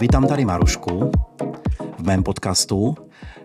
vítám 0.00 0.26
tady 0.26 0.44
Marušku 0.44 1.12
v 1.98 2.02
mém 2.02 2.22
podcastu, 2.22 2.96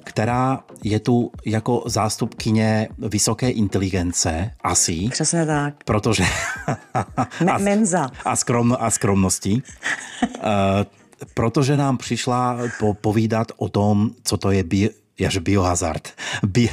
která 0.04 0.64
je 0.84 1.00
tu 1.00 1.32
jako 1.46 1.84
zástupkyně 1.86 2.88
vysoké 2.98 3.50
inteligence, 3.50 4.52
asi. 4.64 5.10
Přesně 5.12 5.46
tak. 5.46 5.76
Protože... 5.86 6.24
a, 7.52 7.58
menza. 7.58 8.10
A, 8.26 8.36
skrom, 8.36 8.78
a 8.80 8.92
skromnosti. 8.92 9.62
uh, 10.24 10.42
protože 11.34 11.78
nám 11.78 11.98
přišla 11.98 12.58
po, 12.80 12.94
povídat 12.94 13.52
o 13.58 13.70
tom, 13.70 14.10
co 14.24 14.38
to 14.38 14.52
je 14.52 14.64
bio, 14.64 14.90
jaže 15.20 15.40
biohazard. 15.40 16.14
Bi, 16.44 16.70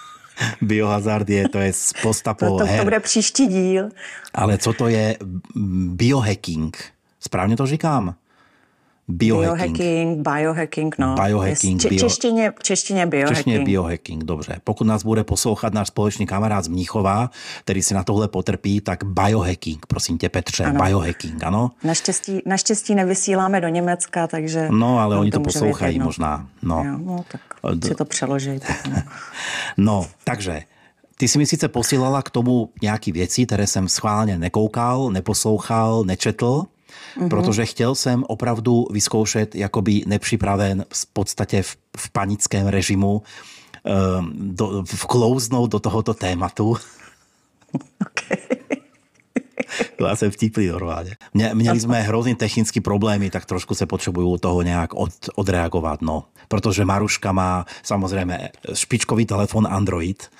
biohazard 0.60 1.30
je, 1.30 1.48
to 1.48 1.58
je 1.58 1.72
postapo 2.02 2.46
to, 2.46 2.66
to, 2.66 2.76
to 2.76 2.84
bude 2.84 3.00
příští 3.00 3.46
díl. 3.46 3.88
Ale 4.34 4.58
co 4.58 4.72
to 4.72 4.88
je 4.88 5.16
biohacking? 5.86 6.84
Správně 7.20 7.56
to 7.56 7.66
říkám? 7.66 8.14
Biohacking. 9.08 9.76
Biohacking, 9.76 10.28
biohacking, 10.28 10.98
no. 10.98 11.14
Biohacking, 11.14 11.80
Če- 11.80 11.88
bio... 11.88 11.98
češtině, 11.98 12.52
češtině 12.62 13.06
biohacking. 13.06 13.36
Češtině 13.36 13.60
biohacking, 13.64 14.24
dobře. 14.24 14.60
Pokud 14.64 14.86
nás 14.86 15.02
bude 15.02 15.24
poslouchat 15.24 15.74
náš 15.74 15.88
společný 15.88 16.26
kamarád 16.26 16.64
z 16.64 16.68
Mníchova, 16.68 17.30
který 17.60 17.82
si 17.82 17.94
na 17.94 18.04
tohle 18.04 18.28
potrpí, 18.28 18.80
tak 18.80 19.04
biohacking, 19.04 19.86
prosím 19.86 20.18
tě 20.18 20.28
Petře, 20.28 20.64
ano. 20.64 20.84
biohacking, 20.84 21.44
ano? 21.44 21.70
Naštěstí, 21.84 22.42
naštěstí 22.46 22.94
nevysíláme 22.94 23.60
do 23.60 23.68
Německa, 23.68 24.26
takže... 24.26 24.68
No, 24.70 24.98
ale 24.98 25.18
oni 25.18 25.30
to, 25.30 25.38
to 25.38 25.44
poslouchají 25.44 25.98
možná. 25.98 26.48
No. 26.62 26.84
Jo, 26.86 26.98
no, 26.98 27.24
tak 27.32 27.40
si 27.84 27.94
to 27.94 28.04
přeložit. 28.04 28.64
No. 28.88 29.02
no, 29.76 30.06
takže 30.24 30.62
ty 31.16 31.28
si 31.28 31.38
mi 31.38 31.46
sice 31.46 31.68
posílala 31.68 32.22
k 32.22 32.30
tomu 32.30 32.70
nějaký 32.82 33.12
věci, 33.12 33.46
které 33.46 33.66
jsem 33.66 33.88
schválně 33.88 34.38
nekoukal, 34.38 35.10
neposlouchal, 35.10 36.04
nečetl, 36.04 36.62
mm-hmm. 37.18 37.28
protože 37.28 37.66
chtěl 37.66 37.94
jsem 37.94 38.24
opravdu 38.28 38.86
vyzkoušet 38.90 39.54
jakoby 39.54 40.02
nepřipraven 40.06 40.84
v 40.94 41.06
podstatě 41.06 41.62
v, 41.62 41.76
v 41.96 42.10
panickém 42.10 42.66
režimu 42.66 43.22
um, 44.20 44.32
do, 44.34 44.84
vklouznout 44.86 45.70
do 45.70 45.78
tohoto 45.78 46.14
tématu. 46.14 46.76
Okay. 48.06 48.56
Já 50.00 50.16
jsem 50.16 50.30
vtipný 50.30 50.66
normálně. 50.66 51.16
Mě, 51.34 51.50
měli 51.54 51.80
jsme 51.80 52.02
hrozný 52.02 52.34
technické 52.34 52.80
problémy, 52.80 53.30
tak 53.30 53.44
trošku 53.44 53.74
se 53.74 53.86
potřebuju 53.86 54.38
toho 54.38 54.62
nějak 54.62 54.94
od, 54.94 55.12
odreagovat. 55.34 56.02
No. 56.02 56.24
Protože 56.48 56.84
Maruška 56.84 57.32
má 57.32 57.66
samozřejmě 57.82 58.48
špičkový 58.74 59.26
telefon 59.26 59.66
Android 59.70 60.30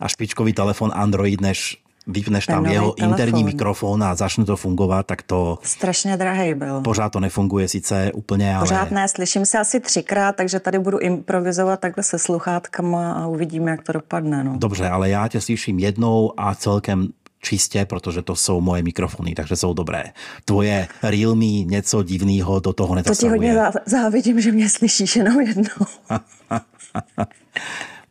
a 0.00 0.08
špičkový 0.08 0.52
telefon 0.52 0.90
Android, 0.94 1.40
než 1.40 1.78
vypneš 2.10 2.46
tam 2.46 2.66
jeho 2.66 2.92
telefon. 2.92 3.12
interní 3.12 3.44
mikrofon 3.44 4.04
a 4.04 4.14
začne 4.14 4.44
to 4.44 4.56
fungovat, 4.56 5.06
tak 5.06 5.22
to... 5.22 5.58
Strašně 5.62 6.16
drahý 6.16 6.54
byl. 6.54 6.80
Pořád 6.80 7.08
to 7.08 7.20
nefunguje 7.20 7.68
sice 7.68 8.12
úplně, 8.14 8.56
ale... 8.56 8.64
Pořád 8.64 8.90
ne, 8.90 9.08
slyším 9.08 9.46
se 9.46 9.58
asi 9.58 9.80
třikrát, 9.80 10.36
takže 10.36 10.60
tady 10.60 10.78
budu 10.78 10.98
improvizovat 10.98 11.80
takhle 11.80 12.04
se 12.04 12.18
sluchátkama 12.18 13.12
a 13.12 13.26
uvidíme, 13.26 13.70
jak 13.70 13.82
to 13.82 13.92
dopadne. 13.92 14.44
No. 14.44 14.52
Dobře, 14.56 14.88
ale 14.88 15.10
já 15.10 15.28
tě 15.28 15.40
slyším 15.40 15.78
jednou 15.78 16.32
a 16.36 16.54
celkem 16.54 17.08
čistě, 17.42 17.84
protože 17.84 18.22
to 18.22 18.36
jsou 18.36 18.60
moje 18.60 18.82
mikrofony, 18.82 19.34
takže 19.34 19.56
jsou 19.56 19.72
dobré. 19.72 20.04
Tvoje 20.44 20.88
Realme 21.02 21.44
něco 21.44 22.02
divného 22.02 22.60
do 22.60 22.72
toho 22.72 22.94
nezasahuje. 22.94 23.38
To 23.38 23.44
ti 23.44 23.48
hodně 23.48 23.80
závidím, 23.86 24.40
že 24.40 24.52
mě 24.52 24.68
slyšíš 24.68 25.16
jenom 25.16 25.40
jednou. 25.40 25.86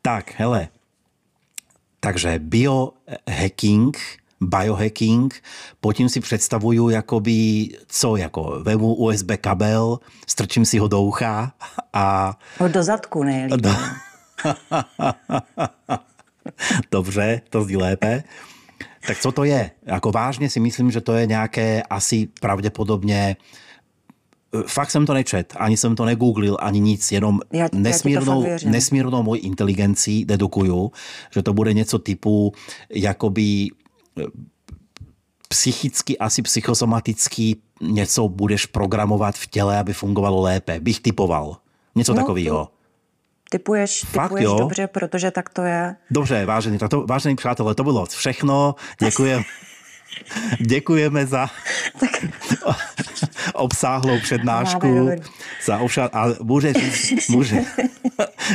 tak, 0.01 0.33
hele, 0.37 0.67
takže 1.99 2.39
biohacking, 2.39 3.97
biohacking, 4.41 5.43
pod 5.81 5.93
tím 5.93 6.09
si 6.09 6.19
představuju 6.19 6.89
jakoby, 6.89 7.69
co, 7.87 8.15
jako 8.15 8.59
vemu 8.63 8.95
USB 8.95 9.31
kabel, 9.41 9.99
strčím 10.27 10.65
si 10.65 10.77
ho 10.77 10.87
do 10.87 11.01
ucha 11.01 11.53
a... 11.93 12.37
Do 12.67 12.83
zadku 12.83 13.23
ne. 13.23 13.47
Do... 13.47 13.69
Dobře, 16.91 17.41
to 17.49 17.63
zní 17.63 17.77
lépe. 17.77 18.23
Tak 19.07 19.19
co 19.19 19.31
to 19.31 19.43
je? 19.43 19.71
Jako 19.85 20.11
vážně 20.11 20.49
si 20.49 20.59
myslím, 20.59 20.91
že 20.91 21.01
to 21.01 21.13
je 21.13 21.25
nějaké 21.25 21.83
asi 21.83 22.27
pravděpodobně 22.41 23.35
fakt 24.67 24.91
jsem 24.91 25.05
to 25.05 25.13
nečet, 25.13 25.53
ani 25.57 25.77
jsem 25.77 25.95
to 25.95 26.05
negooglil, 26.05 26.57
ani 26.59 26.79
nic, 26.79 27.11
jenom 27.11 27.39
já, 27.53 27.67
nesmírnou, 27.73 28.45
já 28.45 28.57
nesmírnou 28.65 29.23
moji 29.23 29.41
inteligencí 29.41 30.25
dedukuju, 30.25 30.91
že 31.31 31.43
to 31.43 31.53
bude 31.53 31.73
něco 31.73 31.99
typu 31.99 32.53
jakoby 32.89 33.41
e, 33.41 33.67
psychicky, 35.49 36.17
asi 36.17 36.41
psychosomatický 36.41 37.61
něco 37.81 38.27
budeš 38.27 38.65
programovat 38.65 39.35
v 39.35 39.47
těle, 39.47 39.79
aby 39.79 39.93
fungovalo 39.93 40.41
lépe. 40.41 40.79
Bych 40.79 40.99
typoval. 40.99 41.57
Něco 41.95 42.13
no, 42.13 42.21
takového. 42.21 42.69
Typuješ, 43.49 44.03
Fakt, 44.03 44.25
typuješ 44.25 44.45
jo? 44.45 44.57
dobře, 44.59 44.87
protože 44.87 45.31
tak 45.31 45.49
to 45.49 45.61
je. 45.61 45.95
Dobře, 46.11 46.45
vážení, 46.45 46.77
to, 46.77 47.05
vážení 47.05 47.35
přátelé, 47.35 47.75
to 47.75 47.83
bylo 47.83 48.05
všechno. 48.05 48.75
Děkuji. 48.99 49.35
Děkujeme 50.59 51.25
za 51.25 51.47
tak. 51.99 52.25
obsáhlou 53.53 54.19
přednášku. 54.19 55.09
Za 55.65 55.79
obša- 55.79 56.09
a 56.13 56.25
můžeš, 56.43 57.13
může, 57.29 57.63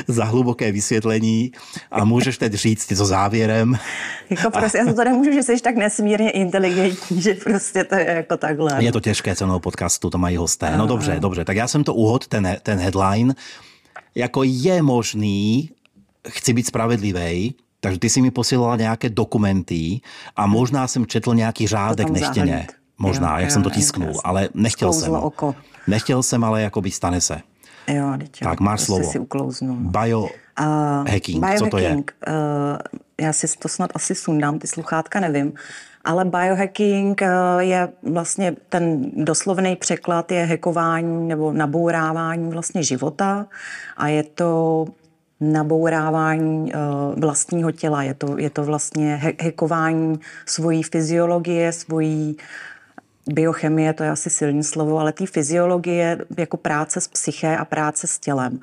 za 0.09 0.25
hluboké 0.25 0.73
vysvětlení 0.73 1.53
a 1.91 2.05
můžeš 2.05 2.39
teď 2.39 2.53
říct 2.53 2.91
něco 2.91 3.07
závěrem. 3.07 3.79
Jako 4.31 4.51
prostě, 4.51 4.79
já 4.79 4.93
to 4.93 5.05
nemůžu, 5.05 5.33
že 5.33 5.43
jsi 5.43 5.61
tak 5.61 5.77
nesmírně 5.77 6.31
inteligentní, 6.31 7.23
že 7.23 7.35
prostě 7.35 7.85
to 7.85 7.95
je 7.95 8.07
jako 8.09 8.37
takhle. 8.37 8.85
Je 8.85 8.93
to 8.93 9.01
těžké 9.01 9.37
cenou 9.37 9.59
podcastu, 9.59 10.11
to 10.11 10.19
mají 10.19 10.37
hosté. 10.37 10.77
No 10.77 10.87
dobře, 10.87 11.17
dobře, 11.21 11.45
tak 11.45 11.57
já 11.57 11.69
jsem 11.69 11.85
to 11.85 11.95
uhod, 11.95 12.27
ten, 12.27 12.57
ten 12.63 12.79
headline, 12.79 13.35
jako 14.15 14.43
je 14.43 14.83
možný, 14.83 15.71
chci 16.29 16.53
být 16.53 16.67
spravedlivý, 16.67 17.55
takže 17.85 17.99
ty 17.99 18.09
si 18.09 18.23
mi 18.23 18.31
posílala 18.31 18.77
nějaké 18.77 19.09
dokumenty 19.09 20.01
a 20.37 20.47
možná 20.47 20.87
jsem 20.87 21.07
četl 21.07 21.35
nějaký 21.35 21.67
řádek 21.67 22.11
neštěně. 22.11 22.67
Možná, 22.99 23.31
jo, 23.31 23.37
jak 23.37 23.45
jo, 23.45 23.51
jsem 23.51 23.63
to 23.63 23.71
tisknul, 23.71 24.09
jo, 24.09 24.21
ale 24.25 24.49
nechtěl 24.55 24.93
jsem. 24.93 25.13
Oko. 25.15 25.55
Nechtěl 25.87 26.23
jsem, 26.23 26.45
ale 26.45 26.63
jako 26.63 26.81
by 26.81 26.91
stane 26.91 27.21
se. 27.21 27.41
Jo, 27.89 28.19
tak 28.43 28.61
máš 28.61 28.81
prostě 28.81 28.87
slovo. 28.87 29.11
Si 29.11 29.19
uklouznu. 29.19 29.77
Biohacking, 29.77 31.45
uh, 31.45 31.55
co 31.55 31.67
to 31.67 31.79
je? 31.79 31.95
Uh, 31.95 32.03
já 33.21 33.33
si 33.33 33.47
to 33.59 33.69
snad 33.69 33.91
asi 33.95 34.15
sundám, 34.15 34.59
ty 34.59 34.67
sluchátka 34.67 35.21
nevím. 35.21 35.53
Ale 36.05 36.25
biohacking 36.25 37.21
uh, 37.23 37.61
je 37.61 37.89
vlastně 38.03 38.57
ten 38.69 39.11
doslovný 39.25 39.77
překlad 39.77 40.33
je 40.33 40.45
hackování 40.45 41.29
nebo 41.29 41.53
nabourávání 41.53 42.51
vlastně 42.51 42.83
života 42.83 43.47
a 43.97 44.09
je 44.09 44.23
to 44.23 44.85
nabourávání 45.41 46.73
uh, 46.73 47.21
vlastního 47.21 47.71
těla. 47.71 48.03
Je 48.03 48.15
to, 48.15 48.39
je 48.39 48.51
to 48.51 48.65
vlastně 48.65 49.21
hackování 49.45 50.21
svojí 50.47 50.83
fyziologie, 50.83 51.73
svojí 51.73 52.37
biochemie, 53.27 53.93
to 53.93 54.03
je 54.03 54.11
asi 54.11 54.31
silný 54.31 54.65
slovo, 54.65 54.99
ale 54.99 55.13
té 55.13 55.27
fyziologie 55.27 56.19
jako 56.39 56.57
práce 56.57 57.01
s 57.01 57.09
psyché 57.09 57.57
a 57.57 57.65
práce 57.65 58.07
s 58.07 58.19
tělem. 58.19 58.61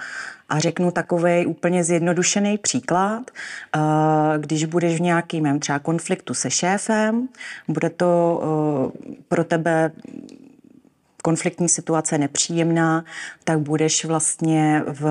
A 0.50 0.60
řeknu 0.60 0.92
takový 0.92 1.46
úplně 1.46 1.84
zjednodušený 1.84 2.58
příklad. 2.58 3.32
Uh, 3.76 3.82
když 4.38 4.66
budeš 4.66 4.98
v 4.98 5.02
nějakým 5.02 5.60
třeba 5.60 5.80
konfliktu 5.80 6.34
se 6.34 6.52
šéfem, 6.52 7.28
bude 7.68 7.90
to 7.90 8.42
uh, 8.44 9.16
pro 9.28 9.44
tebe 9.44 9.92
konfliktní 11.24 11.70
situace 11.70 12.18
nepříjemná, 12.18 13.06
tak 13.44 13.60
budeš 13.60 14.06
vlastně 14.06 14.84
v 14.86 15.04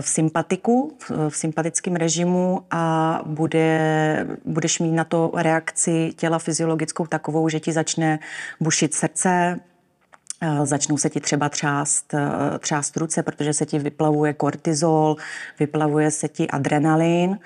v 0.00 0.08
sympatiku, 0.08 0.96
v 1.28 1.36
sympatickém 1.36 1.96
režimu 1.96 2.62
a 2.70 3.20
bude, 3.26 4.26
budeš 4.44 4.78
mít 4.78 4.92
na 4.92 5.04
to 5.04 5.30
reakci 5.34 6.12
těla 6.16 6.38
fyziologickou 6.38 7.06
takovou, 7.06 7.48
že 7.48 7.60
ti 7.60 7.72
začne 7.72 8.18
bušit 8.60 8.94
srdce, 8.94 9.60
Začnou 10.64 10.96
se 10.96 11.10
ti 11.10 11.20
třeba 11.20 11.48
třást, 11.48 12.14
třást 12.58 12.96
ruce, 12.96 13.22
protože 13.22 13.52
se 13.52 13.66
ti 13.66 13.78
vyplavuje 13.78 14.32
kortizol, 14.32 15.16
vyplavuje 15.58 16.10
se 16.10 16.28
ti 16.28 16.48
adrenalin 16.48 17.38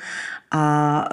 a 0.51 1.05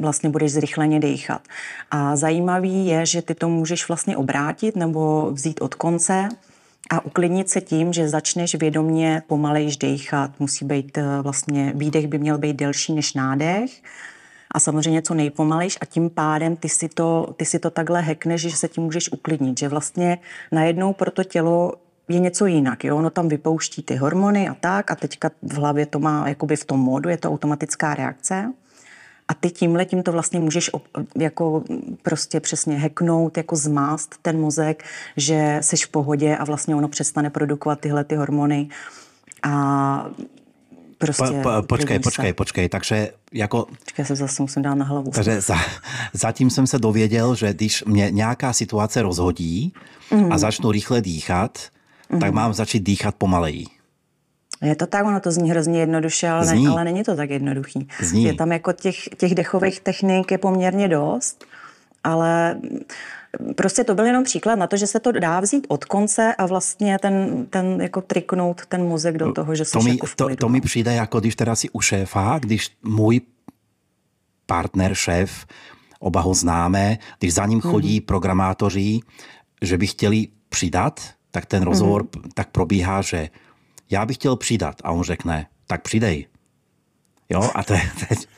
vlastně 0.00 0.30
budeš 0.30 0.52
zrychleně 0.52 1.00
dýchat. 1.00 1.42
A 1.90 2.16
zajímavý 2.16 2.86
je, 2.86 3.06
že 3.06 3.22
ty 3.22 3.34
to 3.34 3.48
můžeš 3.48 3.88
vlastně 3.88 4.16
obrátit 4.16 4.76
nebo 4.76 5.30
vzít 5.30 5.60
od 5.60 5.74
konce 5.74 6.28
a 6.90 7.04
uklidnit 7.04 7.50
se 7.50 7.60
tím, 7.60 7.92
že 7.92 8.08
začneš 8.08 8.54
vědomně 8.54 9.22
pomalejš 9.26 9.76
dýchat. 9.76 10.40
Musí 10.40 10.64
být 10.64 10.98
eh, 10.98 11.04
vlastně, 11.22 11.72
výdech 11.76 12.06
by 12.06 12.18
měl 12.18 12.38
být 12.38 12.56
delší 12.56 12.92
než 12.92 13.14
nádech 13.14 13.82
a 14.50 14.60
samozřejmě 14.60 15.02
co 15.02 15.14
nejpomalejš 15.14 15.78
a 15.80 15.84
tím 15.84 16.10
pádem 16.10 16.56
ty 16.56 16.68
si 16.68 16.88
to, 16.88 17.34
ty 17.36 17.44
si 17.44 17.58
to 17.58 17.70
takhle 17.70 18.00
hekneš, 18.00 18.40
že 18.40 18.56
se 18.56 18.68
tím 18.68 18.84
můžeš 18.84 19.12
uklidnit, 19.12 19.58
že 19.58 19.68
vlastně 19.68 20.18
najednou 20.52 20.92
pro 20.92 21.10
to 21.10 21.24
tělo 21.24 21.72
je 22.08 22.18
něco 22.18 22.46
jinak. 22.46 22.84
Jo? 22.84 22.96
Ono 22.96 23.10
tam 23.10 23.28
vypouští 23.28 23.82
ty 23.82 23.96
hormony 23.96 24.48
a 24.48 24.54
tak 24.54 24.90
a 24.90 24.94
teďka 24.94 25.30
v 25.42 25.54
hlavě 25.54 25.86
to 25.86 25.98
má 25.98 26.28
jakoby 26.28 26.56
v 26.56 26.64
tom 26.64 26.80
módu, 26.80 27.08
je 27.08 27.16
to 27.16 27.30
automatická 27.30 27.94
reakce 27.94 28.52
A 29.28 29.34
ty 29.34 29.50
tímhle 29.50 29.84
tím 29.84 30.02
to 30.02 30.12
vlastně 30.12 30.40
můžeš 30.40 30.70
jako 31.18 31.64
prostě 32.02 32.40
přesně 32.40 32.78
heknout, 32.78 33.36
jako 33.36 33.56
zmást 33.56 34.14
ten 34.22 34.40
mozek, 34.40 34.84
že 35.16 35.58
jsi 35.60 35.76
v 35.76 35.88
pohodě 35.88 36.36
a 36.36 36.44
vlastně 36.44 36.76
ono 36.76 36.88
přestane 36.88 37.30
produkovat 37.30 37.80
tyhle 37.80 38.04
ty 38.04 38.16
hormony. 38.16 38.68
A 39.42 40.06
prostě... 40.98 41.40
Po, 41.42 41.50
po, 41.50 41.62
počkej, 41.62 41.98
počkej, 41.98 42.32
počkej, 42.32 42.68
takže 42.68 43.12
jako... 43.32 43.66
Počkej, 43.84 44.02
já 44.02 44.04
se 44.04 44.16
zase 44.16 44.42
musím 44.42 44.62
dát 44.62 44.74
na 44.74 44.84
hlavu. 44.84 45.10
Takže 45.10 45.40
za, 45.40 45.56
zatím 46.12 46.50
jsem 46.50 46.66
se 46.66 46.78
dověděl, 46.78 47.34
že 47.34 47.54
když 47.54 47.84
mě 47.84 48.10
nějaká 48.10 48.52
situace 48.52 49.02
rozhodí 49.02 49.72
mm. 50.10 50.24
a 50.24 50.28
mhm. 50.28 50.38
začnu 50.38 50.70
rychle 50.70 51.00
dýchat, 51.00 51.58
mm. 52.10 52.20
tak 52.20 52.28
mhm. 52.28 52.36
mám 52.36 52.54
začít 52.54 52.80
dýchat 52.80 53.14
pomaleji. 53.14 53.77
Je 54.62 54.76
to 54.76 54.86
tak, 54.86 55.06
ono 55.06 55.20
to 55.20 55.30
zní 55.30 55.50
hrozně 55.50 55.80
jednoduše, 55.80 56.28
ale, 56.28 56.46
zní. 56.46 56.64
Ne, 56.64 56.70
ale 56.70 56.84
není 56.84 57.04
to 57.04 57.16
tak 57.16 57.30
jednoduchý. 57.30 57.88
Zní. 58.00 58.24
Je 58.24 58.34
tam 58.34 58.52
jako 58.52 58.72
těch, 58.72 58.96
těch 59.16 59.34
dechových 59.34 59.80
technik 59.80 60.30
je 60.30 60.38
poměrně 60.38 60.88
dost, 60.88 61.44
ale 62.04 62.60
prostě 63.56 63.84
to 63.84 63.94
byl 63.94 64.04
jenom 64.04 64.24
příklad 64.24 64.54
na 64.54 64.66
to, 64.66 64.76
že 64.76 64.86
se 64.86 65.00
to 65.00 65.12
dá 65.12 65.40
vzít 65.40 65.66
od 65.68 65.84
konce 65.84 66.34
a 66.34 66.46
vlastně 66.46 66.98
ten, 66.98 67.46
ten 67.50 67.80
jako 67.80 68.00
triknout 68.00 68.66
ten 68.66 68.88
mozek 68.88 69.18
do 69.18 69.32
toho, 69.32 69.54
že 69.54 69.64
to 69.64 69.80
mi, 69.80 69.90
jako 69.90 70.06
to, 70.16 70.36
to 70.36 70.48
mi 70.48 70.60
přijde 70.60 70.94
jako 70.94 71.20
když 71.20 71.36
teda 71.36 71.56
si 71.56 71.70
u 71.70 71.80
šéfa, 71.80 72.38
když 72.38 72.76
můj 72.82 73.20
partner, 74.46 74.94
šéf, 74.94 75.46
oba 76.00 76.20
ho 76.20 76.34
známe, 76.34 76.98
když 77.18 77.34
za 77.34 77.46
ním 77.46 77.60
chodí 77.60 78.00
mm-hmm. 78.00 78.04
programátoři, 78.04 79.00
že 79.62 79.78
by 79.78 79.86
chtěli 79.86 80.28
přidat, 80.48 81.00
tak 81.30 81.46
ten 81.46 81.62
rozhovor 81.62 82.02
mm-hmm. 82.02 82.28
tak 82.34 82.48
probíhá, 82.48 83.02
že 83.02 83.28
já 83.90 84.06
bych 84.06 84.16
chtěl 84.16 84.36
přidat. 84.36 84.76
A 84.84 84.90
on 84.90 85.02
řekne, 85.02 85.46
tak 85.66 85.82
přidej. 85.82 86.26
Jo, 87.28 87.50
a 87.54 87.62
te, 87.62 87.80
teď, 88.08 88.28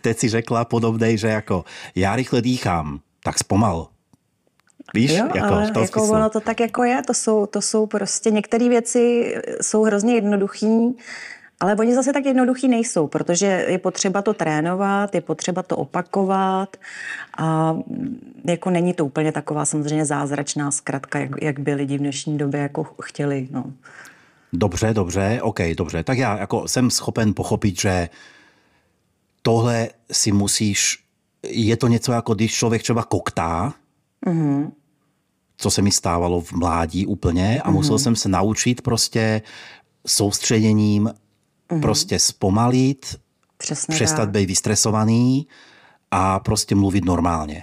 teď 0.00 0.18
si 0.18 0.28
řekla 0.28 0.64
podobnej, 0.64 1.18
že 1.18 1.28
jako 1.28 1.64
já 1.94 2.16
rychle 2.16 2.42
dýchám, 2.42 3.00
tak 3.24 3.38
zpomal. 3.38 3.88
Víš, 4.94 5.10
jo, 5.10 5.28
jako 5.34 5.54
ale 5.54 5.66
v 5.66 5.70
tom 5.70 5.82
jako 5.82 6.08
ono 6.08 6.30
to 6.30 6.40
tak 6.40 6.60
jako 6.60 6.84
je, 6.84 7.02
to 7.06 7.14
jsou, 7.14 7.46
to 7.46 7.60
jsou 7.62 7.86
prostě 7.86 8.30
některé 8.30 8.68
věci 8.68 9.34
jsou 9.60 9.82
hrozně 9.82 10.14
jednoduchý, 10.14 10.96
ale 11.60 11.76
oni 11.76 11.94
zase 11.94 12.12
tak 12.12 12.24
jednoduchý 12.24 12.68
nejsou, 12.68 13.06
protože 13.06 13.46
je 13.46 13.78
potřeba 13.78 14.22
to 14.22 14.34
trénovat, 14.34 15.14
je 15.14 15.20
potřeba 15.20 15.62
to 15.62 15.76
opakovat 15.76 16.76
a 17.38 17.76
jako 18.44 18.70
není 18.70 18.94
to 18.94 19.04
úplně 19.04 19.32
taková 19.32 19.64
samozřejmě 19.64 20.04
zázračná 20.04 20.70
zkratka, 20.70 21.18
jak, 21.18 21.30
jak 21.42 21.60
by 21.60 21.74
lidi 21.74 21.96
v 21.96 22.00
dnešní 22.00 22.38
době 22.38 22.60
jako 22.60 22.86
chtěli. 23.02 23.48
No. 23.50 23.64
Dobře, 24.52 24.94
dobře, 24.94 25.40
OK, 25.42 25.60
dobře. 25.76 26.02
Tak 26.02 26.18
já 26.18 26.38
jako 26.38 26.68
jsem 26.68 26.90
schopen 26.90 27.34
pochopit, 27.34 27.80
že 27.80 28.08
tohle 29.42 29.88
si 30.12 30.32
musíš, 30.32 31.04
je 31.42 31.76
to 31.76 31.88
něco 31.88 32.12
jako 32.12 32.34
když 32.34 32.54
člověk 32.54 32.82
třeba 32.82 33.04
koktá, 33.04 33.74
mm-hmm. 34.26 34.70
co 35.56 35.70
se 35.70 35.82
mi 35.82 35.92
stávalo 35.92 36.40
v 36.40 36.52
mládí 36.52 37.06
úplně 37.06 37.62
a 37.62 37.68
mm-hmm. 37.68 37.72
musel 37.72 37.98
jsem 37.98 38.16
se 38.16 38.28
naučit 38.28 38.82
prostě 38.82 39.42
soustředěním 40.06 41.10
mm-hmm. 41.70 41.80
prostě 41.80 42.18
zpomalit, 42.18 43.20
Přesně 43.56 43.94
přestat 43.94 44.24
tak. 44.24 44.30
být 44.30 44.46
vystresovaný 44.46 45.46
a 46.10 46.38
prostě 46.38 46.74
mluvit 46.74 47.04
normálně. 47.04 47.62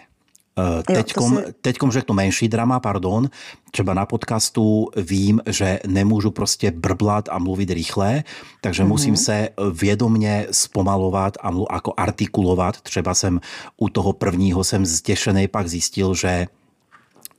Teďkom, 0.88 1.38
si... 1.38 1.54
teďkom 1.62 1.92
řeknu 1.92 2.16
menší 2.16 2.48
drama, 2.48 2.80
pardon. 2.80 3.30
Třeba 3.72 3.94
na 3.94 4.06
podcastu 4.06 4.88
vím, 4.96 5.42
že 5.50 5.80
nemůžu 5.88 6.32
prostě 6.32 6.72
brblat 6.72 7.30
a 7.30 7.40
mluvit 7.40 7.70
rychle, 7.70 8.24
takže 8.62 8.84
mm-hmm. 8.84 8.88
musím 8.88 9.18
se 9.18 9.50
vědomně 9.74 10.48
zpomalovat 10.52 11.38
a 11.42 11.52
mlu, 11.52 11.66
jako 11.74 11.94
artikulovat. 11.98 12.82
Třeba 12.82 13.14
jsem 13.14 13.40
u 13.78 13.90
toho 13.90 14.14
prvního 14.14 14.64
jsem 14.64 14.86
zděšený, 14.86 15.48
pak 15.48 15.68
zjistil, 15.68 16.16
že 16.16 16.48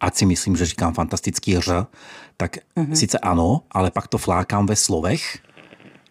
ať 0.01 0.15
si 0.15 0.27
myslím, 0.27 0.57
že 0.57 0.67
říkám 0.67 0.95
fantastický 0.95 1.61
ř, 1.61 1.87
tak 2.37 2.57
mm-hmm. 2.57 2.93
sice 2.93 3.19
ano, 3.19 3.61
ale 3.71 3.91
pak 3.91 4.09
to 4.09 4.19
flákám 4.19 4.67
ve 4.67 4.77
slovech 4.77 5.39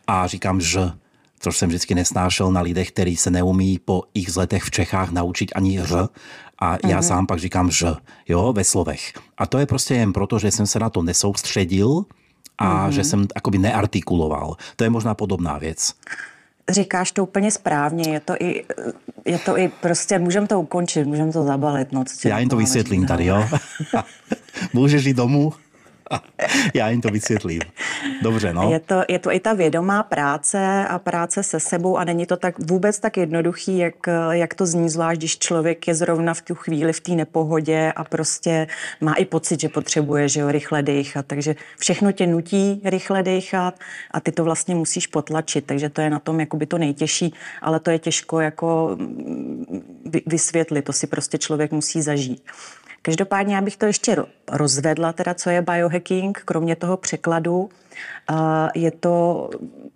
a 0.07 0.27
říkám 0.27 0.61
že 0.61 0.91
což 1.39 1.57
jsem 1.57 1.69
vždycky 1.69 1.95
nesnášel 1.95 2.51
na 2.51 2.61
lidech, 2.61 2.91
kteří 2.91 3.15
se 3.15 3.31
neumí 3.31 3.79
po 3.79 4.03
x 4.13 4.35
letech 4.35 4.63
v 4.63 4.71
Čechách 4.71 5.11
naučit 5.11 5.51
ani 5.55 5.83
ř 5.83 5.93
a 6.59 6.77
já 6.87 6.99
mm-hmm. 6.99 7.07
sám 7.07 7.27
pak 7.27 7.39
říkám 7.39 7.71
ž, 7.71 7.95
jo, 8.27 8.53
ve 8.53 8.63
slovech. 8.63 9.13
A 9.37 9.45
to 9.45 9.57
je 9.57 9.65
prostě 9.65 9.93
jen 9.93 10.13
proto, 10.13 10.39
že 10.39 10.51
jsem 10.51 10.67
se 10.67 10.79
na 10.79 10.89
to 10.89 11.01
nesoustředil 11.01 12.05
a 12.57 12.65
mm-hmm. 12.65 12.91
že 12.91 13.03
jsem 13.03 13.27
akoby 13.35 13.57
neartikuloval. 13.57 14.55
To 14.75 14.83
je 14.83 14.89
možná 14.89 15.13
podobná 15.13 15.57
věc. 15.57 15.93
Říkáš 16.69 17.11
to 17.11 17.23
úplně 17.23 17.51
správně, 17.51 18.13
je 18.13 18.19
to 18.19 18.33
i, 18.39 18.65
je 19.25 19.39
to 19.39 19.57
i 19.57 19.67
prostě, 19.67 20.19
můžeme 20.19 20.47
to 20.47 20.61
ukončit, 20.61 21.05
můžeme 21.05 21.31
to 21.31 21.43
zabalit. 21.43 21.91
No, 21.91 22.03
já 22.25 22.39
jim 22.39 22.49
to 22.49 22.57
vysvětlím 22.57 23.05
tady, 23.05 23.25
jo. 23.25 23.49
Můžeš 24.73 25.05
jít 25.05 25.17
domů? 25.17 25.53
Já 26.73 26.89
jim 26.89 27.01
to 27.01 27.09
vysvětlím. 27.09 27.61
Dobře, 28.21 28.53
no. 28.53 28.71
Je 28.71 28.79
to, 28.79 29.03
je 29.09 29.19
to 29.19 29.31
i 29.31 29.39
ta 29.39 29.53
vědomá 29.53 30.03
práce 30.03 30.87
a 30.89 30.99
práce 30.99 31.43
se 31.43 31.59
sebou 31.59 31.97
a 31.97 32.03
není 32.03 32.25
to 32.25 32.37
tak 32.37 32.59
vůbec 32.59 32.99
tak 32.99 33.17
jednoduchý, 33.17 33.77
jak, 33.77 33.95
jak 34.31 34.53
to 34.53 34.65
zní, 34.65 34.89
zvlášť 34.89 35.19
když 35.19 35.39
člověk 35.39 35.87
je 35.87 35.95
zrovna 35.95 36.33
v 36.33 36.41
tu 36.41 36.55
chvíli 36.55 36.93
v 36.93 36.99
té 36.99 37.11
nepohodě 37.11 37.93
a 37.95 38.03
prostě 38.03 38.67
má 39.01 39.13
i 39.13 39.25
pocit, 39.25 39.61
že 39.61 39.69
potřebuje 39.69 40.29
že 40.29 40.39
jo, 40.39 40.51
rychle 40.51 40.83
dýchat. 40.83 41.25
Takže 41.25 41.55
všechno 41.77 42.11
tě 42.11 42.27
nutí 42.27 42.81
rychle 42.83 43.23
dýchat 43.23 43.79
a 44.11 44.19
ty 44.19 44.31
to 44.31 44.43
vlastně 44.43 44.75
musíš 44.75 45.07
potlačit. 45.07 45.65
Takže 45.65 45.89
to 45.89 46.01
je 46.01 46.09
na 46.09 46.19
tom 46.19 46.39
jakoby 46.39 46.65
to 46.65 46.77
nejtěžší, 46.77 47.33
ale 47.61 47.79
to 47.79 47.91
je 47.91 47.99
těžko 47.99 48.39
jako 48.39 48.97
vysvětlit. 50.25 50.81
To 50.81 50.93
si 50.93 51.07
prostě 51.07 51.37
člověk 51.37 51.71
musí 51.71 52.01
zažít. 52.01 52.43
Každopádně 53.05 53.55
já 53.55 53.61
bych 53.61 53.77
to 53.77 53.85
ještě 53.85 54.17
rozvedla, 54.51 55.13
teda 55.13 55.33
co 55.33 55.49
je 55.49 55.61
biohacking, 55.61 56.41
kromě 56.45 56.75
toho 56.75 56.97
překladu. 56.97 57.69
Je 58.75 58.91
to 58.91 59.49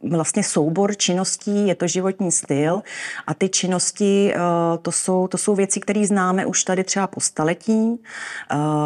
vlastně 0.10 0.44
soubor 0.44 0.96
činností, 0.96 1.68
je 1.68 1.76
to 1.76 1.88
životní 1.88 2.32
styl 2.32 2.82
a 3.28 3.34
ty 3.34 3.50
činnosti, 3.50 4.34
to 4.82 4.92
jsou, 4.92 5.28
to 5.28 5.38
jsou 5.38 5.56
věci, 5.56 5.80
které 5.80 6.08
známe 6.08 6.46
už 6.46 6.64
tady 6.64 6.84
třeba 6.84 7.08
po 7.08 7.20
staletí. 7.20 8.00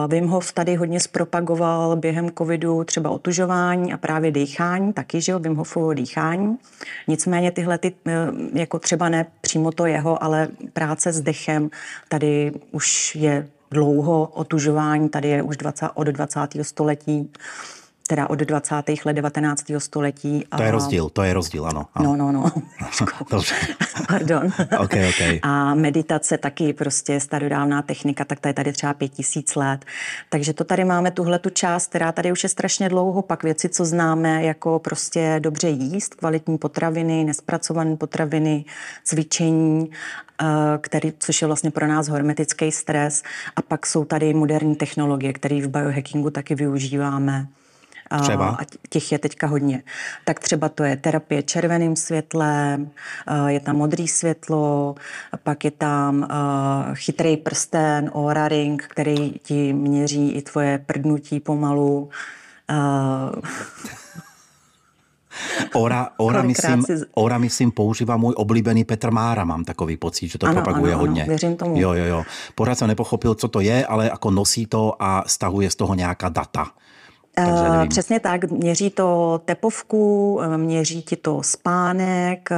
Wim 0.07 0.27
Hof 0.27 0.51
tady 0.51 0.75
hodně 0.75 0.99
zpropagoval 0.99 1.95
během 1.95 2.31
covidu 2.37 2.83
třeba 2.83 3.09
otužování 3.09 3.93
a 3.93 3.97
právě 3.97 4.31
dýchání, 4.31 4.93
taky, 4.93 5.21
že 5.21 5.31
jo, 5.31 5.39
Wim 5.39 5.55
Hofovo 5.55 5.93
dýchání. 5.93 6.57
Nicméně 7.07 7.51
tyhle, 7.51 7.77
ty, 7.77 7.93
e, 8.07 8.11
jako 8.53 8.79
třeba 8.79 9.09
ne 9.09 9.25
přímo 9.41 9.71
to 9.71 9.85
jeho, 9.85 10.23
ale 10.23 10.47
práce 10.73 11.11
s 11.11 11.21
dechem 11.21 11.69
tady 12.09 12.51
už 12.71 13.15
je 13.15 13.47
dlouho 13.73 14.29
otužování, 14.33 15.09
tady 15.09 15.27
je 15.27 15.43
už 15.43 15.57
20, 15.57 15.89
od 15.93 16.07
20. 16.07 16.39
století 16.61 17.31
teda 18.13 18.29
od 18.29 18.39
20. 18.39 18.75
let 19.05 19.13
19. 19.13 19.63
století. 19.77 20.45
A... 20.51 20.57
To 20.57 20.63
je 20.63 20.71
rozdíl, 20.71 21.09
to 21.09 21.23
je 21.23 21.33
rozdíl, 21.33 21.65
ano. 21.65 21.85
ano. 21.93 22.15
No, 22.15 22.31
no, 22.31 22.31
no. 22.31 22.51
Dobře. 23.31 23.55
Pardon. 24.07 24.51
okay, 24.79 25.09
okay. 25.09 25.39
A 25.43 25.75
meditace 25.75 26.37
taky 26.37 26.73
prostě 26.73 27.19
starodávná 27.19 27.81
technika, 27.81 28.25
tak 28.25 28.39
to 28.39 28.47
je 28.47 28.53
tady 28.53 28.73
třeba 28.73 28.93
pět 28.93 29.07
tisíc 29.07 29.55
let. 29.55 29.85
Takže 30.29 30.53
to 30.53 30.63
tady 30.63 30.85
máme 30.85 31.11
tuhle 31.11 31.39
tu 31.39 31.49
část, 31.49 31.89
která 31.89 32.11
tady 32.11 32.31
už 32.31 32.43
je 32.43 32.49
strašně 32.49 32.89
dlouho, 32.89 33.21
pak 33.21 33.43
věci, 33.43 33.69
co 33.69 33.85
známe 33.85 34.43
jako 34.43 34.79
prostě 34.79 35.35
dobře 35.39 35.69
jíst, 35.69 36.15
kvalitní 36.15 36.57
potraviny, 36.57 37.23
nespracované 37.23 37.95
potraviny, 37.95 38.65
cvičení, 39.03 39.89
eh, 40.41 40.45
který, 40.81 41.13
což 41.19 41.41
je 41.41 41.47
vlastně 41.47 41.71
pro 41.71 41.87
nás 41.87 42.07
hermetický 42.07 42.71
stres. 42.71 43.23
A 43.55 43.61
pak 43.61 43.85
jsou 43.85 44.05
tady 44.05 44.33
moderní 44.33 44.75
technologie, 44.75 45.33
které 45.33 45.61
v 45.61 45.67
biohackingu 45.67 46.29
taky 46.29 46.55
využíváme. 46.55 47.47
Třeba? 48.21 48.47
A 48.47 48.63
těch 48.89 49.11
je 49.11 49.19
teďka 49.19 49.47
hodně. 49.47 49.83
Tak 50.25 50.39
třeba 50.39 50.69
to 50.69 50.83
je 50.83 50.97
terapie 50.97 51.43
červeným 51.43 51.95
světlem, 51.95 52.91
je 53.47 53.59
tam 53.59 53.75
modrý 53.75 54.07
světlo, 54.07 54.95
pak 55.43 55.65
je 55.65 55.71
tam 55.71 56.27
chytrý 56.93 57.37
prsten, 57.37 58.11
Aura 58.13 58.47
Ring, 58.47 58.83
který 58.89 59.33
ti 59.43 59.73
měří 59.73 60.31
i 60.31 60.41
tvoje 60.41 60.77
prdnutí 60.77 61.39
pomalu. 61.39 62.09
Ora, 65.73 66.09
ora, 66.17 66.41
myslím, 66.41 66.85
ora, 67.13 67.37
myslím, 67.37 67.71
používá 67.71 68.17
můj 68.17 68.33
oblíbený 68.37 68.83
Petr 68.83 69.11
Mára, 69.11 69.45
mám 69.45 69.63
takový 69.63 69.97
pocit, 69.97 70.27
že 70.27 70.37
to 70.37 70.45
ano, 70.45 70.61
propaguje 70.61 70.93
ano, 70.93 71.01
hodně. 71.01 71.21
Ano, 71.21 71.29
věřím 71.29 71.55
tomu. 71.55 71.81
Jo, 71.81 71.93
jo, 71.93 72.05
jo. 72.05 72.23
Pořád 72.55 72.75
jsem 72.75 72.87
nepochopil, 72.87 73.35
co 73.35 73.47
to 73.47 73.59
je, 73.59 73.85
ale 73.85 74.05
jako 74.05 74.31
nosí 74.31 74.65
to 74.65 74.95
a 74.99 75.23
stahuje 75.27 75.69
z 75.69 75.75
toho 75.75 75.95
nějaká 75.95 76.29
data 76.29 76.71
Nevím. 77.39 77.89
Přesně 77.89 78.19
tak, 78.19 78.51
měří 78.51 78.89
to 78.89 79.41
tepovku, 79.45 80.39
měří 80.57 81.01
ti 81.01 81.15
to 81.15 81.43
spánek, 81.43 82.49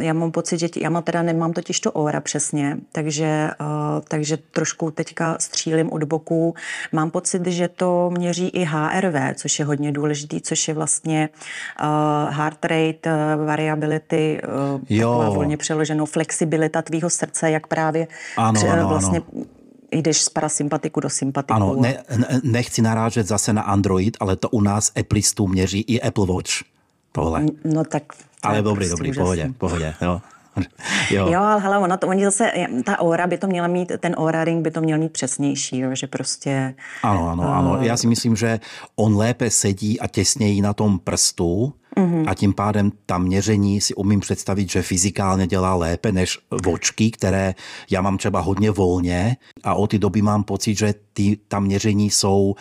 já 0.00 0.12
mám 0.12 0.32
pocit, 0.32 0.60
že 0.60 0.68
ti, 0.68 0.82
já 0.82 0.90
mám 0.90 1.02
teda 1.02 1.22
nemám 1.22 1.52
totiž 1.52 1.80
to 1.80 1.92
óra 1.92 2.20
přesně, 2.20 2.76
takže, 2.92 3.50
takže 4.08 4.36
trošku 4.36 4.90
teďka 4.90 5.36
střílím 5.40 5.92
od 5.92 6.04
boku. 6.04 6.54
Mám 6.92 7.10
pocit, 7.10 7.46
že 7.46 7.68
to 7.68 8.10
měří 8.10 8.48
i 8.48 8.64
HRV, 8.64 9.14
což 9.34 9.58
je 9.58 9.64
hodně 9.64 9.92
důležitý, 9.92 10.40
což 10.40 10.68
je 10.68 10.74
vlastně 10.74 11.28
heart 12.28 12.64
rate, 12.64 13.36
variability, 13.46 14.40
jo. 14.90 15.10
taková 15.10 15.30
volně 15.30 15.56
přeloženo 15.56 16.06
flexibilita 16.06 16.82
tvýho 16.82 17.10
srdce, 17.10 17.50
jak 17.50 17.66
právě 17.66 18.06
ano, 18.36 18.60
ano, 18.72 18.88
vlastně 18.88 19.18
ano 19.18 19.44
jdeš 19.92 20.20
z 20.20 20.28
parasympatiku 20.28 21.00
do 21.00 21.10
sympatiku. 21.10 21.54
Ano, 21.54 21.76
ne, 21.80 22.04
nechci 22.42 22.82
narážet 22.82 23.26
zase 23.26 23.52
na 23.52 23.62
Android, 23.62 24.16
ale 24.20 24.36
to 24.36 24.48
u 24.48 24.60
nás 24.60 24.92
Applistů 25.00 25.48
měří 25.48 25.80
i 25.80 26.00
Apple 26.00 26.26
Watch. 26.26 26.52
Tohle. 27.12 27.46
No 27.64 27.84
tak... 27.84 28.02
Ale 28.42 28.62
dobrý, 28.62 28.88
prostě 28.88 28.90
dobrý, 28.90 29.12
pohodě, 29.18 29.52
pohodě. 29.58 29.94
Jo. 30.00 30.20
Jo. 31.10 31.28
jo, 31.28 31.40
ale 31.40 31.60
hele, 31.60 31.78
ono 31.78 31.96
to, 31.96 32.06
oni 32.06 32.24
zase, 32.24 32.52
ta 32.84 33.00
óra 33.00 33.26
by 33.26 33.38
to 33.38 33.46
měla 33.46 33.66
mít, 33.66 33.92
ten 33.98 34.14
óra 34.18 34.44
ring 34.44 34.62
by 34.62 34.70
to 34.70 34.80
měl 34.80 34.98
mít 34.98 35.12
přesnější, 35.12 35.78
jo, 35.78 35.94
že 35.94 36.06
prostě... 36.06 36.74
Ano, 37.02 37.28
ano, 37.28 37.42
uh, 37.42 37.56
ano. 37.56 37.78
Já 37.80 37.96
si 37.96 38.06
myslím, 38.06 38.36
že 38.36 38.60
on 38.96 39.16
lépe 39.16 39.50
sedí 39.50 40.00
a 40.00 40.06
těsněji 40.06 40.62
na 40.62 40.72
tom 40.72 40.98
prstu, 40.98 41.72
Mm-hmm. 41.96 42.24
A 42.28 42.34
tím 42.34 42.52
pádem 42.52 42.92
ta 43.06 43.18
měření 43.18 43.80
si 43.80 43.94
umím 43.94 44.20
představit, 44.20 44.70
že 44.70 44.82
fyzikálně 44.82 45.46
dělá 45.46 45.74
lépe 45.74 46.12
než 46.12 46.38
vočky, 46.64 47.10
které 47.10 47.54
já 47.90 48.00
mám 48.02 48.18
třeba 48.18 48.40
hodně 48.40 48.70
volně 48.70 49.36
a 49.64 49.74
od 49.74 49.90
té 49.90 49.98
doby 49.98 50.22
mám 50.22 50.44
pocit, 50.44 50.78
že 50.78 50.94
ty, 51.12 51.38
ta 51.48 51.60
měření 51.60 52.10
jsou 52.10 52.54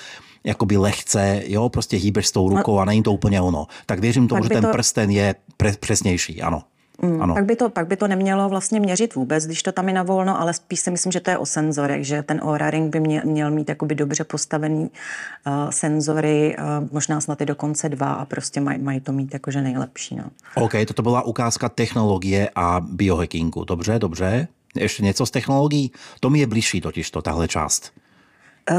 jakoby 0.43 0.77
lehce, 0.77 1.43
jo, 1.45 1.69
prostě 1.69 1.97
hýbeš 1.97 2.27
s 2.27 2.31
tou 2.31 2.49
rukou 2.49 2.79
a 2.79 2.85
není 2.85 3.03
to 3.03 3.13
úplně 3.13 3.41
ono. 3.41 3.67
Tak 3.85 3.99
věřím 3.99 4.27
tomu, 4.27 4.43
že 4.43 4.49
ten 4.49 4.63
to... 4.63 4.71
prsten 4.71 5.09
je 5.09 5.35
pre, 5.57 5.73
přesnější, 5.79 6.41
ano. 6.41 6.63
Mm, 7.01 7.21
ano. 7.21 7.33
Pak, 7.33 7.45
by 7.45 7.55
to, 7.55 7.69
pak 7.69 7.87
by 7.87 7.97
to 7.97 8.07
nemělo 8.07 8.49
vlastně 8.49 8.79
měřit 8.79 9.15
vůbec, 9.15 9.45
když 9.45 9.63
to 9.63 9.71
tam 9.71 9.87
je 9.87 9.93
na 9.93 10.03
volno, 10.03 10.41
ale 10.41 10.53
spíš 10.53 10.79
si 10.79 10.91
myslím, 10.91 11.11
že 11.11 11.19
to 11.19 11.29
je 11.29 11.37
o 11.37 11.45
senzorech, 11.45 12.05
že 12.05 12.23
ten 12.23 12.41
Oura 12.43 12.69
Ring 12.69 12.91
by 12.91 12.99
měl, 12.99 13.21
měl 13.25 13.51
mít 13.51 13.69
jakoby 13.69 13.95
dobře 13.95 14.23
postavený 14.23 14.81
uh, 14.81 15.69
senzory, 15.69 16.55
uh, 16.57 16.87
možná 16.91 17.21
snad 17.21 17.41
i 17.41 17.45
dokonce 17.45 17.89
dva 17.89 18.13
a 18.13 18.25
prostě 18.25 18.61
mají 18.61 18.79
maj 18.79 18.99
to 18.99 19.11
mít 19.11 19.33
jakože 19.33 19.61
nejlepší. 19.61 20.15
No. 20.15 20.23
OK, 20.55 20.73
toto 20.87 21.01
byla 21.01 21.21
ukázka 21.21 21.69
technologie 21.69 22.49
a 22.55 22.79
biohackingu. 22.79 23.63
Dobře, 23.63 23.99
dobře. 23.99 24.47
Ještě 24.75 25.03
něco 25.03 25.25
z 25.25 25.31
technologií? 25.31 25.91
To 26.19 26.29
mi 26.29 26.39
je 26.39 26.47
blížší 26.47 26.81
totiž 26.81 27.11
to, 27.11 27.21
tahle 27.21 27.47
část. 27.47 27.91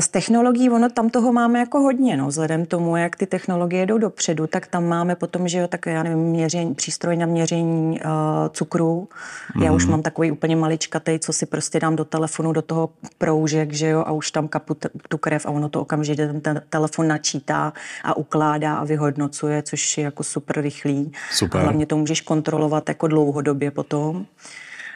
Z 0.01 0.09
technologií, 0.09 0.71
ono 0.71 0.89
tam 0.89 1.11
toho 1.11 1.33
máme 1.33 1.59
jako 1.59 1.81
hodně, 1.81 2.17
no, 2.17 2.27
vzhledem 2.27 2.67
tomu, 2.67 2.97
jak 2.97 3.17
ty 3.17 3.27
technologie 3.27 3.87
jdou 3.87 3.99
dopředu, 3.99 4.47
tak 4.47 4.67
tam 4.67 4.85
máme 4.85 5.17
potom, 5.17 5.49
že 5.49 5.59
jo, 5.59 5.69
tak 5.69 5.87
já 5.87 6.03
nevím, 6.03 6.19
měření, 6.19 6.75
přístroj 6.75 7.17
na 7.17 7.27
měření 7.27 8.01
uh, 8.01 8.09
cukru. 8.51 9.09
Mm. 9.57 9.63
Já 9.63 9.69
mhm. 9.69 9.77
už 9.77 9.87
mám 9.87 10.03
takový 10.03 10.31
úplně 10.31 10.57
maličkatej, 10.57 11.19
co 11.19 11.33
si 11.33 11.47
prostě 11.47 11.81
dám 11.81 11.97
do 11.97 12.05
telefonu, 12.05 12.53
do 12.53 12.63
toho 12.63 12.91
proužek, 13.19 13.73
že 13.73 13.89
jo, 13.89 14.05
a 14.07 14.13
už 14.13 14.31
tam 14.31 14.49
kapu 14.49 14.75
t- 14.75 14.91
tu 15.09 15.19
krev 15.19 15.47
a 15.47 15.51
ono 15.51 15.69
to 15.69 15.81
okamžitě 15.81 16.27
ten, 16.27 16.41
ten 16.41 16.63
telefon 16.71 17.09
načítá 17.09 17.73
a 18.05 18.17
ukládá 18.17 18.77
a 18.77 18.85
vyhodnocuje, 18.85 19.63
což 19.63 19.99
je 19.99 20.05
jako 20.05 20.23
super 20.23 20.61
rychlý. 20.61 21.13
Super. 21.31 21.61
A 21.61 21.65
hlavně 21.65 21.87
to 21.87 21.97
můžeš 21.97 22.21
kontrolovat 22.21 22.89
jako 22.89 23.07
dlouhodobě 23.07 23.71
potom. 23.71 24.27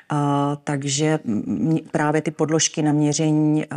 A, 0.08 0.56
takže 0.64 1.18
právě 1.90 2.22
ty 2.22 2.30
podložky 2.30 2.82
na 2.82 2.92
měření 2.92 3.66
a, 3.66 3.76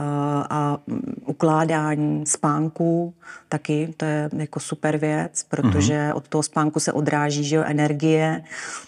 a 0.49 0.77
ukládání 1.25 2.25
spánku 2.25 3.13
taky, 3.49 3.93
to 3.97 4.05
je 4.05 4.29
jako 4.37 4.59
super 4.59 4.97
věc, 4.97 5.45
protože 5.49 5.93
uh-huh. 5.93 6.15
od 6.15 6.27
toho 6.27 6.43
spánku 6.43 6.79
se 6.79 6.93
odráží 6.93 7.43
že 7.43 7.55
jo, 7.55 7.63
energie, 7.65 8.43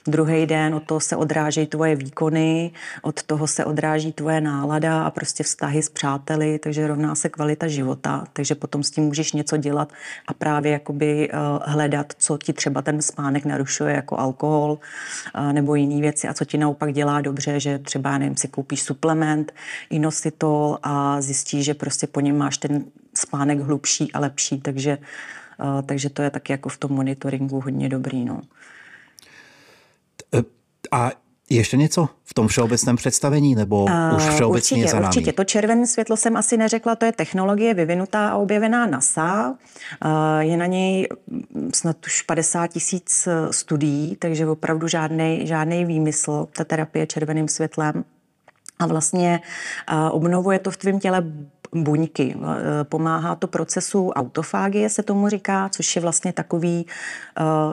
druhý 0.07 0.45
den 0.45 0.75
od 0.75 0.83
toho 0.83 0.99
se 0.99 1.15
odráží 1.15 1.65
tvoje 1.65 1.95
výkony, 1.95 2.71
od 3.01 3.23
toho 3.23 3.47
se 3.47 3.65
odráží 3.65 4.11
tvoje 4.13 4.41
nálada 4.41 5.03
a 5.03 5.11
prostě 5.11 5.43
vztahy 5.43 5.83
s 5.83 5.89
přáteli, 5.89 6.59
takže 6.59 6.87
rovná 6.87 7.15
se 7.15 7.29
kvalita 7.29 7.67
života, 7.67 8.23
takže 8.33 8.55
potom 8.55 8.83
s 8.83 8.91
tím 8.91 9.03
můžeš 9.03 9.33
něco 9.33 9.57
dělat 9.57 9.93
a 10.27 10.33
právě 10.33 10.71
jakoby 10.71 11.29
uh, 11.29 11.39
hledat, 11.65 12.13
co 12.17 12.37
ti 12.37 12.53
třeba 12.53 12.81
ten 12.81 13.01
spánek 13.01 13.45
narušuje, 13.45 13.95
jako 13.95 14.19
alkohol 14.19 14.79
uh, 15.35 15.53
nebo 15.53 15.75
jiné 15.75 16.01
věci 16.01 16.27
a 16.27 16.33
co 16.33 16.45
ti 16.45 16.57
naopak 16.57 16.93
dělá 16.93 17.21
dobře, 17.31 17.59
že 17.59 17.79
třeba, 17.79 18.17
nevím, 18.17 18.37
si 18.37 18.47
koupíš 18.47 18.83
suplement, 18.83 19.53
inositol 19.89 20.77
a 20.83 21.21
zjistíš, 21.21 21.65
že 21.65 21.73
prostě 21.73 22.07
po 22.07 22.19
něm 22.19 22.37
máš 22.37 22.57
ten 22.57 22.85
spánek 23.15 23.59
hlubší 23.59 24.11
a 24.11 24.19
lepší, 24.19 24.61
takže, 24.61 24.97
uh, 24.97 25.81
takže 25.81 26.09
to 26.09 26.21
je 26.21 26.29
taky 26.29 26.53
jako 26.53 26.69
v 26.69 26.77
tom 26.77 26.91
monitoringu 26.91 27.61
hodně 27.61 27.89
dobrý. 27.89 28.25
No. 28.25 28.41
A 30.91 31.11
ještě 31.55 31.77
něco 31.77 32.09
v 32.23 32.33
tom 32.33 32.47
všeobecném 32.47 32.95
představení, 32.95 33.55
nebo 33.55 33.83
uh, 33.83 34.15
už 34.15 34.23
všeobecně 34.23 34.75
určitě, 34.75 34.91
za 34.91 34.99
námi? 34.99 35.07
Určitě, 35.07 35.33
to 35.33 35.43
červené 35.43 35.87
světlo 35.87 36.17
jsem 36.17 36.37
asi 36.37 36.57
neřekla, 36.57 36.95
to 36.95 37.05
je 37.05 37.11
technologie 37.11 37.73
vyvinutá 37.73 38.29
a 38.29 38.35
objevená 38.35 38.85
NASA. 38.85 39.55
Uh, 40.05 40.11
je 40.39 40.57
na 40.57 40.65
něj 40.65 41.07
snad 41.75 41.97
už 42.07 42.21
50 42.21 42.67
tisíc 42.67 43.27
studií, 43.51 44.15
takže 44.15 44.47
opravdu 44.47 44.87
žádný, 44.87 45.47
žádný 45.47 45.85
výmysl, 45.85 46.47
ta 46.57 46.63
terapie 46.63 47.07
červeným 47.07 47.47
světlem. 47.47 48.03
A 48.79 48.85
vlastně 48.85 49.39
uh, 49.93 50.15
obnovuje 50.15 50.59
to 50.59 50.71
v 50.71 50.77
tvém 50.77 50.99
těle 50.99 51.23
buňky. 51.75 52.35
Pomáhá 52.83 53.35
to 53.35 53.47
procesu 53.47 54.09
autofágie, 54.09 54.89
se 54.89 55.03
tomu 55.03 55.29
říká, 55.29 55.69
což 55.69 55.95
je 55.95 56.01
vlastně 56.01 56.33
takový, 56.33 56.85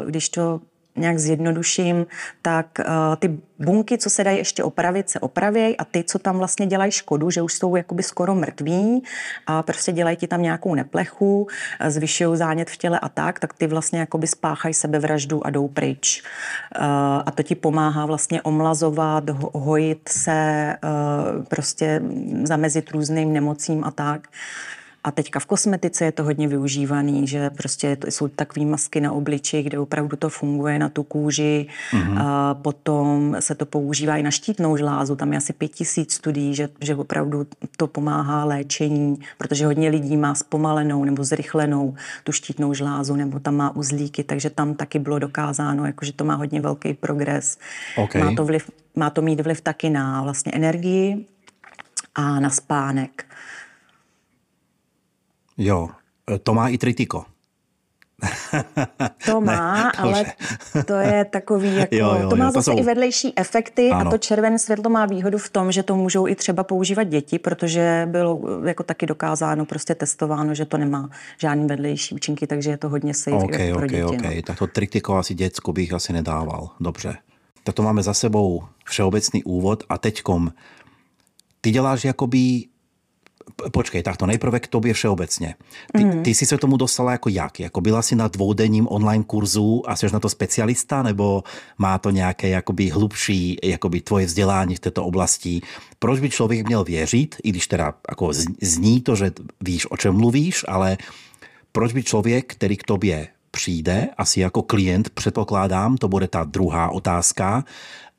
když 0.06 0.28
to 0.28 0.60
nějak 0.98 1.18
zjednoduším, 1.18 2.06
tak 2.42 2.66
uh, 2.78 3.16
ty 3.16 3.38
bunky, 3.58 3.98
co 3.98 4.10
se 4.10 4.24
dají 4.24 4.38
ještě 4.38 4.64
opravit, 4.64 5.10
se 5.10 5.20
opravějí 5.20 5.76
a 5.76 5.84
ty, 5.84 6.04
co 6.04 6.18
tam 6.18 6.38
vlastně 6.38 6.66
dělají 6.66 6.92
škodu, 6.92 7.30
že 7.30 7.42
už 7.42 7.54
jsou 7.54 7.76
jakoby 7.76 8.02
skoro 8.02 8.34
mrtví 8.34 9.02
a 9.46 9.62
prostě 9.62 9.92
dělají 9.92 10.16
ti 10.16 10.26
tam 10.26 10.42
nějakou 10.42 10.74
neplechu, 10.74 11.46
zvyšují 11.88 12.36
zánět 12.36 12.70
v 12.70 12.76
těle 12.76 12.98
a 12.98 13.08
tak, 13.08 13.38
tak 13.38 13.54
ty 13.54 13.66
vlastně 13.66 13.98
jakoby 13.98 14.26
spáchají 14.26 14.74
sebevraždu 14.74 15.46
a 15.46 15.50
jdou 15.50 15.68
pryč. 15.68 16.22
Uh, 16.80 16.84
a 17.26 17.30
to 17.34 17.42
ti 17.42 17.54
pomáhá 17.54 18.06
vlastně 18.06 18.42
omlazovat, 18.42 19.24
hojit 19.54 20.08
se, 20.08 20.76
uh, 20.84 21.44
prostě 21.44 22.02
zamezit 22.42 22.90
různým 22.90 23.32
nemocím 23.32 23.84
a 23.84 23.90
tak. 23.90 24.28
A 25.04 25.10
teďka 25.10 25.40
v 25.40 25.46
kosmetice 25.46 26.04
je 26.04 26.12
to 26.12 26.24
hodně 26.24 26.48
využívaný, 26.48 27.26
že 27.26 27.50
prostě 27.50 27.96
to 27.96 28.06
jsou 28.06 28.28
takové 28.28 28.66
masky 28.66 29.00
na 29.00 29.12
obliči, 29.12 29.62
kde 29.62 29.78
opravdu 29.78 30.16
to 30.16 30.28
funguje 30.28 30.78
na 30.78 30.88
tu 30.88 31.02
kůži. 31.02 31.66
Mm-hmm. 31.92 32.22
A 32.22 32.54
potom 32.54 33.36
se 33.40 33.54
to 33.54 33.66
používá 33.66 34.16
i 34.16 34.22
na 34.22 34.30
štítnou 34.30 34.76
žlázu. 34.76 35.16
Tam 35.16 35.32
je 35.32 35.38
asi 35.38 35.52
pět 35.52 35.68
tisíc 35.68 36.12
studií, 36.12 36.54
že, 36.54 36.68
že 36.80 36.94
opravdu 36.94 37.46
to 37.76 37.86
pomáhá 37.86 38.44
léčení, 38.44 39.18
protože 39.38 39.66
hodně 39.66 39.88
lidí 39.88 40.16
má 40.16 40.34
zpomalenou 40.34 41.04
nebo 41.04 41.24
zrychlenou 41.24 41.94
tu 42.24 42.32
štítnou 42.32 42.74
žlázu, 42.74 43.16
nebo 43.16 43.38
tam 43.38 43.56
má 43.56 43.76
uzlíky, 43.76 44.24
takže 44.24 44.50
tam 44.50 44.74
taky 44.74 44.98
bylo 44.98 45.18
dokázáno, 45.18 45.86
jako, 45.86 46.04
že 46.04 46.12
to 46.12 46.24
má 46.24 46.34
hodně 46.34 46.60
velký 46.60 46.94
progres. 46.94 47.58
Okay. 47.96 48.22
Má, 48.22 48.34
to 48.36 48.44
vliv, 48.44 48.70
má 48.96 49.10
to 49.10 49.22
mít 49.22 49.40
vliv 49.40 49.60
taky 49.60 49.90
na 49.90 50.22
vlastně 50.22 50.52
energii 50.52 51.26
a 52.14 52.40
na 52.40 52.50
spánek. 52.50 53.27
Jo, 55.58 55.88
e, 56.30 56.38
to 56.38 56.54
má 56.54 56.68
i 56.68 56.78
tritiko. 56.78 57.24
To 59.26 59.40
má, 59.40 59.82
ne, 59.82 59.92
ale 59.98 60.24
to 60.86 60.92
je 60.92 61.24
takový 61.24 61.76
jako, 61.76 61.96
jo, 61.96 62.16
jo, 62.20 62.30
to 62.30 62.36
má 62.36 62.44
jo, 62.44 62.50
zase 62.50 62.70
to 62.70 62.76
jsou... 62.76 62.78
i 62.78 62.82
vedlejší 62.82 63.32
efekty 63.36 63.90
ano. 63.90 64.08
a 64.08 64.10
to 64.10 64.18
červené 64.18 64.58
světlo 64.58 64.90
má 64.90 65.06
výhodu 65.06 65.38
v 65.38 65.48
tom, 65.48 65.72
že 65.72 65.82
to 65.82 65.96
můžou 65.96 66.28
i 66.28 66.34
třeba 66.34 66.64
používat 66.64 67.04
děti, 67.04 67.38
protože 67.38 68.08
bylo 68.10 68.40
jako 68.64 68.82
taky 68.82 69.06
dokázáno, 69.06 69.64
prostě 69.64 69.94
testováno, 69.94 70.54
že 70.54 70.64
to 70.64 70.76
nemá 70.76 71.10
žádný 71.38 71.66
vedlejší 71.66 72.14
účinky, 72.14 72.46
takže 72.46 72.70
je 72.70 72.76
to 72.76 72.88
hodně 72.88 73.14
safe 73.14 73.36
okay, 73.36 73.72
pro 73.72 73.86
okay, 73.86 73.88
děti. 73.88 74.16
Okay. 74.16 74.36
No. 74.36 74.42
Tak 74.42 74.58
to 74.58 74.66
tritiko 74.66 75.16
asi 75.16 75.34
děcko 75.34 75.72
bych 75.72 75.92
asi 75.92 76.12
nedával. 76.12 76.70
Dobře. 76.80 77.16
Tak 77.64 77.74
to 77.74 77.82
máme 77.82 78.02
za 78.02 78.14
sebou 78.14 78.64
všeobecný 78.84 79.44
úvod 79.44 79.84
a 79.88 79.98
teďkom 79.98 80.52
ty 81.60 81.70
děláš 81.70 82.04
jakoby 82.04 82.64
počkej, 83.72 84.02
takto 84.02 84.26
nejprve 84.26 84.60
k 84.60 84.66
tobě 84.66 84.94
všeobecně. 84.94 85.54
Ty, 85.96 86.04
mm. 86.04 86.22
ty 86.22 86.34
jsi 86.34 86.46
se 86.46 86.58
tomu 86.58 86.76
dostala 86.76 87.12
jako 87.12 87.28
jak? 87.28 87.60
Jako 87.60 87.80
byla 87.80 88.02
jsi 88.02 88.16
na 88.16 88.28
dvoudenním 88.28 88.86
online 88.90 89.24
kurzu 89.24 89.82
a 89.86 89.96
jsi 89.96 90.06
na 90.12 90.20
to 90.20 90.28
specialista, 90.28 91.02
nebo 91.02 91.42
má 91.78 91.98
to 91.98 92.10
nějaké 92.10 92.48
jakoby 92.48 92.88
hlubší 92.88 93.56
jakoby 93.62 94.00
tvoje 94.00 94.26
vzdělání 94.26 94.74
v 94.74 94.80
této 94.80 95.04
oblasti? 95.04 95.60
Proč 95.98 96.20
by 96.20 96.30
člověk 96.30 96.66
měl 96.66 96.84
věřit, 96.84 97.36
i 97.42 97.50
když 97.50 97.66
teda 97.66 97.94
jako 98.10 98.30
zní 98.62 99.00
to, 99.00 99.16
že 99.16 99.32
víš, 99.60 99.90
o 99.90 99.96
čem 99.96 100.14
mluvíš, 100.16 100.64
ale 100.68 100.98
proč 101.72 101.92
by 101.92 102.02
člověk, 102.02 102.52
který 102.52 102.76
k 102.76 102.82
tobě 102.82 103.28
přijde, 103.50 104.08
asi 104.16 104.40
jako 104.40 104.62
klient 104.62 105.10
předpokládám, 105.10 105.96
to 105.96 106.08
bude 106.08 106.28
ta 106.28 106.44
druhá 106.44 106.90
otázka, 106.90 107.64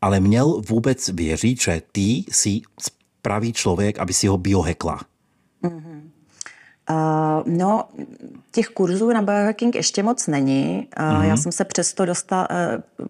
ale 0.01 0.19
měl 0.19 0.61
vůbec 0.69 1.09
věřit, 1.09 1.61
že 1.61 1.81
ty 1.91 2.23
si 2.31 2.61
pravý 3.21 3.53
člověk, 3.53 3.99
aby 3.99 4.13
si 4.13 4.27
ho 4.27 4.37
biohekla. 4.37 4.99
Uh, 6.89 6.95
no, 7.45 7.83
těch 8.51 8.67
kurzů 8.67 9.13
na 9.13 9.21
biohacking 9.21 9.75
ještě 9.75 10.03
moc 10.03 10.27
není. 10.27 10.87
Uh, 10.99 11.05
mm-hmm. 11.05 11.23
Já 11.23 11.37
jsem 11.37 11.51
se 11.51 11.65
přesto 11.65 12.05
dostala, 12.05 12.47
uh, 12.49 12.57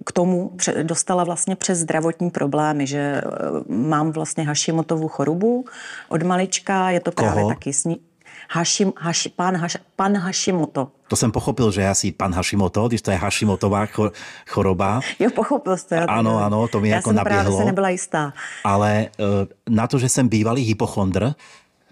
k 0.06 0.12
tomu 0.12 0.50
pře- 0.56 0.84
dostala 0.84 1.24
vlastně 1.24 1.56
přes 1.56 1.78
zdravotní 1.78 2.30
problémy, 2.30 2.88
že 2.88 3.22
uh, 3.70 3.76
mám 3.76 4.12
vlastně 4.12 4.44
Hashimotovu 4.44 5.08
chorobu 5.08 5.66
od 6.10 6.24
malička, 6.24 6.90
je 6.90 7.00
to 7.00 7.12
Koho? 7.12 7.32
právě 7.32 7.48
taky 7.48 7.74
sní... 7.74 8.00
Hashim, 8.52 8.94
Hash, 8.98 9.28
pan, 9.36 9.56
Hash, 9.56 9.78
pan 9.96 10.18
Hashimoto. 10.18 10.88
To 11.08 11.16
jsem 11.16 11.32
pochopil, 11.32 11.72
že 11.72 11.88
asi 11.88 12.12
pan 12.12 12.34
Hashimoto, 12.34 12.88
když 12.88 13.02
to 13.02 13.12
je 13.12 13.18
Hashimotová 13.18 13.88
choroba. 14.48 15.00
Jo, 15.20 15.30
pochopil 15.36 15.78
jste. 15.78 16.00
Ano, 16.00 16.38
ano, 16.44 16.68
to 16.68 16.80
mi 16.80 16.90
Já 16.90 16.96
jako 16.96 17.10
jsem 17.10 17.16
naběhlo. 17.16 17.44
právě 17.44 17.58
se 17.58 17.66
nebyla 17.66 17.90
jistá. 17.90 18.34
Ale 18.64 19.08
uh, 19.20 19.76
na 19.76 19.88
to, 19.88 20.00
že 20.00 20.10
jsem 20.10 20.28
bývalý 20.30 20.64
hypochondr, 20.64 21.34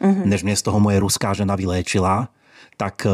mm-hmm. 0.02 0.26
než 0.26 0.44
mě 0.44 0.56
z 0.56 0.62
toho 0.62 0.80
moje 0.80 1.00
ruská 1.00 1.34
žena 1.34 1.56
vyléčila, 1.56 2.30
tak, 2.78 3.08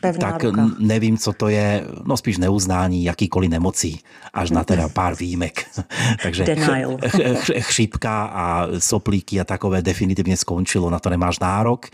Pevná 0.00 0.32
tak 0.32 0.44
ruka. 0.44 0.70
nevím, 0.78 1.18
co 1.18 1.32
to 1.32 1.48
je, 1.48 1.84
no 2.04 2.16
spíš 2.16 2.38
neuznání 2.38 3.04
jakýkoliv 3.04 3.50
nemocí, 3.50 4.00
až 4.32 4.50
na 4.50 4.64
teda 4.64 4.88
pár 4.92 5.14
výjimek. 5.14 5.66
Takže 6.22 6.44
Denial. 6.44 6.98
ch, 7.06 7.16
ch, 7.34 7.50
chřipka 7.60 8.24
a 8.24 8.66
soplíky 8.78 9.40
a 9.40 9.44
takové 9.44 9.82
definitivně 9.82 10.36
skončilo, 10.36 10.90
na 10.90 10.98
to 10.98 11.10
nemáš 11.10 11.38
nárok. 11.38 11.86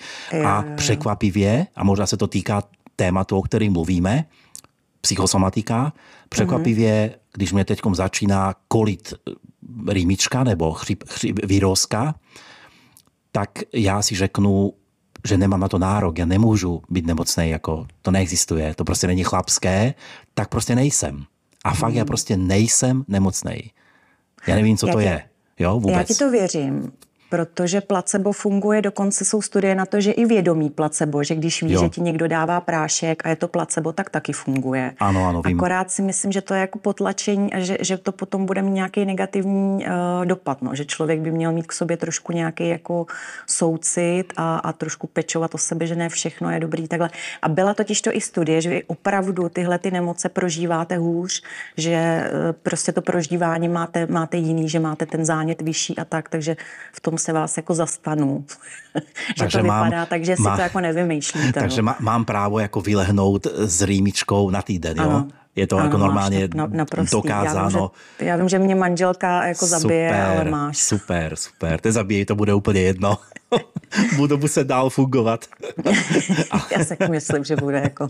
A 0.46 0.64
překvapivě, 0.76 1.66
a 1.76 1.84
možná 1.84 2.06
se 2.06 2.16
to 2.16 2.26
týká 2.26 2.62
tématu, 2.96 3.36
o 3.36 3.42
kterém 3.42 3.72
mluvíme, 3.72 4.24
psychosomatika, 5.00 5.92
překvapivě, 6.28 7.10
mm-hmm. 7.12 7.18
když 7.32 7.52
mě 7.52 7.64
teď 7.64 7.80
začíná 7.92 8.54
kolit 8.68 9.14
rýmička 9.88 10.44
nebo 10.44 10.72
chřip, 10.72 11.04
chřip, 11.08 11.46
výrozka, 11.46 12.14
tak 13.36 13.50
já 13.72 14.02
si 14.02 14.14
řeknu, 14.14 14.72
že 15.28 15.38
nemám 15.38 15.60
na 15.60 15.68
to 15.68 15.78
nárok, 15.78 16.18
já 16.18 16.26
nemůžu 16.26 16.82
být 16.88 17.06
nemocný, 17.06 17.50
jako 17.50 17.86
to 18.02 18.10
neexistuje, 18.10 18.74
to 18.74 18.84
prostě 18.84 19.06
není 19.06 19.24
chlapské, 19.24 19.94
tak 20.34 20.48
prostě 20.48 20.74
nejsem. 20.74 21.24
A 21.64 21.74
fakt 21.74 21.94
já 21.94 22.04
prostě 22.04 22.36
nejsem 22.36 23.04
nemocný. 23.08 23.70
Já 24.46 24.54
nevím, 24.54 24.76
co 24.76 24.86
Já 24.86 24.92
to 24.92 24.98
ti- 24.98 25.04
je. 25.04 25.22
Jo, 25.58 25.74
vůbec. 25.80 25.96
Já 25.96 26.02
ti 26.04 26.14
to 26.14 26.30
věřím, 26.30 26.92
protože 27.28 27.80
placebo 27.80 28.32
funguje, 28.32 28.82
dokonce 28.82 29.24
jsou 29.24 29.42
studie 29.42 29.74
na 29.74 29.86
to, 29.86 30.00
že 30.00 30.12
i 30.12 30.24
vědomí 30.24 30.70
placebo, 30.70 31.22
že 31.24 31.34
když 31.34 31.62
víš, 31.62 31.72
Jo. 31.72 31.80
že 31.80 31.88
ti 31.88 32.00
někdo 32.00 32.28
dává 32.28 32.60
prášek 32.60 33.26
a 33.26 33.28
je 33.28 33.36
to 33.36 33.48
placebo, 33.48 33.92
tak 33.92 34.10
taky 34.10 34.32
funguje. 34.32 34.92
Ano, 34.98 35.28
ano, 35.28 35.42
vím. 35.42 35.56
Akorát 35.56 35.90
si 35.90 36.02
myslím, 36.02 36.32
že 36.32 36.40
to 36.40 36.54
je 36.54 36.60
jako 36.60 36.78
potlačení 36.78 37.52
a 37.52 37.60
že, 37.60 37.76
že 37.80 37.96
to 37.96 38.12
potom 38.12 38.46
bude 38.46 38.62
mít 38.62 38.70
nějaký 38.70 39.04
negativní 39.04 39.86
uh, 39.86 40.26
dopad, 40.26 40.62
no. 40.62 40.74
že 40.74 40.84
člověk 40.84 41.20
by 41.20 41.30
měl 41.30 41.52
mít 41.52 41.66
k 41.66 41.72
sobě 41.72 41.96
trošku 41.96 42.32
nějaký 42.32 42.68
jako 42.68 43.06
soucit 43.46 44.32
a, 44.36 44.56
a 44.56 44.72
trošku 44.72 45.06
pečovat 45.06 45.54
o 45.54 45.58
sebe, 45.58 45.86
že 45.86 45.96
ne 45.96 46.08
všechno 46.08 46.50
je 46.50 46.60
dobrý 46.60 46.88
takhle. 46.88 47.10
A 47.42 47.48
byla 47.48 47.74
totiž 47.74 48.02
to 48.02 48.16
i 48.16 48.20
studie, 48.20 48.60
že 48.60 48.70
vy 48.70 48.84
opravdu 48.84 49.48
tyhle 49.48 49.78
ty 49.78 49.90
nemoce 49.90 50.28
prožíváte 50.28 50.96
hůř, 50.96 51.42
že 51.76 51.92
eh, 51.92 52.30
prostě 52.62 52.92
to 52.92 53.02
prožívání 53.02 53.68
máte, 53.68 54.06
máte 54.06 54.36
jiný, 54.36 54.68
že 54.68 54.80
máte 54.80 55.06
ten 55.06 55.24
zánět 55.24 55.62
vyšší 55.62 55.98
a 55.98 56.04
tak, 56.04 56.28
takže 56.28 56.56
v 56.92 57.00
tom 57.00 57.15
se 57.18 57.32
vás 57.32 57.56
jako 57.56 57.74
zastanu. 57.74 58.44
že 59.28 59.34
Takže 59.38 59.58
to 59.58 59.64
mám- 59.64 59.84
vypadá, 59.84 60.06
takže 60.06 60.36
si 60.36 60.42
má- 60.42 60.56
to 60.56 60.62
jako 60.62 60.80
nevymýšlíte. 60.80 61.60
Takže 61.60 61.82
no. 61.82 61.86
má, 61.86 61.96
mám 62.00 62.24
právo 62.24 62.58
jako 62.58 62.80
vylehnout 62.80 63.46
s 63.46 63.82
rýmičkou 63.82 64.50
na 64.50 64.62
týden, 64.62 64.96
jo? 64.98 65.24
Je 65.56 65.66
to 65.66 65.76
Ano, 65.76 65.84
jako 65.84 65.98
normálně 65.98 66.48
na- 66.54 66.66
naprostý. 66.70 67.16
dokázáno. 67.16 67.60
Já 67.60 67.66
vím, 67.68 67.90
že, 68.18 68.24
já 68.26 68.36
vím, 68.36 68.48
že 68.48 68.58
mě 68.58 68.74
manželka 68.74 69.46
jako 69.46 69.66
zabije, 69.66 70.08
super, 70.08 70.24
ale 70.24 70.44
máš. 70.50 70.78
Super, 70.78 71.36
super. 71.36 71.80
Te 71.80 71.92
zabije, 71.92 72.26
to 72.26 72.34
bude 72.34 72.54
úplně 72.54 72.80
jedno. 72.80 73.18
Budu 74.16 74.38
muset 74.38 74.66
dál 74.66 74.90
fungovat. 74.90 75.44
Já 76.78 76.84
si 76.84 76.96
myslím, 77.10 77.44
že 77.44 77.56
bude 77.56 77.78
jako... 77.80 78.06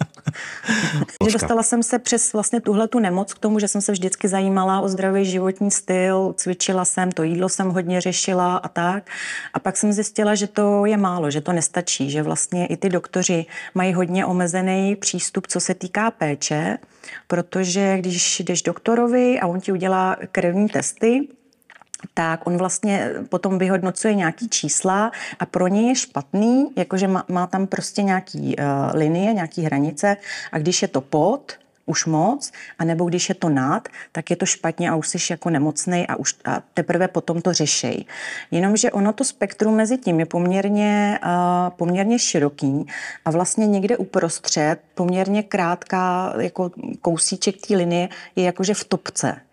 že 1.27 1.33
dostala 1.33 1.63
jsem 1.63 1.83
se 1.83 1.99
přes 1.99 2.33
vlastně 2.33 2.61
tuhle 2.61 2.89
tu 2.89 2.99
nemoc 2.99 3.35
k 3.35 3.39
tomu, 3.39 3.59
že 3.59 3.69
jsem 3.69 3.81
se 3.81 3.93
vždycky 3.93 4.29
zajímala 4.29 4.81
o 4.81 4.89
zdravý 4.89 5.25
životní 5.25 5.71
styl, 5.71 6.35
cvičila 6.37 6.85
jsem, 6.85 7.13
to 7.13 7.23
jídlo 7.23 7.49
jsem 7.49 7.71
hodně 7.71 8.01
řešila 8.01 8.57
a 8.57 8.69
tak. 8.69 9.11
A 9.55 9.59
pak 9.59 9.77
jsem 9.77 9.93
zjistila, 9.93 10.35
že 10.35 10.47
to 10.47 10.87
je 10.87 10.97
málo, 10.97 11.31
že 11.31 11.41
to 11.41 11.53
nestačí, 11.53 12.11
že 12.11 12.23
vlastně 12.23 12.67
i 12.67 12.77
ty 12.77 12.89
doktoři 12.89 13.47
mají 13.75 13.93
hodně 13.95 14.27
omezený 14.27 14.97
přístup, 14.97 15.47
co 15.47 15.61
se 15.61 15.75
týká 15.75 16.11
péče, 16.11 16.79
protože 17.27 17.99
když 17.99 18.41
jdeš 18.41 18.63
doktorovi 18.63 19.41
a 19.41 19.47
on 19.47 19.61
ti 19.61 19.73
udělá 19.73 20.17
krevní 20.33 20.69
testy, 20.69 21.29
tak 22.15 22.47
on 22.47 22.57
vlastně 22.57 23.11
potom 23.29 23.59
vyhodnocuje 23.59 24.15
nějaký 24.15 24.49
čísla 24.49 25.13
a 25.39 25.47
pro 25.47 25.69
ně 25.69 25.89
je 25.89 25.95
špatný, 25.95 26.67
jakože 26.77 27.09
má, 27.09 27.25
má 27.29 27.47
tam 27.47 27.67
prostě 27.67 28.03
nějaký 28.03 28.57
uh, 28.57 28.65
linie, 28.95 29.35
nějaký 29.35 29.63
hranice. 29.63 30.17
A 30.53 30.59
když 30.59 30.83
je 30.83 30.89
to 30.89 31.01
pod, 31.01 31.53
už 31.87 32.07
moc, 32.07 32.53
anebo 32.79 33.05
když 33.05 33.29
je 33.29 33.35
to 33.35 33.49
nad, 33.49 33.89
tak 34.13 34.31
je 34.31 34.37
to 34.37 34.47
špatně 34.47 34.91
a 34.91 34.95
už 34.95 35.09
jsi 35.09 35.19
jako 35.31 35.51
nemocnej 35.51 36.07
a, 36.09 36.17
už, 36.17 36.35
a 36.45 36.63
teprve 36.75 37.09
potom 37.09 37.43
to 37.43 37.53
řešej. 37.53 38.05
Jenomže 38.51 38.91
ono 38.91 39.13
to 39.13 39.25
spektrum 39.25 39.77
mezi 39.77 39.99
tím 39.99 40.21
je 40.21 40.27
poměrně, 40.27 41.19
uh, 41.25 41.31
poměrně 41.77 42.19
široký 42.19 42.87
a 43.25 43.31
vlastně 43.31 43.67
někde 43.67 43.97
uprostřed, 43.97 44.77
poměrně 44.95 45.43
krátká 45.43 46.35
jako 46.39 46.71
kousíček 47.01 47.67
té 47.67 47.77
linie 47.77 48.09
je 48.37 48.45
jakože 48.45 48.75
v 48.75 48.85
topce. 48.85 49.46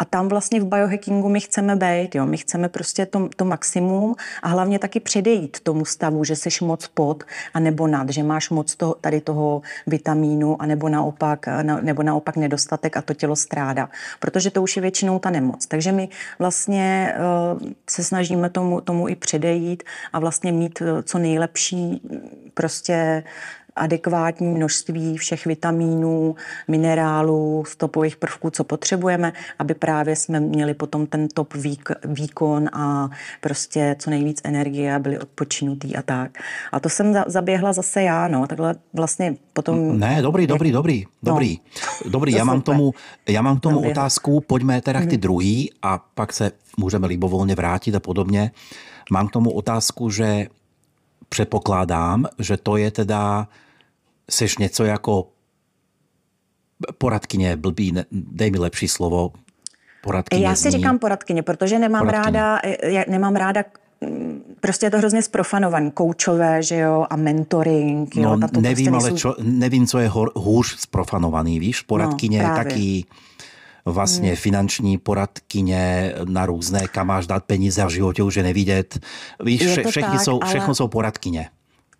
A 0.00 0.04
tam 0.04 0.28
vlastně 0.28 0.60
v 0.60 0.64
biohackingu 0.64 1.28
my 1.28 1.40
chceme 1.40 1.76
být, 1.76 2.14
jo? 2.14 2.26
my 2.26 2.36
chceme 2.36 2.68
prostě 2.68 3.06
to, 3.06 3.28
to 3.36 3.44
maximum 3.44 4.14
a 4.42 4.48
hlavně 4.48 4.78
taky 4.78 5.00
předejít 5.00 5.60
tomu 5.60 5.84
stavu, 5.84 6.24
že 6.24 6.36
seš 6.36 6.60
moc 6.60 6.88
pod 6.88 7.24
a 7.54 7.60
nebo 7.60 7.86
nad, 7.86 8.08
že 8.08 8.22
máš 8.22 8.50
moc 8.50 8.74
toho, 8.76 8.94
tady 9.00 9.20
toho 9.20 9.62
vitamínu 9.86 10.62
a 10.62 10.66
nebo 10.66 10.88
naopak, 10.88 11.46
na, 11.62 11.80
nebo 11.80 12.02
naopak 12.02 12.36
nedostatek 12.36 12.96
a 12.96 13.02
to 13.02 13.14
tělo 13.14 13.36
strádá. 13.36 13.88
Protože 14.20 14.50
to 14.50 14.62
už 14.62 14.76
je 14.76 14.82
většinou 14.82 15.18
ta 15.18 15.30
nemoc. 15.30 15.66
Takže 15.66 15.92
my 15.92 16.08
vlastně 16.38 17.14
uh, 17.62 17.68
se 17.90 18.04
snažíme 18.04 18.50
tomu, 18.50 18.80
tomu 18.80 19.08
i 19.08 19.16
předejít 19.16 19.82
a 20.12 20.18
vlastně 20.18 20.52
mít 20.52 20.80
uh, 20.80 20.86
co 21.02 21.18
nejlepší 21.18 22.02
prostě 22.54 23.22
adekvátní 23.76 24.48
množství 24.48 25.16
všech 25.16 25.46
vitamínů, 25.46 26.34
minerálů, 26.68 27.64
stopových 27.68 28.16
prvků, 28.16 28.50
co 28.50 28.64
potřebujeme, 28.64 29.32
aby 29.58 29.74
právě 29.74 30.16
jsme 30.16 30.40
měli 30.40 30.74
potom 30.74 31.06
ten 31.06 31.28
top 31.28 31.54
výk, 31.54 31.90
výkon 32.04 32.68
a 32.72 33.08
prostě 33.40 33.96
co 33.98 34.10
nejvíc 34.10 34.40
energie 34.44 34.94
a 34.94 34.98
byli 34.98 35.18
odpočinutý 35.18 35.96
a 35.96 36.02
tak. 36.02 36.38
A 36.72 36.80
to 36.80 36.88
jsem 36.88 37.12
za, 37.12 37.24
zaběhla 37.26 37.72
zase 37.72 38.02
já, 38.02 38.28
no, 38.28 38.46
takhle 38.46 38.74
vlastně 38.92 39.36
potom... 39.52 39.98
Ne, 39.98 40.22
dobrý, 40.22 40.46
dobrý, 40.46 40.72
dobrý, 40.72 41.04
dobrý. 41.22 41.58
No. 42.04 42.10
Dobrý, 42.10 42.32
já 42.36 42.44
mám 42.44 42.62
tomu, 42.62 42.94
já 43.28 43.42
mám 43.42 43.60
tomu 43.60 43.90
otázku, 43.90 44.40
pojďme 44.40 44.80
teda 44.80 45.00
k 45.00 45.02
Mhm. 45.02 45.10
ty 45.10 45.16
druhý 45.16 45.70
a 45.82 45.98
pak 46.14 46.32
se 46.32 46.52
můžeme 46.76 47.06
libovolně 47.06 47.54
vrátit 47.54 47.94
a 47.94 48.00
podobně. 48.00 48.50
Mám 49.10 49.28
k 49.28 49.32
tomu 49.32 49.50
otázku, 49.50 50.10
že 50.10 50.46
předpokládám, 51.34 52.26
že 52.38 52.56
to 52.56 52.76
je 52.76 52.90
teda, 52.90 53.48
seš 54.30 54.58
něco 54.58 54.84
jako 54.84 55.28
poradkyně, 56.98 57.56
blbý, 57.56 57.92
ne, 57.92 58.04
dej 58.12 58.50
mi 58.50 58.58
lepší 58.58 58.88
slovo, 58.88 59.32
poradkyně 60.02 60.46
Já 60.46 60.54
si 60.54 60.70
zní. 60.70 60.70
říkám 60.78 60.98
poradkyně, 60.98 61.42
protože 61.42 61.78
nemám 61.78 62.06
Poradkyně. 62.06 62.38
ráda, 62.40 62.58
já 62.82 63.04
nemám 63.08 63.36
ráda 63.36 63.64
mm, 64.00 64.42
prostě 64.60 64.86
je 64.86 64.90
to 64.90 64.98
hrozně 64.98 65.22
zprofanovaný, 65.22 65.90
koučové, 65.90 66.62
že 66.62 66.76
jo, 66.78 67.06
a 67.10 67.16
mentoring, 67.16 68.16
jo, 68.16 68.22
No, 68.22 68.36
na 68.36 68.48
to 68.48 68.60
nevím, 68.60 68.86
prostě 68.86 68.90
ale 69.04 69.10
nejsou- 69.10 69.16
čo, 69.34 69.42
nevím, 69.42 69.86
co 69.86 69.98
je 69.98 70.08
hor, 70.08 70.30
hůř 70.36 70.76
zprofanovaný, 70.78 71.58
víš? 71.60 71.80
Poradkyně 71.82 72.38
No, 72.38 72.44
je 72.48 72.50
právě. 72.54 72.72
Vlastně 73.84 74.28
hmm. 74.28 74.36
finanční 74.36 74.98
poradkyně 74.98 76.14
na 76.24 76.46
různé, 76.46 76.88
kam 76.88 77.06
máš 77.06 77.26
dát 77.26 77.44
peníze 77.44 77.82
a 77.82 77.86
v 77.86 77.90
životě 77.90 78.22
už 78.22 78.34
je 78.34 78.42
nevidět. 78.42 78.98
Víš, 79.44 79.60
vše, 79.60 79.84
všechny 79.84 80.12
tak, 80.12 80.20
jsou, 80.20 80.40
ale- 80.42 80.50
všechno 80.50 80.74
jsou 80.74 80.88
poradkyně. 80.88 81.48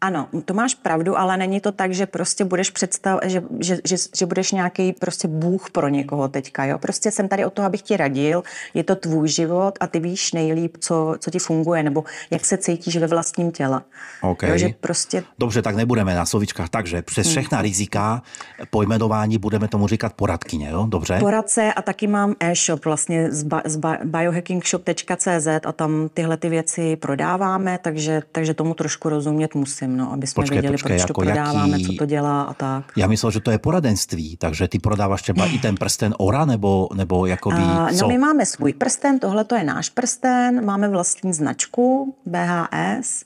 Ano, 0.01 0.29
to 0.45 0.55
máš 0.55 0.75
pravdu, 0.75 1.19
ale 1.19 1.37
není 1.37 1.61
to 1.61 1.73
tak, 1.73 1.95
že 1.95 2.07
prostě 2.07 2.45
budeš 2.45 2.71
představ, 2.71 3.21
že, 3.25 3.43
že, 3.61 3.79
že, 3.85 3.97
že 4.17 4.27
budeš 4.27 4.53
nějaký 4.53 4.93
prostě 4.93 5.29
bůh 5.29 5.71
pro 5.71 5.89
někoho 5.89 6.29
teďka, 6.29 6.65
jo. 6.65 6.79
Prostě 6.79 7.11
jsem 7.11 7.29
tady 7.29 7.45
o 7.45 7.51
to, 7.51 7.63
abych 7.63 7.83
ti 7.83 7.97
radil, 7.97 8.43
je 8.75 8.85
to 8.85 8.97
tvůj 8.97 9.29
život 9.29 9.75
a 9.81 9.87
ty 9.87 10.01
víš 10.01 10.33
nejlíp, 10.33 10.77
co, 10.81 11.15
co 11.19 11.31
ti 11.31 11.39
funguje, 11.39 11.83
nebo 11.83 12.05
jak 12.31 12.45
se 12.45 12.57
cítíš 12.57 12.97
ve 12.97 13.07
vlastním 13.07 13.53
těle. 13.53 13.81
OK. 14.23 14.43
Jo, 14.43 14.57
že 14.59 14.69
prostě 14.81 15.25
Dobře, 15.39 15.63
tak 15.63 15.77
nebudeme 15.77 16.15
na 16.15 16.27
slovičkách. 16.27 16.69
Takže 16.69 17.03
přes 17.03 17.27
Hmm. 17.27 17.33
všechna 17.33 17.63
rizika 17.63 18.23
pojmenování 18.71 19.39
budeme 19.39 19.69
tomu 19.69 19.87
říkat 19.89 20.13
poradkyně, 20.13 20.69
jo? 20.71 20.87
Dobře? 20.89 21.17
poradce 21.21 21.73
a 21.73 21.83
taky 21.83 22.07
mám 22.07 22.35
e-shop 22.41 22.85
vlastně 22.85 23.33
z, 23.33 23.43
ba, 23.43 23.63
z 23.65 23.77
ba, 23.77 23.99
biohackingshop.cz 24.05 25.47
a 25.65 25.73
tam 25.73 26.09
tyhle 26.15 26.37
ty 26.37 26.49
věci 26.49 26.97
prodáváme, 26.97 27.79
takže, 27.83 28.23
takže 28.33 28.55
tomu 28.55 28.75
trošku 28.75 29.09
rozumět 29.09 29.55
musím, 29.55 29.90
no, 29.97 30.13
aby 30.13 30.27
jsme 30.27 30.43
Počkej, 30.43 30.55
věděli, 30.57 30.75
počkej, 30.75 30.89
proč 30.89 31.01
jako 31.01 31.13
to 31.13 31.21
prodáváme, 31.27 31.73
jaký- 31.81 31.87
co 31.87 31.93
to 31.93 32.07
dělá 32.07 32.43
a 32.43 32.55
tak. 32.55 32.85
Já 32.97 33.07
myslel, 33.07 33.31
že 33.33 33.41
to 33.41 33.51
je 33.51 33.59
poradenství, 33.59 34.37
takže 34.37 34.69
ty 34.69 34.79
prodáváš 34.79 35.23
třeba 35.23 35.47
i 35.47 35.59
ten 35.59 35.75
prsten 35.77 36.15
Ora, 36.19 36.45
nebo, 36.45 36.89
nebo 36.95 37.27
jakoby 37.27 37.57
A, 37.57 37.89
co? 37.93 38.03
no 38.03 38.09
my 38.09 38.19
máme 38.19 38.47
svůj 38.47 38.73
prsten, 38.73 39.19
tohle 39.19 39.45
to 39.45 39.55
je 39.55 39.65
náš 39.65 39.89
prsten, 39.91 40.65
máme 40.65 40.89
vlastní 40.89 41.33
značku 41.33 42.15
BHS 42.27 43.25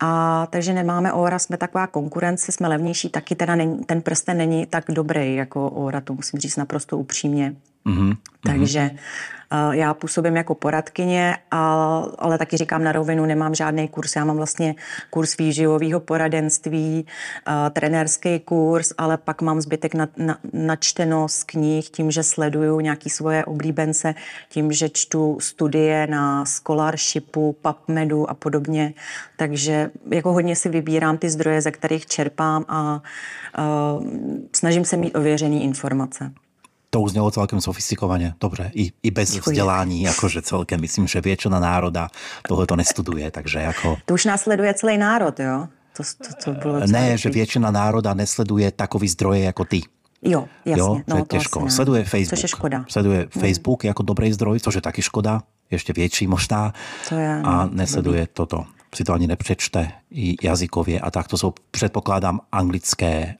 A 0.00 0.46
takže 0.50 0.72
nemáme 0.72 1.12
Ora, 1.12 1.38
jsme 1.38 1.56
taková 1.56 1.86
konkurence, 1.86 2.52
jsme 2.52 2.68
levnější, 2.68 3.08
taky 3.08 3.34
teda 3.34 3.54
není, 3.54 3.78
ten 3.84 4.02
prsten 4.02 4.36
není 4.38 4.66
tak 4.66 4.84
dobrý 4.88 5.34
jako 5.34 5.70
Ora, 5.70 6.00
to 6.00 6.14
musím 6.14 6.40
říct 6.40 6.56
naprosto 6.56 6.98
upřímně. 6.98 7.54
Mm-hmm. 7.86 8.16
Takže 8.46 8.90
Eh, 8.94 8.98
já 9.72 9.94
působím 9.94 10.36
jako 10.36 10.54
poradkyně, 10.54 11.36
ale 12.18 12.38
taky 12.38 12.56
říkám 12.56 12.84
na 12.84 12.92
rovinu, 12.92 13.26
nemám 13.26 13.54
žádný 13.54 13.88
kurz. 13.88 14.16
Já 14.16 14.24
mám 14.24 14.36
vlastně 14.36 14.74
kurz 15.10 15.36
výživového 15.36 16.00
poradenství, 16.00 17.06
trenérský 17.72 18.40
kurz, 18.40 18.92
ale 18.98 19.16
pak 19.16 19.42
mám 19.42 19.60
zbytek 19.60 19.94
na, 19.94 20.08
na, 20.16 20.38
načteno 20.52 21.28
z 21.28 21.44
knih 21.44 21.90
tím, 21.90 22.10
že 22.10 22.22
sleduju 22.22 22.80
nějaký 22.80 23.10
svoje 23.10 23.44
oblíbence, 23.44 24.14
tím, 24.48 24.72
že 24.72 24.88
čtu 24.88 25.38
studie 25.40 26.06
na 26.06 26.44
scholarshipu, 26.44 27.56
PubMedu 27.62 28.30
a 28.30 28.34
podobně. 28.34 28.94
Takže 29.36 29.90
jako 30.10 30.32
hodně 30.32 30.56
si 30.56 30.68
vybírám 30.68 31.18
ty 31.18 31.30
zdroje, 31.30 31.62
ze 31.62 31.70
kterých 31.70 32.06
čerpám 32.06 32.64
a 32.68 33.02
uh, 33.58 34.06
snažím 34.52 34.84
se 34.84 34.96
mít 34.96 35.16
ověřený 35.16 35.64
informace 35.64 36.32
to 36.90 37.00
uznelo 37.00 37.30
celkem 37.30 37.60
sofistikovaně, 37.60 38.34
dobře, 38.40 38.70
i, 38.74 38.92
i 39.02 39.10
bez 39.10 39.32
Děkuji. 39.32 39.50
vzdělání, 39.50 40.02
jakože 40.02 40.42
celkem, 40.42 40.80
myslím, 40.80 41.06
že 41.06 41.20
většina 41.20 41.60
národa 41.60 42.08
tohle 42.48 42.66
to 42.66 42.76
nestuduje, 42.76 43.30
takže 43.30 43.58
jako... 43.58 43.96
To 44.04 44.14
už 44.14 44.24
následuje 44.24 44.74
celý 44.74 44.98
národ, 44.98 45.40
jo? 45.40 45.68
To, 45.96 46.02
to, 46.02 46.44
to 46.44 46.60
bylo 46.60 46.86
ne, 46.86 47.18
že 47.18 47.30
většina 47.30 47.70
národa 47.70 48.14
nesleduje 48.14 48.70
takový 48.70 49.08
zdroje 49.08 49.40
jako 49.40 49.64
ty. 49.64 49.80
Jo, 50.22 50.48
jasně. 50.64 50.80
Jo, 50.80 51.00
no, 51.06 51.16
to 51.16 51.16
je 51.16 51.24
těžko. 51.40 51.64
Asi 51.64 51.76
Sleduje 51.76 52.04
Facebook. 52.04 52.28
Což 52.28 52.42
je 52.42 52.48
škoda. 52.48 52.84
Sleduje 52.88 53.28
no. 53.34 53.40
Facebook 53.40 53.84
jako 53.84 54.02
dobrý 54.02 54.32
zdroj, 54.32 54.60
což 54.60 54.74
je 54.74 54.80
taky 54.80 55.02
škoda, 55.02 55.42
ještě 55.70 55.92
větší 55.92 56.26
možná. 56.26 56.72
To 57.08 57.14
je, 57.14 57.42
no, 57.42 57.48
a 57.48 57.68
nesleduje 57.72 58.20
blbý. 58.20 58.30
toto. 58.32 58.64
Si 58.94 59.04
to 59.04 59.12
ani 59.12 59.26
nepřečte 59.26 59.92
i 60.10 60.36
jazykově 60.46 61.00
a 61.00 61.10
tak. 61.10 61.28
To 61.28 61.38
jsou, 61.38 61.54
předpokládám, 61.70 62.40
anglické, 62.52 63.34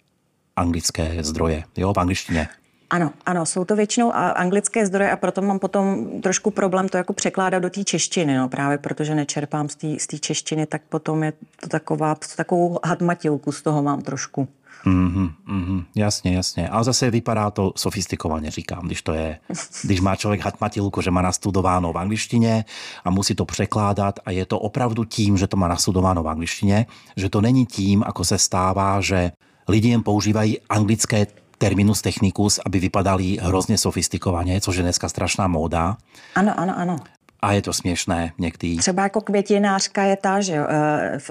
anglické 0.57 1.25
zdroje, 1.25 1.65
jo, 1.77 1.93
v 1.97 2.01
angličtině. 2.01 2.49
Ano, 2.91 3.11
ano, 3.27 3.47
jsou 3.47 3.65
to 3.65 3.77
většinou 3.77 4.13
anglické 4.15 4.87
zdroje 4.87 5.11
a 5.11 5.17
proto 5.17 5.43
mám 5.43 5.59
potom 5.59 6.07
trošku 6.23 6.51
problém 6.51 6.89
to 6.89 6.97
jako 6.97 7.13
překládat 7.13 7.63
do 7.63 7.71
té 7.71 7.85
češtiny, 7.85 8.37
no, 8.37 8.49
právě 8.49 8.79
protože 8.79 9.15
nečerpám 9.15 9.69
z 9.69 10.07
té 10.07 10.19
češtiny, 10.19 10.67
tak 10.67 10.83
potom 10.89 11.23
je 11.23 11.33
to 11.61 11.69
taková, 11.69 12.17
takovou 12.37 12.79
hadmatilku 12.85 13.53
z 13.53 13.63
toho 13.63 13.83
mám 13.83 14.03
trošku. 14.03 14.49
Mm-hmm, 14.87 15.31
mm-hmm, 15.49 15.85
jasně, 15.95 16.35
jasně. 16.35 16.69
Ale 16.69 16.85
zase 16.85 17.11
vypadá 17.11 17.51
to 17.51 17.73
sofistikovaně, 17.77 18.51
říkám, 18.51 18.87
když 18.87 19.03
to 19.03 19.13
je, 19.13 19.39
když 19.83 20.01
má 20.01 20.17
člověk 20.17 20.41
hatmatilku, 20.41 21.01
že 21.01 21.11
má 21.11 21.23
nastudováno 21.23 21.93
v 21.93 21.99
angličtině 21.99 22.65
a 23.05 23.11
musí 23.11 23.35
to 23.35 23.45
překládat 23.45 24.21
a 24.25 24.31
je 24.31 24.47
to 24.47 24.59
opravdu 24.59 25.05
tím, 25.05 25.37
že 25.39 25.47
to 25.47 25.57
má 25.57 25.69
nastudováno 25.69 26.23
v 26.23 26.29
angličtině, 26.29 26.87
že 27.17 27.31
to 27.31 27.41
není 27.41 27.67
tím, 27.67 28.03
ako 28.07 28.25
se 28.25 28.39
stává, 28.39 29.01
že 29.01 29.33
lidi 29.69 29.89
jen 29.89 30.03
používají 30.03 30.61
anglické 30.69 31.27
terminus 31.59 32.03
technicus, 32.03 32.61
aby 32.67 32.81
vypadali 32.81 33.39
hrozně 33.43 33.79
sofistikovaně, 33.79 34.61
což 34.61 34.77
je 34.77 34.83
dneska 34.83 35.09
strašná 35.09 35.49
móda. 35.49 35.97
Ano, 36.35 36.61
ano, 36.61 36.79
ano. 36.79 36.97
A 37.41 37.53
je 37.53 37.63
to 37.63 37.73
směšné 37.73 38.33
někdy. 38.39 38.77
Třeba 38.77 39.03
jako 39.03 39.21
květinářka 39.21 40.03
je 40.03 40.17
ta, 40.17 40.41
že 40.41 40.61
uh, 40.61 40.67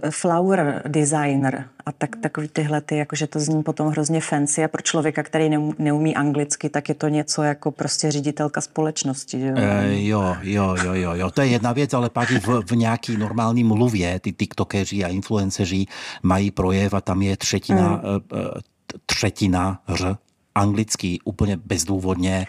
flower 0.10 0.82
designer 0.88 1.66
a 1.86 1.92
tak, 1.92 2.10
takový 2.22 2.48
tyhle 2.48 2.82
ty, 2.82 2.98
jakože 2.98 3.28
to 3.28 3.40
zní 3.40 3.64
potom 3.64 3.88
hrozně 3.88 4.22
fancy 4.22 4.64
a 4.64 4.68
pro 4.68 4.82
člověka, 4.82 5.24
který 5.24 5.50
neumí 5.80 6.16
anglicky, 6.16 6.70
tak 6.70 6.90
je 6.90 6.96
to 6.96 7.08
něco 7.08 7.44
jako 7.44 7.72
prostě 7.72 8.12
ředitelka 8.12 8.62
společnosti. 8.62 9.40
Že? 9.40 9.54
E, 9.58 10.06
jo, 10.06 10.36
jo, 10.42 10.76
jo, 10.84 10.94
jo, 10.94 11.14
jo, 11.14 11.32
to 11.32 11.42
je 11.42 11.48
jedna 11.48 11.74
věc, 11.74 11.94
ale 11.94 12.10
pak 12.10 12.30
v, 12.30 12.62
v 12.72 12.72
nějaký 12.76 13.18
normální 13.18 13.64
mluvě 13.64 14.20
ty 14.20 14.34
tiktokeři 14.34 15.04
a 15.04 15.08
influenceři 15.08 15.86
mají 16.24 16.52
projev 16.52 16.94
a 16.94 17.02
tam 17.02 17.22
je 17.22 17.38
třetina, 17.38 17.90
mm. 17.90 18.02
Třetina 19.05 19.81
ř 19.89 20.17
anglicky 20.55 21.19
úplně 21.23 21.58
bezdůvodně 21.58 22.47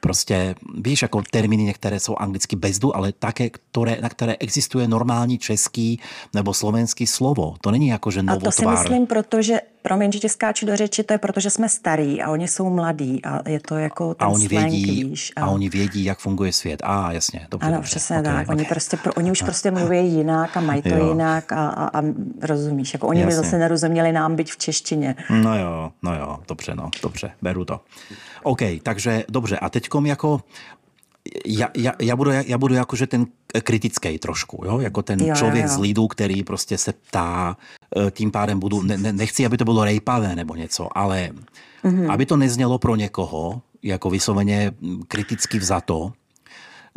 prostě, 0.00 0.54
víš, 0.84 1.02
jako 1.02 1.22
termíny 1.30 1.62
některé 1.62 2.00
jsou 2.00 2.16
anglicky 2.16 2.56
bezdu, 2.56 2.96
ale 2.96 3.12
také, 3.12 3.50
které, 3.50 3.98
na 4.00 4.08
které 4.08 4.36
existuje 4.36 4.88
normální 4.88 5.38
český 5.38 6.00
nebo 6.34 6.54
slovenský 6.54 7.06
slovo. 7.06 7.54
To 7.60 7.70
není 7.70 7.88
jako, 7.88 8.10
že 8.10 8.22
novotvár. 8.22 8.48
A 8.48 8.56
to 8.56 8.62
si 8.62 8.66
myslím, 8.66 9.06
protože, 9.06 9.60
promiň, 9.84 10.12
že 10.12 10.18
tě 10.18 10.28
skáču 10.28 10.66
do 10.66 10.76
řeči, 10.76 11.02
to 11.04 11.14
je 11.14 11.18
proto, 11.18 11.40
že 11.40 11.50
jsme 11.50 11.68
starí 11.68 12.22
a 12.22 12.30
oni 12.30 12.48
jsou 12.48 12.70
mladí 12.70 13.24
a 13.24 13.48
je 13.48 13.60
to 13.60 13.78
jako 13.78 14.14
ten 14.14 14.26
a 14.26 14.30
oni 14.30 14.48
slang, 14.48 14.70
vědí, 14.70 15.04
víš. 15.04 15.32
A... 15.36 15.42
a 15.42 15.46
oni 15.46 15.68
vědí, 15.68 16.04
jak 16.04 16.18
funguje 16.18 16.52
svět. 16.52 16.80
A 16.84 17.12
jasně, 17.12 17.46
dobře, 17.50 17.66
Ano, 17.66 17.76
dobře. 17.76 17.90
přesně 17.90 18.18
okay, 18.18 18.32
tak. 18.32 18.42
Okay. 18.46 18.56
Oni, 18.56 18.64
prostě, 18.64 18.98
oni 19.16 19.30
už 19.30 19.42
prostě 19.42 19.70
mluví 19.70 20.12
jinak 20.12 20.56
a 20.56 20.60
mají 20.60 20.82
to 20.82 20.88
jo. 20.88 21.08
jinak 21.08 21.52
a, 21.52 21.68
a, 21.68 21.98
a 21.98 22.02
rozumíš. 22.42 22.92
Jako 22.92 23.06
oni 23.06 23.20
jasně. 23.20 23.30
by 23.30 23.34
zase 23.34 23.58
nerozuměli 23.58 24.12
nám 24.12 24.36
být 24.36 24.50
v 24.50 24.56
češtině. 24.56 25.14
No 25.30 25.58
jo, 25.58 25.92
no 26.02 26.14
jo, 26.14 26.38
dobře, 26.48 26.74
no, 26.74 26.90
dobře, 27.02 27.30
beru 27.42 27.64
to. 27.64 27.80
OK, 28.42 28.60
takže 28.82 29.24
dobře. 29.28 29.58
A 29.58 29.68
teďkom 29.70 30.06
jako 30.06 30.40
já, 31.46 31.68
já, 31.76 31.92
já, 32.00 32.16
budu, 32.16 32.30
já 32.30 32.58
budu 32.58 32.74
jakože 32.74 33.06
ten 33.06 33.26
kritický 33.62 34.18
trošku, 34.18 34.64
jo? 34.64 34.80
jako 34.80 35.02
ten 35.02 35.20
jo, 35.20 35.34
člověk 35.34 35.64
jo, 35.64 35.70
jo. 35.70 35.76
z 35.76 35.78
lidu, 35.78 36.08
který 36.08 36.42
prostě 36.42 36.78
se 36.78 36.92
ptá, 36.92 37.56
e, 38.06 38.10
tím 38.10 38.30
pádem 38.30 38.60
budu, 38.60 38.82
ne, 38.82 39.12
nechci, 39.12 39.46
aby 39.46 39.56
to 39.56 39.64
bylo 39.64 39.84
rejpavé 39.84 40.36
nebo 40.36 40.54
něco, 40.54 40.98
ale 40.98 41.30
mm-hmm. 41.84 42.12
aby 42.12 42.26
to 42.26 42.36
neznělo 42.36 42.78
pro 42.78 42.96
někoho, 42.96 43.62
jako 43.82 44.10
vysloveně 44.10 44.72
kriticky 45.08 45.58
vzato, 45.58 46.12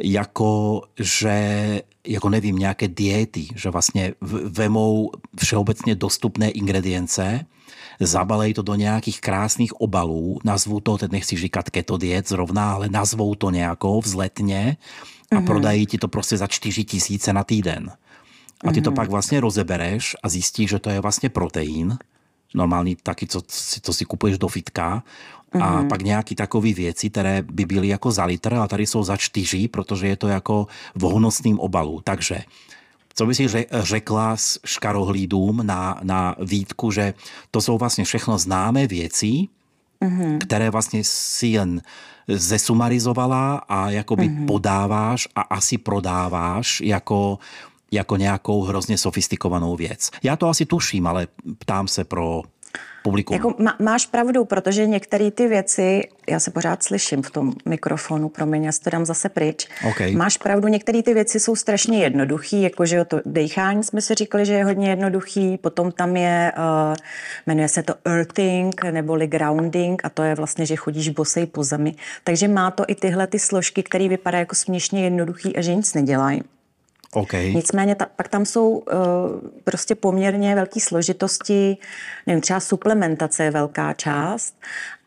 jako 0.04 0.82
že, 1.00 1.82
jako 2.08 2.30
nevím, 2.30 2.56
nějaké 2.56 2.88
diety, 2.88 3.48
že 3.56 3.70
vlastně 3.70 4.14
vemou 4.46 5.12
všeobecně 5.40 5.96
dostupné 5.96 6.50
ingredience, 6.50 7.46
zabalej 8.00 8.54
to 8.54 8.62
do 8.62 8.76
nějakých 8.76 9.22
krásných 9.22 9.82
obalů, 9.82 10.40
nazvou 10.44 10.80
to, 10.80 10.98
teď 10.98 11.12
nechci 11.12 11.38
říkat 11.38 11.70
keto 11.70 11.98
diet 11.98 12.30
zrovna, 12.30 12.74
ale 12.74 12.90
nazvou 12.90 13.36
to 13.36 13.50
nějakou 13.50 14.02
vzletně 14.02 14.78
a 15.32 15.36
mm-hmm. 15.36 15.46
prodají 15.46 15.86
ti 15.86 15.98
to 15.98 16.08
prostě 16.08 16.38
za 16.38 16.48
4 16.48 16.84
tisíce 16.84 17.34
na 17.34 17.44
týden. 17.44 17.92
A 18.68 18.72
ty 18.72 18.82
to 18.82 18.92
mm-hmm. 18.92 18.96
pak 18.96 19.10
vlastně 19.10 19.40
rozebereš 19.40 20.16
a 20.24 20.30
zjistíš, 20.30 20.70
že 20.70 20.80
to 20.80 20.90
je 20.90 21.00
vlastně 21.00 21.30
proteín, 21.30 21.98
normální 22.54 22.96
taky, 22.96 23.28
co, 23.28 23.42
co 23.82 23.94
si 23.94 24.06
kupuješ 24.06 24.38
do 24.38 24.48
fitka, 24.48 25.04
a 25.54 25.58
mm-hmm. 25.58 25.88
pak 25.88 26.02
nějaký 26.02 26.36
takový 26.36 26.74
věci, 26.74 27.10
které 27.10 27.42
by 27.42 27.66
byly 27.66 27.88
jako 27.88 28.12
za 28.12 28.26
litr 28.26 28.54
a 28.54 28.68
tady 28.68 28.86
jsou 28.86 29.04
za 29.04 29.18
čtyři, 29.18 29.68
protože 29.68 30.08
je 30.08 30.16
to 30.16 30.28
jako 30.28 30.68
v 30.96 31.02
honosným 31.02 31.60
obalu. 31.60 32.02
Takže 32.04 32.44
co 33.18 33.26
by 33.26 33.36
si 33.36 33.48
řekla 33.72 34.38
s 34.38 34.60
škarohlídům 34.66 35.66
na, 35.66 36.00
na 36.04 36.36
výtku, 36.40 36.92
že 36.92 37.14
to 37.52 37.62
jsou 37.62 37.78
vlastně 37.78 38.06
všechno 38.06 38.38
známé 38.38 38.88
věci, 38.88 39.48
mm-hmm. 40.02 40.38
které 40.38 40.70
vlastně 40.70 41.04
si 41.04 41.48
jen 41.48 41.82
zesumarizovala 42.28 43.58
a 43.58 43.90
jakoby 43.90 44.30
mm-hmm. 44.30 44.46
podáváš 44.46 45.28
a 45.36 45.42
asi 45.42 45.78
prodáváš 45.78 46.82
jako 46.82 47.40
jako 47.92 48.18
nějakou 48.18 48.62
hrozně 48.62 48.98
sofistikovanou 48.98 49.76
věc. 49.76 50.12
Já 50.24 50.36
to 50.36 50.50
asi 50.50 50.66
tuším, 50.66 51.08
ale 51.08 51.28
ptám 51.58 51.88
se 51.88 52.04
pro 52.04 52.44
publikum. 53.08 53.36
Jako 53.36 53.56
má, 53.58 53.76
máš 53.80 54.06
pravdu, 54.06 54.46
protože 54.46 54.88
některé 54.88 55.32
ty 55.32 55.48
věci, 55.48 56.04
já 56.30 56.40
se 56.40 56.52
pořád 56.52 56.84
slyším 56.84 57.22
v 57.22 57.32
tom 57.32 57.54
mikrofonu, 57.66 58.30
promiň, 58.30 58.64
já 58.64 58.72
si 58.72 58.82
to 58.82 58.90
dám 58.90 59.06
zase 59.06 59.30
pryč. 59.30 59.68
Okay. 59.90 60.16
Máš 60.16 60.38
pravdu, 60.38 60.68
některé 60.68 61.04
ty 61.04 61.14
věci 61.14 61.40
jsou 61.40 61.56
strašně 61.56 62.04
jednoduché, 62.04 62.58
jakože 62.58 63.06
to 63.06 63.22
dechání 63.26 63.84
jsme 63.84 64.02
si 64.02 64.16
říkali, 64.16 64.46
že 64.46 64.54
je 64.54 64.66
hodně 64.66 64.90
jednoduchý, 64.90 65.58
potom 65.58 65.92
tam 65.92 66.18
je, 66.18 66.52
uh, 66.58 66.96
jmenuje 67.48 67.68
se 67.68 67.84
to 67.84 67.94
earthing 68.06 68.84
neboli 68.84 69.28
grounding 69.28 70.02
a 70.06 70.10
to 70.10 70.24
je 70.24 70.36
vlastně, 70.36 70.66
že 70.66 70.76
chodíš 70.76 71.10
bosej 71.10 71.46
po 71.46 71.64
zemi. 71.64 71.96
Takže 72.24 72.48
má 72.48 72.72
to 72.72 72.84
i 72.88 72.96
tyhle 72.96 73.28
ty 73.28 73.40
složky, 73.40 73.84
které 73.84 74.10
vypadají 74.10 74.42
jako 74.42 74.56
směšně 74.56 75.04
jednoduchý 75.04 75.56
a 75.56 75.62
že 75.62 75.76
nic 75.76 75.94
nedělají. 75.94 76.42
Okay. 77.18 77.54
Nicméně 77.54 77.96
ta, 77.96 78.08
pak 78.16 78.28
tam 78.28 78.46
jsou 78.46 78.70
uh, 78.70 78.84
prostě 79.64 79.96
poměrně 79.96 80.56
velké 80.56 80.80
složitosti, 80.80 81.78
nevím, 82.28 82.42
třeba 82.42 82.60
suplementace 82.60 83.44
je 83.44 83.52
velká 83.52 83.94
část 83.94 84.56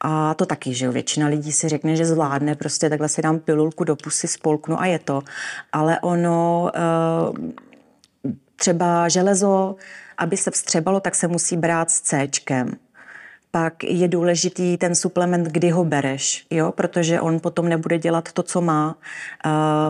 a 0.00 0.34
to 0.34 0.46
taky, 0.46 0.74
že 0.74 0.86
jo, 0.86 0.92
většina 0.92 1.26
lidí 1.26 1.52
si 1.52 1.68
řekne, 1.68 1.96
že 1.96 2.06
zvládne, 2.06 2.54
prostě 2.54 2.90
takhle 2.90 3.08
si 3.08 3.22
dám 3.22 3.38
pilulku 3.38 3.84
do 3.84 3.96
pusy, 3.96 4.28
spolknu 4.28 4.80
a 4.80 4.86
je 4.86 4.98
to. 4.98 5.22
Ale 5.72 6.00
ono, 6.00 6.70
uh, 7.30 7.36
třeba 8.56 9.08
železo, 9.08 9.76
aby 10.18 10.36
se 10.36 10.50
vstřebalo, 10.50 11.00
tak 11.00 11.14
se 11.14 11.28
musí 11.28 11.56
brát 11.56 11.90
s 11.90 12.00
C 12.00 12.28
pak 13.50 13.84
je 13.84 14.08
důležitý 14.08 14.76
ten 14.76 14.94
suplement, 14.94 15.46
kdy 15.46 15.70
ho 15.70 15.84
bereš, 15.84 16.46
jo? 16.50 16.72
protože 16.72 17.20
on 17.20 17.40
potom 17.40 17.68
nebude 17.68 17.98
dělat 17.98 18.32
to, 18.32 18.42
co 18.42 18.60
má. 18.60 18.96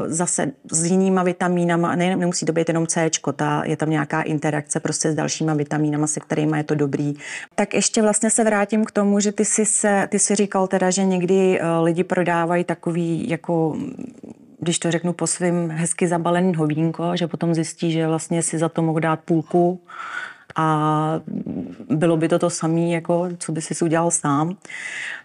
Zase 0.07 0.53
s 0.73 0.87
jinýma 0.87 1.23
vitamínama, 1.23 1.97
ne, 1.97 2.17
nemusí 2.17 2.47
to 2.47 2.53
být 2.53 2.69
jenom 2.69 2.87
C, 2.87 3.11
ta, 3.37 3.63
je 3.65 3.77
tam 3.77 3.91
nějaká 3.91 4.23
interakce 4.23 4.81
prostě 4.81 5.13
s 5.13 5.15
dalšíma 5.15 5.55
vitamínama, 5.55 6.07
se 6.07 6.21
kterými 6.21 6.59
je 6.59 6.65
to 6.65 6.75
dobrý. 6.75 7.15
Tak 7.55 7.75
ještě 7.75 8.03
vlastně 8.03 8.31
se 8.31 8.45
vrátím 8.45 8.85
k 8.85 8.91
tomu, 8.91 9.21
že 9.21 9.33
ty 9.33 9.45
si, 9.45 9.67
se, 9.67 10.09
ty 10.11 10.19
si 10.19 10.35
říkal 10.35 10.67
teda, 10.67 10.91
že 10.91 11.05
někdy 11.05 11.61
eh, 11.61 11.79
lidi 11.81 12.05
prodávají 12.05 12.65
takový 12.65 13.29
jako 13.29 13.77
když 14.61 14.79
to 14.79 14.91
řeknu 14.91 15.13
po 15.13 15.27
svým, 15.27 15.71
hezky 15.71 16.09
zabalený 16.09 16.55
hovínko, 16.55 17.17
že 17.17 17.27
potom 17.27 17.55
zjistí, 17.55 17.93
že 17.93 18.07
vlastně 18.07 18.43
si 18.43 18.59
za 18.59 18.69
to 18.69 18.83
mohl 18.83 19.01
dát 19.01 19.21
půlku 19.21 19.81
a 20.57 21.21
bylo 21.91 22.17
by 22.17 22.29
to 22.29 22.39
to 22.39 22.51
samé, 22.51 22.81
jako 22.81 23.29
co 23.39 23.53
by 23.53 23.63
si 23.63 23.85
udělal 23.85 24.11
sám. 24.11 24.57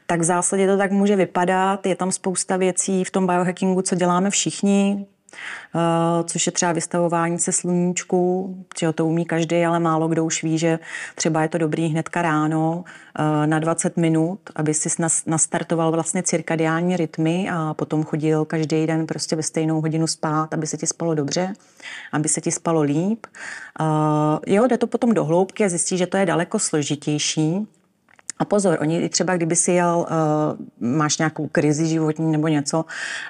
Tak 0.05 0.19
v 0.19 0.23
zásadě 0.23 0.67
to 0.67 0.77
tak 0.77 0.91
může 0.91 1.15
vypadat. 1.15 1.85
Je 1.85 1.95
tam 1.95 2.11
spousta 2.11 2.57
věcí 2.57 3.03
v 3.03 3.11
tom 3.11 3.27
biohackingu, 3.27 3.81
co 3.81 3.95
děláme 3.95 4.29
všichni, 4.29 5.05
což 6.23 6.45
je 6.45 6.51
třeba 6.51 6.71
vystavování 6.71 7.39
se 7.39 7.51
sluníčku, 7.51 8.55
že 8.79 8.93
to 8.93 9.05
umí 9.05 9.25
každý, 9.25 9.65
ale 9.65 9.79
málo 9.79 10.07
kdo 10.07 10.25
už 10.25 10.43
ví, 10.43 10.57
že 10.57 10.79
třeba 11.15 11.41
je 11.41 11.49
to 11.49 11.57
dobrý 11.57 11.87
hnedka 11.87 12.21
ráno 12.21 12.83
eh, 13.19 13.47
na 13.47 13.59
20 13.59 13.97
minut, 13.97 14.39
aby 14.55 14.73
si 14.73 14.89
nastartoval 15.25 15.91
vlastně 15.91 16.23
cirkadiální 16.23 16.97
rytmy 16.97 17.49
a 17.51 17.73
potom 17.73 18.03
chodil 18.03 18.45
každý 18.45 18.87
den 18.87 19.07
prostě 19.07 19.35
ve 19.35 19.43
stejnou 19.43 19.81
hodinu 19.81 20.07
spát, 20.07 20.53
aby 20.53 20.67
se 20.67 20.77
ti 20.77 20.87
spalo 20.87 21.15
dobře, 21.15 21.53
aby 22.11 22.29
se 22.29 22.41
ti 22.41 22.51
spalo 22.51 22.81
líp. 22.81 23.27
Eh, 23.79 24.53
jo, 24.53 24.67
jde 24.67 24.77
to 24.77 24.87
potom 24.87 25.13
do 25.13 25.25
hloubky 25.25 25.65
a 25.65 25.69
zjistí, 25.69 25.97
že 25.97 26.07
to 26.07 26.17
je 26.17 26.25
daleko 26.25 26.59
složitější, 26.59 27.67
a 28.39 28.45
pozor, 28.45 28.77
oni 28.81 29.09
třeba 29.09 29.35
kdyby 29.35 29.55
si 29.55 29.71
jel, 29.71 30.07
uh, 30.09 30.87
máš 30.89 31.17
nějakou 31.17 31.47
krizi 31.47 31.87
životní 31.87 32.31
nebo 32.31 32.47
něco 32.47 32.85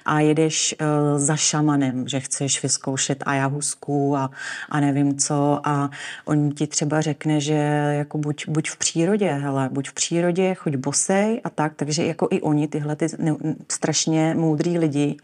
a 0.06 0.20
jedeš 0.20 0.76
uh, 0.82 1.20
za 1.20 1.36
šamanem, 1.36 2.08
že 2.08 2.20
chceš 2.20 2.64
vyzkoušet 2.64 3.24
ajahusku 3.26 4.18
a, 4.18 4.30
a 4.70 4.80
nevím 4.80 5.18
co 5.18 5.60
a 5.64 5.90
on 6.26 6.52
ti 6.52 6.68
třeba 6.68 7.02
řekne, 7.02 7.42
že 7.42 7.54
jako 7.98 8.18
buď, 8.18 8.48
buď 8.48 8.70
v 8.70 8.78
přírodě, 8.78 9.32
hele, 9.32 9.70
buď 9.72 9.90
v 9.90 9.94
přírodě, 9.94 10.54
choď 10.54 10.76
bosej 10.76 11.42
a 11.44 11.50
tak, 11.50 11.74
takže 11.76 12.06
jako 12.06 12.28
i 12.32 12.42
oni 12.42 12.68
tyhle 12.68 12.96
ty 12.96 13.08
ne, 13.18 13.36
strašně 13.72 14.36
moudrý 14.38 14.78
lidi 14.78 15.18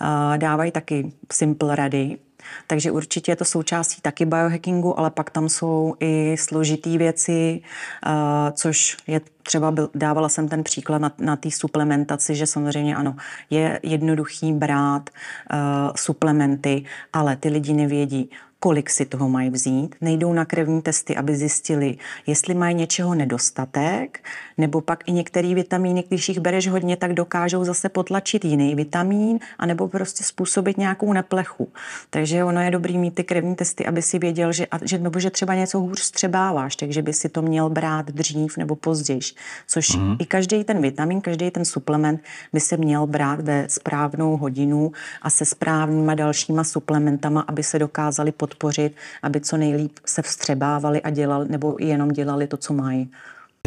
uh, 0.00 0.38
dávají 0.38 0.72
taky 0.72 1.12
simple 1.32 1.76
rady, 1.76 2.18
takže 2.66 2.90
určitě 2.90 3.32
je 3.32 3.36
to 3.36 3.44
součástí 3.44 4.00
taky 4.00 4.26
biohackingu, 4.26 4.98
ale 4.98 5.10
pak 5.10 5.30
tam 5.30 5.48
jsou 5.48 5.94
i 6.00 6.36
složitý 6.38 6.98
věci, 6.98 7.60
uh, 8.06 8.12
což 8.52 8.96
je 9.06 9.20
třeba 9.42 9.70
byl, 9.70 9.90
dávala 9.94 10.28
jsem 10.28 10.48
ten 10.48 10.64
příklad 10.64 10.98
na, 10.98 11.12
na 11.18 11.36
té 11.36 11.50
suplementaci, 11.50 12.34
že 12.34 12.46
samozřejmě 12.46 12.96
ano, 12.96 13.16
je 13.50 13.80
jednoduchý 13.82 14.52
brát 14.52 15.10
uh, 15.10 15.58
suplementy, 15.96 16.84
ale 17.12 17.36
ty 17.36 17.48
lidi 17.48 17.72
nevědí, 17.72 18.30
kolik 18.60 18.90
si 18.90 19.06
toho 19.06 19.28
mají 19.28 19.50
vzít, 19.50 19.94
nejdou 20.00 20.32
na 20.32 20.44
krevní 20.44 20.82
testy, 20.82 21.16
aby 21.16 21.36
zjistili, 21.36 21.96
jestli 22.26 22.54
mají 22.54 22.74
něčeho 22.74 23.14
nedostatek, 23.14 24.24
nebo 24.60 24.80
pak 24.80 25.08
i 25.08 25.12
některé 25.12 25.54
vitamíny, 25.54 26.04
když 26.08 26.28
jich 26.28 26.38
bereš 26.38 26.68
hodně, 26.68 26.96
tak 26.96 27.12
dokážou 27.12 27.64
zase 27.64 27.88
potlačit 27.88 28.44
jiný 28.44 28.74
vitamín, 28.74 29.38
anebo 29.58 29.88
prostě 29.88 30.24
způsobit 30.24 30.78
nějakou 30.78 31.12
neplechu. 31.12 31.68
Takže 32.10 32.44
ono 32.44 32.60
je 32.60 32.70
dobrý 32.70 32.98
mít 32.98 33.14
ty 33.14 33.24
krevní 33.24 33.56
testy, 33.56 33.86
aby 33.86 34.02
si 34.02 34.18
věděl, 34.18 34.52
že, 34.52 34.66
že, 34.82 34.98
nebo 34.98 35.18
že 35.20 35.30
třeba 35.30 35.54
něco 35.54 35.80
hůř 35.80 36.00
střebáváš, 36.00 36.76
takže 36.76 37.02
by 37.02 37.12
si 37.12 37.28
to 37.28 37.42
měl 37.42 37.70
brát 37.70 38.06
dřív 38.06 38.56
nebo 38.56 38.76
později. 38.76 39.20
Což 39.66 39.96
mm. 39.96 40.16
i 40.18 40.26
každý 40.26 40.64
ten 40.64 40.82
vitamin, 40.82 41.20
každý 41.20 41.50
ten 41.50 41.64
suplement 41.64 42.20
by 42.52 42.60
se 42.60 42.76
měl 42.76 43.06
brát 43.06 43.40
ve 43.40 43.68
správnou 43.68 44.36
hodinu 44.36 44.92
a 45.22 45.30
se 45.30 45.44
správnýma 45.44 46.14
dalšíma 46.14 46.64
suplementama, 46.64 47.40
aby 47.40 47.62
se 47.62 47.78
dokázali 47.78 48.32
pod 48.32 48.50
podpořit, 48.50 48.96
aby 49.22 49.40
co 49.40 49.56
nejlíp 49.56 49.98
se 50.06 50.22
vstřebávali 50.22 51.02
a 51.02 51.10
dělali, 51.10 51.48
nebo 51.48 51.76
jenom 51.80 52.08
dělali 52.08 52.46
to, 52.46 52.56
co 52.56 52.72
mají. 52.72 53.10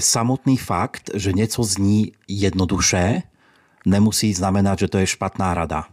Samotný 0.02 0.58
fakt, 0.58 1.10
že 1.14 1.34
něco 1.34 1.64
zní 1.64 2.12
jednoduše, 2.28 3.22
nemusí 3.86 4.34
znamenat, 4.34 4.80
že 4.80 4.88
to 4.88 4.98
je 4.98 5.08
špatná 5.08 5.54
rada. 5.54 5.86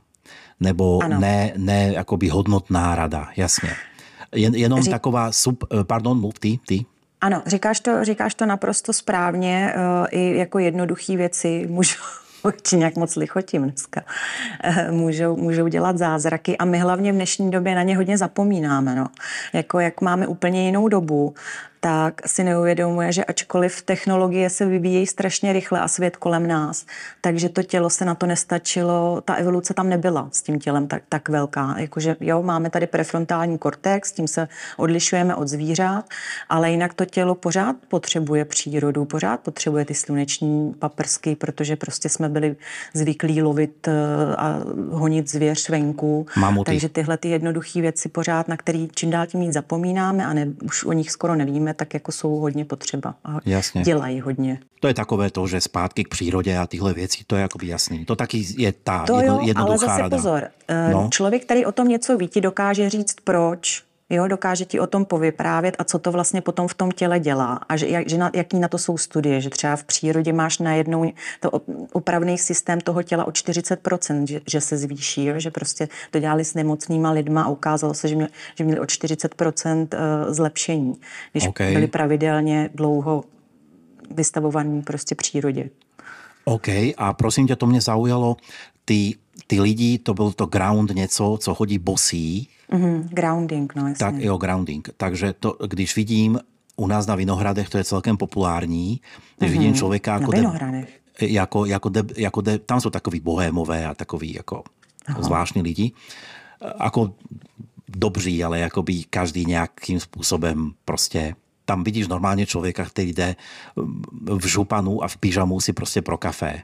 Nebo 0.60 1.02
ano. 1.02 1.20
ne, 1.20 1.52
ne 1.56 1.92
jakoby 1.92 2.28
hodnotná 2.28 2.94
rada, 2.94 3.28
jasně. 3.36 3.70
Jen, 4.34 4.54
jenom 4.54 4.82
Řík... 4.82 4.90
taková 4.90 5.32
sub... 5.32 5.64
Eh, 5.80 5.84
pardon, 5.84 6.20
mluv 6.20 6.38
ty, 6.38 6.58
ty. 6.66 6.84
Ano, 7.20 7.42
říkáš 7.46 7.80
to, 7.80 8.04
říkáš 8.04 8.34
to 8.34 8.46
naprosto 8.46 8.92
správně. 8.92 9.74
Uh, 9.76 10.06
I 10.10 10.36
jako 10.36 10.58
jednoduché 10.58 11.16
věci 11.16 11.66
můžou, 11.68 12.02
či 12.62 12.76
nějak 12.76 12.96
moc 12.96 13.16
lichotím 13.16 13.62
dneska, 13.62 14.02
eh, 14.64 14.90
můžou, 14.92 15.36
můžou 15.36 15.68
dělat 15.68 15.98
zázraky 15.98 16.58
a 16.58 16.64
my 16.64 16.78
hlavně 16.78 17.12
v 17.12 17.14
dnešní 17.14 17.50
době 17.50 17.74
na 17.74 17.82
ně 17.82 17.96
hodně 17.96 18.18
zapomínáme. 18.18 18.94
No. 18.94 19.06
Jako 19.52 19.80
jak 19.80 20.00
máme 20.00 20.26
úplně 20.26 20.66
jinou 20.66 20.88
dobu, 20.88 21.34
tak 21.80 22.28
si 22.28 22.44
neuvědomuje, 22.44 23.12
že 23.12 23.24
ačkoliv 23.24 23.82
technologie 23.82 24.50
se 24.50 24.66
vyvíjejí 24.66 25.06
strašně 25.06 25.52
rychle 25.52 25.80
a 25.80 25.88
svět 25.88 26.16
kolem 26.16 26.46
nás, 26.46 26.86
takže 27.20 27.48
to 27.48 27.62
tělo 27.62 27.90
se 27.90 28.04
na 28.04 28.14
to 28.14 28.26
nestačilo, 28.26 29.20
ta 29.24 29.34
evoluce 29.34 29.74
tam 29.74 29.88
nebyla 29.88 30.28
s 30.32 30.42
tím 30.42 30.58
tělem 30.58 30.86
tak, 30.86 31.02
tak 31.08 31.28
velká. 31.28 31.74
Jakože 31.78 32.16
jo, 32.20 32.42
máme 32.42 32.70
tady 32.70 32.86
prefrontální 32.86 33.58
kortex, 33.58 34.12
tím 34.12 34.28
se 34.28 34.48
odlišujeme 34.76 35.34
od 35.34 35.48
zvířat, 35.48 36.04
ale 36.48 36.70
jinak 36.70 36.94
to 36.94 37.04
tělo 37.04 37.34
pořád 37.34 37.76
potřebuje 37.88 38.44
přírodu, 38.44 39.04
pořád 39.04 39.40
potřebuje 39.40 39.84
ty 39.84 39.94
sluneční 39.94 40.74
paprsky, 40.78 41.36
protože 41.36 41.76
prostě 41.76 42.08
jsme 42.08 42.28
byli 42.28 42.56
zvyklí 42.94 43.42
lovit 43.42 43.88
eh, 43.88 43.92
a 44.36 44.60
honit 44.90 45.30
zvěř 45.30 45.68
venku. 45.68 46.26
Mamuty. 46.36 46.70
Takže 46.70 46.88
tyhle 46.88 47.16
ty 47.16 47.28
jednoduché 47.28 47.80
věci 47.80 48.08
pořád, 48.08 48.48
na 48.48 48.56
který 48.56 48.88
čím 48.94 49.10
dál 49.10 49.26
tím 49.26 49.40
víc 49.40 49.52
zapomínáme 49.52 50.26
a 50.26 50.32
ne, 50.32 50.46
už 50.64 50.84
o 50.84 50.92
nich 50.92 51.10
skoro 51.10 51.34
nevíme, 51.34 51.69
víme, 51.70 51.74
tak 51.74 51.94
jako 51.94 52.12
jsou 52.12 52.37
hodně 52.37 52.64
potřeba 52.64 53.14
a 53.24 53.38
Jasně. 53.44 53.83
dělají 53.83 54.20
hodně. 54.20 54.61
To 54.80 54.88
je 54.88 54.94
takové 54.94 55.30
to, 55.30 55.46
že 55.46 55.61
zpátky 55.61 56.04
k 56.04 56.09
přírodě 56.09 56.59
a 56.59 56.66
tyhle 56.66 56.92
věci, 56.94 57.24
to 57.26 57.37
je 57.37 57.42
jakoby 57.42 57.66
jasný. 57.66 58.04
To 58.04 58.16
taky 58.16 58.44
je 58.59 58.72
ta 58.72 59.04
to 59.06 59.16
jedno, 59.16 59.35
jo, 59.35 59.40
jednoduchá 59.46 59.66
ale 59.66 59.78
zase 59.78 60.02
rada. 60.02 60.16
pozor, 60.16 60.48
eh, 60.68 60.90
no. 60.92 61.09
člověk, 61.12 61.44
který 61.44 61.66
o 61.66 61.72
tom 61.72 61.88
něco 61.88 62.16
ví, 62.16 62.28
ti 62.28 62.40
dokáže 62.40 62.90
říct 62.90 63.16
proč, 63.24 63.83
Jo, 64.11 64.29
dokáže 64.29 64.64
ti 64.64 64.81
o 64.81 64.87
tom 64.87 65.05
povyprávět 65.05 65.77
a 65.79 65.85
co 65.85 65.99
to 65.99 66.12
vlastně 66.12 66.40
potom 66.40 66.68
v 66.68 66.75
tom 66.75 66.90
těle 66.90 67.20
dělá. 67.20 67.61
A 67.68 67.77
že, 67.77 67.88
jak, 67.88 68.09
že 68.09 68.18
na, 68.18 68.31
jaký 68.35 68.59
na 68.59 68.68
to 68.68 68.79
jsou 68.79 68.99
studie, 68.99 69.40
že 69.40 69.51
třeba 69.51 69.77
v 69.77 69.85
přírodě 69.85 70.33
máš 70.33 70.59
najednou 70.59 71.12
to 71.40 71.51
opravný 71.92 72.38
systém 72.38 72.81
toho 72.81 73.03
těla 73.03 73.25
o 73.25 73.31
40%, 73.31 74.27
že, 74.27 74.40
že 74.46 74.61
se 74.61 74.77
zvýší, 74.77 75.25
jo, 75.25 75.35
že 75.37 75.51
prostě 75.51 75.88
to 76.11 76.18
dělali 76.18 76.44
s 76.44 76.55
nemocnýma 76.55 77.11
lidma 77.11 77.42
a 77.42 77.49
ukázalo 77.49 77.94
se, 77.94 78.09
že, 78.09 78.16
mě, 78.16 78.29
že 78.55 78.64
měli 78.64 78.81
o 78.81 78.85
40% 78.85 79.88
eh, 79.92 80.35
zlepšení, 80.35 80.94
když 81.33 81.49
okay. 81.49 81.73
byli 81.73 81.87
pravidelně 81.87 82.70
dlouho 82.75 83.25
vystavovaní 84.11 84.83
prostě 84.83 85.14
přírodě. 85.14 85.70
OK, 86.44 86.68
a 86.96 87.12
prosím 87.12 87.46
tě, 87.46 87.57
to 87.57 87.66
mě 87.66 87.81
zaujalo, 87.81 88.37
ty, 88.90 89.14
ty 89.46 89.61
lidi, 89.61 89.98
to 89.98 90.14
byl 90.14 90.33
to 90.33 90.46
ground 90.46 90.90
něco, 90.90 91.38
co 91.40 91.55
chodí 91.55 91.79
bosí, 91.79 92.48
Mm-hmm, 92.70 93.09
grounding, 93.11 93.74
no 93.74 93.88
jasně. 93.88 93.98
Tak 93.98 94.14
jo, 94.18 94.37
grounding. 94.37 94.88
Takže 94.96 95.33
to, 95.33 95.57
když 95.66 95.96
vidím 95.96 96.38
u 96.76 96.87
nás 96.87 97.07
na 97.07 97.14
Vinohradech, 97.14 97.68
to 97.68 97.79
je 97.79 97.85
celkem 97.85 98.16
populární, 98.16 99.00
když 99.38 99.50
mm-hmm. 99.50 99.59
vidím 99.59 99.74
člověka 99.74 100.12
jako... 100.12 100.33
Na 100.33 100.38
Vinohradech. 100.38 101.00
De, 101.20 101.26
jako, 101.26 101.64
jako, 101.64 101.88
de, 101.88 102.03
jako 102.16 102.40
de, 102.40 102.59
tam 102.59 102.81
jsou 102.81 102.90
takový 102.90 103.20
bohémové 103.20 103.87
a 103.87 103.94
takový 103.94 104.35
jako 104.35 104.62
Aha. 105.07 105.22
zvláštní 105.22 105.62
lidi. 105.62 105.92
Ako 106.79 107.14
dobří, 107.88 108.44
ale 108.44 108.59
jakoby 108.59 109.05
každý 109.11 109.46
nějakým 109.46 110.00
způsobem 110.00 110.70
prostě 110.85 111.35
tam 111.64 111.85
vidíš 111.85 112.09
normálně 112.09 112.46
člověka, 112.46 112.85
který 112.85 113.12
jde 113.12 113.37
v 114.38 114.46
županu 114.46 115.05
a 115.05 115.09
v 115.09 115.16
pyžamu 115.16 115.61
si 115.61 115.72
prostě 115.72 116.03
pro 116.03 116.18
kafe 116.18 116.62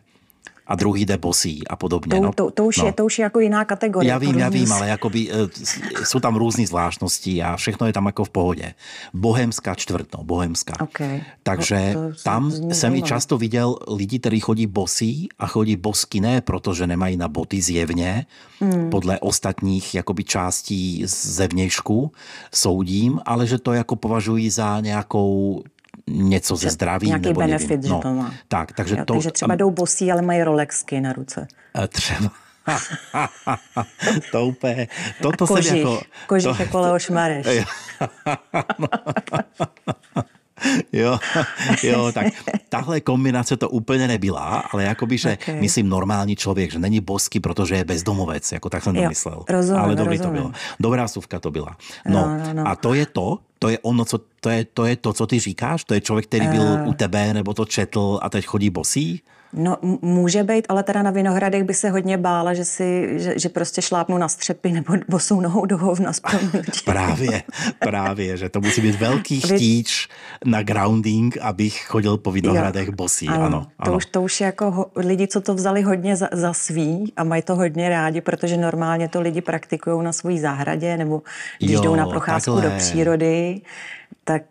a 0.67 0.75
druhý 0.75 1.07
jde 1.07 1.19
bosí 1.19 1.69
a 1.69 1.77
podobně. 1.77 2.17
To, 2.17 2.23
no, 2.23 2.33
to, 2.33 2.51
to, 2.51 2.65
už 2.65 2.77
no. 2.77 2.87
je, 2.87 2.93
to 2.93 3.05
už 3.05 3.19
je 3.19 3.23
jako 3.23 3.41
jiná 3.41 3.65
kategorie. 3.65 4.11
Já 4.11 4.19
vím, 4.19 4.39
já 4.39 4.49
vím, 4.49 4.73
ale 4.73 4.89
jakoby, 4.89 5.31
e, 5.33 5.35
jsou 6.05 6.21
tam 6.21 6.37
různé 6.37 6.67
zvláštnosti 6.67 7.43
a 7.43 7.57
všechno 7.57 7.87
je 7.87 7.93
tam 7.93 8.07
jako 8.07 8.25
v 8.25 8.31
pohodě. 8.31 8.75
Bohemská 9.15 9.75
čtvrt, 9.75 10.09
no, 10.19 10.25
bohemská. 10.25 10.75
Okay. 10.81 11.21
Takže 11.43 11.93
no, 11.95 12.13
to 12.13 12.23
tam 12.25 12.51
jsem 12.73 12.95
i 12.95 13.03
často 13.03 13.39
viděl 13.39 13.77
lidi, 13.89 14.19
kteří 14.19 14.41
chodí 14.41 14.67
bosí 14.67 15.29
a 15.39 15.47
chodí 15.47 15.77
bosky 15.77 16.21
ne, 16.21 16.41
protože 16.41 16.87
nemají 16.87 17.17
na 17.17 17.29
boty 17.29 17.63
zjevně, 17.63 18.27
hmm. 18.61 18.91
podle 18.91 19.19
ostatních 19.21 19.95
jakoby 19.95 20.25
částí 20.25 21.03
zevnějšku 21.07 22.13
soudím, 22.55 23.21
ale 23.25 23.47
že 23.47 23.59
to 23.59 23.73
jako 23.73 23.97
považují 23.97 24.51
za 24.51 24.81
nějakou 24.81 25.63
něco 26.07 26.57
ze 26.57 26.71
zdraví. 26.71 27.07
Nějaký 27.07 27.27
nebo 27.29 27.41
benefit, 27.41 27.69
nevím. 27.69 27.83
že 27.83 27.89
no, 27.89 28.01
to 28.01 28.15
má. 28.15 28.35
Tak, 28.49 28.73
takže, 28.73 28.97
jo, 28.97 29.05
to, 29.05 29.15
takže 29.15 29.31
třeba 29.31 29.55
jdou 29.55 29.71
bosí, 29.71 30.13
ale 30.13 30.23
mají 30.23 30.43
Rolexky 30.43 31.01
na 31.01 31.13
ruce. 31.13 31.47
Třeba. 31.89 32.31
to 34.33 34.47
úplně, 34.47 34.89
toto 35.23 35.45
A 35.45 35.47
kožich, 35.47 35.67
jsem 35.67 35.79
jako... 35.79 36.01
Kožich 36.27 36.57
to, 36.57 36.63
jako 36.63 36.81
Leoš 36.81 37.11
Mareš. 37.11 37.47
jo, 40.93 41.19
jo, 41.83 42.13
tak 42.13 42.27
tahle 42.69 43.01
kombinace 43.01 43.57
to 43.57 43.69
úplně 43.69 44.09
nebyla, 44.09 44.65
ale 44.73 44.85
jakoby, 44.85 45.19
že 45.19 45.39
okay. 45.43 45.61
myslím 45.61 45.89
normální 45.89 46.37
člověk, 46.37 46.73
že 46.73 46.79
není 46.79 47.01
bosky, 47.01 47.41
protože 47.41 47.75
je 47.75 47.85
bezdomovec, 47.85 48.53
jako 48.53 48.71
tak 48.71 48.83
jsem 48.83 48.95
to 48.95 49.03
myslel. 49.09 49.45
Rozumím, 49.49 49.83
ale 49.83 49.97
dobrý 49.97 50.19
rozumím. 50.19 50.37
to 50.37 50.43
bylo. 50.43 50.53
Dobrá 50.81 51.09
suvka 51.09 51.41
to 51.41 51.51
byla. 51.51 51.77
No, 52.09 52.29
no, 52.29 52.39
no, 52.39 52.55
no. 52.55 52.69
a 52.69 52.77
to 52.77 52.95
je 52.95 53.07
to, 53.07 53.39
to 53.59 53.69
je 53.69 53.79
ono, 53.83 54.05
co, 54.05 54.21
to 54.41 54.51
je, 54.51 54.65
to 54.65 54.85
je 54.85 54.97
to, 54.97 55.13
co 55.13 55.27
ty 55.27 55.39
říkáš? 55.39 55.85
To 55.85 55.95
je 55.95 56.01
člověk, 56.01 56.27
který 56.27 56.49
byl 56.49 56.63
uh... 56.63 56.89
u 56.89 56.93
tebe, 56.95 57.35
nebo 57.35 57.55
to 57.55 57.65
četl 57.65 58.19
a 58.23 58.31
teď 58.31 58.47
chodí 58.47 58.71
bosí? 58.71 59.23
No 59.57 59.77
může 60.03 60.43
být, 60.43 60.67
ale 60.69 60.83
teda 60.83 61.03
na 61.03 61.11
Vinohradech 61.11 61.65
by 61.65 61.75
se 61.75 61.91
hodně 61.91 62.19
bála, 62.19 62.55
že, 62.55 62.65
si, 62.65 63.09
že, 63.17 63.39
že 63.39 63.49
prostě 63.49 63.83
šlápnu 63.83 64.19
na 64.19 64.29
střepy 64.29 64.73
nebo 64.73 64.95
bosou 65.09 65.41
nohou 65.41 65.67
do 65.67 65.79
hovna 65.79 66.13
právě, 66.85 67.43
právě, 67.79 68.37
že 68.37 68.49
to 68.49 68.61
musí 68.61 68.81
být 68.81 68.95
velký 68.95 69.41
chtíč 69.41 70.09
na 70.45 70.63
grounding, 70.63 71.39
abych 71.39 71.85
chodil 71.87 72.17
po 72.17 72.33
Vinohradech 72.33 72.87
jo, 72.87 72.93
bosí. 72.97 73.29
Ano, 73.29 73.45
ano, 73.45 73.61
to, 73.61 73.69
ano. 73.79 73.97
Už, 73.97 74.07
to 74.07 74.23
už 74.23 74.41
jako 74.41 74.71
ho, 74.71 74.87
lidi, 74.97 75.29
co 75.29 75.41
to 75.41 75.55
vzali 75.55 75.83
hodně 75.83 76.17
za, 76.17 76.29
za 76.33 76.53
svý 76.53 77.13
a 77.17 77.25
mají 77.25 77.43
to 77.43 77.57
hodně 77.57 77.89
rádi, 77.89 78.21
protože 78.21 78.57
normálně 78.57 79.09
to 79.09 79.21
lidi 79.21 79.41
praktikují 79.41 80.05
na 80.05 80.13
své 80.13 80.39
zahradě 80.39 80.97
nebo 80.97 81.23
když 81.59 81.71
jo, 81.71 81.83
jdou 81.83 81.97
na 81.97 82.07
procházku 82.07 82.55
takhle. 82.55 82.71
do 82.71 82.77
přírody, 82.77 83.61
tak 84.25 84.43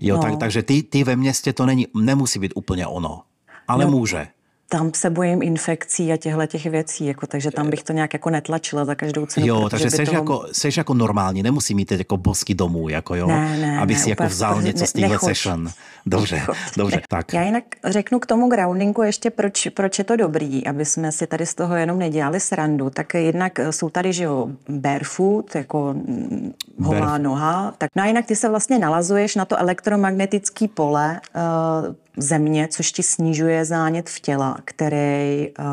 Jo, 0.00 0.16
no. 0.16 0.22
tak, 0.22 0.36
takže 0.36 0.62
ty, 0.62 0.82
ty 0.82 1.04
ve 1.04 1.16
městě 1.16 1.52
to 1.52 1.66
není, 1.66 1.86
nemusí 1.94 2.38
být 2.38 2.52
úplně 2.54 2.86
ono, 2.86 3.22
ale 3.68 3.84
no, 3.84 3.90
může 3.90 4.26
tam 4.68 4.90
se 4.94 5.10
bojím 5.10 5.42
infekcí 5.42 6.12
a 6.12 6.16
těchto 6.16 6.46
těch 6.46 6.66
věcí, 6.66 7.06
jako, 7.06 7.26
takže 7.26 7.50
tam 7.50 7.70
bych 7.70 7.82
to 7.82 7.92
nějak 7.92 8.12
jako 8.12 8.30
netlačila 8.30 8.84
za 8.84 8.94
každou 8.94 9.26
cenu. 9.26 9.46
Jo, 9.46 9.68
takže 9.68 9.90
seš, 9.90 10.08
toho... 10.08 10.20
jako, 10.20 10.46
seš 10.52 10.76
jako 10.76 10.94
normální, 10.94 11.42
nemusí 11.42 11.74
mít 11.74 11.92
jako 11.92 12.16
bosky 12.16 12.54
domů, 12.54 12.88
jako 12.88 13.14
jo, 13.14 13.26
ne, 13.26 13.58
ne, 13.58 13.78
aby 13.78 13.94
ne, 13.94 14.00
si 14.00 14.10
jako 14.10 14.24
vzal 14.24 14.62
něco 14.62 14.86
z 14.86 14.92
téhle 14.92 15.18
session. 15.18 15.70
Dobře, 16.06 16.34
nechoď, 16.34 16.56
dobře. 16.76 16.96
Ne. 16.96 17.02
Tak. 17.08 17.32
Já 17.32 17.42
jinak 17.42 17.64
řeknu 17.84 18.18
k 18.18 18.26
tomu 18.26 18.48
groundingu 18.48 19.02
ještě, 19.02 19.30
proč, 19.30 19.68
proč 19.74 19.98
je 19.98 20.04
to 20.04 20.16
dobrý, 20.16 20.66
aby 20.66 20.84
jsme 20.84 21.12
si 21.12 21.26
tady 21.26 21.46
z 21.46 21.54
toho 21.54 21.76
jenom 21.76 21.98
nedělali 21.98 22.40
srandu. 22.40 22.90
Tak 22.90 23.14
jednak 23.14 23.52
jsou 23.70 23.90
tady, 23.90 24.12
že 24.12 24.24
jo, 24.24 24.48
barefoot, 24.68 25.54
jako 25.54 25.94
holá 26.82 27.00
Baref... 27.00 27.22
noha. 27.22 27.74
Tak, 27.78 27.90
no 27.96 28.02
a 28.02 28.06
jinak 28.06 28.26
ty 28.26 28.36
se 28.36 28.48
vlastně 28.48 28.78
nalazuješ 28.78 29.36
na 29.36 29.44
to 29.44 29.56
elektromagnetické 29.56 30.68
pole, 30.68 31.20
uh, 31.36 31.94
země, 32.18 32.68
což 32.70 32.92
ti 32.92 33.02
snižuje 33.02 33.64
zánět 33.64 34.08
v 34.10 34.20
těle, 34.20 34.54
který 34.64 35.48
uh, 35.58 35.64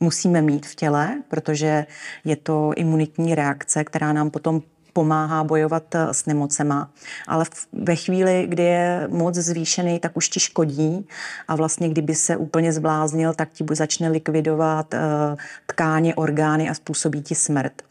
musíme 0.00 0.42
mít 0.42 0.66
v 0.66 0.74
těle, 0.74 1.22
protože 1.28 1.86
je 2.24 2.36
to 2.36 2.72
imunitní 2.76 3.34
reakce, 3.34 3.84
která 3.84 4.12
nám 4.12 4.30
potom 4.30 4.62
pomáhá 4.92 5.44
bojovat 5.44 5.94
eh, 5.94 6.14
s 6.14 6.26
nemocema, 6.26 6.90
ale 7.26 7.44
ve 7.72 7.96
chvíli, 7.96 8.46
kdy 8.48 8.62
je 8.62 9.08
moc 9.10 9.34
zvýšený, 9.34 9.98
tak 9.98 10.16
už 10.16 10.28
ti 10.28 10.40
škodí 10.40 11.06
a 11.48 11.56
vlastně 11.56 11.88
kdyby 11.88 12.14
se 12.14 12.36
úplně 12.36 12.72
zbláznil, 12.72 13.34
tak 13.34 13.48
ti 13.52 13.64
začne 13.72 14.08
likvidovat 14.08 14.94
uh, 14.94 15.00
tkáně, 15.66 16.14
orgány 16.14 16.68
a 16.68 16.74
způsobí 16.74 17.22
ti 17.22 17.34
smrt. 17.34 17.87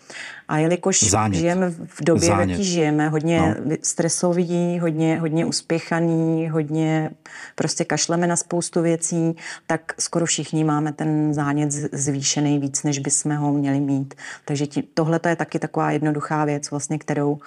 A 0.47 0.57
jelikož 0.57 1.03
Zánět. 1.03 1.39
žijeme 1.39 1.69
v 1.69 2.03
době, 2.03 2.35
v 2.35 2.39
jaký 2.39 2.63
žijeme, 2.63 3.09
hodně 3.09 3.55
no. 3.65 3.75
stresový, 3.81 4.79
hodně, 4.79 5.19
hodně 5.19 5.45
uspěchaný, 5.45 6.49
hodně 6.49 7.09
prostě 7.55 7.85
kašleme 7.85 8.27
na 8.27 8.35
spoustu 8.35 8.81
věcí, 8.81 9.35
tak 9.67 9.93
skoro 9.99 10.25
všichni 10.25 10.63
máme 10.63 10.93
ten 10.93 11.33
zánět 11.33 11.71
zvýšený 11.71 12.59
víc, 12.59 12.83
než 12.83 12.99
bychom 12.99 13.35
ho 13.35 13.53
měli 13.53 13.79
mít. 13.79 14.13
Takže 14.45 14.65
tohle 14.93 15.19
je 15.29 15.35
taky 15.35 15.59
taková 15.59 15.91
jednoduchá 15.91 16.45
věc, 16.45 16.71
vlastně, 16.71 16.99
kterou 16.99 17.31
uh, 17.31 17.39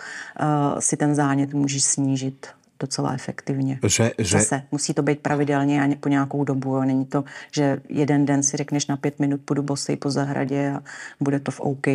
si 0.79 0.97
ten 0.97 1.15
zánět 1.15 1.55
můžeš 1.55 1.85
snížit 1.85 2.47
docela 2.81 3.13
efektivně. 3.13 3.79
Že, 3.87 4.11
že... 4.19 4.39
Zase 4.39 4.63
musí 4.73 4.95
to 4.95 5.03
být 5.03 5.21
pravidelně 5.21 5.83
a 5.83 5.89
po 6.01 6.09
nějakou 6.09 6.45
dobu. 6.45 6.77
Jo. 6.77 6.85
Není 6.85 7.05
to, 7.05 7.25
že 7.53 7.81
jeden 7.89 8.27
den 8.27 8.43
si 8.43 8.57
řekneš 8.57 8.87
na 8.87 8.97
pět 8.97 9.19
minut 9.19 9.41
půjdu 9.45 9.63
bosej 9.63 9.97
po 9.97 10.11
zahradě 10.11 10.73
a 10.77 10.83
bude 11.21 11.41
to 11.41 11.51
v 11.51 11.61
OK. 11.61 11.87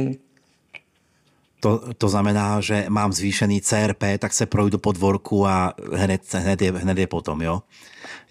To, 1.66 1.82
to 1.98 2.10
znamená, 2.10 2.62
že 2.62 2.86
mám 2.90 3.10
zvýšený 3.10 3.62
CRP, 3.62 4.04
tak 4.20 4.34
se 4.34 4.46
projdu 4.46 4.78
po 4.78 4.92
dvorku 4.92 5.48
a 5.48 5.74
hned, 5.94 6.22
hned, 6.34 6.62
je, 6.62 6.72
hned 6.72 6.98
je 6.98 7.08
potom, 7.08 7.42
jo? 7.42 7.62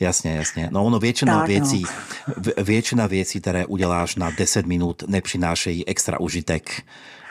Jasně, 0.00 0.36
jasně. 0.36 0.68
No 0.72 0.84
ono 0.84 0.98
většina 0.98 1.38
tak, 1.38 1.48
věcí, 1.48 1.82
no. 1.82 2.64
většina 2.64 3.06
věcí, 3.06 3.40
které 3.40 3.66
uděláš 3.66 4.16
na 4.16 4.30
10 4.30 4.66
minut, 4.66 5.02
nepřinášejí 5.06 5.88
extra 5.88 6.20
užitek. 6.20 6.82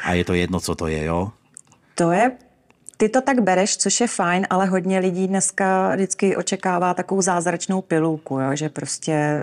A 0.04 0.14
je 0.14 0.26
to 0.26 0.34
jedno, 0.34 0.60
co 0.60 0.76
to 0.76 0.88
je, 0.88 1.04
jo? 1.04 1.32
To 1.96 2.12
je 2.12 2.32
ty 2.98 3.10
to 3.10 3.22
tak 3.22 3.42
bereš, 3.42 3.78
což 3.78 4.02
je 4.02 4.08
fajn, 4.08 4.48
ale 4.50 4.66
hodně 4.66 5.00
lidí 5.00 5.28
dneska 5.28 5.96
vždycky 5.96 6.36
očekává 6.36 6.94
takovou 6.94 7.22
zázračnou 7.22 7.82
pilulku, 7.82 8.40
jo? 8.40 8.56
že 8.56 8.70
prostě 8.70 9.42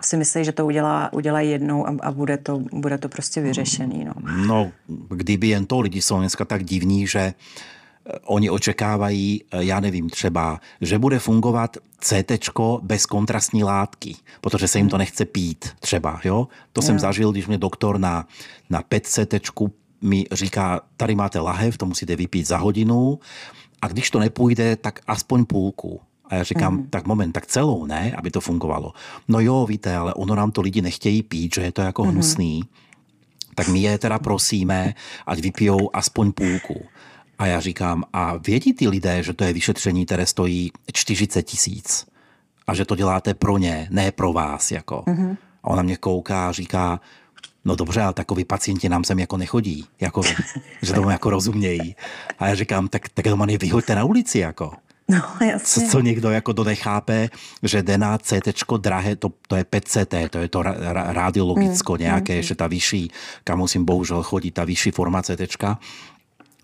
si 0.00 0.16
myslí, 0.16 0.44
že 0.44 0.52
to 0.52 0.66
udělá, 0.66 1.12
udělá 1.12 1.40
jednou 1.40 1.86
a, 1.88 1.96
a 2.00 2.12
bude, 2.12 2.36
to, 2.36 2.58
bude 2.72 2.98
to 2.98 3.08
prostě 3.08 3.40
vyřešený. 3.40 4.04
No. 4.04 4.12
no, 4.46 4.72
kdyby 5.08 5.48
jen 5.48 5.66
to, 5.66 5.80
lidi 5.80 6.02
jsou 6.02 6.18
dneska 6.18 6.44
tak 6.44 6.64
divní, 6.64 7.06
že 7.06 7.20
eh, 7.20 7.34
oni 8.24 8.50
očekávají, 8.50 9.44
eh, 9.52 9.64
já 9.64 9.80
nevím, 9.80 10.10
třeba, 10.10 10.60
že 10.80 10.98
bude 10.98 11.18
fungovat 11.18 11.76
CT 12.00 12.32
bez 12.82 13.06
kontrastní 13.06 13.64
látky, 13.64 14.16
protože 14.40 14.68
se 14.68 14.78
jim 14.78 14.88
to 14.88 14.98
nechce 14.98 15.24
pít 15.24 15.68
třeba, 15.80 16.20
jo? 16.24 16.48
To 16.72 16.78
jo. 16.78 16.82
jsem 16.82 16.98
zažil, 16.98 17.32
když 17.32 17.46
mě 17.46 17.58
doktor 17.58 17.98
na, 17.98 18.26
na 18.70 18.82
PET 18.82 19.06
CT 19.06 19.34
mi 20.02 20.24
říká, 20.32 20.80
tady 20.96 21.14
máte 21.14 21.40
lahev, 21.40 21.78
to 21.78 21.86
musíte 21.86 22.16
vypít 22.16 22.46
za 22.46 22.56
hodinu 22.56 23.18
a 23.82 23.88
když 23.88 24.10
to 24.10 24.18
nepůjde, 24.18 24.76
tak 24.76 25.00
aspoň 25.06 25.44
půlku. 25.44 26.00
A 26.30 26.34
já 26.34 26.42
říkám, 26.42 26.74
mm. 26.74 26.86
tak 26.90 27.06
moment, 27.06 27.32
tak 27.32 27.46
celou, 27.46 27.86
ne, 27.86 28.12
aby 28.16 28.30
to 28.30 28.40
fungovalo. 28.40 28.92
No 29.28 29.40
jo, 29.40 29.66
víte, 29.66 29.96
ale 29.96 30.14
ono 30.14 30.34
nám 30.34 30.50
to 30.50 30.60
lidi 30.60 30.82
nechtějí 30.82 31.22
pít, 31.22 31.54
že 31.54 31.62
je 31.62 31.72
to 31.72 31.82
jako 31.82 32.04
mm. 32.04 32.10
hnusný. 32.10 32.62
Tak 33.54 33.68
my 33.68 33.78
je 33.80 33.98
teda 33.98 34.18
prosíme, 34.18 34.94
ať 35.26 35.38
vypijou 35.38 35.90
aspoň 35.92 36.32
půlku. 36.32 36.84
A 37.38 37.46
já 37.46 37.60
říkám, 37.60 38.04
a 38.12 38.36
vědí 38.36 38.72
ty 38.72 38.88
lidé, 38.88 39.22
že 39.22 39.32
to 39.32 39.44
je 39.44 39.52
vyšetření, 39.52 40.06
které 40.06 40.26
stojí 40.26 40.72
40 40.92 41.42
tisíc 41.42 42.06
a 42.66 42.74
že 42.74 42.84
to 42.84 42.96
děláte 42.96 43.34
pro 43.34 43.58
ně, 43.58 43.88
ne 43.90 44.12
pro 44.12 44.32
vás. 44.32 44.70
Jako. 44.70 45.02
Mm-hmm. 45.06 45.36
A 45.64 45.68
ona 45.68 45.82
mě 45.82 45.96
kouká 45.96 46.48
a 46.48 46.52
říká, 46.52 47.00
no 47.64 47.76
dobře, 47.76 48.02
ale 48.02 48.12
takový 48.12 48.44
pacienti 48.44 48.88
nám 48.88 49.04
sem 49.04 49.18
jako 49.18 49.36
nechodí, 49.36 49.86
jako, 50.00 50.22
že 50.82 50.92
tomu 50.92 51.10
jako 51.10 51.30
rozumějí. 51.30 51.96
A 52.38 52.46
já 52.46 52.54
říkám, 52.54 52.88
tak, 52.88 53.08
tak 53.08 53.24
to 53.24 53.36
mě 53.36 53.58
vyhoďte 53.58 53.94
na 53.94 54.04
ulici. 54.04 54.38
Jako. 54.38 54.72
No, 55.10 55.46
jasně. 55.46 55.82
Co, 55.82 55.90
co 55.90 56.00
někdo 56.00 56.30
jako 56.30 56.54
to 56.54 56.64
nechápe, 56.64 57.28
že 57.62 57.82
DNA 57.82 58.18
CT 58.18 58.72
drahé, 58.78 59.16
to, 59.16 59.32
to 59.48 59.56
je 59.56 59.64
PCT, 59.64 60.14
to 60.30 60.38
je 60.38 60.48
to 60.48 60.62
radiologicko 60.92 61.92
mm, 61.92 61.98
nějaké, 61.98 62.36
mm. 62.36 62.42
že 62.42 62.54
ta 62.54 62.66
vyšší, 62.66 63.10
kam 63.44 63.58
musím 63.58 63.84
bohužel 63.84 64.22
chodit, 64.22 64.50
ta 64.50 64.64
vyšší 64.64 64.90
forma 64.90 65.22
CT, 65.22 65.56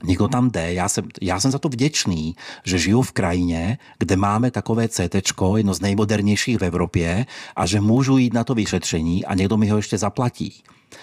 Někdo 0.05 0.29
tam 0.29 0.51
jde, 0.51 0.75
já 0.75 0.89
jsem, 0.89 1.05
já 1.23 1.41
jsem 1.41 1.51
za 1.51 1.59
to 1.59 1.69
vděčný, 1.69 2.37
že 2.65 2.79
žiju 2.79 3.03
v 3.03 3.13
krajině, 3.13 3.79
kde 3.99 4.17
máme 4.17 4.51
takové 4.51 4.89
CT, 4.89 5.15
jedno 5.57 5.75
z 5.75 5.81
nejmodernějších 5.81 6.59
v 6.59 6.65
Evropě 6.65 7.27
a 7.57 7.67
že 7.67 7.81
můžu 7.81 8.19
jít 8.19 8.35
na 8.35 8.45
to 8.45 8.55
vyšetření 8.55 9.25
a 9.25 9.35
někdo 9.35 9.57
mi 9.57 9.69
ho 9.69 9.77
ještě 9.77 9.99
zaplatí. 9.99 10.63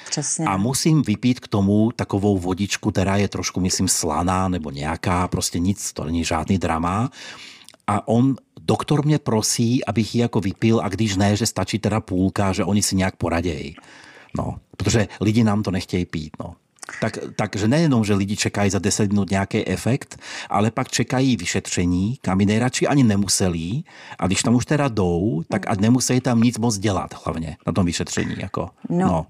Přesně. 0.10 0.45
A 0.45 0.58
musím 0.58 1.01
vypít 1.01 1.39
k 1.39 1.47
tomu 1.47 1.91
takovou 1.95 2.38
vodičku, 2.38 2.91
která 2.91 3.17
je 3.17 3.27
trošku, 3.27 3.60
myslím, 3.60 3.88
slaná 3.88 4.47
nebo 4.47 4.71
nějaká, 4.71 5.27
prostě 5.27 5.60
nic, 5.60 5.93
to 5.93 6.03
není 6.03 6.23
žádný 6.23 6.58
drama. 6.58 7.10
A 7.88 8.08
on, 8.08 8.36
doktor 8.62 9.06
mě 9.06 9.19
prosí, 9.19 9.86
abych 9.86 10.15
ji 10.15 10.21
jako 10.21 10.39
vypil 10.39 10.82
a 10.84 10.89
když 10.89 11.15
ne, 11.15 11.36
že 11.36 11.45
stačí 11.45 11.79
teda 11.79 12.01
půlka, 12.01 12.53
že 12.53 12.63
oni 12.63 12.84
si 12.84 12.95
nějak 12.95 13.15
poradějí. 13.15 13.75
No, 14.38 14.56
protože 14.77 15.08
lidi 15.21 15.43
nám 15.43 15.63
to 15.63 15.71
nechtějí 15.71 16.06
pít, 16.06 16.32
no. 16.39 16.56
Tak, 17.01 17.17
takže 17.36 17.67
nejenom, 17.67 18.06
že 18.06 18.13
lidi 18.13 18.36
čekají 18.36 18.69
za 18.69 18.79
10 18.79 19.12
minut 19.12 19.29
nějaký 19.29 19.67
efekt, 19.67 20.19
ale 20.49 20.71
pak 20.71 20.88
čekají 20.88 21.38
vyšetření, 21.38 22.17
kam 22.21 22.38
by 22.38 22.45
nejradši 22.45 22.88
ani 22.88 23.03
nemuseli 23.03 23.84
a 24.19 24.27
když 24.27 24.43
tam 24.43 24.56
už 24.56 24.65
teda 24.65 24.88
jdou, 24.88 25.43
tak 25.49 25.67
ať 25.67 25.79
nemusí 25.79 26.19
tam 26.19 26.41
nic 26.41 26.58
moc 26.58 26.77
dělat 26.77 27.25
hlavně 27.25 27.58
na 27.67 27.73
tom 27.73 27.86
vyšetření. 27.86 28.36
Jako. 28.38 28.69
No, 28.89 29.08
no 29.08 29.25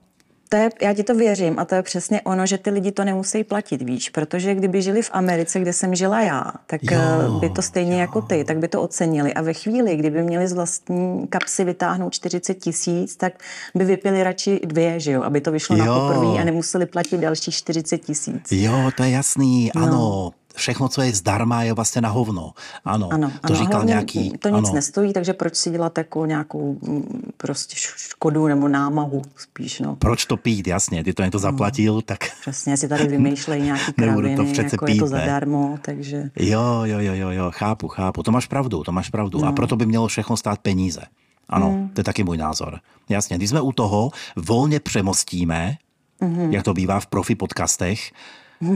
to 0.53 0.57
je, 0.57 0.69
já 0.81 0.93
ti 0.93 1.03
to 1.03 1.15
věřím 1.15 1.59
a 1.59 1.65
to 1.65 1.75
je 1.75 1.83
přesně 1.83 2.21
ono, 2.21 2.45
že 2.45 2.57
ty 2.57 2.69
lidi 2.69 2.91
to 2.91 3.03
nemusí 3.03 3.43
platit, 3.43 3.81
víš, 3.81 4.09
protože 4.09 4.55
kdyby 4.55 4.81
žili 4.81 5.01
v 5.01 5.09
Americe, 5.13 5.59
kde 5.59 5.73
jsem 5.73 5.95
žila 5.95 6.21
já, 6.21 6.43
tak 6.67 6.83
jo, 6.83 6.99
eh, 7.01 7.39
by 7.39 7.49
to 7.49 7.61
stejně 7.61 7.93
jo. 7.93 7.99
jako 7.99 8.21
ty, 8.21 8.43
tak 8.43 8.57
by 8.57 8.67
to 8.67 8.81
ocenili. 8.81 9.33
A 9.33 9.41
ve 9.41 9.53
chvíli, 9.53 9.95
kdyby 9.95 10.23
měli 10.23 10.47
z 10.47 10.53
vlastní 10.53 11.27
kapsy 11.27 11.63
vytáhnout 11.63 12.13
40 12.13 12.53
tisíc, 12.53 13.15
tak 13.15 13.33
by 13.75 13.85
vypili 13.85 14.23
radši 14.23 14.59
dvě, 14.65 14.99
že 14.99 15.11
jo, 15.11 15.23
aby 15.23 15.41
to 15.41 15.51
vyšlo 15.51 15.77
jo. 15.77 15.85
na 15.85 15.99
poprvé 15.99 16.41
a 16.41 16.43
nemuseli 16.43 16.85
platit 16.85 17.17
dalších 17.17 17.55
40 17.55 17.97
tisíc. 17.97 18.51
Jo, 18.51 18.91
to 18.97 19.03
je 19.03 19.09
jasný, 19.09 19.71
no. 19.75 20.31
Všechno, 20.55 20.89
co 20.89 21.01
je 21.01 21.13
zdarma, 21.13 21.63
je 21.63 21.73
vlastně 21.73 22.01
na 22.01 22.09
hovno. 22.09 22.53
Ano, 22.85 23.09
ano 23.11 23.29
to 23.29 23.53
ano, 23.53 23.55
říkal 23.55 23.85
nějaký... 23.85 24.31
To 24.39 24.49
nic 24.49 24.67
ano. 24.67 24.73
nestojí, 24.73 25.13
takže 25.13 25.33
proč 25.33 25.55
si 25.55 25.71
dělat 25.71 25.97
jako 25.97 26.25
nějakou 26.25 26.77
mm, 26.81 27.31
prostě 27.37 27.75
škodu 27.77 28.47
nebo 28.47 28.67
námahu 28.67 29.21
spíš, 29.37 29.79
no. 29.79 29.95
Proč 29.95 30.25
to 30.25 30.37
pít, 30.37 30.67
jasně, 30.67 31.03
ty 31.03 31.13
to 31.13 31.23
něco 31.23 31.39
zaplatil, 31.39 31.95
no, 31.95 32.01
tak... 32.01 32.19
Přesně, 32.41 32.77
si 32.77 32.87
tady 32.87 33.07
vymýšlejí 33.07 33.63
nějaký 33.65 33.93
kraviny, 33.93 34.35
to 34.35 34.61
jako 34.61 34.85
pít, 34.85 34.93
je 34.93 34.99
to 34.99 35.07
zadarmo, 35.07 35.77
takže... 35.81 36.29
Jo, 36.39 36.81
jo, 36.83 36.99
jo, 36.99 37.13
jo, 37.13 37.29
jo, 37.29 37.51
chápu, 37.55 37.87
chápu, 37.87 38.23
to 38.23 38.31
máš 38.31 38.47
pravdu, 38.47 38.83
to 38.83 38.91
máš 38.91 39.09
pravdu. 39.09 39.39
No. 39.41 39.47
A 39.47 39.51
proto 39.51 39.75
by 39.75 39.85
mělo 39.85 40.07
všechno 40.07 40.37
stát 40.37 40.59
peníze. 40.59 41.01
Ano, 41.49 41.71
mm. 41.71 41.89
to 41.89 41.99
je 41.99 42.03
taky 42.03 42.23
můj 42.23 42.37
názor. 42.37 42.79
Jasně, 43.09 43.37
když 43.37 43.49
jsme 43.49 43.61
u 43.61 43.71
toho, 43.71 44.11
volně 44.35 44.79
přemostíme, 44.79 45.77
mm-hmm. 46.21 46.49
jak 46.49 46.63
to 46.63 46.73
bývá 46.73 46.99
v 46.99 47.07
profi 47.07 47.35
podcastech. 47.35 48.11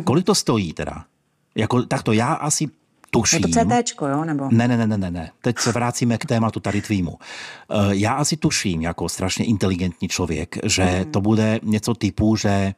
Kolik 0.04 0.26
to 0.26 0.36
stojí 0.36 0.74
teda? 0.74 1.06
Jako, 1.58 1.84
tak 1.84 2.04
to 2.04 2.14
já 2.14 2.34
asi 2.34 2.68
tuším. 3.12 3.40
Je 3.40 3.66
to 3.66 3.84
CT, 3.84 4.02
jo? 4.02 4.26
Nebo? 4.26 4.50
Ne, 4.52 4.68
ne, 4.68 4.88
ne, 4.88 4.98
ne, 4.98 5.12
ne. 5.12 5.32
Teď 5.42 5.60
se 5.60 5.72
vracíme 5.72 6.18
k 6.18 6.26
tématu 6.26 6.60
tady 6.60 6.82
tvýmu. 6.82 7.18
Eh, 7.20 7.76
já 7.90 8.14
asi 8.14 8.38
tuším, 8.38 8.82
jako 8.82 9.10
strašně 9.10 9.46
inteligentní 9.46 10.08
člověk, 10.08 10.58
že 10.64 10.84
mm. 10.84 11.12
to 11.12 11.22
bude 11.22 11.60
něco 11.64 11.94
typu, 11.94 12.36
že 12.36 12.74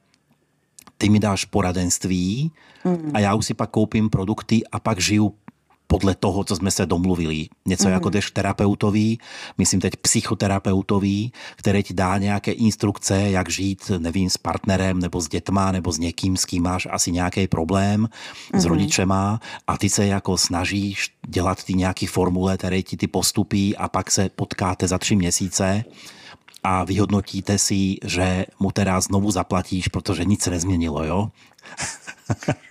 ty 0.98 1.10
mi 1.10 1.20
dáš 1.20 1.46
poradenství 1.46 2.52
mm. 2.86 3.12
a 3.14 3.20
já 3.20 3.34
už 3.34 3.46
si 3.46 3.54
pak 3.54 3.70
koupím 3.70 4.10
produkty 4.10 4.62
a 4.72 4.80
pak 4.80 5.00
žiju 5.00 5.34
podle 5.92 6.16
toho, 6.16 6.44
co 6.44 6.56
jsme 6.56 6.72
se 6.72 6.86
domluvili. 6.86 7.48
Něco 7.66 7.88
mm. 7.88 7.94
jako 7.94 8.10
jdeš 8.10 8.32
terapeutovi, 8.32 9.18
myslím 9.58 9.82
teď 9.82 9.96
psychoterapeutovi, 9.96 11.30
který 11.56 11.84
ti 11.84 11.94
dá 11.94 12.18
nějaké 12.18 12.52
instrukce, 12.52 13.22
jak 13.22 13.50
žít, 13.50 13.92
nevím, 13.98 14.30
s 14.30 14.38
partnerem, 14.38 15.00
nebo 15.00 15.22
s 15.22 15.28
dětma, 15.28 15.72
nebo 15.72 15.92
s 15.92 15.98
někým, 15.98 16.38
s 16.38 16.46
kým 16.46 16.64
máš 16.64 16.88
asi 16.92 17.12
nějaký 17.12 17.48
problém, 17.48 18.02
mm. 18.02 18.60
s 18.62 18.66
mhm. 18.66 18.74
rodičema 18.74 19.40
a 19.68 19.78
ty 19.78 19.90
se 19.90 20.06
jako 20.06 20.38
snažíš 20.38 21.10
dělat 21.28 21.64
ty 21.64 21.74
nějaký 21.74 22.06
formule, 22.06 22.58
které 22.58 22.82
ti 22.82 22.98
ty 22.98 23.08
postupí 23.08 23.78
a 23.78 23.88
pak 23.88 24.12
se 24.12 24.30
potkáte 24.30 24.88
za 24.88 24.98
tři 24.98 25.16
měsíce 25.16 25.84
a 26.64 26.84
vyhodnotíte 26.84 27.58
si, 27.58 27.98
že 28.06 28.46
mu 28.60 28.72
teda 28.72 29.02
znovu 29.02 29.32
zaplatíš, 29.32 29.88
protože 29.88 30.26
nic 30.26 30.44
se 30.44 30.50
nezměnilo, 30.50 31.04
jo? 31.04 31.30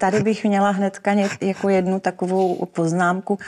Tady 0.00 0.22
bych 0.22 0.44
měla 0.44 0.70
hnedka 0.70 1.12
jako 1.40 1.68
jednu 1.68 2.00
takovou 2.00 2.66
poznámku. 2.66 3.38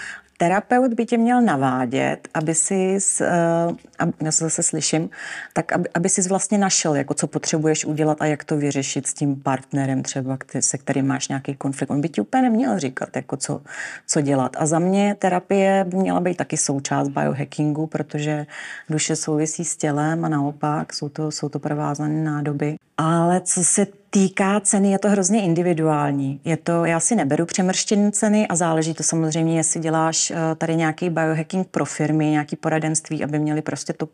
Terapeut 0.41 0.95
by 0.95 1.07
tě 1.07 1.18
měl 1.18 1.43
navádět, 1.43 2.28
aby 2.34 2.55
si, 2.55 2.99
uh, 3.20 3.76
já 4.20 4.32
se 4.32 4.45
zase 4.45 4.62
slyším, 4.62 5.11
tak 5.53 5.72
aby, 5.72 5.88
aby 5.95 6.09
si 6.09 6.28
vlastně 6.28 6.59
našel, 6.59 6.95
jako 6.95 7.14
co 7.14 7.26
potřebuješ 7.26 7.84
udělat 7.84 8.22
a 8.22 8.26
jak 8.26 8.45
to 8.45 8.57
vyřešit 8.57 9.07
s 9.07 9.14
tím 9.14 9.36
partnerem 9.36 10.03
třeba, 10.03 10.38
se 10.61 10.78
kterým 10.78 11.07
máš 11.07 11.28
nějaký 11.28 11.55
konflikt. 11.57 11.91
On 11.91 12.01
by 12.01 12.09
ti 12.09 12.20
úplně 12.20 12.43
neměl 12.43 12.78
říkat, 12.78 13.16
jako 13.16 13.36
co, 13.36 13.62
co 14.07 14.20
dělat. 14.20 14.57
A 14.59 14.66
za 14.66 14.78
mě 14.78 15.16
terapie 15.18 15.84
by 15.88 15.97
měla 15.97 16.20
být 16.20 16.36
taky 16.36 16.57
součást 16.57 17.09
biohackingu, 17.09 17.86
protože 17.86 18.47
duše 18.91 19.16
souvisí 19.16 19.64
s 19.64 19.76
tělem 19.76 20.24
a 20.24 20.28
naopak 20.28 20.93
jsou 20.93 21.09
to, 21.09 21.30
jsou 21.30 21.49
to 21.49 21.59
provázané 21.59 22.24
nádoby. 22.24 22.76
Ale 22.97 23.41
co 23.41 23.64
se 23.64 23.86
týká 24.11 24.61
ceny, 24.61 24.92
je 24.92 24.98
to 24.98 25.08
hrozně 25.08 25.42
individuální. 25.42 26.40
Je 26.44 26.56
to, 26.56 26.84
já 26.84 27.00
si 27.00 27.16
neberu 27.16 27.46
přemrštěné 27.46 28.12
ceny 28.12 28.48
a 28.48 28.56
záleží 28.56 28.94
to 28.94 29.02
samozřejmě, 29.02 29.56
jestli 29.56 29.80
děláš 29.80 30.30
eh, 30.30 30.54
tady 30.54 30.76
nějaký 30.76 31.11
biohacking 31.11 31.68
pro 31.68 31.84
firmy, 31.84 32.30
nějaký 32.30 32.56
poradenství, 32.56 33.24
aby 33.24 33.38
měli 33.38 33.62
prostě 33.62 33.92
top 33.92 34.11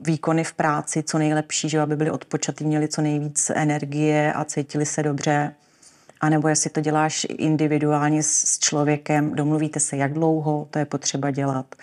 výkony 0.00 0.44
v 0.44 0.52
práci 0.52 1.02
co 1.02 1.18
nejlepší, 1.18 1.68
že 1.68 1.80
aby 1.80 1.96
byli 1.96 2.10
odpočatý, 2.10 2.64
měli 2.64 2.88
co 2.88 3.02
nejvíc 3.02 3.50
energie 3.54 4.32
a 4.32 4.44
cítili 4.44 4.86
se 4.86 5.02
dobře. 5.02 5.54
A 6.20 6.28
nebo 6.28 6.48
jestli 6.48 6.70
to 6.70 6.80
děláš 6.80 7.26
individuálně 7.30 8.22
s 8.22 8.58
člověkem, 8.58 9.34
domluvíte 9.34 9.80
se, 9.80 9.96
jak 9.96 10.12
dlouho 10.12 10.68
to 10.70 10.78
je 10.78 10.84
potřeba 10.84 11.30
dělat, 11.30 11.74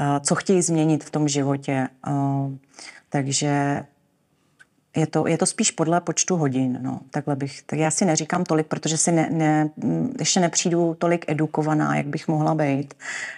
eh, 0.00 0.04
co 0.20 0.34
chtějí 0.34 0.62
změnit 0.62 1.04
v 1.04 1.10
tom 1.10 1.28
životě. 1.28 1.88
Eh, 2.06 2.10
takže 3.08 3.82
je 4.98 5.06
to, 5.06 5.26
je 5.26 5.38
to 5.38 5.46
spíš 5.46 5.70
podle 5.70 6.00
počtu 6.00 6.36
hodin. 6.36 6.78
No. 6.82 7.00
Takhle 7.10 7.36
bych, 7.36 7.62
tak 7.62 7.78
já 7.78 7.90
si 7.90 8.04
neříkám 8.04 8.44
tolik, 8.44 8.66
protože 8.66 8.96
si 8.96 9.12
ne, 9.12 9.28
ne, 9.30 9.70
ještě 10.18 10.40
nepřijdu 10.40 10.96
tolik 10.98 11.24
edukovaná, 11.28 11.96
jak 11.96 12.06
bych 12.06 12.28
mohla 12.28 12.54
být, 12.54 12.94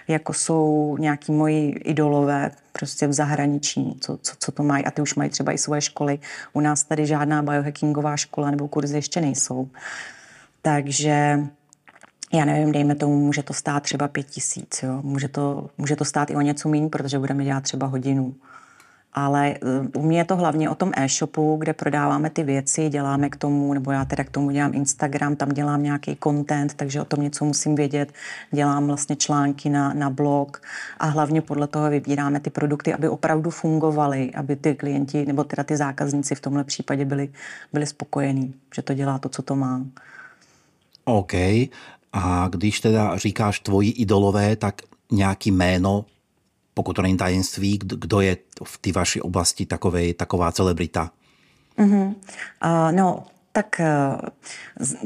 jako 0.07 0.33
jsou 0.33 0.97
nějaký 0.99 1.31
moji 1.31 1.69
idolové 1.69 2.51
prostě 2.71 3.07
v 3.07 3.13
zahraničí, 3.13 3.97
co, 4.01 4.19
co, 4.21 4.33
co 4.39 4.51
to 4.51 4.63
mají. 4.63 4.85
A 4.85 4.91
ty 4.91 5.01
už 5.01 5.15
mají 5.15 5.29
třeba 5.29 5.51
i 5.51 5.57
svoje 5.57 5.81
školy. 5.81 6.19
U 6.53 6.59
nás 6.59 6.83
tady 6.83 7.05
žádná 7.05 7.43
biohackingová 7.43 8.17
škola 8.17 8.51
nebo 8.51 8.67
kurzy 8.67 8.95
ještě 8.95 9.21
nejsou. 9.21 9.69
Takže 10.61 11.39
já 12.33 12.45
nevím, 12.45 12.71
dejme 12.71 12.95
tomu, 12.95 13.19
může 13.25 13.43
to 13.43 13.53
stát 13.53 13.83
třeba 13.83 14.07
pět 14.07 14.27
tisíc, 14.27 14.83
jo? 14.83 14.99
Může, 15.03 15.27
to, 15.27 15.69
může 15.77 15.95
to 15.95 16.05
stát 16.05 16.29
i 16.29 16.35
o 16.35 16.41
něco 16.41 16.69
méně, 16.69 16.89
protože 16.89 17.19
budeme 17.19 17.43
dělat 17.43 17.63
třeba 17.63 17.87
hodinu 17.87 18.35
ale 19.13 19.55
eh, 19.55 19.97
u 19.97 20.01
mě 20.01 20.17
je 20.17 20.25
to 20.25 20.35
hlavně 20.35 20.69
o 20.69 20.75
tom 20.75 20.91
e-shopu, 20.95 21.55
kde 21.59 21.73
prodáváme 21.73 22.29
ty 22.29 22.43
věci, 22.43 22.89
děláme 22.89 23.29
k 23.29 23.35
tomu, 23.35 23.73
nebo 23.73 23.91
já 23.91 24.05
teda 24.05 24.23
k 24.23 24.29
tomu 24.29 24.51
dělám 24.51 24.73
Instagram, 24.73 25.35
tam 25.35 25.49
dělám 25.49 25.83
nějaký 25.83 26.17
content, 26.23 26.73
takže 26.73 27.01
o 27.01 27.05
tom 27.05 27.21
něco 27.21 27.45
musím 27.45 27.75
vědět, 27.75 28.13
dělám 28.51 28.87
vlastně 28.87 29.15
články 29.15 29.69
na, 29.69 29.93
na 29.93 30.09
blog 30.09 30.61
a 30.99 31.05
hlavně 31.05 31.41
podle 31.41 31.67
toho 31.67 31.89
vybíráme 31.89 32.39
ty 32.39 32.49
produkty, 32.49 32.93
aby 32.93 33.09
opravdu 33.09 33.49
fungovaly, 33.49 34.31
aby 34.33 34.55
ty 34.55 34.75
klienti 34.75 35.25
nebo 35.25 35.43
teda 35.43 35.63
ty 35.63 35.77
zákazníci 35.77 36.35
v 36.35 36.41
tomhle 36.41 36.63
případě 36.63 37.05
byli, 37.05 37.29
byli 37.73 37.85
spokojení, 37.85 38.53
že 38.75 38.81
to 38.81 38.93
dělá 38.93 39.19
to, 39.19 39.29
co 39.29 39.41
to 39.41 39.55
má. 39.55 39.81
OK. 41.05 41.33
A 42.13 42.47
když 42.49 42.79
teda 42.79 43.17
říkáš 43.17 43.59
tvoji 43.59 43.89
idolové, 43.89 44.55
tak 44.55 44.81
nějaký 45.11 45.51
jméno 45.51 46.05
pokud 46.73 46.93
to 46.93 47.01
není 47.01 47.17
tajemství, 47.17 47.79
kdo 47.83 48.21
je 48.21 48.37
v 48.63 48.77
té 48.77 48.91
vaší 48.91 49.21
oblasti 49.21 49.65
takovej, 49.65 50.13
taková 50.13 50.51
celebrita? 50.51 51.11
Mm-hmm. 51.77 52.15
Uh, 52.65 52.91
no, 52.91 53.23
tak 53.51 53.79
uh, 53.79 54.19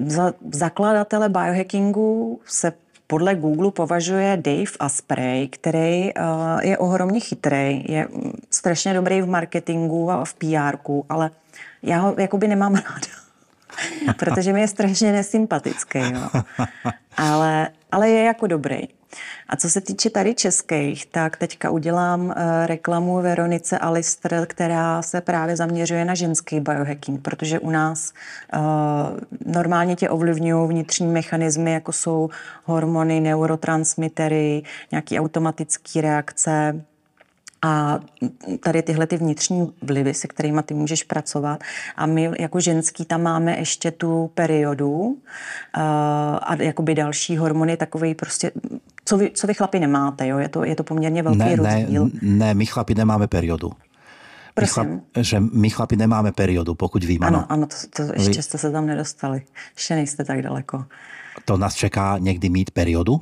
za, 0.07 0.33
zakladatele 0.51 1.29
biohackingu 1.29 2.39
se 2.45 2.73
podle 3.07 3.35
Google 3.35 3.71
považuje 3.71 4.37
Dave 4.41 4.71
Asprey, 4.79 5.47
který 5.47 6.13
uh, 6.13 6.59
je 6.61 6.77
ohromně 6.77 7.19
chytrý, 7.19 7.85
je 7.87 8.07
strašně 8.51 8.93
dobrý 8.93 9.21
v 9.21 9.27
marketingu 9.27 10.11
a 10.11 10.25
v 10.25 10.33
pr 10.33 10.77
ale 11.09 11.31
já 11.83 11.99
ho 11.99 12.15
jakoby 12.17 12.47
nemám 12.47 12.75
ráda, 12.75 14.13
protože 14.17 14.53
mi 14.53 14.61
je 14.61 14.67
strašně 14.67 15.11
nesympatický. 15.11 15.99
Jo. 15.99 16.41
Ale, 17.17 17.69
ale 17.95 18.09
je 18.09 18.23
jako 18.23 18.47
dobrý. 18.47 18.79
A 19.49 19.55
co 19.55 19.69
se 19.69 19.81
týče 19.81 20.09
tady 20.09 20.35
českých, 20.35 21.05
tak 21.05 21.37
teďka 21.37 21.69
udělám 21.69 22.33
eh, 22.35 22.67
reklamu 22.67 23.21
Veronice 23.21 23.77
Alister, 23.77 24.45
která 24.49 25.01
se 25.01 25.21
právě 25.21 25.55
zaměřuje 25.55 26.05
na 26.05 26.15
ženský 26.15 26.59
biohacking, 26.59 27.21
protože 27.21 27.59
u 27.59 27.69
nás 27.69 28.13
uh, 28.53 28.61
normálně 29.53 29.95
tě 29.95 30.09
ovlivňují 30.09 30.69
vnitřní 30.69 31.07
mechanismy, 31.07 31.71
jako 31.71 31.91
jsou 31.91 32.29
hormony, 32.63 33.19
neurotransmitery, 33.19 34.63
nějaké 34.91 35.19
automatické 35.19 36.01
reakce, 36.01 36.81
a 37.65 37.99
tady 38.59 38.81
tyhle 38.81 39.07
ty 39.07 39.17
vnitřní 39.17 39.71
vlivy, 39.81 40.13
se 40.13 40.27
kterými 40.27 40.61
ty 40.65 40.73
můžeš 40.73 41.03
pracovat. 41.03 41.63
A 41.95 42.05
my 42.05 42.29
jako 42.39 42.59
ženský 42.59 43.05
tam 43.05 43.21
máme 43.21 43.57
ještě 43.57 43.91
tu 43.91 44.31
periodu 44.33 44.91
uh, 44.91 45.15
a 46.41 46.55
jakoby 46.59 46.95
další 46.95 47.37
hormony, 47.37 47.77
takový 47.77 48.15
prostě, 48.15 48.51
co 49.05 49.17
vy, 49.17 49.31
co 49.33 49.47
vy 49.47 49.53
chlapi 49.53 49.79
nemáte, 49.79 50.27
jo? 50.27 50.37
Je, 50.37 50.49
to, 50.49 50.63
je 50.63 50.75
to 50.75 50.83
poměrně 50.83 51.23
velký 51.23 51.39
ne, 51.39 51.55
rozdíl. 51.55 52.05
Ne, 52.05 52.11
ne, 52.21 52.53
my 52.53 52.65
chlapi 52.65 52.95
nemáme 52.95 53.27
periodu. 53.27 53.71
My 54.61 54.67
chlap, 54.67 54.87
že 55.21 55.39
my 55.39 55.69
chlapi 55.69 55.95
nemáme 55.95 56.31
periodu, 56.31 56.75
pokud 56.75 57.03
vím, 57.03 57.23
ano. 57.23 57.37
Ano, 57.37 57.45
ano 57.49 57.67
to, 57.67 58.03
to 58.05 58.13
ještě 58.13 58.41
jste 58.41 58.57
se 58.57 58.71
tam 58.71 58.85
nedostali. 58.85 59.41
Ještě 59.75 59.95
nejste 59.95 60.25
tak 60.25 60.41
daleko. 60.41 60.85
To 61.45 61.57
nás 61.57 61.75
čeká 61.75 62.17
někdy 62.17 62.49
mít 62.49 62.71
periodu? 62.71 63.21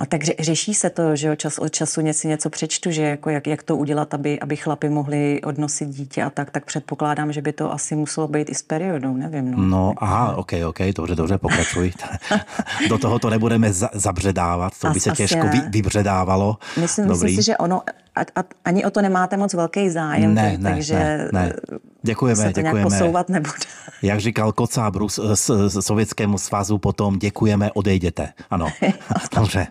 A 0.00 0.06
tak 0.06 0.24
řeší 0.24 0.74
se 0.74 0.90
to, 0.90 1.16
že 1.16 1.36
čas 1.36 1.58
od 1.58 1.68
času 1.68 2.00
něco, 2.00 2.28
něco 2.28 2.50
přečtu, 2.50 2.90
že 2.90 3.02
jako 3.02 3.30
jak, 3.30 3.46
jak 3.46 3.62
to 3.62 3.76
udělat, 3.76 4.14
aby, 4.14 4.40
aby 4.40 4.56
chlapi 4.56 4.88
mohli 4.88 5.40
odnosit 5.42 5.88
dítě 5.88 6.22
a 6.22 6.30
tak, 6.30 6.50
tak 6.50 6.64
předpokládám, 6.64 7.32
že 7.32 7.42
by 7.42 7.52
to 7.52 7.72
asi 7.72 7.96
muselo 7.96 8.28
být 8.28 8.50
i 8.50 8.54
s 8.54 8.62
periodou, 8.62 9.16
nevím. 9.16 9.50
No, 9.50 9.62
no 9.62 9.94
aha, 9.96 10.36
ok, 10.36 10.52
ok, 10.66 10.78
dobře, 10.96 11.14
dobře, 11.14 11.38
pokračuj. 11.38 11.92
Do 12.88 12.98
toho 12.98 13.18
to 13.18 13.30
nebudeme 13.30 13.72
za, 13.72 13.90
zabředávat, 13.92 14.72
to 14.80 14.90
by 14.90 15.00
se 15.00 15.10
těžko 15.10 15.46
vy, 15.52 15.60
vybředávalo. 15.68 16.56
Myslím, 16.80 17.08
myslím 17.08 17.36
si, 17.36 17.42
že 17.42 17.56
ono, 17.56 17.82
a, 18.14 18.20
a, 18.20 18.44
ani 18.64 18.84
o 18.84 18.90
to 18.90 19.02
nemáte 19.02 19.36
moc 19.36 19.54
velký 19.54 19.90
zájem, 19.90 20.34
ne, 20.34 20.58
ne, 20.58 20.70
takže 20.70 20.94
ne, 20.94 21.28
ne. 21.32 21.52
Děkujeme, 22.02 22.42
se 22.42 22.52
to 22.52 22.60
děkujeme. 22.60 22.78
nějak 22.78 22.92
posouvat 22.92 23.28
nebude. 23.28 23.54
Jak 24.02 24.20
říkal 24.20 24.52
Kocábru 24.52 25.08
z, 25.08 25.20
z, 25.34 25.50
z 25.66 25.86
Sovětskému 25.86 26.38
svazu 26.38 26.78
potom, 26.78 27.18
děkujeme, 27.18 27.72
odejděte. 27.72 28.28
Ano, 28.50 28.66
dobře. 29.36 29.66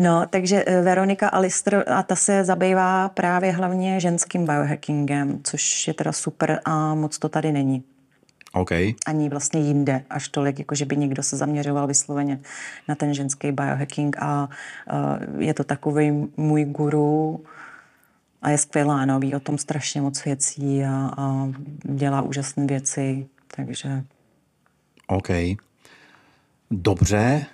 no, 0.00 0.26
takže 0.30 0.64
eh, 0.66 0.82
Veronika 0.82 1.28
Alister, 1.28 1.84
a 1.86 2.02
ta 2.02 2.16
se 2.16 2.44
zabývá 2.44 3.08
právě 3.08 3.52
hlavně 3.52 4.00
ženským 4.00 4.46
biohackingem, 4.46 5.40
což 5.44 5.88
je 5.88 5.94
teda 5.94 6.12
super 6.12 6.60
a 6.64 6.94
moc 6.94 7.18
to 7.18 7.28
tady 7.28 7.52
není. 7.52 7.84
Okay. 8.52 8.94
Ani 9.06 9.28
vlastně 9.28 9.60
jinde 9.60 10.04
až 10.10 10.28
tolik, 10.28 10.58
jako 10.58 10.74
že 10.74 10.84
by 10.84 10.96
někdo 10.96 11.22
se 11.22 11.36
zaměřoval 11.36 11.86
vysloveně 11.86 12.40
na 12.88 12.94
ten 12.94 13.14
ženský 13.14 13.52
biohacking 13.52 14.16
a 14.20 14.48
uh, 14.92 15.42
je 15.42 15.54
to 15.54 15.64
takový 15.64 16.28
můj 16.36 16.64
guru 16.64 17.44
a 18.42 18.50
je 18.50 18.58
skvělá, 18.58 19.04
no, 19.04 19.20
ví 19.20 19.34
o 19.34 19.40
tom 19.40 19.58
strašně 19.58 20.00
moc 20.00 20.24
věcí 20.24 20.84
a, 20.84 21.10
a 21.16 21.48
dělá 21.82 22.22
úžasné 22.22 22.66
věci, 22.66 23.26
takže... 23.56 24.04
OK. 25.06 25.28
Dobře. 26.70 27.46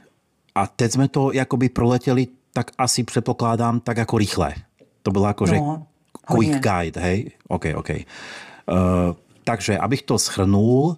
A 0.54 0.66
teď 0.66 0.92
jsme 0.92 1.08
to 1.08 1.32
jakoby 1.32 1.68
proletěli, 1.68 2.26
tak 2.52 2.70
asi 2.78 3.04
předpokládám 3.04 3.80
tak 3.80 3.96
jako 3.96 4.18
rychle. 4.18 4.54
To 5.02 5.10
bylo 5.10 5.26
jako, 5.26 5.46
že 5.46 5.56
no, 5.56 5.86
quick 6.26 6.52
hodně. 6.52 6.60
guide, 6.60 7.00
hej? 7.00 7.30
OK, 7.48 7.64
OK. 7.74 7.90
Uh, 7.90 7.96
takže 9.44 9.78
abych 9.78 10.02
to 10.02 10.18
schrnul, 10.18 10.96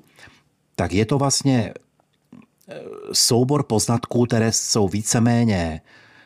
tak 0.74 0.92
je 0.92 1.06
to 1.06 1.18
vlastně 1.18 1.72
eh, 2.68 2.80
soubor 3.12 3.62
poznatků, 3.62 4.26
které 4.26 4.52
jsou 4.52 4.88
víceméně 4.88 5.80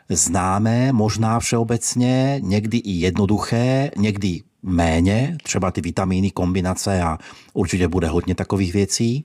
známé, 0.08 0.92
možná 0.92 1.40
všeobecně, 1.40 2.40
někdy 2.42 2.78
i 2.78 2.90
jednoduché, 2.90 3.90
někdy 3.96 4.42
méně, 4.62 5.38
třeba 5.42 5.70
ty 5.70 5.80
vitamíny, 5.80 6.30
kombinace 6.30 7.02
a 7.02 7.18
určitě 7.52 7.88
bude 7.88 8.08
hodně 8.08 8.34
takových 8.34 8.72
věcí. 8.72 9.24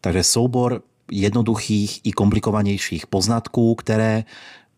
Takže 0.00 0.22
soubor 0.22 0.82
jednoduchých 1.10 2.00
i 2.04 2.12
komplikovanějších 2.12 3.06
poznatků, 3.06 3.74
které 3.74 4.24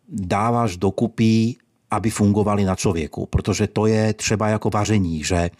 dáváš 0.08 0.76
dokupy 0.76 1.56
aby 1.92 2.10
fungovali 2.10 2.64
na 2.64 2.74
člověku, 2.74 3.26
protože 3.26 3.66
to 3.66 3.86
je 3.86 4.12
třeba 4.12 4.48
jako 4.48 4.70
vaření, 4.70 5.24
že 5.24 5.50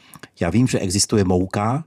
já 0.41 0.51
vím, 0.51 0.67
že 0.67 0.79
existuje 0.79 1.25
mouka 1.25 1.85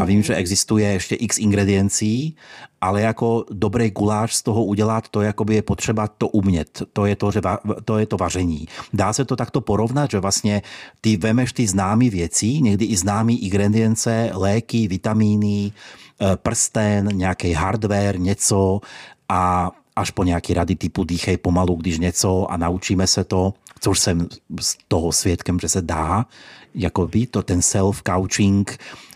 a 0.00 0.04
vím, 0.04 0.22
že 0.22 0.34
existuje 0.34 0.88
ještě 0.88 1.14
x 1.14 1.38
ingrediencí, 1.38 2.36
ale 2.80 3.02
jako 3.02 3.44
dobrý 3.50 3.90
guláš 3.90 4.34
z 4.34 4.42
toho 4.42 4.64
udělat, 4.64 5.08
to 5.08 5.22
jakoby 5.22 5.54
je 5.54 5.62
potřeba 5.62 6.08
to 6.08 6.28
umět. 6.28 6.82
To 6.92 7.06
je 7.06 7.16
to, 7.16 7.30
že 7.30 7.40
va, 7.40 7.58
to 7.84 7.98
je 7.98 8.06
to 8.06 8.16
vaření. 8.16 8.68
Dá 8.92 9.12
se 9.12 9.24
to 9.24 9.36
takto 9.36 9.60
porovnat, 9.60 10.10
že 10.10 10.20
vlastně 10.20 10.62
ty 11.00 11.16
vemeš 11.16 11.52
ty 11.52 11.66
známé 11.66 12.10
věci, 12.10 12.46
někdy 12.46 12.84
i 12.84 12.96
známé 12.96 13.32
ingredience, 13.32 14.30
léky, 14.34 14.88
vitamíny, 14.88 15.72
eh, 15.72 16.36
prsten, 16.36 17.08
nějaký 17.12 17.52
hardware, 17.52 18.18
něco 18.18 18.80
a 19.28 19.70
až 19.96 20.10
po 20.10 20.24
nějaké 20.24 20.54
rady 20.54 20.74
typu 20.74 21.04
dýchej 21.04 21.36
pomalu, 21.36 21.74
když 21.74 21.98
něco 21.98 22.46
a 22.50 22.56
naučíme 22.56 23.06
se 23.06 23.24
to, 23.24 23.54
což 23.80 24.00
jsem 24.00 24.28
z 24.60 24.76
toho 24.88 25.12
svědkem, 25.12 25.60
že 25.60 25.68
se 25.68 25.82
dá, 25.82 26.26
jako 26.74 27.06
by 27.06 27.26
to 27.26 27.42
ten 27.42 27.60
self-couching 27.60 28.64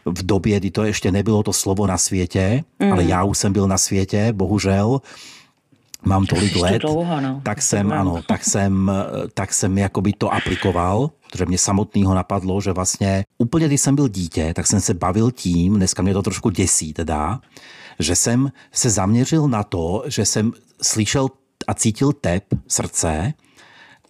v 0.04 0.26
době, 0.26 0.60
kdy 0.60 0.70
to 0.70 0.84
ještě 0.84 1.12
nebylo 1.12 1.42
to 1.42 1.52
slovo 1.52 1.86
na 1.86 1.98
světě, 1.98 2.64
mm. 2.78 2.92
ale 2.92 3.04
já 3.04 3.24
už 3.24 3.38
jsem 3.38 3.52
byl 3.52 3.68
na 3.68 3.78
světě, 3.78 4.32
bohužel, 4.32 5.00
mám 6.04 6.26
tolik 6.26 6.56
let, 6.56 6.82
dlouho, 6.82 7.20
no. 7.20 7.40
tak 7.44 7.62
jsem, 7.62 7.92
ano, 7.92 8.22
tak 8.28 8.44
jsem, 8.44 8.92
tak 9.34 9.54
jsem 9.54 9.78
jakoby 9.78 10.12
to 10.12 10.34
aplikoval, 10.34 11.10
protože 11.30 11.46
mě 11.46 11.58
samotného 11.58 12.14
napadlo, 12.14 12.60
že 12.60 12.72
vlastně 12.72 13.24
úplně, 13.38 13.66
když 13.66 13.80
jsem 13.80 13.94
byl 13.94 14.08
dítě, 14.08 14.52
tak 14.54 14.66
jsem 14.66 14.80
se 14.80 14.94
bavil 14.94 15.30
tím, 15.30 15.76
dneska 15.76 16.02
mě 16.02 16.12
to 16.12 16.22
trošku 16.22 16.50
děsí 16.50 16.92
teda, 16.92 17.40
že 17.98 18.16
jsem 18.16 18.52
se 18.72 18.90
zaměřil 18.90 19.48
na 19.48 19.62
to, 19.62 20.04
že 20.06 20.24
jsem 20.24 20.52
slyšel 20.82 21.28
a 21.66 21.74
cítil 21.74 22.12
tep 22.12 22.44
srdce 22.68 23.34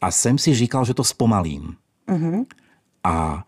a 0.02 0.10
jsem 0.10 0.38
si 0.38 0.54
říkal, 0.54 0.84
že 0.84 0.94
to 0.94 1.04
zpomalím. 1.04 1.76
Mm-hmm. 2.08 2.44
A 3.04 3.44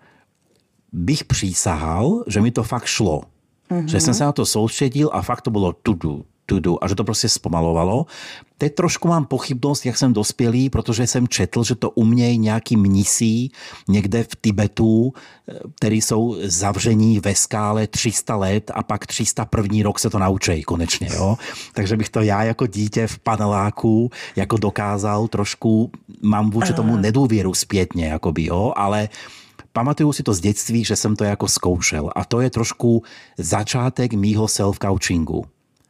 bych 0.93 1.25
přísahal, 1.25 2.25
že 2.27 2.41
mi 2.41 2.51
to 2.51 2.63
fakt 2.63 2.85
šlo. 2.85 3.23
Mm-hmm. 3.71 3.85
Že 3.85 4.01
jsem 4.01 4.15
se 4.15 4.25
na 4.25 4.33
to 4.33 4.47
soustředil 4.47 5.11
a 5.13 5.23
fakt 5.23 5.41
to 5.41 5.51
bylo 5.51 5.73
tudu, 5.73 6.25
tudu 6.47 6.85
a 6.85 6.89
že 6.89 6.95
to 6.95 7.05
prostě 7.05 7.29
zpomalovalo. 7.29 8.07
Teď 8.59 8.75
trošku 8.75 9.09
mám 9.09 9.25
pochybnost, 9.25 9.87
jak 9.87 9.97
jsem 9.97 10.13
dospělý, 10.13 10.71
protože 10.71 11.07
jsem 11.07 11.29
četl, 11.29 11.65
že 11.65 11.75
to 11.75 11.91
umějí 11.91 12.39
nějaký 12.39 12.77
mnisí 12.77 13.53
někde 13.89 14.23
v 14.23 14.37
Tibetu, 14.41 15.13
který 15.77 16.01
jsou 16.01 16.37
zavření 16.43 17.21
ve 17.21 17.35
skále 17.35 17.87
300 17.87 18.37
let 18.37 18.71
a 18.75 18.83
pak 18.83 19.07
301. 19.07 19.83
rok 19.83 19.99
se 19.99 20.11
to 20.11 20.19
naučí 20.19 20.63
konečně. 20.63 21.09
Jo? 21.15 21.37
Takže 21.73 21.97
bych 21.97 22.09
to 22.09 22.21
já 22.21 22.43
jako 22.43 22.67
dítě 22.67 23.07
v 23.07 23.19
paneláku 23.19 24.11
jako 24.37 24.57
dokázal 24.57 25.29
trošku, 25.29 25.91
mám 26.23 26.51
vůči 26.51 26.73
tomu 26.73 26.97
nedůvěru 26.97 27.55
zpětně, 27.55 28.07
jakoby, 28.07 28.45
jo? 28.45 28.73
ale 28.77 29.09
pamatuju 29.73 30.13
si 30.13 30.23
to 30.23 30.35
z 30.35 30.41
dětství, 30.41 30.85
že 30.85 30.97
jsem 30.97 31.17
to 31.17 31.25
jako 31.25 31.49
zkoušel 31.49 32.11
a 32.17 32.25
to 32.25 32.41
je 32.41 32.51
trošku 32.51 33.03
začátek 33.39 34.13
mýho 34.13 34.47
self-coachingu. 34.47 35.45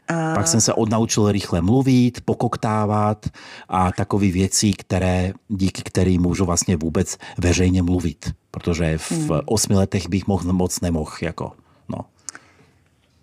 A... 0.09 0.35
Pak 0.35 0.49
jsem 0.49 0.61
se 0.61 0.73
odnaučil 0.73 1.33
rychle 1.33 1.61
mluvit, 1.61 2.21
pokoktávat 2.25 3.27
a 3.69 3.93
takové 3.93 4.27
věci, 4.27 4.73
které, 4.73 5.33
díky 5.49 5.83
kterým 5.83 6.23
můžu 6.23 6.45
vlastně 6.45 6.77
vůbec 6.77 7.19
veřejně 7.39 7.83
mluvit. 7.83 8.33
Protože 8.51 8.99
v 8.99 9.11
hmm. 9.11 9.31
osmi 9.45 9.75
letech 9.75 10.09
bych 10.09 10.27
mohl, 10.27 10.53
moc 10.53 10.81
nemohl. 10.81 11.13
Jako, 11.23 11.53
no. 11.89 11.99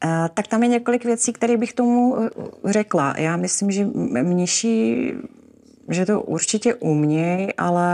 A, 0.01 0.27
tak 0.27 0.47
tam 0.47 0.63
je 0.63 0.69
několik 0.69 1.05
věcí, 1.05 1.33
které 1.33 1.57
bych 1.57 1.73
tomu 1.73 2.13
uh, 2.13 2.27
řekla. 2.65 3.13
Já 3.17 3.37
myslím, 3.37 3.71
že 3.71 3.85
mniši 4.23 5.13
že 5.91 6.05
to 6.05 6.21
určitě 6.21 6.73
umějí, 6.73 7.53
ale 7.53 7.91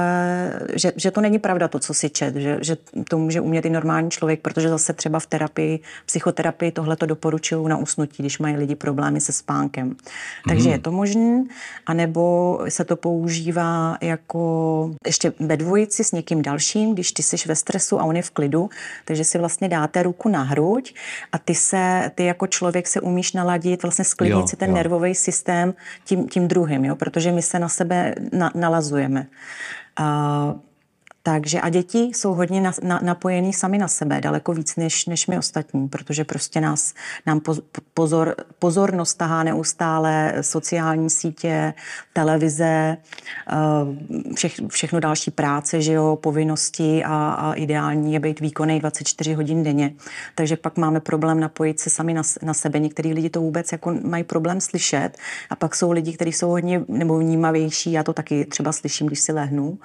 že, 0.75 0.91
že 0.95 1.11
to 1.11 1.21
není 1.21 1.39
pravda 1.39 1.67
to, 1.67 1.79
co 1.79 1.93
si 1.93 2.09
čet, 2.09 2.35
že, 2.35 2.57
že 2.61 2.77
to 3.09 3.17
může 3.17 3.41
umět 3.41 3.65
i 3.65 3.69
normální 3.69 4.11
člověk, 4.11 4.41
protože 4.41 4.69
zase 4.69 4.93
třeba 4.93 5.19
v 5.19 5.25
terapii, 5.25 5.79
psychoterapii 6.05 6.71
tohle 6.71 6.95
to 6.95 7.05
doporučují 7.05 7.67
na 7.69 7.77
usnutí, 7.77 8.23
když 8.23 8.39
mají 8.39 8.55
lidi 8.55 8.75
problémy 8.75 9.21
se 9.21 9.31
spánkem. 9.31 9.95
Takže 10.47 10.69
mm. 10.69 10.71
je 10.71 10.79
to 10.79 10.91
možné, 10.91 11.43
anebo 11.85 12.59
se 12.69 12.85
to 12.85 12.95
používá 12.95 13.97
jako 14.01 14.91
ještě 15.05 15.33
ve 15.39 15.57
dvojici 15.57 16.03
s 16.03 16.11
někým 16.11 16.41
dalším, 16.41 16.93
když 16.93 17.11
ty 17.11 17.23
jsi 17.23 17.37
ve 17.47 17.55
stresu 17.55 17.99
a 17.99 18.03
on 18.03 18.15
je 18.15 18.21
v 18.21 18.31
klidu, 18.31 18.69
takže 19.05 19.23
si 19.23 19.37
vlastně 19.37 19.69
dáte 19.69 20.03
ruku 20.03 20.29
na 20.29 20.43
hruď 20.43 20.93
a 21.31 21.37
ty 21.37 21.55
se, 21.55 22.11
ty 22.15 22.25
jako 22.25 22.47
člověk 22.47 22.87
se 22.87 23.01
umíš 23.01 23.33
naladit, 23.33 23.83
vlastně 23.83 24.05
sklidnit 24.05 24.49
si 24.49 24.55
ten 24.55 24.69
jo. 24.69 24.75
nervový 24.75 25.15
systém 25.15 25.73
tím, 26.05 26.27
tím 26.27 26.47
druhým, 26.47 26.85
jo? 26.85 26.95
protože 26.95 27.31
my 27.31 27.41
se 27.41 27.59
na 27.59 27.69
sebe 27.87 28.15
na, 28.31 28.51
nalazujeme. 28.55 29.27
A, 29.95 30.55
takže 31.27 31.61
a 31.61 31.69
děti 31.69 31.99
jsou 31.99 32.33
hodně 32.33 32.61
na, 32.61 32.71
na, 32.83 32.99
napojený 33.03 33.53
sami 33.53 33.77
na 33.77 33.87
sebe, 33.87 34.21
daleko 34.21 34.53
víc 34.53 34.75
než, 34.75 35.05
než 35.05 35.27
my 35.27 35.37
ostatní, 35.37 35.87
protože 35.87 36.23
prostě 36.23 36.61
nás, 36.61 36.93
nám 37.25 37.41
pozor, 37.93 38.35
pozornost 38.59 39.13
tahá 39.13 39.43
neustále 39.43 40.33
sociální 40.41 41.09
sítě, 41.09 41.73
televize, 42.13 42.97
vše, 44.35 44.49
všechno 44.69 44.99
další 44.99 45.31
práce, 45.31 45.81
že 45.81 45.93
jo, 45.93 46.15
povinnosti 46.21 47.03
a, 47.03 47.29
a 47.29 47.53
ideální 47.53 48.13
je 48.13 48.19
být 48.19 48.39
výkonný 48.39 48.79
24 48.79 49.33
hodin 49.33 49.63
denně. 49.63 49.93
Takže 50.35 50.57
pak 50.57 50.77
máme 50.77 50.99
problém 50.99 51.39
napojit 51.39 51.79
se 51.79 51.89
sami 51.89 52.13
na, 52.13 52.21
na 52.41 52.53
sebe. 52.53 52.79
Některý 52.79 53.13
lidi 53.13 53.29
to 53.29 53.41
vůbec 53.41 53.71
jako 53.71 53.95
mají 54.03 54.23
problém 54.23 54.61
slyšet 54.61 55.09
a 55.49 55.55
pak 55.55 55.75
jsou 55.75 55.91
lidi, 55.91 56.13
kteří 56.13 56.31
jsou 56.31 56.49
hodně 56.49 56.81
nebo 56.87 57.19
vnímavější, 57.19 57.91
já 57.91 58.03
to 58.03 58.13
taky 58.13 58.45
třeba 58.45 58.71
slyším, 58.71 59.07
když 59.07 59.19
si 59.19 59.31
lehnu, 59.31 59.79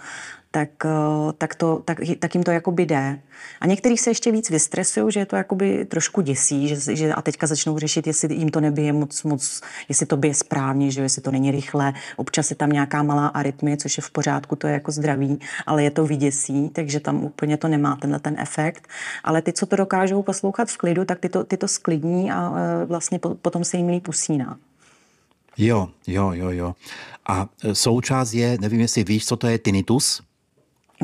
tak, 0.52 0.70
eh, 0.84 1.32
tak, 1.38 1.54
to, 1.54 1.82
tak, 1.84 1.98
tak 2.18 2.34
jim 2.34 2.44
to 2.44 2.50
jakoby 2.50 2.86
jde. 2.86 3.20
A 3.60 3.66
někteří 3.66 3.96
se 3.96 4.10
ještě 4.10 4.32
víc 4.32 4.50
vystresují, 4.50 5.12
že 5.12 5.20
je 5.20 5.26
to 5.26 5.36
jakoby 5.36 5.84
trošku 5.84 6.20
děsí, 6.20 6.68
že, 6.68 6.96
že 6.96 7.14
a 7.14 7.22
teďka 7.22 7.46
začnou 7.46 7.78
řešit, 7.78 8.06
jestli 8.06 8.34
jim 8.34 8.48
to 8.48 8.60
nebije 8.60 8.92
moc, 8.92 9.22
moc 9.22 9.60
jestli 9.88 10.06
to 10.06 10.16
bije 10.16 10.34
správně, 10.34 10.90
že 10.90 11.02
jestli 11.02 11.22
to 11.22 11.30
není 11.30 11.50
rychle. 11.50 11.92
Občas 12.16 12.50
je 12.50 12.56
tam 12.56 12.70
nějaká 12.70 13.02
malá 13.02 13.26
arytmie, 13.26 13.76
což 13.76 13.96
je 13.96 14.02
v 14.02 14.10
pořádku, 14.10 14.56
to 14.56 14.66
je 14.66 14.72
jako 14.72 14.92
zdraví, 14.92 15.40
ale 15.66 15.82
je 15.82 15.90
to 15.90 16.06
vyděsí, 16.06 16.68
takže 16.68 17.00
tam 17.00 17.24
úplně 17.24 17.56
to 17.56 17.68
nemá 17.68 17.96
tenhle 17.96 18.20
ten 18.20 18.36
efekt. 18.38 18.88
Ale 19.24 19.42
ty, 19.42 19.52
co 19.52 19.66
to 19.66 19.76
dokážou 19.76 20.22
poslouchat 20.22 20.68
v 20.68 20.76
klidu, 20.76 21.04
tak 21.04 21.18
ty 21.18 21.28
to, 21.28 21.44
ty 21.44 21.56
to 21.56 21.68
sklidní 21.68 22.32
a 22.32 22.52
eh, 22.56 22.86
vlastně 22.86 23.18
potom 23.18 23.64
se 23.64 23.76
jim 23.76 23.88
líp 23.88 24.08
usíná. 24.08 24.58
Jo, 25.58 25.88
jo, 26.06 26.32
jo, 26.32 26.50
jo. 26.50 26.74
A 27.26 27.48
eh, 27.64 27.74
součást 27.74 28.32
je, 28.32 28.58
nevím, 28.60 28.80
jestli 28.80 29.04
víš, 29.04 29.26
co 29.26 29.36
to 29.36 29.46
je 29.46 29.58
tinnitus? 29.58 30.22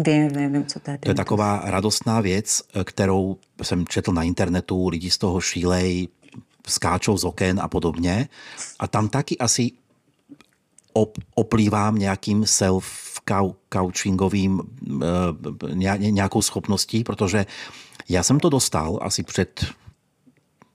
Vím, 0.07 0.29
vím, 0.29 0.53
vím, 0.53 0.67
co 0.67 0.81
to 0.81 0.91
je. 0.91 0.99
To 0.99 1.11
je 1.11 1.15
taková 1.15 1.63
radostná 1.65 2.21
věc, 2.21 2.63
kterou 2.85 3.37
jsem 3.63 3.87
četl 3.87 4.13
na 4.13 4.23
internetu, 4.23 4.89
lidi 4.89 5.11
z 5.11 5.19
toho 5.19 5.41
šílej, 5.41 6.09
skáčou 6.67 7.19
z 7.19 7.25
oken 7.25 7.61
a 7.61 7.69
podobně. 7.69 8.29
A 8.79 8.89
tam 8.89 9.09
taky 9.09 9.39
asi 9.39 9.73
op, 10.93 11.19
oplývám 11.35 11.99
nějakým 11.99 12.43
self-couchingovým 12.43 14.61
eh, 15.03 15.07
nějakou 15.97 16.43
schopností, 16.43 17.05
protože 17.05 17.47
já 18.09 18.23
jsem 18.23 18.41
to 18.41 18.49
dostal 18.49 18.99
asi 19.03 19.23
před 19.23 19.67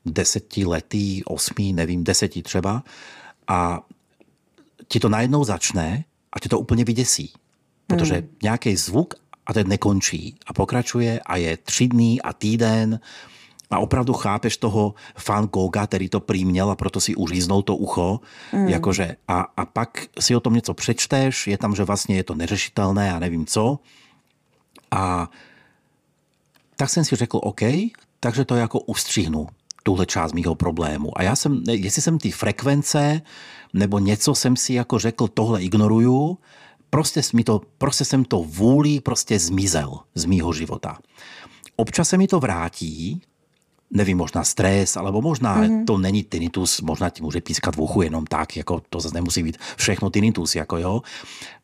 deseti 0.06 0.66
lety, 0.66 1.22
osmi, 1.26 1.74
nevím, 1.74 2.04
deseti 2.04 2.44
třeba 2.44 2.84
a 3.48 3.86
ti 4.88 5.00
to 5.00 5.10
najednou 5.10 5.44
začne 5.44 6.06
a 6.34 6.40
ti 6.40 6.50
to 6.50 6.60
úplně 6.60 6.84
vyděsí. 6.84 7.34
Protože 7.98 8.16
hmm. 8.16 8.28
nějaký 8.44 8.76
zvuk 8.76 9.14
a 9.46 9.54
ten 9.54 9.68
nekončí 9.68 10.36
a 10.48 10.54
pokračuje 10.54 11.20
a 11.20 11.36
je 11.36 11.58
tři 11.58 11.88
dny 11.88 12.22
a 12.22 12.34
týden 12.34 13.00
a 13.72 13.80
opravdu 13.80 14.14
chápeš 14.14 14.58
toho 14.58 14.94
fan 15.18 15.46
Goga, 15.46 15.88
který 15.88 16.10
to 16.10 16.20
príměl 16.20 16.72
a 16.72 16.76
proto 16.76 17.02
si 17.02 17.16
uříznul 17.16 17.62
to 17.62 17.76
ucho. 17.76 18.20
Mm. 18.54 18.68
Jakože, 18.68 19.16
a, 19.28 19.41
a 19.58 19.66
pak 19.66 20.08
si 20.20 20.36
o 20.36 20.39
tom 20.39 20.54
něco 20.54 20.74
přečteš, 20.74 21.48
je 21.48 21.58
tam, 21.58 21.76
že 21.76 21.84
vlastně 21.84 22.16
je 22.16 22.24
to 22.24 22.36
neřešitelné 22.36 23.14
a 23.14 23.20
nevím 23.20 23.46
co. 23.46 23.80
A 24.91 25.30
tak 26.76 26.89
jsem 26.89 27.06
si 27.06 27.16
řekl, 27.16 27.39
OK, 27.44 27.62
takže 28.20 28.46
to 28.46 28.56
jako 28.56 28.80
ustřihnu 28.80 29.48
tuhle 29.84 30.06
část 30.06 30.34
mýho 30.34 30.56
problému. 30.56 31.18
A 31.18 31.24
já 31.24 31.36
jsem, 31.36 31.64
jestli 31.68 32.02
jsem 32.02 32.18
ty 32.18 32.32
frekvence 32.32 33.22
nebo 33.74 34.00
něco 34.00 34.36
jsem 34.36 34.56
si 34.56 34.74
jako 34.74 35.00
řekl, 35.00 35.28
tohle 35.28 35.62
ignoruju, 35.62 36.38
prostě, 36.94 37.22
mi 37.34 37.44
to, 37.44 37.62
prostě 37.78 38.06
jsem 38.06 38.26
to 38.26 38.44
vůli 38.44 39.00
prostě 39.00 39.39
zmizel 39.39 40.00
z 40.16 40.26
mýho 40.26 40.54
života. 40.54 40.98
Občas 41.76 42.10
se 42.10 42.18
mi 42.18 42.28
to 42.28 42.39
vrátí, 42.39 43.22
nevím, 43.91 44.18
možná 44.18 44.44
stres, 44.44 44.98
alebo 44.98 45.22
možná 45.22 45.58
mm-hmm. 45.58 45.86
to 45.86 45.98
není 45.98 46.24
tinnitus, 46.24 46.82
možná 46.82 47.10
ti 47.10 47.22
může 47.22 47.41
pískat 47.41 47.76
v 47.76 47.82
uchu 47.82 48.02
jenom 48.02 48.26
tak, 48.26 48.58
jako 48.58 48.82
to 48.89 49.00
zase 49.00 49.16
nemusí 49.16 49.44
být 49.44 49.58
všechno 49.76 50.10
tinnitus, 50.10 50.56
jako 50.56 50.78
jo. 50.78 51.02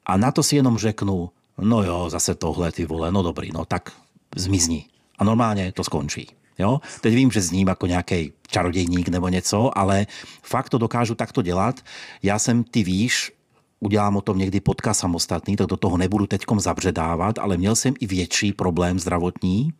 A 0.06 0.18
na 0.18 0.32
to 0.32 0.44
si 0.44 0.56
jenom 0.56 0.78
řeknu, 0.78 1.30
no 1.62 1.84
jo, 1.84 2.10
zase 2.10 2.36
tohle, 2.36 2.72
ty 2.72 2.86
vole, 2.86 3.12
no 3.12 3.24
dobrý, 3.24 3.52
no 3.54 3.66
tak 3.66 3.92
zmizni. 4.36 4.86
A 5.18 5.24
normálně 5.24 5.72
to 5.72 5.84
skončí. 5.84 6.28
Jo? 6.60 6.82
Teď 7.02 7.14
vím, 7.14 7.32
že 7.32 7.42
zním 7.42 7.68
jako 7.68 7.88
nějaký 7.88 8.34
čarodějník 8.48 9.10
nebo 9.10 9.28
něco, 9.28 9.78
ale 9.78 10.08
fakt 10.44 10.70
to 10.70 10.78
dokážu 10.78 11.16
takto 11.16 11.42
dělat. 11.42 11.82
Já 12.24 12.40
jsem, 12.40 12.64
ty 12.64 12.84
víš, 12.84 13.32
udělám 13.80 14.18
o 14.18 14.22
tom 14.22 14.38
někdy 14.38 14.60
podcast 14.60 15.00
samostatný, 15.00 15.56
tak 15.56 15.68
do 15.68 15.78
toho 15.78 15.98
nebudu 15.98 16.28
teďkom 16.28 16.60
zabředávat, 16.60 17.40
ale 17.40 17.58
měl 17.58 17.76
jsem 17.76 17.94
i 18.00 18.08
větší 18.08 18.54
problém 18.54 19.00
zdravotní, 19.00 19.74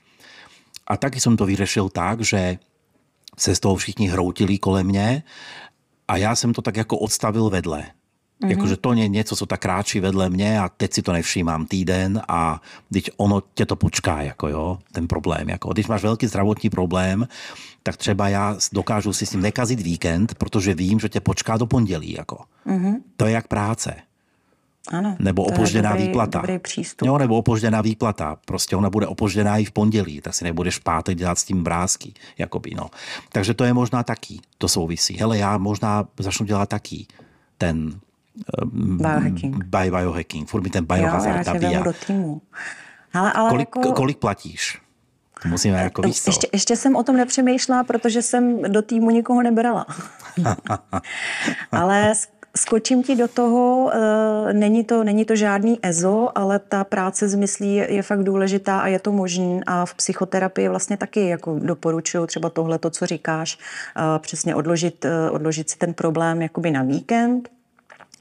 a 0.90 0.98
taky 0.98 1.20
jsem 1.20 1.38
to 1.38 1.46
vyřešil 1.46 1.90
tak, 1.90 2.22
že 2.22 2.58
se 3.38 3.56
z 3.56 3.60
toho 3.60 3.76
všichni 3.76 4.08
hroutili 4.08 4.58
kolem 4.58 4.88
mě 4.88 5.24
a 6.08 6.18
já 6.18 6.36
jsem 6.36 6.54
to 6.54 6.62
tak 6.62 6.78
jako 6.78 6.98
odstavil 6.98 7.50
vedle. 7.50 7.86
Mm-hmm. 8.44 8.50
Jakože 8.50 8.78
to 8.78 8.94
je 8.94 9.08
něco, 9.08 9.36
co 9.36 9.46
tak 9.46 9.62
kráčí 9.62 10.00
vedle 10.00 10.30
mě 10.30 10.60
a 10.60 10.70
teď 10.70 10.94
si 10.94 11.02
to 11.02 11.12
nevšímám 11.14 11.66
týden 11.66 12.22
a 12.28 12.62
teď 12.94 13.10
ono 13.18 13.44
tě 13.54 13.66
to 13.66 13.76
počká, 13.76 14.22
jako 14.22 14.48
jo, 14.48 14.80
ten 14.92 15.08
problém. 15.08 15.50
Jako, 15.50 15.74
když 15.74 15.88
máš 15.88 16.04
velký 16.04 16.28
zdravotní 16.28 16.70
problém, 16.70 17.28
tak 17.84 17.98
třeba 17.98 18.30
já 18.30 18.56
dokážu 18.74 19.14
si 19.14 19.26
s 19.26 19.30
tím 19.30 19.42
nekazit 19.42 19.82
víkend, 19.82 20.36
protože 20.36 20.74
vím, 20.74 21.00
že 21.00 21.10
tě 21.10 21.20
počká 21.20 21.58
do 21.58 21.66
pondělí. 21.66 22.16
Jako. 22.18 22.44
Mm-hmm. 22.68 22.96
To 23.18 23.26
je 23.26 23.32
jak 23.32 23.48
práce. 23.48 23.96
Ano, 24.92 25.16
nebo 25.20 25.44
opožděná 25.44 25.90
dobrý, 25.90 26.08
výplata. 26.08 26.40
Dobrý 26.40 26.60
přístup. 26.60 27.08
Jo, 27.08 27.18
nebo 27.18 27.38
opožděná 27.38 27.82
výplata. 27.82 28.38
Prostě 28.46 28.76
ona 28.76 28.90
bude 28.90 29.08
opožděná 29.08 29.58
i 29.58 29.66
v 29.66 29.72
pondělí, 29.72 30.22
tak 30.22 30.34
si 30.34 30.44
nebudeš 30.44 30.78
v 30.78 30.84
pátek 30.84 31.18
dělat 31.18 31.40
s 31.40 31.44
tím 31.44 31.64
brázky. 31.64 32.14
Jakoby, 32.38 32.72
no. 32.76 32.90
Takže 33.32 33.54
to 33.54 33.64
je 33.64 33.74
možná 33.74 34.04
taky, 34.04 34.40
to 34.58 34.68
souvisí. 34.68 35.18
Hele, 35.18 35.38
já 35.38 35.58
možná 35.58 36.08
začnu 36.20 36.46
dělat 36.46 36.70
taky 36.70 37.06
ten 37.58 38.00
biohacking. 38.66 39.64
Bio, 39.64 39.92
biohacking. 39.92 40.50
Furt 40.50 40.64
mi 40.64 40.70
ten 40.70 40.86
biohazard 40.86 41.48
jo, 41.48 41.70
já 41.70 41.84
do 41.84 41.94
týmu. 42.08 42.42
Ale, 43.14 43.34
ale 43.34 43.50
kolik, 43.50 43.70
jako... 43.76 43.92
kolik 43.92 44.18
platíš? 44.18 44.82
Musíme 45.46 45.82
jako 45.82 46.02
víc 46.02 46.28
ještě, 46.28 46.48
ještě 46.54 46.76
jsem 46.76 46.96
o 46.96 47.04
tom 47.04 47.18
nepřemýšlela, 47.18 47.84
protože 47.84 48.22
jsem 48.22 48.62
do 48.62 48.82
týmu 48.82 49.10
nikoho 49.10 49.42
nebrala. 49.42 49.86
ale 51.72 52.14
Skočím 52.58 53.04
ti 53.04 53.16
do 53.16 53.28
toho, 53.28 53.92
eh, 53.94 54.54
není 54.54 54.84
to, 54.84 55.04
není 55.04 55.26
to 55.26 55.36
žádný 55.36 55.80
EZO, 55.82 56.30
ale 56.36 56.60
ta 56.60 56.84
práce 56.84 57.30
s 57.30 57.36
myslí 57.36 57.76
je 57.76 58.02
fakt 58.02 58.24
důležitá 58.24 58.80
a 58.80 58.88
je 58.88 59.00
to 59.00 59.12
možný 59.12 59.62
a 59.68 59.86
v 59.86 59.94
psychoterapii 59.94 60.70
vlastně 60.70 60.98
taky 60.98 61.28
jako 61.28 61.60
doporučuju 61.60 62.26
třeba 62.26 62.50
tohle, 62.50 62.80
to, 62.80 62.90
co 62.90 63.06
říkáš, 63.06 63.58
eh, 63.98 64.20
přesně 64.20 64.56
odložit, 64.56 65.06
eh, 65.06 65.30
odložit 65.30 65.70
si 65.70 65.78
ten 65.78 65.94
problém 65.94 66.42
jakoby 66.42 66.72
na 66.72 66.84
víkend, 66.84 67.50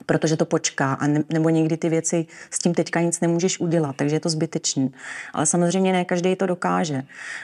protože 0.08 0.36
to 0.36 0.44
počká, 0.44 0.92
a 0.92 1.06
ne, 1.06 1.22
nebo 1.32 1.48
někdy 1.48 1.76
ty 1.76 1.88
věci 1.88 2.26
s 2.50 2.58
tím 2.58 2.74
teďka 2.74 3.00
nic 3.00 3.20
nemůžeš 3.20 3.60
udělat, 3.60 3.96
takže 3.96 4.16
je 4.16 4.20
to 4.20 4.28
zbytečný. 4.28 4.92
Ale 5.32 5.46
samozřejmě 5.46 5.92
ne 5.92 6.04
každý 6.04 6.36
to 6.36 6.46
dokáže. 6.46 7.02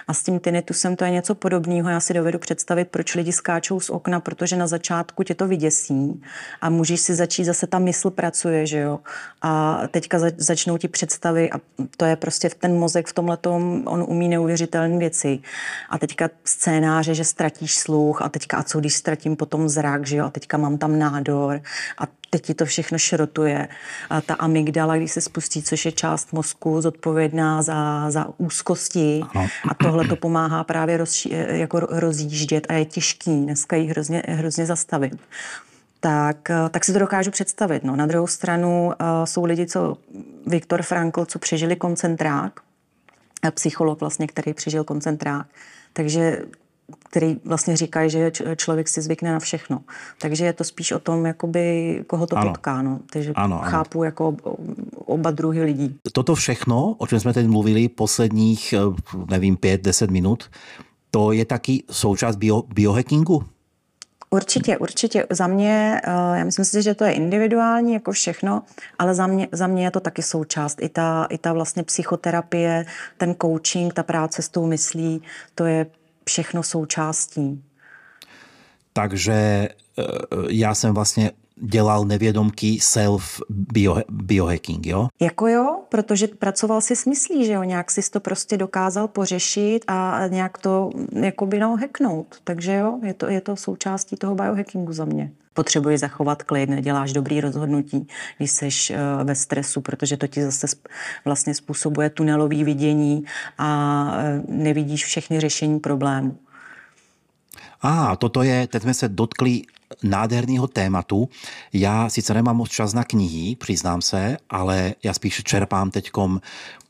A 0.09 0.15
s 0.15 0.23
tím 0.23 0.41
tinnitusem 0.41 0.97
to 0.97 1.05
je 1.05 1.11
něco 1.11 1.35
podobného. 1.35 1.91
Já 1.91 2.01
si 2.01 2.15
dovedu 2.15 2.39
představit, 2.39 2.89
proč 2.89 3.15
lidi 3.15 3.33
skáčou 3.33 3.81
z 3.81 3.91
okna, 3.91 4.21
protože 4.21 4.57
na 4.57 4.67
začátku 4.67 5.23
tě 5.23 5.35
to 5.35 5.47
vyděsí 5.47 6.23
a 6.61 6.71
můžeš 6.71 7.01
si 7.01 7.15
začít, 7.15 7.45
zase 7.45 7.67
ta 7.67 7.79
mysl 7.79 8.11
pracuje, 8.11 8.67
že 8.67 8.79
jo. 8.79 9.01
A 9.43 9.81
teďka 9.91 10.19
začnou 10.37 10.79
ti 10.79 10.89
představy 10.89 11.51
a 11.53 11.61
to 11.97 12.05
je 12.05 12.17
prostě 12.17 12.51
ten 12.59 12.79
mozek 12.79 13.07
v 13.07 13.13
tomhle 13.13 13.39
on 13.45 14.05
umí 14.09 14.29
neuvěřitelné 14.29 14.99
věci. 14.99 15.39
A 15.91 15.99
teďka 15.99 16.31
scénáře, 16.45 17.15
že 17.15 17.25
ztratíš 17.25 17.79
sluch 17.79 18.23
a 18.23 18.29
teďka 18.29 18.57
a 18.57 18.63
co 18.63 18.81
když 18.81 18.95
ztratím 18.95 19.37
potom 19.37 19.69
zrak, 19.69 20.07
že 20.07 20.17
jo, 20.17 20.25
a 20.25 20.31
teďka 20.31 20.57
mám 20.57 20.79
tam 20.79 20.99
nádor 20.99 21.61
a 21.99 22.24
teď 22.35 22.43
ti 22.43 22.55
to 22.55 22.65
všechno 22.65 22.99
šrotuje. 22.99 23.69
A 24.11 24.21
ta 24.21 24.35
amygdala, 24.35 24.97
když 24.97 25.13
se 25.13 25.21
spustí, 25.21 25.63
což 25.63 25.85
je 25.85 25.93
část 25.93 26.33
mozku 26.33 26.81
zodpovědná 26.81 27.63
za, 27.63 28.11
za 28.11 28.27
úzkosti 28.39 29.21
ano. 29.35 29.49
a 29.71 29.75
tohle 29.75 30.09
to 30.09 30.17
pomáhá 30.17 30.65
právě 30.65 30.97
roz, 30.97 31.27
jako 31.49 31.81
rozjíždět 31.81 32.67
a 32.69 32.73
je 32.73 32.85
těžký 32.85 33.43
dneska 33.43 33.77
ji 33.77 33.87
hrozně, 33.87 34.23
hrozně 34.29 34.67
zastavit. 34.67 35.13
Tak, 36.01 36.37
tak 36.71 36.85
si 36.85 36.93
to 36.93 36.99
dokážu 36.99 37.31
představit. 37.31 37.85
No. 37.85 37.97
Na 37.97 38.07
druhou 38.07 38.27
stranu 38.27 38.87
uh, 38.87 38.93
jsou 39.25 39.45
lidi, 39.45 39.67
co 39.67 39.97
Viktor 40.47 40.83
Frankl, 40.83 41.25
co 41.25 41.39
přežili 41.39 41.77
koncentrák, 41.77 42.61
psycholog 43.51 44.01
vlastně, 44.01 44.27
který 44.27 44.55
přežil 44.55 44.85
koncentrák. 44.85 45.47
Takže 45.93 46.39
který 47.05 47.41
vlastně 47.45 47.77
říkají, 47.77 48.11
že 48.11 48.33
člověk 48.57 48.89
si 48.89 49.03
zvykne 49.03 49.33
na 49.33 49.39
všechno. 49.39 49.81
Takže 50.21 50.45
je 50.45 50.53
to 50.53 50.65
spíš 50.65 50.93
o 50.93 50.99
tom, 50.99 51.27
jakoby, 51.27 52.05
koho 52.07 52.27
to 52.27 52.37
ano. 52.37 52.51
potká. 52.51 52.83
No. 52.83 53.01
Takže 53.13 53.33
ano, 53.35 53.63
ano. 53.63 53.71
chápu 53.71 54.05
jako 54.05 54.37
oba 54.95 55.31
druhy 55.31 55.63
lidí. 55.63 55.97
Toto 56.13 56.35
všechno, 56.35 56.95
o 56.99 57.07
čem 57.07 57.21
jsme 57.21 57.33
teď 57.33 57.47
mluvili 57.47 57.89
posledních, 57.89 58.73
eh, 58.73 58.79
nevím, 59.31 59.57
pět, 59.57 59.83
deset 59.83 60.11
minut, 60.11 60.51
to 61.11 61.33
je 61.33 61.45
taky 61.45 61.83
součást 61.91 62.37
bio, 62.37 62.63
biohackingu? 62.63 63.45
Určitě, 64.31 64.79
určitě. 64.79 65.27
Za 65.31 65.47
mě, 65.47 66.01
eh, 66.05 66.39
já 66.39 66.45
myslím 66.45 66.65
si, 66.65 66.83
že 66.83 66.95
to 66.95 67.05
je 67.05 67.13
individuální, 67.13 67.93
jako 67.93 68.13
všechno, 68.13 68.63
ale 68.99 69.15
za 69.15 69.27
mě, 69.27 69.49
za 69.53 69.67
mě 69.67 69.85
je 69.85 69.91
to 69.91 70.01
taky 70.01 70.23
součást. 70.23 70.83
I 70.83 70.89
ta, 70.89 71.25
I 71.31 71.39
ta 71.39 71.53
vlastně 71.53 71.83
psychoterapie, 71.83 72.87
ten 73.17 73.35
coaching, 73.43 73.95
ta 73.95 74.03
práce 74.03 74.43
s 74.43 74.49
tou 74.49 74.67
myslí, 74.67 75.23
to 75.55 75.65
je 75.65 75.87
všechno 76.25 76.63
součástí. 76.63 77.65
Takže 78.93 79.33
e, 79.33 79.69
já 80.51 80.75
jsem 80.75 80.95
vlastně 80.95 81.31
dělal 81.57 82.05
nevědomky 82.05 82.79
self 82.81 83.41
bio, 83.49 83.97
biohacking, 84.11 84.87
jo? 84.87 85.09
Jako 85.21 85.49
jo, 85.49 85.81
protože 85.89 86.29
pracoval 86.29 86.81
si 86.81 86.97
s 86.97 87.07
myslí, 87.07 87.47
že 87.47 87.53
jo, 87.53 87.63
nějak 87.63 87.91
si 87.91 88.11
to 88.11 88.21
prostě 88.21 88.57
dokázal 88.57 89.09
pořešit 89.09 89.85
a 89.87 90.27
nějak 90.29 90.59
to 90.59 90.91
jakoby 91.13 91.59
no 91.59 91.77
hacknout. 91.77 92.37
Takže 92.45 92.73
jo, 92.75 93.01
je 93.03 93.15
to, 93.15 93.27
je 93.27 93.41
to 93.41 93.57
součástí 93.57 94.17
toho 94.17 94.35
biohackingu 94.35 94.93
za 94.93 95.05
mě. 95.05 95.33
Potřebuješ 95.55 96.01
zachovat 96.01 96.43
klid, 96.43 96.71
děláš 96.71 97.13
dobrý 97.13 97.41
rozhodnutí, 97.41 98.09
když 98.39 98.51
jsi 98.51 98.69
e, 98.91 99.25
ve 99.25 99.35
stresu, 99.35 99.81
protože 99.81 100.17
to 100.17 100.27
ti 100.27 100.43
zase 100.43 100.67
vlastně 101.25 101.55
způsobuje 101.55 102.11
tunelový 102.11 102.65
vidění 102.65 103.25
a 103.59 104.11
e, 104.19 104.43
nevidíš 104.49 105.05
všechny 105.05 105.41
řešení 105.41 105.81
problémů. 105.81 106.39
A 107.85 108.13
ah, 108.13 108.17
toto 108.17 108.43
je, 108.43 108.67
teď 108.67 108.83
jsme 108.83 108.95
se 108.95 109.09
dotkli 109.09 109.63
nádherného 110.03 110.67
tématu. 110.67 111.29
Já 111.73 112.09
sice 112.09 112.35
nemám 112.35 112.57
moc 112.57 112.71
čas 112.71 112.93
na 112.93 113.05
knihy, 113.05 113.57
přiznám 113.57 114.03
se, 114.03 114.37
ale 114.51 114.95
já 115.03 115.15
spíš 115.15 115.43
čerpám 115.45 115.91
teďkom 115.91 116.41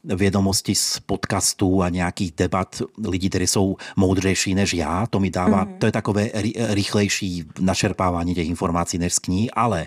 vědomosti 0.04 0.74
z 0.74 1.00
podcastů 1.06 1.82
a 1.82 1.88
nějakých 1.88 2.32
debat 2.36 2.82
lidí, 3.06 3.28
kteří 3.28 3.46
jsou 3.46 3.76
moudřejší 3.96 4.54
než 4.54 4.74
já. 4.74 5.06
To 5.06 5.20
mi 5.20 5.30
dává, 5.30 5.66
mm-hmm. 5.66 5.78
to 5.78 5.86
je 5.86 5.92
takové 5.92 6.30
rychlejší 6.68 7.44
načerpávání 7.60 8.34
těch 8.34 8.48
informací 8.48 8.98
než 8.98 9.14
z 9.14 9.18
knih, 9.18 9.50
ale 9.52 9.86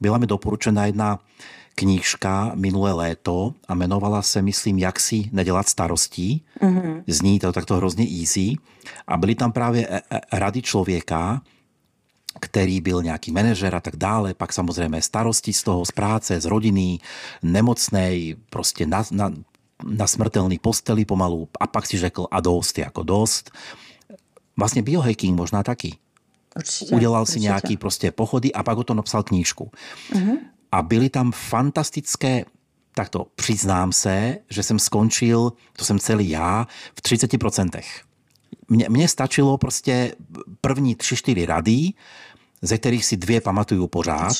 byla 0.00 0.18
mi 0.18 0.26
doporučena 0.26 0.86
jedna 0.86 1.18
knížka 1.74 2.52
minulé 2.54 2.92
léto 2.92 3.54
a 3.68 3.74
jmenovala 3.74 4.22
se, 4.22 4.42
myslím, 4.42 4.78
Jak 4.78 5.00
si 5.00 5.28
nedělat 5.32 5.68
starostí. 5.68 6.44
Mm-hmm. 6.60 7.02
Zní 7.06 7.38
to 7.38 7.52
takto 7.52 7.76
hrozně 7.76 8.06
easy. 8.20 8.56
A 9.06 9.16
byly 9.16 9.34
tam 9.34 9.52
právě 9.52 9.88
e, 9.88 9.96
e, 9.96 10.20
rady 10.32 10.62
člověka, 10.62 11.42
který 12.40 12.80
byl 12.80 13.02
nějaký 13.02 13.32
manažer 13.32 13.74
a 13.74 13.80
tak 13.80 13.96
dále, 13.96 14.34
pak 14.34 14.52
samozřejmě 14.52 15.02
starosti 15.02 15.52
z 15.52 15.62
toho, 15.62 15.84
z 15.84 15.90
práce, 15.90 16.40
z 16.40 16.44
rodiny, 16.44 16.98
nemocnej, 17.42 18.36
prostě 18.50 18.86
na, 18.86 19.04
na, 19.10 19.32
na 19.88 20.06
smrtelný 20.06 20.58
posteli 20.58 21.04
pomalu 21.04 21.48
a 21.60 21.66
pak 21.66 21.86
si 21.86 21.98
řekl 21.98 22.26
a 22.30 22.40
dost, 22.40 22.78
jako 22.78 23.02
dost. 23.02 23.50
Vlastně 24.56 24.82
biohacking 24.82 25.36
možná 25.36 25.62
taky. 25.62 25.96
Určitě, 26.56 26.94
Udělal 26.94 27.22
určitě. 27.22 27.38
si 27.38 27.40
nějaký 27.40 27.76
prostě 27.76 28.10
pochody 28.10 28.52
a 28.52 28.62
pak 28.62 28.78
o 28.78 28.84
to 28.84 28.94
napsal 28.94 29.22
knížku. 29.22 29.70
Uh-huh. 30.12 30.38
A 30.74 30.82
byly 30.82 31.08
tam 31.08 31.32
fantastické 31.32 32.44
takto 32.94 33.26
přiznám 33.34 33.92
se, 33.92 34.38
že 34.50 34.62
jsem 34.62 34.78
skončil, 34.78 35.52
to 35.72 35.84
jsem 35.84 35.98
celý 35.98 36.30
já, 36.30 36.66
v 36.94 37.02
30%. 37.02 37.80
mne, 38.68 38.84
mne 38.88 39.08
stačilo 39.08 39.58
prostě 39.58 40.14
první 40.60 40.94
tři, 40.94 41.16
čtyři 41.16 41.46
rady, 41.46 41.92
ze 42.62 42.78
kterých 42.78 43.04
si 43.04 43.16
dvě 43.16 43.40
pamatuju 43.40 43.86
pořád. 43.86 44.36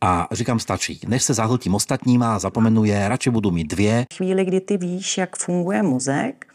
A 0.00 0.28
říkám, 0.32 0.60
stačí. 0.60 1.00
Než 1.08 1.22
se 1.22 1.34
zahltím 1.34 1.74
ostatníma 1.74 2.36
a 2.36 2.38
zapomenu 2.38 2.84
je, 2.84 3.08
radši 3.08 3.30
budu 3.30 3.50
mít 3.50 3.64
dvě. 3.64 4.06
Chvíli, 4.16 4.44
kdy 4.44 4.60
ty 4.60 4.76
víš, 4.76 5.18
jak 5.18 5.36
funguje 5.36 5.82
mozek, 5.82 6.45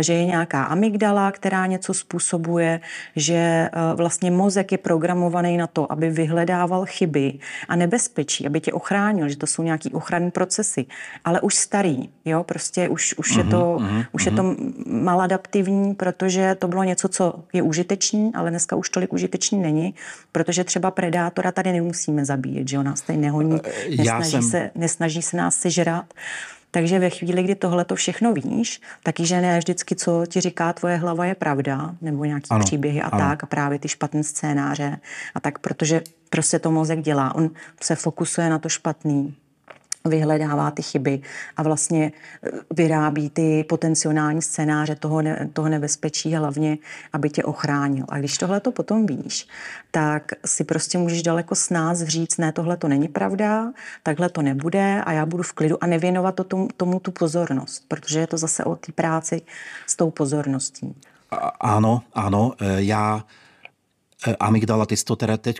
že 0.00 0.12
je 0.12 0.24
nějaká 0.24 0.64
amygdala, 0.64 1.32
která 1.32 1.66
něco 1.66 1.94
způsobuje, 1.94 2.80
že 3.16 3.34
eh, 3.34 3.70
vlastně 3.94 4.30
mozek 4.30 4.72
je 4.72 4.78
programovaný 4.78 5.56
na 5.56 5.66
to, 5.66 5.92
aby 5.92 6.10
vyhledával 6.10 6.86
chyby 6.86 7.38
a 7.68 7.76
nebezpečí, 7.76 8.46
aby 8.46 8.60
tě 8.60 8.72
ochránil, 8.72 9.28
že 9.28 9.36
to 9.36 9.46
jsou 9.46 9.62
nějaký 9.62 9.92
ochranné 9.92 10.30
procesy, 10.30 10.86
ale 11.24 11.40
už 11.40 11.54
starý, 11.54 12.10
jo, 12.24 12.44
prostě 12.44 12.88
už, 12.88 13.14
už, 13.18 13.36
je, 13.36 13.44
to, 13.44 13.76
uh-huh, 13.80 14.06
už 14.12 14.26
uh-huh. 14.26 14.30
je 14.30 14.36
to 14.36 14.42
mhm. 14.42 15.04
maladaptivní, 15.04 15.94
protože 15.94 16.54
to 16.54 16.68
bylo 16.68 16.84
něco, 16.84 17.08
co 17.08 17.34
je 17.52 17.62
užitečný, 17.62 18.32
ale 18.34 18.50
dneska 18.50 18.76
už 18.76 18.90
tolik 18.90 19.12
užitečný 19.12 19.58
není, 19.58 19.94
protože 20.32 20.64
třeba 20.64 20.90
predátora 20.90 21.52
tady 21.52 21.72
nemusíme 21.72 22.24
zabíjet, 22.24 22.68
že 22.68 22.76
jo, 22.76 22.82
nás 22.82 23.00
tady 23.00 23.18
nehoní, 23.18 23.60
eh, 23.64 23.96
nesnaží, 23.96 24.30
jsem... 24.30 24.42
se, 24.42 24.70
nesnaží 24.74 25.22
se 25.22 25.36
nás 25.36 25.56
sežrat. 25.56 26.04
Takže 26.74 26.98
ve 26.98 27.10
chvíli, 27.10 27.42
kdy 27.42 27.54
tohle 27.54 27.84
to 27.84 27.94
všechno 27.94 28.32
víš, 28.32 28.80
taky, 29.02 29.26
že 29.26 29.40
ne 29.40 29.58
vždycky, 29.58 29.96
co 29.96 30.26
ti 30.26 30.40
říká 30.40 30.72
tvoje 30.72 30.96
hlava, 30.96 31.24
je 31.24 31.34
pravda, 31.34 31.94
nebo 32.00 32.24
nějaký 32.24 32.50
ano, 32.50 32.64
příběhy 32.64 33.02
a 33.02 33.06
ano. 33.06 33.18
tak, 33.18 33.44
a 33.44 33.46
právě 33.46 33.78
ty 33.78 33.88
špatné 33.88 34.24
scénáře 34.24 34.98
a 35.34 35.40
tak, 35.40 35.58
protože 35.58 36.02
prostě 36.30 36.58
to 36.58 36.70
mozek 36.70 37.00
dělá. 37.00 37.34
On 37.34 37.50
se 37.82 37.96
fokusuje 37.96 38.50
na 38.50 38.58
to 38.58 38.68
špatný 38.68 39.34
vyhledává 40.04 40.70
ty 40.70 40.82
chyby 40.82 41.20
a 41.56 41.62
vlastně 41.62 42.12
eh, 42.42 42.50
vyrábí 42.74 43.30
ty 43.30 43.64
potenciální 43.68 44.42
scénáře 44.42 44.94
toho, 44.94 45.22
ne, 45.22 45.48
toho 45.52 45.68
nebezpečí 45.68 46.34
hlavně, 46.34 46.78
aby 47.12 47.30
tě 47.30 47.44
ochránil. 47.44 48.04
A 48.08 48.18
když 48.18 48.38
tohle 48.38 48.60
to 48.60 48.72
potom 48.72 49.06
víš, 49.06 49.48
tak 49.90 50.32
si 50.46 50.64
prostě 50.64 50.98
můžeš 50.98 51.22
daleko 51.22 51.54
s 51.54 51.70
nás 51.70 52.02
říct, 52.02 52.38
ne, 52.38 52.52
tohle 52.52 52.76
to 52.76 52.88
není 52.88 53.08
pravda, 53.08 53.72
takhle 54.02 54.28
to 54.28 54.42
nebude 54.42 55.02
a 55.06 55.12
já 55.12 55.26
budu 55.26 55.42
v 55.42 55.52
klidu 55.52 55.84
a 55.84 55.86
nevěnovat 55.86 56.34
to 56.34 56.44
tomu, 56.44 56.68
tomu 56.76 57.00
tu 57.00 57.10
pozornost, 57.10 57.84
protože 57.88 58.20
je 58.20 58.26
to 58.26 58.36
zase 58.36 58.64
o 58.64 58.76
té 58.76 58.92
práci 58.92 59.42
s 59.86 59.96
tou 59.96 60.10
pozorností. 60.10 60.94
Áno, 61.60 62.04
áno, 62.12 62.52
e, 62.60 62.84
já 62.84 63.24
e, 64.26 64.36
amygdala, 64.36 64.86
ty 64.86 64.96
jsi 64.96 65.04
to 65.04 65.16
teda 65.16 65.36
teď 65.36 65.58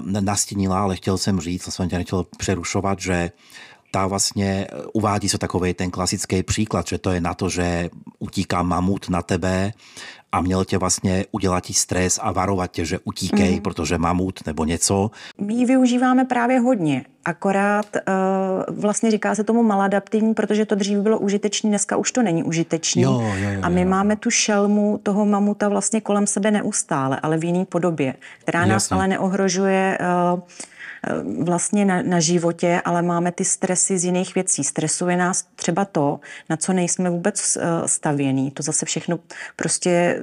nastínila, 0.00 0.80
ale 0.80 0.96
chtěl 0.96 1.18
jsem 1.18 1.40
říct, 1.40 1.74
jsem 1.74 1.88
tě 1.88 1.98
nechtěl 1.98 2.26
přerušovat, 2.38 3.00
že 3.00 3.30
tá 3.90 4.06
vlastne 4.06 4.64
e, 4.64 4.66
uvádí 4.94 5.28
sa 5.28 5.38
takový 5.38 5.74
ten 5.74 5.90
klasický 5.90 6.42
příklad, 6.42 6.86
že 6.86 6.98
to 7.02 7.10
je 7.10 7.20
na 7.20 7.34
to, 7.34 7.50
že 7.50 7.90
utíká 8.18 8.62
mamut 8.62 9.10
na 9.10 9.22
tebe 9.22 9.74
a 10.32 10.40
měl 10.40 10.64
tě 10.64 10.78
vlastně 10.78 11.24
udělat 11.30 11.64
ti 11.64 11.74
stres 11.74 12.18
a 12.22 12.32
varovat 12.32 12.70
tě, 12.70 12.84
že 12.84 12.98
utíkej, 13.04 13.54
mm. 13.54 13.60
protože 13.60 13.98
mamut 13.98 14.46
nebo 14.46 14.64
něco. 14.64 15.10
My 15.40 15.54
ji 15.54 15.64
využíváme 15.66 16.24
právě 16.24 16.60
hodně, 16.60 17.04
akorát 17.24 17.86
uh, 17.96 18.80
vlastně 18.80 19.10
říká 19.10 19.34
se 19.34 19.44
tomu 19.44 19.62
maladaptivní, 19.62 20.34
protože 20.34 20.66
to 20.66 20.74
dřív 20.74 20.98
bylo 20.98 21.18
užitečné, 21.18 21.70
dneska 21.70 21.96
už 21.96 22.12
to 22.12 22.22
není 22.22 22.42
užitečné. 22.42 23.06
A 23.62 23.68
my 23.68 23.80
jo. 23.80 23.88
máme 23.88 24.16
tu 24.16 24.30
šelmu 24.30 25.00
toho 25.02 25.26
mamuta 25.26 25.68
vlastně 25.68 26.00
kolem 26.00 26.26
sebe 26.26 26.50
neustále, 26.50 27.20
ale 27.22 27.38
v 27.38 27.44
jiný 27.44 27.64
podobě, 27.64 28.14
která 28.38 28.66
nás 28.66 28.92
ale 28.92 29.08
neohrožuje 29.08 29.98
uh, 30.34 30.40
Eh, 30.40 30.79
vlastně 31.42 31.84
na, 31.84 32.02
na 32.02 32.20
životě, 32.20 32.82
ale 32.84 33.02
máme 33.02 33.32
ty 33.32 33.44
stresy 33.44 33.98
z 33.98 34.04
jiných 34.04 34.34
věcí. 34.34 34.64
Stresuje 34.64 35.16
nás 35.16 35.44
třeba 35.56 35.84
to, 35.84 36.20
na 36.50 36.56
co 36.56 36.72
nejsme 36.72 37.10
vůbec 37.10 37.56
eh, 37.56 37.88
stavění. 37.88 38.50
To 38.50 38.62
zase 38.62 38.86
všechno 38.86 39.18
prostě 39.56 40.20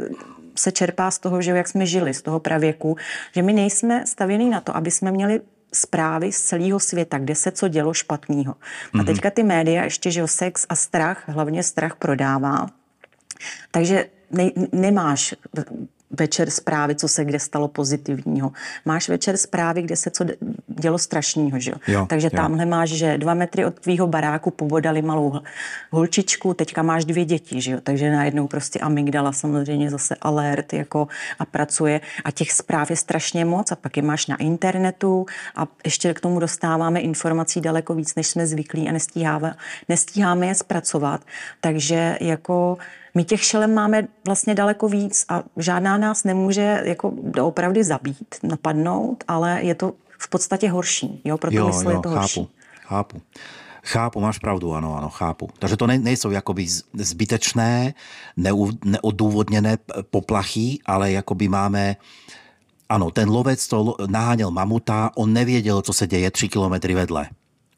se 0.56 0.72
čerpá 0.72 1.12
z 1.12 1.20
toho, 1.20 1.42
že 1.42 1.52
jak 1.52 1.68
jsme 1.68 1.86
žili, 1.86 2.14
z 2.14 2.22
toho 2.22 2.40
pravěku, 2.40 2.98
že 3.36 3.42
my 3.42 3.54
nejsme 3.54 4.06
stavění 4.06 4.50
na 4.50 4.62
to, 4.62 4.76
aby 4.76 4.92
jsme 4.92 5.12
měli 5.12 5.42
zprávy 5.74 6.32
z 6.32 6.42
celého 6.42 6.80
světa, 6.80 7.18
kde 7.18 7.36
se 7.36 7.52
co 7.52 7.68
dělo 7.68 7.94
špatného. 7.94 8.54
Mm-hmm. 8.54 8.90
A 8.94 8.98
mhm. 8.98 9.06
teďka 9.06 9.30
ty 9.30 9.44
média 9.44 9.84
ještě, 9.84 10.12
že 10.12 10.28
sex 10.28 10.66
a 10.70 10.76
strach, 10.76 11.24
hlavně 11.28 11.64
strach 11.64 11.96
prodává. 11.96 12.68
Takže 13.72 14.06
ne, 14.32 14.52
nemáš 14.72 15.36
večer 16.12 16.50
zprávy, 16.50 16.96
co 16.96 17.08
se 17.08 17.26
kde 17.26 17.40
stalo 17.40 17.68
pozitivního. 17.68 18.52
Máš 18.86 19.10
večer 19.10 19.38
zprávy, 19.38 19.82
kde 19.82 19.96
se 19.96 20.10
co 20.10 20.26
dělo 20.68 20.98
strašného, 20.98 21.60
že 21.60 21.72
jo? 21.72 21.78
jo 21.88 22.06
Takže 22.10 22.30
jo. 22.34 22.38
tamhle 22.38 22.66
máš, 22.66 22.90
že 22.90 23.18
dva 23.18 23.34
metry 23.34 23.66
od 23.66 23.80
tvýho 23.80 24.08
baráku 24.08 24.52
pobodali 24.52 25.02
malou 25.02 25.40
holčičku, 25.92 26.54
teďka 26.54 26.82
máš 26.82 27.06
dvě 27.06 27.26
děti, 27.26 27.62
že 27.62 27.72
jo? 27.72 27.80
Takže 27.84 28.12
najednou 28.12 28.48
prostě 28.48 28.80
amygdala 28.80 29.32
samozřejmě 29.32 29.90
zase 29.90 30.16
alert 30.22 30.74
jako 30.74 31.08
a 31.40 31.46
pracuje 31.46 32.02
a 32.24 32.32
těch 32.32 32.52
zpráv 32.52 32.90
je 32.90 32.96
strašně 32.96 33.46
moc 33.46 33.72
a 33.72 33.76
pak 33.76 33.98
je 33.98 34.04
máš 34.04 34.28
na 34.28 34.36
internetu 34.36 35.26
a 35.56 35.68
ještě 35.86 36.14
k 36.14 36.20
tomu 36.20 36.40
dostáváme 36.40 37.00
informací 37.00 37.62
daleko 37.62 37.94
víc, 37.94 38.16
než 38.16 38.28
jsme 38.28 38.48
zvyklí 38.48 38.90
a 38.90 38.92
nestíháme, 38.92 39.56
nestíháme 39.90 40.48
je 40.48 40.56
zpracovat. 40.56 41.22
Takže 41.62 42.18
jako 42.22 42.78
my 43.16 43.24
těch 43.24 43.44
šelem 43.44 43.74
máme 43.74 44.08
vlastně 44.26 44.56
daleko 44.56 44.90
víc 44.90 45.26
a 45.30 45.44
žádná 45.58 45.98
nás 45.98 46.24
nemůže 46.24 46.82
jako 46.84 47.14
opravdu 47.42 47.84
zabít, 47.84 48.36
napadnout, 48.44 49.24
ale 49.28 49.62
je 49.62 49.76
to 49.76 49.94
v 50.20 50.30
podstatě 50.30 50.70
horší. 50.70 51.22
Jo, 51.26 51.38
proto 51.38 51.58
jo, 51.58 51.68
mysl 51.68 51.90
jo, 51.90 51.90
je 51.90 52.00
to 52.00 52.10
horší. 52.10 52.50
Chápu, 52.82 53.18
chápu. 53.18 53.22
Chápu, 53.84 54.20
máš 54.20 54.38
pravdu, 54.38 54.74
ano, 54.74 54.98
ano, 54.98 55.10
chápu. 55.10 55.50
Takže 55.60 55.78
to 55.78 55.88
ne, 55.88 56.00
nejsou 56.00 56.32
jakoby 56.32 56.68
zbytečné, 56.94 57.94
neu, 58.38 58.72
neodůvodněné 58.86 59.78
poplachy, 60.02 60.80
ale 60.86 61.12
jakoby 61.12 61.48
máme, 61.48 61.96
ano, 62.90 63.12
ten 63.12 63.30
lovec 63.30 63.68
to 63.68 63.96
naháněl 64.08 64.52
mamuta, 64.52 65.12
on 65.16 65.34
nevěděl, 65.34 65.82
co 65.82 65.94
se 65.94 66.08
děje 66.08 66.32
tři 66.32 66.50
kilometry 66.50 66.96
vedle 66.96 67.30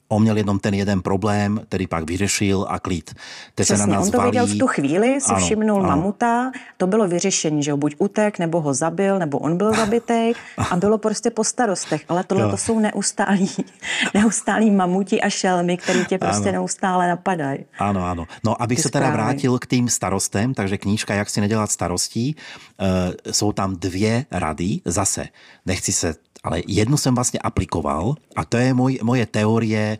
on 0.09 0.21
měl 0.21 0.37
jenom 0.37 0.59
ten 0.59 0.73
jeden 0.73 1.01
problém, 1.01 1.61
který 1.67 1.87
pak 1.87 2.09
vyřešil 2.09 2.65
a 2.69 2.79
klid. 2.79 3.13
Teď 3.13 3.15
Přesně, 3.55 3.77
se 3.77 3.87
na 3.87 3.95
nás 3.95 4.05
on 4.05 4.11
to 4.11 4.17
valí... 4.17 4.29
viděl 4.29 4.47
v 4.47 4.57
tu 4.57 4.67
chvíli, 4.67 5.21
si 5.21 5.31
ano, 5.33 5.45
všimnul 5.45 5.79
ano. 5.79 5.87
mamuta, 5.89 6.51
to 6.77 6.87
bylo 6.87 7.07
vyřešení, 7.07 7.63
že 7.63 7.71
ho 7.71 7.77
buď 7.77 7.95
utek, 7.97 8.39
nebo 8.39 8.61
ho 8.61 8.73
zabil, 8.73 9.19
nebo 9.19 9.37
on 9.37 9.57
byl 9.57 9.73
zabitý 9.73 10.31
a 10.69 10.75
bylo 10.75 10.97
prostě 10.97 11.29
po 11.29 11.43
starostech. 11.43 12.01
Ale 12.09 12.23
tohle 12.23 12.49
to 12.49 12.57
jsou 12.57 12.79
neustálí, 12.79 13.49
neustálí 14.13 14.71
mamuti 14.71 15.21
a 15.21 15.29
šelmy, 15.29 15.77
který 15.77 16.05
tě 16.05 16.17
prostě 16.17 16.49
ano. 16.49 16.51
neustále 16.51 17.07
napadají. 17.07 17.65
Ano, 17.79 18.05
ano. 18.05 18.25
No, 18.43 18.61
abych 18.61 18.77
Ty 18.77 18.81
se 18.81 18.89
teda 18.89 19.05
zprávy. 19.05 19.23
vrátil 19.23 19.59
k 19.59 19.65
tým 19.65 19.89
starostem, 19.89 20.53
takže 20.53 20.77
knížka 20.77 21.13
Jak 21.13 21.29
si 21.29 21.41
nedělat 21.41 21.71
starostí, 21.71 22.35
uh, 22.35 22.87
jsou 23.31 23.51
tam 23.51 23.75
dvě 23.75 24.25
rady, 24.31 24.79
zase 24.85 25.25
nechci 25.65 25.91
se 25.91 26.15
ale 26.43 26.61
jednu 26.67 26.97
jsem 26.97 27.15
vlastně 27.15 27.39
aplikoval 27.39 28.15
a 28.35 28.45
to 28.45 28.57
je 28.57 28.73
moj, 28.73 28.99
moje 29.03 29.25
teorie 29.25 29.97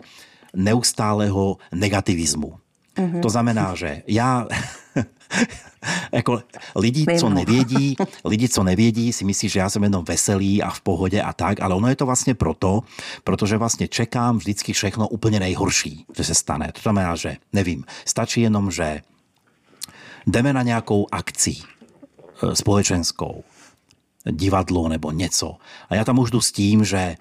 neustálého 0.56 1.58
negativismu. 1.72 2.54
Mm-hmm. 2.98 3.22
To 3.22 3.30
znamená, 3.30 3.76
že 3.76 4.02
já 4.08 4.48
jako 6.12 6.44
lidi, 6.76 7.06
co 7.20 7.30
nevědí, 7.30 7.96
lidi, 8.26 8.50
co 8.50 8.64
nevědí, 8.64 9.14
si 9.14 9.26
myslí, 9.26 9.50
že 9.50 9.60
já 9.60 9.70
jsem 9.70 9.84
jenom 9.84 10.06
veselý 10.06 10.64
a 10.64 10.70
v 10.70 10.82
pohodě 10.82 11.22
a 11.22 11.34
tak, 11.34 11.62
ale 11.62 11.76
ono 11.76 11.88
je 11.88 11.96
to 11.96 12.06
vlastně 12.06 12.36
proto, 12.36 12.84
protože 13.24 13.58
vlastně 13.58 13.88
čekám 13.88 14.38
vždycky 14.38 14.74
všechno 14.74 15.08
úplně 15.08 15.40
nejhorší, 15.40 16.06
že 16.18 16.24
se 16.24 16.34
stane. 16.36 16.72
To 16.72 16.82
znamená, 16.82 17.16
že 17.16 17.38
nevím, 17.54 17.84
stačí 18.06 18.42
jenom, 18.42 18.72
že 18.72 19.02
jdeme 20.28 20.54
na 20.54 20.64
nějakou 20.64 21.08
akci 21.12 21.56
e, 22.44 22.56
společenskou 22.56 23.44
divadlo 24.32 24.88
nebo 24.88 25.12
něco. 25.12 25.56
A 25.90 25.96
já 25.96 26.06
tam 26.06 26.20
už 26.20 26.32
jdu 26.32 26.42
s 26.42 26.52
tím, 26.52 26.86
že 26.86 27.16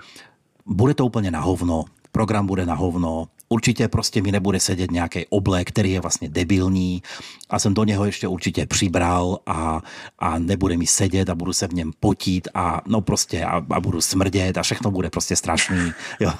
bude 0.66 0.94
to 0.94 1.07
úplně 1.07 1.30
na 1.30 1.40
hovno, 1.40 1.84
program 2.12 2.46
bude 2.46 2.66
na 2.66 2.74
hovno, 2.74 3.28
určitě 3.49 3.88
prostě 3.88 4.22
mi 4.22 4.32
nebude 4.32 4.61
sedět 4.61 4.90
nějaký 4.90 5.26
oblek, 5.26 5.68
který 5.68 5.92
je 5.92 6.01
vlastně 6.01 6.28
debilní 6.28 7.03
a 7.51 7.59
jsem 7.59 7.74
do 7.74 7.84
něho 7.84 8.05
ještě 8.05 8.28
určitě 8.28 8.66
přibral 8.66 9.38
a, 9.46 9.82
a 10.18 10.38
nebude 10.38 10.76
mi 10.76 10.86
sedět 10.86 11.30
a 11.30 11.34
budu 11.34 11.53
se 11.53 11.68
v 11.68 11.74
něm 11.74 11.92
potít 12.01 12.49
a 12.55 12.80
no 12.86 13.01
prostě 13.01 13.44
a, 13.44 13.66
a 13.70 13.80
budu 13.80 14.01
smrdět 14.01 14.59
a 14.59 14.62
všechno 14.62 14.90
bude 14.90 15.11
prostě 15.11 15.36
strašný 15.36 15.92
jo, 16.20 16.32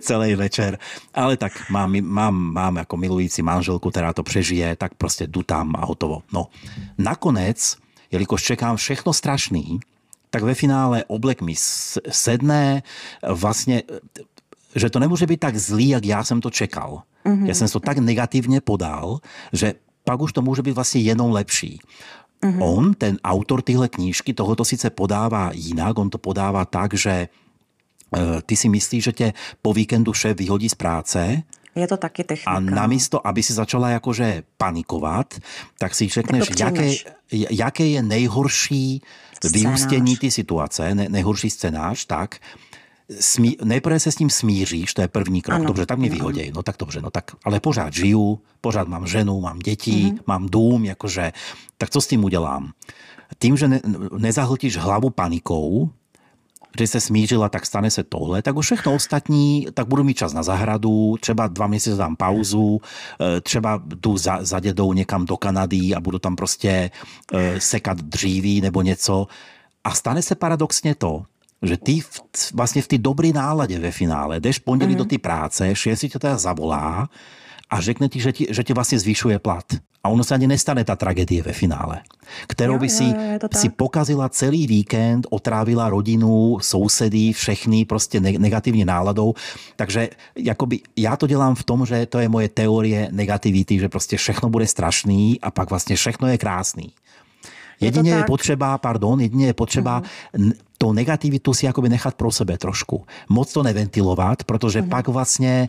celý 0.00 0.34
večer. 0.34 0.78
Ale 1.14 1.36
tak 1.36 1.70
mám, 1.70 2.00
mám, 2.00 2.34
mám 2.34 2.76
jako 2.76 2.96
milující 2.96 3.42
manželku, 3.42 3.90
která 3.90 4.12
to 4.12 4.22
přežije, 4.22 4.76
tak 4.76 4.94
prostě 4.94 5.26
jdu 5.26 5.42
tam 5.42 5.72
a 5.76 5.86
hotovo. 5.86 6.22
No, 6.32 6.46
nakonec 6.98 7.76
jelikož 8.12 8.42
čekám 8.42 8.76
všechno 8.76 9.12
strašný, 9.12 9.80
tak 10.30 10.42
ve 10.42 10.54
finále 10.54 11.04
oblek 11.04 11.42
mi 11.42 11.54
sedne, 12.10 12.82
vlastně, 13.28 13.82
že 14.74 14.90
to 14.90 14.98
nemůže 14.98 15.26
být 15.26 15.40
tak 15.40 15.56
zlý, 15.56 15.88
jak 15.88 16.04
já 16.04 16.24
jsem 16.24 16.40
to 16.40 16.50
čekal. 16.50 17.02
Mm-hmm. 17.24 17.46
Já 17.46 17.54
jsem 17.54 17.68
to 17.68 17.80
tak 17.80 17.98
negativně 17.98 18.60
podal, 18.60 19.18
že 19.52 19.74
pak 20.04 20.20
už 20.20 20.32
to 20.32 20.42
může 20.42 20.62
být 20.62 20.72
vlastně 20.72 21.00
jenom 21.00 21.32
lepší. 21.32 21.80
Mm-hmm. 22.42 22.58
On, 22.60 22.94
ten 22.94 23.18
autor 23.24 23.62
tyhle 23.62 23.88
knížky, 23.88 24.34
tohoto 24.34 24.64
sice 24.64 24.90
podává 24.90 25.50
jinak, 25.54 25.98
on 25.98 26.10
to 26.10 26.18
podává 26.18 26.64
tak, 26.64 26.94
že 26.94 27.28
uh, 28.10 28.20
ty 28.46 28.56
si 28.56 28.68
myslíš, 28.68 29.04
že 29.04 29.12
tě 29.12 29.32
po 29.62 29.72
víkendu 29.72 30.12
šéf 30.12 30.36
vyhodí 30.36 30.68
z 30.68 30.74
práce, 30.74 31.42
Je 31.74 31.88
to 31.88 31.96
taky 31.96 32.24
technika. 32.24 32.50
A 32.50 32.60
namísto, 32.60 33.26
aby 33.26 33.42
si 33.42 33.52
začala 33.52 33.88
jakože 33.88 34.42
panikovat, 34.56 35.34
tak 35.78 35.94
si 35.94 36.08
řekneš, 36.08 36.48
tak 36.48 36.60
jaké, 36.60 36.94
jaké 37.50 37.86
je 37.86 38.02
nejhorší 38.02 39.02
vyústění 39.52 40.16
ty 40.16 40.30
situace, 40.30 40.94
ne, 40.94 41.06
nejhorší 41.08 41.50
scénář, 41.50 42.04
tak 42.04 42.38
smí, 43.20 43.56
nejprve 43.64 44.00
se 44.00 44.12
s 44.12 44.14
tím 44.14 44.30
smíříš, 44.30 44.94
to 44.94 45.02
je 45.02 45.08
první 45.08 45.42
krok. 45.42 45.56
Ano. 45.56 45.64
Dobře, 45.64 45.86
tak 45.86 45.98
mě 45.98 46.10
vyhoděj. 46.10 46.52
No 46.54 46.62
tak 46.62 46.76
dobře, 46.78 47.00
no 47.00 47.10
tak, 47.10 47.30
ale 47.44 47.60
pořád 47.60 47.92
žiju, 47.92 48.40
pořád 48.60 48.88
mám 48.88 49.06
ženu, 49.06 49.40
mám 49.40 49.58
děti, 49.58 49.90
mm-hmm. 49.90 50.18
mám 50.26 50.46
dům, 50.46 50.84
jakože, 50.84 51.32
tak 51.78 51.90
co 51.90 52.00
s 52.00 52.06
tím 52.06 52.24
udělám? 52.24 52.72
Tím, 53.38 53.56
že 53.56 53.68
ne, 53.68 53.80
nezahltíš 54.18 54.76
hlavu 54.76 55.10
panikou, 55.10 55.90
že 56.78 56.86
se 56.86 57.00
smířila, 57.00 57.48
tak 57.48 57.66
stane 57.66 57.90
se 57.90 58.02
tohle, 58.02 58.42
tak 58.42 58.56
už 58.56 58.66
všechno 58.66 58.94
ostatní, 58.94 59.66
tak 59.74 59.86
budu 59.86 60.04
mít 60.04 60.16
čas 60.16 60.32
na 60.32 60.42
zahradu, 60.42 61.16
třeba 61.20 61.46
dva 61.46 61.66
měsíce 61.66 61.96
dám 61.96 62.16
pauzu, 62.16 62.80
e, 63.20 63.40
třeba 63.40 63.82
jdu 63.84 64.16
za, 64.16 64.38
za 64.40 64.60
dědou 64.60 64.92
někam 64.92 65.26
do 65.26 65.36
Kanady 65.36 65.94
a 65.94 66.00
budu 66.00 66.18
tam 66.18 66.36
prostě 66.36 66.90
e, 67.32 67.60
sekat 67.60 67.98
dříví 67.98 68.60
nebo 68.60 68.82
něco. 68.82 69.26
A 69.84 69.90
stane 69.90 70.22
se 70.22 70.34
paradoxně 70.34 70.94
to, 70.94 71.24
že 71.62 71.76
ty 71.76 72.00
v, 72.00 72.20
vlastně 72.54 72.82
v 72.82 72.88
té 72.88 72.98
dobré 72.98 73.28
náladě 73.28 73.78
ve 73.78 73.90
finále 73.90 74.40
jdeš 74.40 74.58
pondělí 74.58 74.94
mm-hmm. 74.94 74.98
do 74.98 75.04
té 75.04 75.18
práce, 75.18 75.74
šéf 75.74 75.98
si 75.98 76.08
tě 76.08 76.18
teda 76.18 76.38
zavolá 76.38 77.08
a 77.72 77.80
řekne 77.80 78.08
ti, 78.08 78.20
že 78.20 78.32
ti, 78.32 78.46
že 78.50 78.64
ti 78.64 78.72
vlastně 78.72 78.98
zvyšuje 78.98 79.38
plat. 79.38 79.64
A 80.04 80.08
ono 80.08 80.24
se 80.24 80.34
ani 80.34 80.46
nestane 80.46 80.84
ta 80.84 80.96
tragédie 80.96 81.42
ve 81.42 81.52
finále, 81.52 82.00
kterou 82.46 82.78
by 82.78 82.88
si, 82.88 83.14
si 83.54 83.68
pokazila 83.68 84.28
celý 84.28 84.66
víkend, 84.66 85.26
otrávila 85.30 85.88
rodinu, 85.88 86.58
sousedy, 86.60 87.32
všechny 87.32 87.84
prostě 87.84 88.20
negativní 88.20 88.84
náladou. 88.84 89.34
Takže 89.76 90.08
jakoby, 90.36 90.80
já 90.96 91.16
to 91.16 91.26
dělám 91.26 91.54
v 91.54 91.64
tom, 91.64 91.86
že 91.86 92.06
to 92.06 92.18
je 92.18 92.28
moje 92.28 92.48
teorie 92.48 93.08
negativity, 93.12 93.78
že 93.78 93.88
prostě 93.88 94.16
všechno 94.16 94.48
bude 94.50 94.66
strašný 94.66 95.40
a 95.40 95.50
pak 95.50 95.70
vlastně 95.70 95.96
všechno 95.96 96.28
je 96.28 96.38
krásný. 96.38 96.92
Jedině 97.80 98.10
je, 98.10 98.16
je 98.16 98.24
potřeba, 98.24 98.78
pardon, 98.78 99.20
jedině 99.20 99.46
je 99.46 99.54
potřeba 99.54 100.02
tu 100.78 100.92
negativitu 100.92 101.54
si 101.54 101.66
jakoby 101.66 101.88
nechat 101.88 102.14
pro 102.14 102.30
sebe 102.30 102.58
trošku. 102.58 103.06
Moc 103.28 103.52
to 103.52 103.62
neventilovat, 103.62 104.44
protože 104.44 104.82
mm-hmm. 104.82 104.88
pak 104.88 105.08
vlastně 105.08 105.68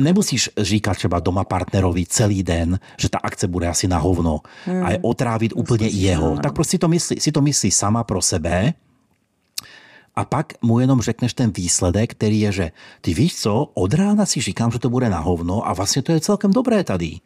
nemusíš 0.00 0.50
říkat 0.58 0.96
třeba 0.96 1.20
doma 1.20 1.44
partnerovi 1.44 2.06
celý 2.06 2.42
den, 2.42 2.78
že 3.00 3.08
ta 3.08 3.18
akce 3.18 3.48
bude 3.48 3.68
asi 3.68 3.88
na 3.88 3.98
hovno 3.98 4.40
hmm. 4.64 4.84
a 4.84 4.90
je 4.90 4.98
otrávit 5.02 5.52
úplně 5.56 5.88
i 5.88 5.96
jeho. 5.96 6.36
Tak 6.36 6.52
prostě 6.52 6.70
si 6.70 6.78
to, 6.78 6.88
myslí, 6.88 7.20
si 7.20 7.32
to 7.32 7.40
myslí 7.40 7.70
sama 7.70 8.04
pro 8.04 8.22
sebe 8.22 8.74
a 10.16 10.24
pak 10.24 10.52
mu 10.62 10.80
jenom 10.80 11.00
řekneš 11.00 11.34
ten 11.34 11.52
výsledek, 11.56 12.10
který 12.10 12.40
je, 12.40 12.52
že 12.52 12.70
ty 13.00 13.14
víš 13.14 13.36
co, 13.36 13.70
od 13.74 13.94
rána 13.94 14.26
si 14.26 14.40
říkám, 14.40 14.70
že 14.70 14.78
to 14.78 14.90
bude 14.90 15.10
na 15.10 15.18
hovno 15.18 15.68
a 15.68 15.72
vlastně 15.72 16.02
to 16.02 16.12
je 16.12 16.20
celkem 16.20 16.52
dobré 16.52 16.84
tady. 16.84 17.20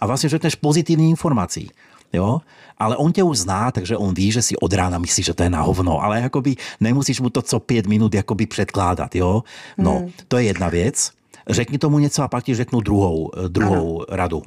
A 0.00 0.06
vlastně 0.06 0.28
řekneš 0.28 0.54
pozitivní 0.54 1.10
informací 1.10 1.70
jo? 2.14 2.40
Ale 2.78 2.96
on 2.96 3.12
tě 3.12 3.22
už 3.22 3.38
zná, 3.38 3.70
takže 3.70 3.96
on 3.96 4.14
ví, 4.14 4.32
že 4.32 4.42
si 4.42 4.56
od 4.56 4.72
rána 4.72 4.98
myslí, 4.98 5.22
že 5.22 5.34
to 5.34 5.42
je 5.42 5.50
na 5.50 5.62
hovno, 5.62 6.02
ale 6.02 6.20
jakoby 6.20 6.56
nemusíš 6.80 7.20
mu 7.20 7.30
to 7.30 7.42
co 7.42 7.60
pět 7.60 7.86
minut 7.86 8.14
jakoby 8.14 8.46
předkládat, 8.46 9.14
jo? 9.14 9.44
No, 9.78 9.98
hmm. 9.98 10.10
to 10.28 10.38
je 10.38 10.44
jedna 10.44 10.68
věc. 10.68 11.10
Řekni 11.48 11.78
tomu 11.78 11.98
něco 11.98 12.22
a 12.22 12.28
pak 12.28 12.44
ti 12.44 12.54
řeknu 12.54 12.80
druhou, 12.80 13.30
eh, 13.38 13.48
druhou 13.48 14.02
ano. 14.08 14.16
radu. 14.16 14.42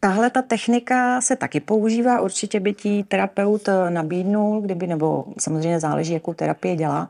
Tahle 0.00 0.30
ta 0.30 0.42
technika 0.42 1.20
se 1.20 1.36
taky 1.36 1.60
používá, 1.60 2.20
určitě 2.20 2.60
by 2.60 2.72
ti 2.72 3.04
terapeut 3.08 3.68
eh, 3.68 3.90
nabídnul, 3.90 4.60
kdyby, 4.60 4.86
nebo 4.86 5.24
samozřejmě 5.38 5.80
záleží, 5.80 6.12
jakou 6.12 6.34
terapii 6.34 6.76
dělá, 6.76 7.08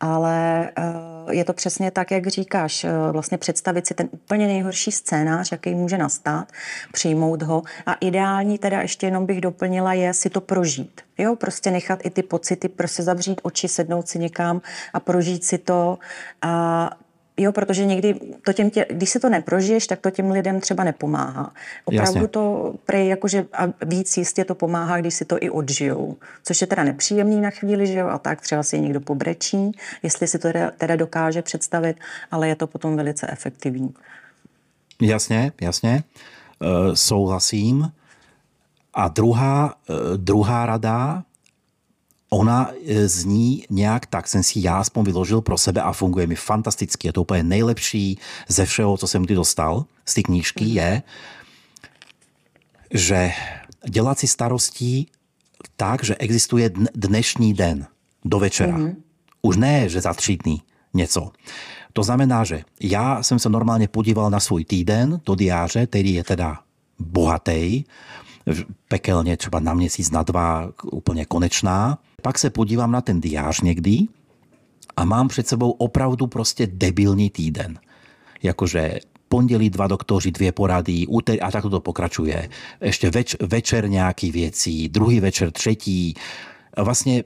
ale 0.00 0.70
eh, 0.78 0.82
je 1.30 1.44
to 1.44 1.52
přesně 1.52 1.90
tak, 1.90 2.10
jak 2.10 2.26
říkáš, 2.26 2.86
vlastně 3.12 3.38
představit 3.38 3.86
si 3.86 3.94
ten 3.94 4.08
úplně 4.12 4.46
nejhorší 4.46 4.92
scénář, 4.92 5.52
jaký 5.52 5.74
může 5.74 5.98
nastat, 5.98 6.52
přijmout 6.92 7.42
ho 7.42 7.62
a 7.86 7.94
ideální 7.94 8.58
teda 8.58 8.82
ještě 8.82 9.06
jenom 9.06 9.26
bych 9.26 9.40
doplnila 9.40 9.92
je 9.92 10.14
si 10.14 10.30
to 10.30 10.40
prožít. 10.40 11.00
Jo, 11.18 11.36
prostě 11.36 11.70
nechat 11.70 11.98
i 12.04 12.10
ty 12.10 12.22
pocity, 12.22 12.68
prostě 12.68 13.02
zavřít 13.02 13.40
oči, 13.42 13.68
sednout 13.68 14.08
si 14.08 14.18
někam 14.18 14.60
a 14.92 15.00
prožít 15.00 15.44
si 15.44 15.58
to 15.58 15.98
a 16.42 16.90
Jo, 17.36 17.52
protože 17.52 17.84
někdy 17.84 18.14
to 18.44 18.52
těm 18.52 18.70
tě, 18.70 18.86
když 18.90 19.10
se 19.10 19.20
to 19.20 19.28
neprožiješ, 19.28 19.86
tak 19.86 20.00
to 20.00 20.10
těm 20.10 20.30
lidem 20.30 20.60
třeba 20.60 20.84
nepomáhá. 20.84 21.52
Opravdu 21.84 22.14
Jasně. 22.14 22.28
to 22.28 22.74
prej 22.86 23.08
jakože 23.08 23.46
a 23.52 23.66
víc 23.84 24.16
jistě 24.16 24.44
to 24.44 24.54
pomáhá, 24.54 25.00
když 25.00 25.14
si 25.14 25.24
to 25.24 25.36
i 25.40 25.50
odžijou. 25.50 26.16
Což 26.42 26.60
je 26.60 26.66
teda 26.66 26.84
nepříjemný 26.84 27.40
na 27.40 27.50
chvíli, 27.50 27.86
že 27.86 27.98
jo, 27.98 28.08
a 28.08 28.18
tak 28.18 28.40
třeba 28.40 28.62
si 28.62 28.80
někdo 28.80 29.00
pobrečí, 29.00 29.72
jestli 30.02 30.26
si 30.26 30.38
to 30.38 30.48
teda, 30.52 30.70
teda 30.70 30.96
dokáže 30.96 31.42
představit, 31.42 31.96
ale 32.30 32.48
je 32.48 32.56
to 32.56 32.66
potom 32.66 32.96
velice 32.96 33.26
efektivní. 33.30 33.94
Jasně, 35.02 35.52
jasně, 35.60 36.02
e, 36.62 36.96
souhlasím. 36.96 37.92
A 38.94 39.08
druhá, 39.08 39.74
e, 39.90 40.16
druhá 40.16 40.66
rada, 40.66 41.22
ona 42.34 42.70
e, 42.86 43.08
zní 43.08 43.64
nějak 43.70 44.06
tak, 44.06 44.28
jsem 44.28 44.42
si 44.42 44.60
já 44.62 44.78
aspoň 44.78 45.04
vyložil 45.04 45.40
pro 45.40 45.58
sebe 45.58 45.82
a 45.82 45.92
funguje 45.92 46.26
mi 46.26 46.34
fantasticky. 46.34 47.08
Je 47.08 47.12
to 47.12 47.22
úplně 47.22 47.42
nejlepší 47.42 48.18
ze 48.48 48.66
všeho, 48.66 48.96
co 48.96 49.06
jsem 49.06 49.22
kdy 49.22 49.34
dostal 49.34 49.84
z 50.04 50.14
té 50.14 50.22
knížky, 50.22 50.64
je, 50.64 51.02
že 52.90 53.30
dělat 53.90 54.18
si 54.18 54.26
starostí 54.26 55.06
tak, 55.76 56.04
že 56.04 56.16
existuje 56.16 56.70
dnešní 56.94 57.54
den 57.54 57.86
do 58.24 58.38
večera. 58.38 58.78
Mm-hmm. 58.78 58.96
Už 59.42 59.56
ne, 59.56 59.88
že 59.88 60.00
za 60.00 60.14
tři 60.14 60.36
dny 60.36 60.60
něco. 60.94 61.30
To 61.92 62.02
znamená, 62.02 62.44
že 62.44 62.64
já 62.80 63.22
jsem 63.22 63.38
se 63.38 63.48
normálně 63.48 63.88
podíval 63.88 64.30
na 64.30 64.40
svůj 64.40 64.64
týden 64.64 65.20
do 65.26 65.34
diáře, 65.34 65.86
který 65.86 66.14
je 66.14 66.24
teda 66.24 66.58
bohatý, 66.98 67.84
pekelně 68.88 69.36
třeba 69.36 69.60
na 69.60 69.74
měsíc, 69.74 70.10
na 70.10 70.22
dva, 70.22 70.70
úplně 70.84 71.24
konečná. 71.24 71.98
Pak 72.22 72.38
se 72.38 72.50
podívám 72.50 72.92
na 72.92 73.00
ten 73.00 73.20
diář 73.20 73.60
někdy 73.60 73.98
a 74.96 75.04
mám 75.04 75.28
před 75.28 75.48
sebou 75.48 75.70
opravdu 75.70 76.26
prostě 76.26 76.66
debilní 76.66 77.30
týden. 77.30 77.78
Jakože 78.42 78.98
pondělí 79.28 79.70
dva 79.70 79.86
doktoři, 79.86 80.30
dvě 80.30 80.52
porady, 80.52 81.06
úter 81.06 81.38
a 81.42 81.50
tak 81.50 81.62
to 81.62 81.80
pokračuje. 81.80 82.48
Ještě 82.80 83.10
več, 83.10 83.36
večer 83.40 83.88
nějaký 83.88 84.30
věcí, 84.30 84.88
druhý 84.88 85.20
večer, 85.20 85.50
třetí. 85.50 86.14
Vlastně 86.78 87.24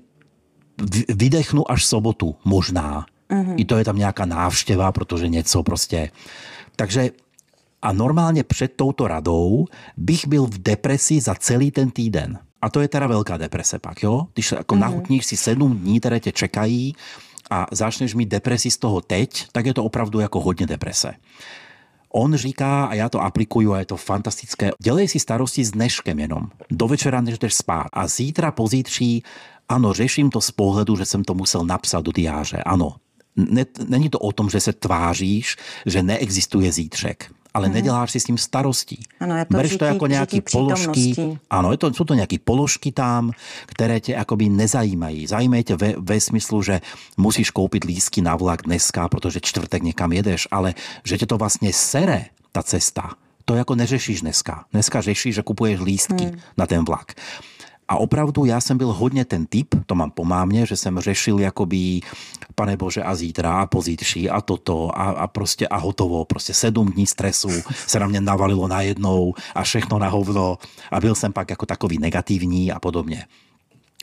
vydechnu 1.09 1.71
až 1.71 1.85
sobotu, 1.85 2.37
možná. 2.45 3.07
Mm-hmm. 3.31 3.55
I 3.57 3.65
to 3.65 3.77
je 3.77 3.85
tam 3.85 3.97
nějaká 3.97 4.25
návštěva, 4.25 4.93
protože 4.93 5.29
něco 5.29 5.63
prostě. 5.63 6.11
Takže 6.77 7.11
a 7.83 7.93
normálně 7.93 8.45
před 8.45 8.73
touto 8.77 9.09
radou 9.09 9.67
bych 9.97 10.27
byl 10.27 10.47
v 10.47 10.59
depresi 10.59 11.21
za 11.21 11.35
celý 11.35 11.71
ten 11.71 11.91
týden. 11.91 12.39
A 12.63 12.71
to 12.71 12.81
je 12.81 12.89
teda 12.89 13.07
velká 13.07 13.37
deprese 13.37 13.79
pak, 13.79 14.03
jo? 14.03 14.27
Když 14.35 14.53
jako 14.53 14.75
mm-hmm. 14.75 14.79
nahutníš 14.79 15.27
si 15.27 15.37
sedm 15.37 15.79
dní, 15.79 16.01
které 16.01 16.21
tě 16.21 16.33
čekají 16.33 16.95
a 17.51 17.67
začneš 17.71 18.15
mít 18.15 18.29
depresi 18.29 18.71
z 18.71 18.79
toho 18.79 19.01
teď, 19.01 19.47
tak 19.53 19.67
je 19.67 19.75
to 19.75 19.85
opravdu 19.85 20.21
jako 20.21 20.41
hodně 20.41 20.67
deprese. 20.67 21.15
On 22.13 22.35
říká, 22.35 22.85
a 22.85 22.95
já 22.95 23.09
to 23.09 23.21
aplikuju 23.21 23.73
a 23.73 23.79
je 23.79 23.85
to 23.85 23.97
fantastické, 23.97 24.71
dělej 24.83 25.09
si 25.09 25.21
starosti 25.21 25.65
s 25.65 25.71
dneškem 25.71 26.19
jenom. 26.19 26.49
Do 26.71 26.89
večera 26.89 27.21
než 27.21 27.39
jdeš 27.39 27.55
spát. 27.55 27.87
A 27.93 28.07
zítra, 28.07 28.51
pozítří, 28.51 29.23
ano, 29.69 29.93
řeším 29.93 30.31
to 30.31 30.41
z 30.41 30.51
pohledu, 30.51 30.97
že 30.97 31.05
jsem 31.05 31.25
to 31.25 31.35
musel 31.35 31.65
napsat 31.65 32.05
do 32.05 32.13
diáře. 32.13 32.57
Ano, 32.57 32.97
není 33.89 34.09
to 34.11 34.19
o 34.19 34.33
tom, 34.33 34.51
že 34.51 34.61
se 34.61 34.73
tváříš, 34.73 35.57
že 35.87 36.03
neexistuje 36.03 36.73
zítřek 36.73 37.31
ale 37.59 37.67
hmm. 37.67 37.75
neděláš 37.75 38.11
si 38.11 38.21
s 38.21 38.25
tím 38.25 38.39
starostí. 38.39 39.03
Ano, 39.21 39.37
je 39.37 39.45
to 39.45 39.57
Bereš 39.57 39.77
to 39.77 39.85
jako 39.85 40.07
nějaké 40.07 40.39
položky. 40.53 41.15
Ano, 41.51 41.71
je 41.73 41.79
to, 41.79 41.95
jsou 41.95 42.05
to 42.05 42.15
nějaké 42.15 42.37
položky 42.39 42.93
tam, 42.93 43.33
které 43.67 44.01
tě 44.01 44.13
jakoby 44.13 44.49
nezajímají. 44.49 45.27
Zajímají 45.27 45.65
tě 45.65 45.77
ve, 45.77 45.95
ve 45.99 46.21
smyslu, 46.21 46.63
že 46.63 46.81
musíš 47.17 47.51
koupit 47.51 47.85
lístky 47.85 48.23
na 48.23 48.37
vlak 48.37 48.63
dneska, 48.63 49.09
protože 49.09 49.41
čtvrtek 49.43 49.83
někam 49.83 50.13
jedeš, 50.13 50.49
ale 50.51 50.75
že 51.05 51.19
tě 51.19 51.27
to 51.27 51.39
vlastně 51.39 51.73
sere, 51.73 52.25
ta 52.53 52.63
cesta, 52.63 53.11
to 53.45 53.55
jako 53.55 53.75
neřešíš 53.75 54.21
dneska. 54.21 54.65
Dneska 54.73 55.01
řešíš, 55.01 55.35
že 55.35 55.43
kupuješ 55.43 55.81
lístky 55.81 56.25
hmm. 56.25 56.41
na 56.57 56.67
ten 56.67 56.85
vlak. 56.85 57.13
A 57.89 57.97
opravdu 57.97 58.45
já 58.45 58.61
jsem 58.61 58.79
byl 58.79 58.93
hodně 58.93 59.25
ten 59.25 59.47
typ, 59.47 59.75
to 59.87 59.95
mám 59.95 60.11
po 60.11 60.25
mámě, 60.25 60.67
že 60.67 60.77
jsem 60.77 61.01
řešil 61.01 61.41
jakoby, 61.41 62.01
pane 62.55 62.77
bože, 62.77 63.03
a 63.03 63.15
zítra, 63.15 63.61
a 63.61 63.67
pozítří, 63.67 64.31
a 64.31 64.41
toto, 64.41 64.99
a, 64.99 65.05
a 65.11 65.27
prostě 65.27 65.69
a 65.69 65.77
hotovo. 65.77 66.25
Prostě 66.25 66.55
sedm 66.55 66.89
dní 66.89 67.07
stresu 67.07 67.49
se 67.87 68.01
na 68.01 68.07
mě 68.07 68.21
navalilo 68.21 68.69
najednou 68.69 69.35
a 69.55 69.63
všechno 69.63 69.99
na 69.99 70.09
hovno. 70.09 70.59
A 70.91 71.01
byl 71.01 71.15
jsem 71.15 71.33
pak 71.33 71.51
jako 71.51 71.67
takový 71.67 71.99
negativní 71.99 72.73
a 72.73 72.81
podobně. 72.81 73.25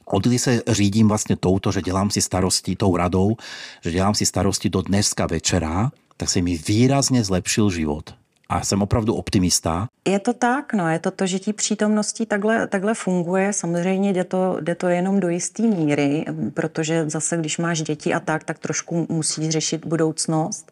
Odkdy 0.05 0.39
se 0.39 0.61
řídím 0.67 1.07
vlastně 1.07 1.35
touto, 1.35 1.71
že 1.71 1.81
dělám 1.81 2.09
si 2.09 2.21
starosti 2.21 2.75
tou 2.75 2.97
radou, 2.97 3.35
že 3.83 3.91
dělám 3.91 4.15
si 4.15 4.25
starosti 4.25 4.69
do 4.69 4.81
dneska 4.81 5.27
večera, 5.27 5.91
tak 6.17 6.29
se 6.29 6.41
mi 6.41 6.57
výrazně 6.57 7.23
zlepšil 7.23 7.69
život 7.69 8.24
a 8.49 8.61
jsem 8.61 8.81
opravdu 8.81 9.15
optimista. 9.15 9.87
Je 10.07 10.19
to 10.19 10.33
tak, 10.33 10.73
no, 10.73 10.89
je 10.89 10.99
to 10.99 11.11
to, 11.11 11.25
že 11.25 11.39
tí 11.39 11.53
přítomností 11.53 12.25
takhle, 12.25 12.67
takhle 12.67 12.93
funguje. 12.93 13.53
Samozřejmě 13.53 14.13
jde 14.13 14.23
to, 14.23 14.57
jde 14.61 14.75
to 14.75 14.87
jenom 14.87 15.19
do 15.19 15.29
jisté 15.29 15.63
míry, 15.63 16.25
protože 16.53 17.09
zase, 17.09 17.37
když 17.37 17.57
máš 17.57 17.81
děti 17.81 18.13
a 18.13 18.19
tak, 18.19 18.43
tak 18.43 18.59
trošku 18.59 19.07
musíš 19.09 19.49
řešit 19.49 19.85
budoucnost. 19.85 20.71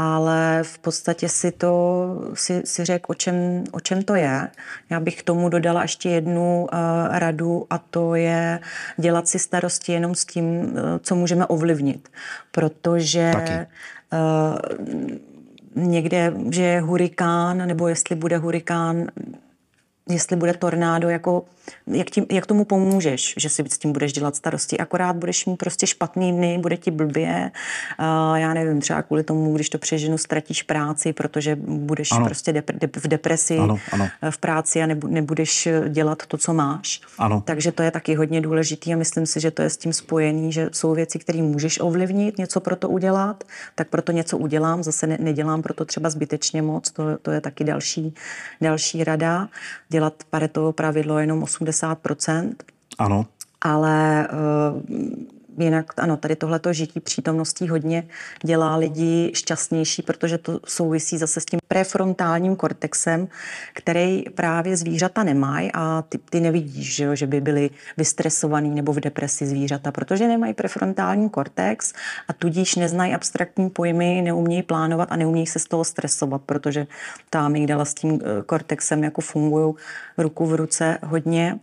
ale 0.00 0.60
v 0.62 0.78
podstatě 0.78 1.28
si 1.28 1.52
to 1.52 2.04
si, 2.34 2.62
si 2.64 2.84
řekl, 2.84 3.04
o 3.08 3.14
čem, 3.14 3.64
o 3.72 3.80
čem 3.80 4.02
to 4.02 4.14
je. 4.14 4.48
Já 4.90 5.00
bych 5.00 5.16
k 5.16 5.22
tomu 5.22 5.48
dodala 5.48 5.82
ještě 5.82 6.08
jednu 6.08 6.68
uh, 6.72 6.78
radu 7.18 7.66
a 7.70 7.78
to 7.78 8.14
je 8.14 8.60
dělat 8.96 9.28
si 9.28 9.38
starosti 9.38 9.92
jenom 9.92 10.14
s 10.14 10.24
tím, 10.24 10.44
uh, 10.44 10.70
co 11.02 11.14
můžeme 11.14 11.46
ovlivnit. 11.46 12.08
Protože 12.50 13.32
uh, 14.12 14.58
někde, 15.78 16.32
že 16.50 16.62
je 16.62 16.80
hurikán, 16.80 17.66
nebo 17.66 17.88
jestli 17.88 18.16
bude 18.16 18.38
hurikán, 18.38 19.06
jestli 20.08 20.36
bude 20.36 20.54
tornádo, 20.54 21.08
jako, 21.08 21.44
jak, 21.86 22.10
tím, 22.10 22.26
jak 22.30 22.46
tomu 22.46 22.64
pomůžeš, 22.64 23.34
že 23.36 23.48
si 23.48 23.64
s 23.68 23.78
tím 23.78 23.92
budeš 23.92 24.12
dělat 24.12 24.36
starosti. 24.36 24.78
Akorát 24.78 25.16
budeš 25.16 25.46
mít 25.46 25.56
prostě 25.56 25.86
špatný 25.86 26.32
dny, 26.32 26.58
bude 26.58 26.76
ti 26.76 26.90
blbě. 26.90 27.50
Uh, 28.00 28.36
já 28.38 28.54
nevím, 28.54 28.80
třeba 28.80 29.02
kvůli 29.02 29.22
tomu, 29.22 29.54
když 29.54 29.70
to 29.70 29.78
přeženu, 29.78 30.18
ztratíš 30.18 30.62
práci, 30.62 31.12
protože 31.12 31.56
budeš 31.56 32.12
ano. 32.12 32.24
prostě 32.24 32.52
dep- 32.52 32.78
dep- 32.78 33.00
v 33.00 33.08
depresi 33.08 33.58
ano, 33.58 33.78
ano. 33.92 34.08
v 34.30 34.38
práci 34.38 34.82
a 34.82 34.86
nebudeš 34.86 35.68
dělat 35.88 36.26
to, 36.26 36.36
co 36.36 36.54
máš. 36.54 37.00
Ano. 37.18 37.42
Takže 37.46 37.72
to 37.72 37.82
je 37.82 37.90
taky 37.90 38.14
hodně 38.14 38.40
důležitý 38.40 38.94
a 38.94 38.96
myslím 38.96 39.26
si, 39.26 39.40
že 39.40 39.50
to 39.50 39.62
je 39.62 39.70
s 39.70 39.76
tím 39.76 39.92
spojený, 39.92 40.52
že 40.52 40.68
jsou 40.72 40.94
věci, 40.94 41.18
které 41.18 41.42
můžeš 41.42 41.80
ovlivnit, 41.80 42.38
něco 42.38 42.60
pro 42.60 42.76
to 42.76 42.88
udělat, 42.88 43.44
tak 43.74 43.88
proto 43.88 44.12
něco 44.12 44.38
udělám, 44.38 44.82
zase 44.82 45.06
ne- 45.06 45.18
nedělám 45.20 45.62
proto 45.62 45.84
třeba 45.84 46.10
zbytečně 46.10 46.62
moc, 46.62 46.90
to, 46.90 47.18
to 47.22 47.30
je 47.30 47.40
taky 47.40 47.64
další, 47.64 48.14
další 48.60 49.04
rada 49.04 49.48
dělat 49.88 50.14
Paretovo 50.30 50.72
pravidlo 50.72 51.18
jenom 51.18 51.42
80%. 51.60 52.54
Ano. 52.98 53.26
Ale 53.58 53.98
uh, 54.30 54.72
jinak 55.64 55.92
ano, 55.96 56.16
tady 56.16 56.36
tohleto 56.36 56.72
žití 56.72 57.00
přítomností 57.00 57.68
hodně 57.68 58.08
dělá 58.44 58.76
lidi 58.76 59.30
šťastnější, 59.34 60.02
protože 60.02 60.38
to 60.38 60.60
souvisí 60.66 61.18
zase 61.18 61.40
s 61.40 61.44
tím 61.44 61.60
prefrontálním 61.68 62.56
kortexem, 62.56 63.28
který 63.74 64.22
právě 64.34 64.76
zvířata 64.76 65.22
nemají 65.22 65.70
a 65.74 66.04
ty, 66.08 66.18
ty 66.18 66.40
nevidíš, 66.40 66.94
že, 66.94 67.04
jo, 67.04 67.14
že 67.14 67.26
by 67.26 67.40
byli 67.40 67.70
vystresovaný 67.96 68.70
nebo 68.70 68.92
v 68.92 69.00
depresi 69.00 69.46
zvířata, 69.46 69.92
protože 69.92 70.28
nemají 70.28 70.54
prefrontální 70.54 71.30
kortex 71.30 71.92
a 72.28 72.32
tudíž 72.32 72.74
neznají 72.76 73.14
abstraktní 73.14 73.70
pojmy, 73.70 74.22
neumějí 74.22 74.62
plánovat 74.62 75.12
a 75.12 75.16
neumějí 75.16 75.46
se 75.46 75.58
z 75.58 75.64
toho 75.64 75.84
stresovat, 75.84 76.42
protože 76.46 76.86
ta 77.30 77.46
amygdala 77.46 77.84
s 77.84 77.94
tím 77.94 78.20
eh, 78.22 78.42
kortexem 78.42 79.04
jako 79.04 79.20
fungují 79.20 79.74
ruku 80.18 80.46
v 80.46 80.54
ruce 80.54 80.98
hodně. 81.02 81.58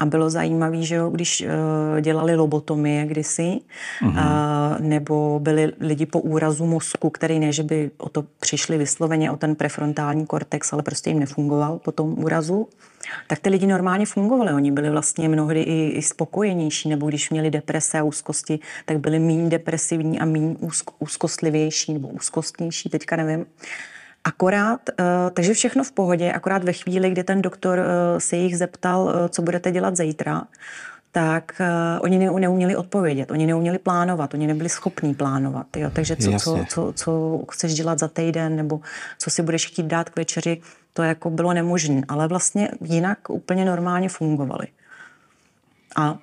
A 0.00 0.06
bylo 0.06 0.30
zajímavé, 0.30 0.82
že 0.82 0.94
jo, 0.94 1.10
když 1.10 1.40
uh, 1.40 2.00
dělali 2.00 2.36
lobotomie 2.36 3.06
kdysi, 3.06 3.60
uh-huh. 4.02 4.08
uh, 4.08 4.80
nebo 4.80 5.40
byli 5.42 5.72
lidi 5.80 6.06
po 6.06 6.20
úrazu 6.20 6.66
mozku, 6.66 7.10
který 7.10 7.38
ne, 7.38 7.52
že 7.52 7.62
by 7.62 7.90
o 7.98 8.08
to 8.08 8.24
přišli 8.40 8.78
vysloveně, 8.78 9.30
o 9.30 9.36
ten 9.36 9.54
prefrontální 9.54 10.26
kortex, 10.26 10.72
ale 10.72 10.82
prostě 10.82 11.10
jim 11.10 11.18
nefungoval 11.18 11.78
po 11.78 11.92
tom 11.92 12.18
úrazu, 12.18 12.68
tak 13.26 13.38
ty 13.38 13.50
lidi 13.50 13.66
normálně 13.66 14.06
fungovali. 14.06 14.52
Oni 14.52 14.72
byli 14.72 14.90
vlastně 14.90 15.28
mnohdy 15.28 15.60
i, 15.60 15.88
i 15.88 16.02
spokojenější, 16.02 16.88
nebo 16.88 17.08
když 17.08 17.30
měli 17.30 17.50
deprese 17.50 17.98
a 17.98 18.02
úzkosti, 18.02 18.58
tak 18.84 18.98
byli 18.98 19.18
méně 19.18 19.48
depresivní 19.48 20.20
a 20.20 20.24
méně 20.24 20.56
úzk, 20.58 20.90
úzkostlivější 20.98 21.92
nebo 21.92 22.08
úzkostnější, 22.08 22.88
teďka 22.88 23.16
nevím. 23.16 23.46
Akorát, 24.24 24.80
eh, 24.88 25.04
takže 25.32 25.54
všechno 25.54 25.84
v 25.84 25.92
pohodě, 25.92 26.32
akorát 26.32 26.64
ve 26.64 26.72
chvíli, 26.72 27.10
kdy 27.10 27.24
ten 27.24 27.42
doktor 27.42 27.78
eh, 27.78 28.20
se 28.20 28.36
jich 28.36 28.58
zeptal, 28.58 29.12
eh, 29.14 29.28
co 29.28 29.42
budete 29.42 29.72
dělat 29.72 29.96
zítra, 29.96 30.42
tak 31.12 31.52
uh, 31.60 31.66
oni 32.00 32.18
ne, 32.18 32.30
neuměli 32.30 32.76
odpovědět, 32.76 33.30
oni 33.30 33.46
neuměli 33.46 33.78
plánovat, 33.78 34.34
oni 34.34 34.46
nebyli 34.46 34.68
schopní 34.68 35.14
plánovat. 35.14 35.66
Jo? 35.76 35.90
Takže 35.90 36.16
co, 36.16 36.32
co, 36.38 36.64
co, 36.68 36.92
co 36.96 37.42
chceš 37.50 37.74
dělat 37.74 37.98
za 37.98 38.08
týden, 38.08 38.56
nebo 38.56 38.80
co 39.18 39.30
si 39.30 39.42
budeš 39.42 39.66
chtít 39.66 39.86
dát 39.86 40.10
k 40.10 40.16
večeři, 40.16 40.60
to 40.92 41.02
jako 41.02 41.30
bylo 41.30 41.52
nemožné. 41.52 42.02
Ale 42.08 42.28
vlastně 42.28 42.70
jinak 42.80 43.30
úplně 43.30 43.64
normálně 43.64 44.08
fungovali. 44.08 44.66
A 45.96 46.18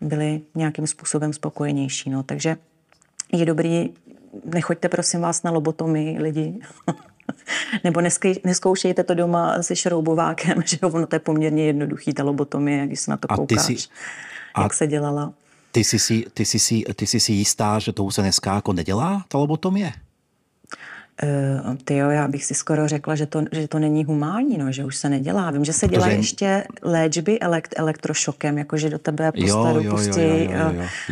byli 0.00 0.40
nějakým 0.54 0.86
způsobem 0.86 1.32
spokojenější. 1.32 2.10
No. 2.10 2.22
Takže 2.22 2.56
je 3.32 3.46
dobrý, 3.46 3.90
nechoďte 4.44 4.88
prosím 4.88 5.20
vás 5.20 5.42
na 5.42 5.50
lobotomii 5.50 6.18
lidi. 6.18 6.58
Nebo 7.84 8.00
neskoušejte 8.44 9.04
to 9.04 9.14
doma 9.14 9.62
se 9.62 9.76
šroubovákem, 9.76 10.62
že 10.66 10.78
ono 10.80 11.06
to 11.06 11.16
je 11.16 11.20
poměrně 11.20 11.66
jednoduchý, 11.66 12.12
ta 12.12 12.24
lobotomie, 12.24 12.86
když 12.86 13.00
se 13.00 13.10
na 13.10 13.16
to 13.16 13.32
a 13.32 13.36
koukáš, 13.36 13.66
ty 13.66 13.78
si, 13.78 13.88
a 14.54 14.62
jak 14.62 14.74
se 14.74 14.86
dělala. 14.86 15.32
Ty 15.72 15.84
jsi, 15.84 15.98
si, 15.98 16.24
ty, 16.34 16.44
jsi 16.44 16.58
si, 16.58 16.82
ty 16.96 17.06
jsi 17.06 17.20
si 17.20 17.32
jistá, 17.32 17.78
že 17.78 17.92
to 17.92 18.04
už 18.04 18.14
se 18.14 18.22
dneska 18.22 18.54
jako 18.54 18.72
nedělá, 18.72 19.24
ta 19.28 19.38
lobotomie? 19.38 19.92
Uh, 21.22 21.76
ty 21.84 21.96
jo, 21.96 22.10
já 22.10 22.28
bych 22.28 22.44
si 22.44 22.54
skoro 22.54 22.88
řekla, 22.88 23.14
že 23.14 23.26
to, 23.26 23.42
že 23.52 23.68
to 23.68 23.78
není 23.78 24.04
humánní, 24.04 24.58
no, 24.58 24.72
že 24.72 24.84
už 24.84 24.96
se 24.96 25.08
nedělá. 25.08 25.50
Vím, 25.50 25.64
že 25.64 25.72
se 25.72 25.88
dělá 25.88 26.04
Protože... 26.04 26.16
ještě 26.16 26.64
léčby 26.82 27.40
elekt, 27.40 27.74
elektrošokem, 27.76 28.58
jakože 28.58 28.90
do 28.90 28.98
tebe 28.98 29.32
postaru 29.32 29.84
pustí 29.90 30.48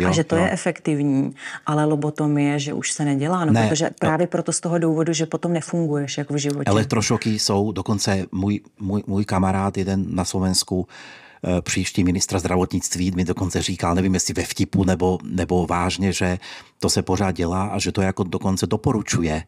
a 0.06 0.12
že 0.12 0.24
to 0.24 0.36
jo. 0.36 0.42
je 0.42 0.50
efektivní, 0.50 1.34
ale 1.66 1.84
lobotomie, 1.84 2.58
že 2.58 2.72
už 2.72 2.92
se 2.92 3.04
nedělá, 3.04 3.44
no, 3.44 3.52
ne, 3.52 3.68
protože 3.68 3.90
právě 3.98 4.26
proto 4.26 4.52
z 4.52 4.60
toho 4.60 4.78
důvodu, 4.78 5.12
že 5.12 5.26
potom 5.26 5.52
nefunguješ 5.52 6.18
jako 6.18 6.34
v 6.34 6.36
životě. 6.36 6.70
Elektrošoky 6.70 7.38
jsou, 7.38 7.72
dokonce 7.72 8.26
můj, 8.32 8.60
můj, 8.80 9.02
můj 9.06 9.24
kamarád 9.24 9.78
jeden 9.78 10.06
na 10.14 10.24
Slovensku, 10.24 10.88
eh, 11.44 11.62
příští 11.62 12.04
ministra 12.04 12.38
zdravotnictví 12.38 13.10
mi 13.10 13.24
dokonce 13.24 13.62
říkal, 13.62 13.94
nevím 13.94 14.14
jestli 14.14 14.34
ve 14.34 14.42
vtipu 14.44 14.84
nebo, 14.84 15.18
nebo 15.24 15.66
vážně, 15.66 16.12
že 16.12 16.38
to 16.78 16.90
se 16.90 17.02
pořád 17.02 17.30
dělá 17.30 17.66
a 17.66 17.78
že 17.78 17.92
to 17.92 18.02
jako 18.02 18.24
dokonce 18.24 18.66
doporučuje 18.66 19.42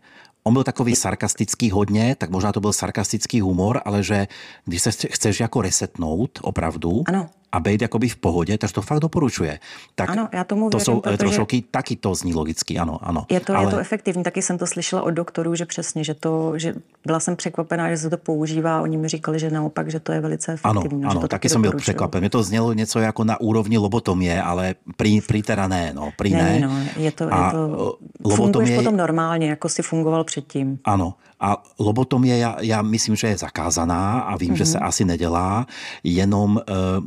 on 0.45 0.53
byl 0.53 0.65
takový 0.65 0.97
sarkastický 0.97 1.71
hodně, 1.71 2.17
tak 2.19 2.31
možná 2.31 2.53
to 2.53 2.61
byl 2.61 2.73
sarkastický 2.73 3.41
humor, 3.41 3.81
ale 3.85 4.03
že 4.03 4.29
když 4.65 4.83
se 4.83 4.91
chceš 4.91 5.41
jako 5.41 5.63
resetnout 5.63 6.39
opravdu, 6.43 7.03
ano 7.07 7.31
a 7.53 7.61
být 7.61 7.83
jakoby 7.83 8.09
v 8.09 8.17
pohodě, 8.17 8.59
takže 8.59 8.75
to 8.75 8.83
fakt 8.83 8.99
doporučuje. 8.99 9.59
Tak 9.95 10.11
ano, 10.11 10.29
já 10.33 10.45
tomu 10.45 10.71
to 10.71 10.79
věřím, 10.79 10.95
jsou 10.95 11.03
elektrošoky, 11.05 11.61
protože... 11.61 11.71
taky 11.71 11.97
to 11.97 12.15
zní 12.15 12.35
logicky, 12.35 12.79
ano, 12.79 12.99
ano. 13.03 13.27
Je 13.31 13.41
to, 13.41 13.57
ale... 13.57 13.67
je 13.67 13.71
to 13.71 13.79
efektivní, 13.79 14.23
taky 14.23 14.43
jsem 14.43 14.59
to 14.59 14.67
slyšela 14.67 15.03
od 15.03 15.11
doktorů, 15.11 15.55
že 15.55 15.67
přesně, 15.67 16.05
že 16.05 16.15
to, 16.15 16.53
že 16.59 16.75
byla 17.07 17.21
jsem 17.21 17.37
překvapená, 17.37 17.91
že 17.91 17.97
se 17.97 18.11
to 18.11 18.17
používá, 18.17 18.81
oni 18.81 18.97
mi 18.97 19.09
říkali, 19.09 19.39
že 19.39 19.51
naopak, 19.51 19.91
že 19.91 20.01
to 20.01 20.13
je 20.13 20.21
velice 20.21 20.53
efektivní. 20.53 21.05
Ano, 21.05 21.11
ano, 21.11 21.21
to 21.21 21.29
taky, 21.29 21.31
taky 21.31 21.49
jsem 21.49 21.63
byl 21.63 21.73
překvapen. 21.73 22.21
Mně 22.21 22.31
to 22.31 22.43
znělo 22.43 22.73
něco 22.73 22.99
jako 22.99 23.25
na 23.25 23.41
úrovni 23.41 23.79
lobotomie, 23.79 24.43
ale 24.43 24.75
prý, 24.97 25.21
prý 25.21 25.43
teda 25.43 25.69
ne, 25.69 25.93
no, 25.95 26.13
prý 26.17 26.33
ne. 26.33 26.61
No, 26.61 26.79
je 26.97 27.13
to, 27.13 27.35
a 27.35 27.47
je 27.47 27.53
to, 27.53 27.99
lobotomie... 28.25 28.37
funguješ 28.37 28.77
potom 28.77 28.97
normálně, 28.97 29.51
jako 29.51 29.69
si 29.69 29.83
fungoval 29.83 30.25
předtím. 30.25 30.79
Ano, 30.85 31.15
a 31.43 31.63
lobotomie 31.79 32.39
já, 32.39 32.57
já 32.61 32.83
myslím, 32.83 33.17
že 33.17 33.27
je 33.27 33.39
zakázaná 33.39 34.21
a 34.21 34.37
vím, 34.37 34.53
mm-hmm. 34.53 34.57
že 34.57 34.67
se 34.67 34.79
mhm. 34.79 34.87
asi 34.87 35.05
nedělá, 35.05 35.67
jenom 36.05 36.57
uh, 36.57 37.07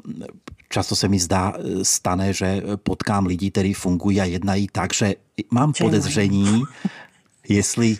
často 0.70 0.96
se 0.96 1.08
mi 1.08 1.20
zdá, 1.20 1.54
e, 1.56 1.86
stane, 1.86 2.34
že 2.34 2.62
potkám 2.84 3.26
lidi, 3.26 3.52
kteří 3.52 3.74
fungují 3.74 4.22
a 4.22 4.26
jednají 4.26 4.68
tak, 4.72 4.94
že 4.94 5.16
mám 5.52 5.74
podezření, 5.80 6.64
jestli 7.50 7.98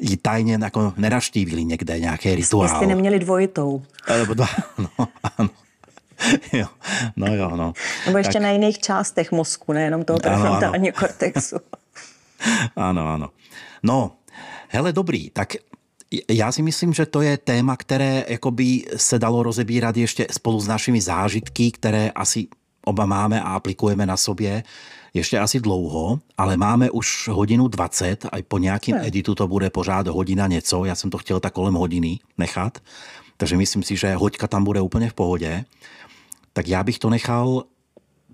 ji 0.00 0.16
tajně 0.16 0.58
jako 0.62 0.92
neraštívili 0.96 1.64
někde 1.64 2.00
nějaké 2.00 2.34
rituál. 2.34 2.68
Jestli 2.68 2.86
neměli 2.86 3.18
dvojitou. 3.18 3.82
No, 4.78 5.08
ano. 5.38 5.50
Jo, 6.52 6.66
no 7.16 7.34
jo, 7.34 7.56
no. 7.56 7.72
Nebo 8.06 8.18
ještě 8.18 8.32
tak. 8.32 8.42
na 8.42 8.50
jiných 8.50 8.78
částech 8.78 9.32
mozku, 9.32 9.72
nejenom 9.72 10.04
toho 10.04 10.18
prefrontálního 10.18 10.94
kortexu. 10.98 11.56
Ano, 12.76 13.08
ano. 13.08 13.30
No, 13.82 14.12
hele, 14.68 14.92
dobrý, 14.92 15.30
tak 15.30 15.54
já 16.30 16.52
si 16.52 16.62
myslím, 16.62 16.92
že 16.92 17.06
to 17.06 17.22
je 17.22 17.38
téma, 17.38 17.76
které 17.76 18.24
jakoby 18.28 18.84
se 18.96 19.18
dalo 19.18 19.42
rozebírat 19.42 19.96
ještě 19.96 20.26
spolu 20.30 20.60
s 20.60 20.68
našimi 20.68 21.00
zážitky, 21.00 21.70
které 21.70 22.10
asi 22.10 22.48
oba 22.84 23.06
máme 23.06 23.42
a 23.42 23.48
aplikujeme 23.48 24.06
na 24.06 24.16
sobě 24.16 24.62
ještě 25.14 25.38
asi 25.38 25.60
dlouho, 25.60 26.18
ale 26.38 26.56
máme 26.56 26.90
už 26.90 27.28
hodinu 27.28 27.68
20 27.68 28.24
a 28.24 28.42
po 28.48 28.58
nějakým 28.58 28.94
ne. 28.94 29.06
editu 29.06 29.34
to 29.34 29.48
bude 29.48 29.70
pořád 29.70 30.06
hodina 30.06 30.46
něco. 30.46 30.84
Já 30.84 30.94
jsem 30.94 31.10
to 31.10 31.18
chtěl 31.18 31.40
tak 31.40 31.52
kolem 31.52 31.74
hodiny 31.74 32.18
nechat, 32.38 32.78
takže 33.36 33.56
myslím 33.56 33.82
si, 33.82 33.96
že 33.96 34.14
hoďka 34.14 34.46
tam 34.46 34.64
bude 34.64 34.80
úplně 34.80 35.10
v 35.10 35.14
pohodě. 35.14 35.64
Tak 36.52 36.68
já 36.68 36.84
bych 36.84 36.98
to 36.98 37.10
nechal 37.10 37.64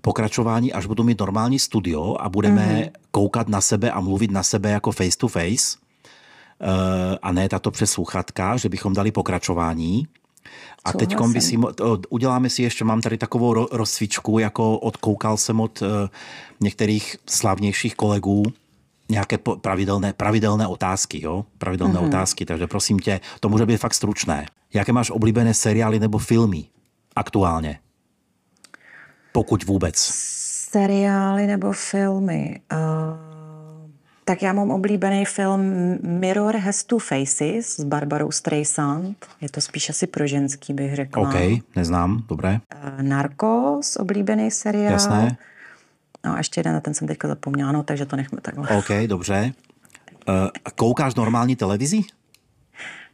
pokračování, 0.01 0.73
až 0.73 0.85
budu 0.85 1.03
mít 1.03 1.19
normální 1.19 1.59
studio 1.59 2.15
a 2.19 2.29
budeme 2.29 2.65
mm-hmm. 2.65 2.91
koukat 3.11 3.49
na 3.49 3.61
sebe 3.61 3.91
a 3.91 3.99
mluvit 3.99 4.31
na 4.31 4.43
sebe 4.43 4.69
jako 4.69 4.91
face 4.91 5.17
to 5.17 5.27
face 5.27 5.84
a 7.21 7.31
ne 7.31 7.49
tato 7.49 7.71
přes 7.71 7.91
sluchatka, 7.91 8.57
že 8.57 8.69
bychom 8.69 8.93
dali 8.93 9.11
pokračování. 9.11 10.07
A 10.85 10.93
teď 10.93 11.15
by 11.33 11.41
si, 11.41 11.57
uděláme 12.09 12.49
si 12.49 12.63
ještě, 12.63 12.85
mám 12.85 13.01
tady 13.01 13.17
takovou 13.17 13.67
rozcvičku, 13.71 14.39
jako 14.39 14.77
odkoukal 14.77 15.37
jsem 15.37 15.59
od 15.59 15.81
eh, 15.81 16.09
některých 16.59 17.15
slavnějších 17.29 17.95
kolegů, 17.95 18.43
nějaké 19.09 19.37
pravidelné, 19.37 20.13
pravidelné 20.13 20.67
otázky, 20.67 21.23
jo? 21.23 21.45
Pravidelné 21.57 21.99
mm-hmm. 21.99 22.07
otázky, 22.07 22.45
takže 22.45 22.67
prosím 22.67 22.99
tě, 22.99 23.19
to 23.39 23.49
může 23.49 23.65
být 23.65 23.77
fakt 23.77 23.93
stručné. 23.93 24.45
Jaké 24.73 24.93
máš 24.93 25.11
oblíbené 25.11 25.53
seriály 25.53 25.99
nebo 25.99 26.17
filmy 26.17 26.65
aktuálně? 27.15 27.79
Pokud 29.31 29.63
vůbec. 29.63 29.95
Seriály 30.69 31.47
nebo 31.47 31.71
filmy? 31.71 32.61
Uh 32.71 33.34
tak 34.25 34.41
já 34.41 34.53
mám 34.53 34.71
oblíbený 34.71 35.25
film 35.25 35.61
Mirror 36.01 36.55
has 36.55 36.83
two 36.83 36.99
faces 36.99 37.75
s 37.75 37.83
Barbarou 37.83 38.31
Streisand. 38.31 39.25
Je 39.41 39.49
to 39.49 39.61
spíš 39.61 39.89
asi 39.89 40.07
pro 40.07 40.27
ženský, 40.27 40.73
bych 40.73 40.95
řekla. 40.95 41.29
OK, 41.29 41.35
neznám, 41.75 42.23
dobré. 42.27 42.59
Eh, 42.69 43.03
Narcos, 43.03 43.95
oblíbený 43.95 44.51
seriál. 44.51 44.91
Jasné. 44.91 45.37
No 46.25 46.33
a 46.33 46.37
ještě 46.37 46.59
jeden, 46.59 46.73
na 46.73 46.79
ten 46.79 46.93
jsem 46.93 47.07
teďka 47.07 47.27
zapomněla, 47.27 47.71
no, 47.71 47.83
takže 47.83 48.05
to 48.05 48.15
nechme 48.15 48.41
takhle. 48.41 48.77
OK, 48.77 48.89
dobře. 49.07 49.53
Uh, 50.27 50.35
koukáš 50.75 51.15
normální 51.15 51.55
televizi? 51.55 52.01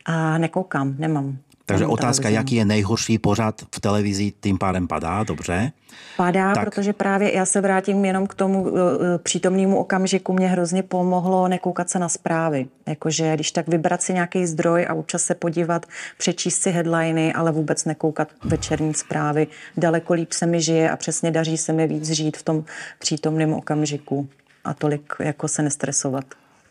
A 0.05 0.37
nekoukám, 0.37 0.95
nemám. 0.97 1.37
Takže 1.71 1.85
otázka, 1.85 2.21
televizi. 2.21 2.35
jaký 2.35 2.55
je 2.55 2.65
nejhorší 2.65 3.17
pořad 3.17 3.61
v 3.75 3.79
televizi, 3.79 4.33
tím 4.41 4.57
pádem 4.57 4.87
padá, 4.87 5.23
dobře. 5.23 5.71
Padá, 6.17 6.53
Tak. 6.53 6.65
protože 6.65 6.93
právě 6.93 7.35
já 7.35 7.45
se 7.45 7.61
vrátím 7.61 8.05
jenom 8.05 8.27
k 8.27 8.33
tomu 8.33 8.61
uh, 8.61 8.77
přítomnému 9.23 9.77
okamžiku. 9.77 10.33
Mě 10.33 10.47
hrozně 10.47 10.83
pomohlo 10.83 11.47
nekoukat 11.47 11.89
se 11.89 11.99
na 11.99 12.09
zprávy. 12.09 12.65
Jakože 12.87 13.35
když 13.35 13.51
tak 13.51 13.67
vybrat 13.67 14.01
si 14.01 14.13
nějaký 14.13 14.45
zdroj 14.45 14.85
a 14.89 14.93
občas 14.93 15.23
se 15.23 15.35
podívat, 15.35 15.85
přečíst 16.17 16.61
si 16.61 16.71
headliny, 16.71 17.33
ale 17.33 17.51
vůbec 17.51 17.85
nekoukat 17.85 18.27
večerní 18.43 18.93
zprávy. 18.93 19.47
Daleko 19.77 20.13
líp 20.13 20.31
se 20.31 20.45
mi 20.45 20.61
žije 20.61 20.89
a 20.91 20.97
přesně 20.97 21.31
daří 21.31 21.57
se 21.57 21.73
mi 21.73 21.87
víc 21.87 22.09
žít 22.09 22.37
v 22.37 22.43
tom 22.43 22.63
přítomném 22.99 23.53
okamžiku 23.53 24.29
a 24.63 24.73
tolik 24.73 25.13
jako 25.19 25.47
se 25.47 25.61
nestresovat. 25.61 26.25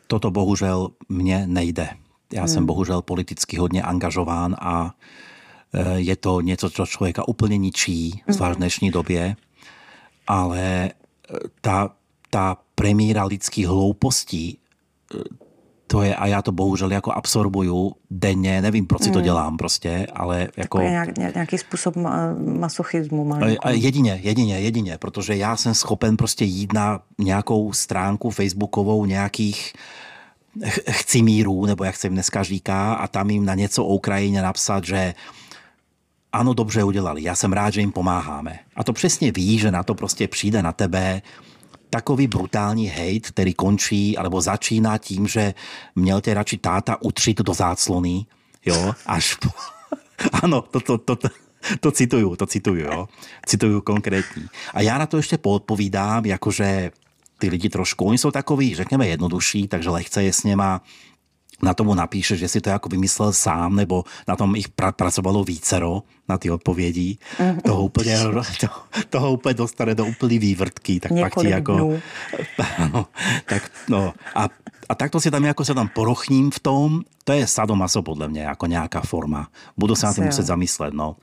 Toto 0.07 0.31
bohužel 0.31 0.89
mně 1.09 1.47
nejde. 1.47 1.89
Já 2.33 2.47
jsem 2.47 2.67
bohužel 2.67 3.03
politicky 3.03 3.57
hodně 3.57 3.83
angažován 3.83 4.57
a 4.61 4.95
eh, 5.75 6.01
je 6.01 6.17
to 6.17 6.41
něco, 6.41 6.71
co 6.71 6.87
člověka 6.87 7.29
úplně 7.29 7.59
ničí, 7.59 8.23
zvlášť 8.29 8.57
v 8.57 8.59
dnešní 8.59 8.91
době. 8.91 9.37
Ale 10.27 10.91
eh, 10.91 11.39
ta, 11.61 11.91
ta 12.31 12.57
premiéra 12.75 13.25
lidských 13.25 13.67
hloupostí, 13.67 14.59
eh, 15.15 15.19
to 15.87 16.03
je, 16.03 16.15
a 16.15 16.27
já 16.27 16.43
to 16.43 16.53
bohužel 16.53 16.93
jako 16.93 17.13
absorbuju 17.13 17.93
denně, 18.11 18.63
nevím, 18.63 18.87
proč 18.87 19.03
si 19.03 19.11
to 19.11 19.21
dělám 19.21 19.57
prostě, 19.57 20.07
ale 20.15 20.49
jako... 20.57 20.81
Je 20.81 20.91
nějak, 20.91 21.19
nějaký 21.35 21.59
způsob 21.59 21.97
ma- 21.97 22.59
masochismu. 22.59 23.25
Malinko. 23.25 23.69
Jedině, 23.69 24.21
jedině, 24.23 24.61
jedině, 24.61 24.99
protože 24.99 25.37
já 25.37 25.57
jsem 25.57 25.75
schopen 25.75 26.17
prostě 26.17 26.45
jít 26.45 26.73
na 26.73 27.01
nějakou 27.19 27.73
stránku 27.73 28.31
facebookovou 28.31 29.05
nějakých 29.05 29.73
ch- 30.65 30.91
chcimírů, 30.91 31.67
nebo 31.67 31.85
jak 31.85 31.97
se 31.97 32.07
jim 32.07 32.15
dneska 32.15 32.43
říká, 32.43 32.95
a 32.95 33.09
tam 33.09 33.31
jim 33.31 33.45
na 33.45 33.55
něco 33.55 33.85
o 33.85 33.95
Ukrajině 33.95 34.43
napsat, 34.43 34.85
že 34.85 35.15
ano, 36.33 36.55
dobře 36.55 36.85
udělali, 36.85 37.23
já 37.23 37.35
jsem 37.35 37.53
rád, 37.53 37.71
že 37.71 37.81
jim 37.81 37.93
pomáháme. 37.93 38.59
A 38.77 38.85
to 38.85 38.93
přesně 38.93 39.33
ví, 39.33 39.59
že 39.59 39.71
na 39.71 39.83
to 39.83 39.95
prostě 39.95 40.29
přijde 40.29 40.63
na 40.63 40.73
tebe 40.73 41.23
takový 41.91 42.27
brutální 42.27 42.87
hejt, 42.87 43.31
který 43.31 43.55
končí, 43.55 44.19
alebo 44.19 44.41
začíná 44.41 44.99
tím, 44.99 45.27
že 45.27 45.55
měl 45.95 46.21
tě 46.21 46.35
radši 46.35 46.59
táta 46.59 47.03
utřít 47.03 47.41
do 47.41 47.55
záclony, 47.55 48.27
jo, 48.67 48.95
až 49.07 49.35
po... 49.35 49.49
ano, 50.43 50.63
to, 50.63 50.81
to, 50.81 50.99
to, 50.99 51.17
to, 51.17 51.29
to 51.81 51.91
cituju, 51.91 52.37
to 52.37 52.47
cituju, 52.47 52.85
jo. 52.85 53.09
Cituju 53.47 53.81
konkrétní. 53.81 54.47
A 54.75 54.81
já 54.81 54.99
na 54.99 55.07
to 55.07 55.17
ještě 55.17 55.39
poodpovídám, 55.39 56.27
jakože 56.27 56.91
ty 57.41 57.49
lidi 57.49 57.69
trošku, 57.69 58.05
oni 58.05 58.19
jsou 58.19 58.31
takový, 58.31 58.75
řekněme, 58.75 59.07
jednodušší, 59.09 59.69
takže 59.69 59.91
lehce 59.91 60.23
je 60.23 60.33
s 60.33 60.45
něma 60.45 60.83
na 61.63 61.75
tomu 61.75 61.95
napíše, 61.95 62.37
že 62.37 62.49
si 62.49 62.61
to 62.61 62.71
jako 62.71 62.89
vymyslel 62.89 63.33
sám, 63.33 63.77
nebo 63.77 64.05
na 64.29 64.37
tom 64.37 64.57
ich 64.57 64.69
pra- 64.69 64.93
pracovalo 64.93 65.45
vícero 65.45 66.03
na 66.29 66.39
ty 66.39 66.51
odpovědi. 66.51 67.19
Toho 67.65 67.83
úplně, 67.85 68.19
to, 68.61 68.67
toho 69.11 69.33
úplně 69.33 69.55
dostane 69.55 69.95
do 69.95 70.07
úplný 70.07 70.39
vývrtky. 70.39 71.01
Tak 71.01 71.09
pak 71.11 71.17
ti 71.19 71.25
Několik 71.25 71.51
jako, 71.51 71.73
dnů. 71.75 72.01
ano, 72.79 73.07
tak, 73.47 73.71
no, 73.89 74.13
a, 74.35 74.49
a 74.89 74.95
takto 74.95 75.21
si 75.21 75.31
tam 75.31 75.45
jako 75.45 75.65
se 75.65 75.75
tam 75.75 75.89
porochním 75.89 76.51
v 76.51 76.59
tom, 76.61 77.03
to 77.25 77.33
je 77.33 77.47
sadomaso 77.47 78.03
podle 78.03 78.29
mě, 78.29 78.43
jako 78.43 78.67
nějaká 78.67 79.01
forma. 79.01 79.49
Budu 79.77 79.95
se 79.95 80.07
na 80.07 80.15
tím 80.15 80.25
jo. 80.25 80.27
muset 80.29 80.47
zamyslet, 80.47 80.95
no. 80.95 81.17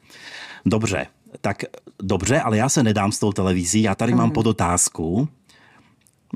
Dobře, 0.65 1.07
tak 1.41 1.63
dobře, 2.01 2.41
ale 2.41 2.57
já 2.57 2.69
se 2.69 2.83
nedám 2.83 3.11
s 3.11 3.19
tou 3.19 3.31
televizí, 3.31 3.81
já 3.81 3.95
tady 3.95 4.11
Mhm. 4.11 4.21
mám 4.21 4.31
podotázku, 4.31 5.27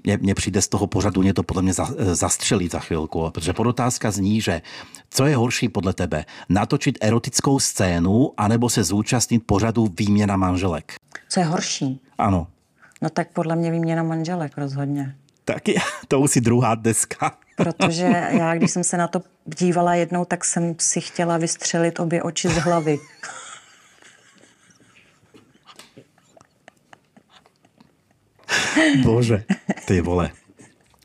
mně, 0.04 0.18
mně 0.18 0.36
přijde 0.36 0.62
z 0.62 0.68
toho 0.68 0.88
pořadu, 0.88 1.22
mě 1.22 1.34
to 1.34 1.44
podle 1.44 1.62
mě 1.62 1.74
za, 1.74 1.88
zastřelí 2.14 2.68
za 2.68 2.80
chvilku, 2.80 3.30
protože 3.32 3.54
podotázka 3.54 4.12
zní, 4.12 4.42
že 4.42 4.62
co 5.10 5.26
je 5.26 5.36
horší 5.36 5.70
podle 5.70 5.94
tebe, 5.94 6.26
natočit 6.50 6.98
erotickou 7.02 7.60
scénu 7.60 8.34
anebo 8.38 8.70
se 8.70 8.84
zúčastnit 8.84 9.40
pořadu 9.46 9.88
výměna 10.00 10.38
manželek? 10.38 10.94
Co 11.30 11.40
je 11.40 11.46
horší? 11.46 12.02
Ano. 12.18 12.48
No 13.02 13.10
tak 13.10 13.28
podle 13.34 13.56
mě 13.56 13.72
výměna 13.72 14.04
manželek 14.04 14.58
rozhodně. 14.58 15.16
Tak 15.46 15.68
je, 15.68 15.76
to 16.08 16.20
už 16.20 16.32
si 16.32 16.42
druhá 16.42 16.76
deska. 16.76 17.32
Protože 17.58 18.04
já, 18.30 18.56
když 18.56 18.72
jsem 18.72 18.84
se 18.84 18.98
na 18.98 19.08
to 19.08 19.22
dívala 19.46 19.96
jednou, 19.96 20.26
tak 20.26 20.46
jsem 20.46 20.76
si 20.80 21.02
chtěla 21.02 21.38
vystřelit 21.38 22.00
obě 22.00 22.24
oči 22.24 22.50
z 22.50 22.58
hlavy. 22.58 23.00
Bože, 29.04 29.44
ty 29.86 30.02
vole. 30.02 30.32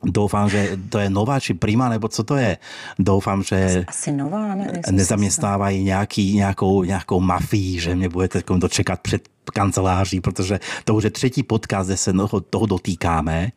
Doufám, 0.04 0.50
že 0.50 0.78
to 0.88 0.98
je 0.98 1.10
nová 1.10 1.40
či 1.40 1.54
prima, 1.54 1.88
nebo 1.88 2.08
co 2.08 2.24
to 2.24 2.36
je? 2.36 2.58
Doufám, 2.98 3.42
že 3.42 3.84
Asi 3.88 4.12
nová, 4.12 4.54
ne? 4.54 4.72
nezaměstnávají 4.90 5.84
nějaký, 5.84 6.34
nějakou, 6.34 6.84
nějakou 6.84 7.20
mafii, 7.20 7.80
že 7.80 7.94
mě 7.94 8.08
budete 8.08 8.42
dočekat 8.58 9.00
před 9.00 9.28
kanceláří, 9.52 10.20
protože 10.20 10.60
to 10.84 10.94
už 10.94 11.04
je 11.04 11.10
třetí 11.10 11.42
podcast, 11.42 11.88
kde 11.88 11.96
se 11.96 12.12
toho 12.50 12.66
dotýkáme. 12.66 13.50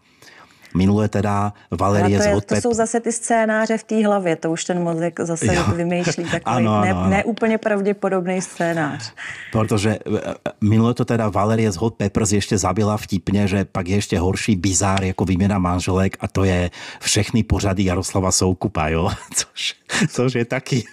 Minule 0.76 1.08
teda 1.08 1.54
Ale 1.72 1.78
Valerie 1.78 2.18
to, 2.18 2.24
z 2.24 2.28
je, 2.28 2.34
to 2.34 2.56
Pep- 2.56 2.62
jsou 2.62 2.74
zase 2.74 3.00
ty 3.00 3.12
scénáře 3.12 3.78
v 3.78 3.84
té 3.84 4.06
hlavě, 4.08 4.36
to 4.36 4.52
už 4.52 4.64
ten 4.66 4.84
mozek 4.84 5.20
zase 5.20 5.56
Jo. 5.56 5.64
vymýšlí 5.76 6.24
takový 6.32 6.42
Ano, 6.46 6.74
ano, 6.74 6.86
ne, 6.86 6.92
ano. 6.92 7.10
neúplně 7.10 7.58
pravděpodobný 7.58 8.42
scénář. 8.42 9.14
Protože 9.52 9.90
e, 9.90 9.98
e, 10.18 10.36
minule 10.62 10.94
to 10.94 11.06
teda 11.06 11.30
Valerie 11.30 11.72
z 11.72 11.76
Hot 11.76 11.96
Peppers 11.96 12.32
ještě 12.32 12.58
zabila 12.58 12.98
vtipně, 12.98 13.48
že 13.48 13.66
pak 13.66 13.88
je 13.88 13.96
ještě 13.96 14.20
horší 14.20 14.56
bizár 14.56 15.04
jako 15.04 15.26
výměna 15.26 15.58
manželek 15.60 16.18
a 16.20 16.28
to 16.28 16.44
je 16.44 16.72
všechny 17.00 17.44
pořady 17.44 17.84
Jaroslava 17.86 18.32
Soukupa, 18.32 18.88
jo? 18.88 19.10
Což, 19.36 19.76
což 20.10 20.36
je 20.36 20.46
taky 20.46 20.84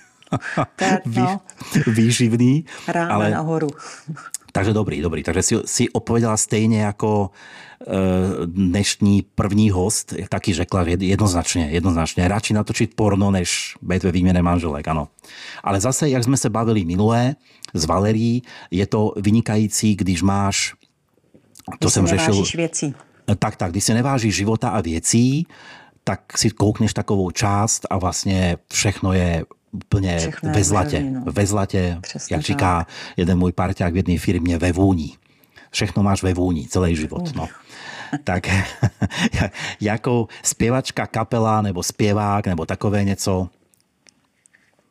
Tak, 0.77 1.07
no. 1.17 1.41
výživný. 1.87 2.65
Rána 2.89 3.15
ale, 3.15 3.31
nahoru. 3.31 3.69
Takže 4.57 4.73
dobrý, 4.73 5.01
dobrý. 5.03 5.23
Takže 5.23 5.43
si, 5.43 5.55
si 5.65 5.91
odpověděla 5.91 6.37
stejně 6.37 6.81
jako 6.81 7.31
e, 7.81 7.87
dnešní 8.47 9.23
první 9.35 9.71
host, 9.71 10.15
taky 10.29 10.55
řekla 10.55 10.85
jednoznačně, 10.89 11.69
jednoznačně. 11.71 12.29
Radši 12.29 12.55
natočit 12.55 12.95
porno, 12.95 13.31
než 13.31 13.77
být 13.83 14.03
ve 14.03 14.13
výměně 14.13 14.43
manželek, 14.43 14.89
ano. 14.89 15.09
Ale 15.65 15.81
zase, 15.81 16.09
jak 16.09 16.25
jsme 16.25 16.37
se 16.37 16.51
bavili 16.51 16.85
minulé 16.85 17.37
s 17.75 17.85
Valerí, 17.85 18.43
je 18.71 18.87
to 18.87 19.13
vynikající, 19.17 19.97
když 19.97 20.23
máš 20.23 20.75
to 21.79 21.87
Když 21.87 21.93
jsem 21.93 22.07
si 22.09 22.17
řešil. 22.17 22.45
věcí. 22.55 22.95
Tak, 23.39 23.57
tak, 23.57 23.71
když 23.71 23.85
se 23.85 23.95
nevážíš 23.95 24.35
života 24.35 24.69
a 24.69 24.81
věcí, 24.81 25.47
tak 26.05 26.39
si 26.39 26.51
koukneš 26.51 26.95
takovou 26.95 27.31
část 27.31 27.87
a 27.91 27.99
vlastně 27.99 28.57
všechno 28.73 29.13
je 29.13 29.45
úplně 29.77 30.19
Všechno 30.19 30.53
ve 30.53 30.65
zlatě. 30.65 30.99
růžový, 30.99 31.15
no. 31.15 31.23
Ve 31.33 31.47
zlatě, 31.47 31.99
Přesně 32.01 32.35
jak 32.35 32.43
tak. 32.43 32.47
říká 32.47 32.87
jeden 33.17 33.39
můj 33.39 33.53
parťák 33.53 33.93
v 33.93 33.97
jedné 33.97 34.19
firmě, 34.19 34.59
ve 34.59 34.73
vůni. 34.73 35.13
Všechno 35.71 36.03
máš 36.03 36.23
ve 36.23 36.35
vůni, 36.35 36.69
celý 36.69 36.97
život. 36.97 37.35
No. 37.37 37.49
Tak 38.25 38.47
jako 39.81 40.29
zpěvačka, 40.43 41.07
kapela 41.07 41.63
nebo 41.63 41.83
zpěvák 41.83 42.47
nebo 42.47 42.67
takové 42.67 43.05
něco, 43.05 43.49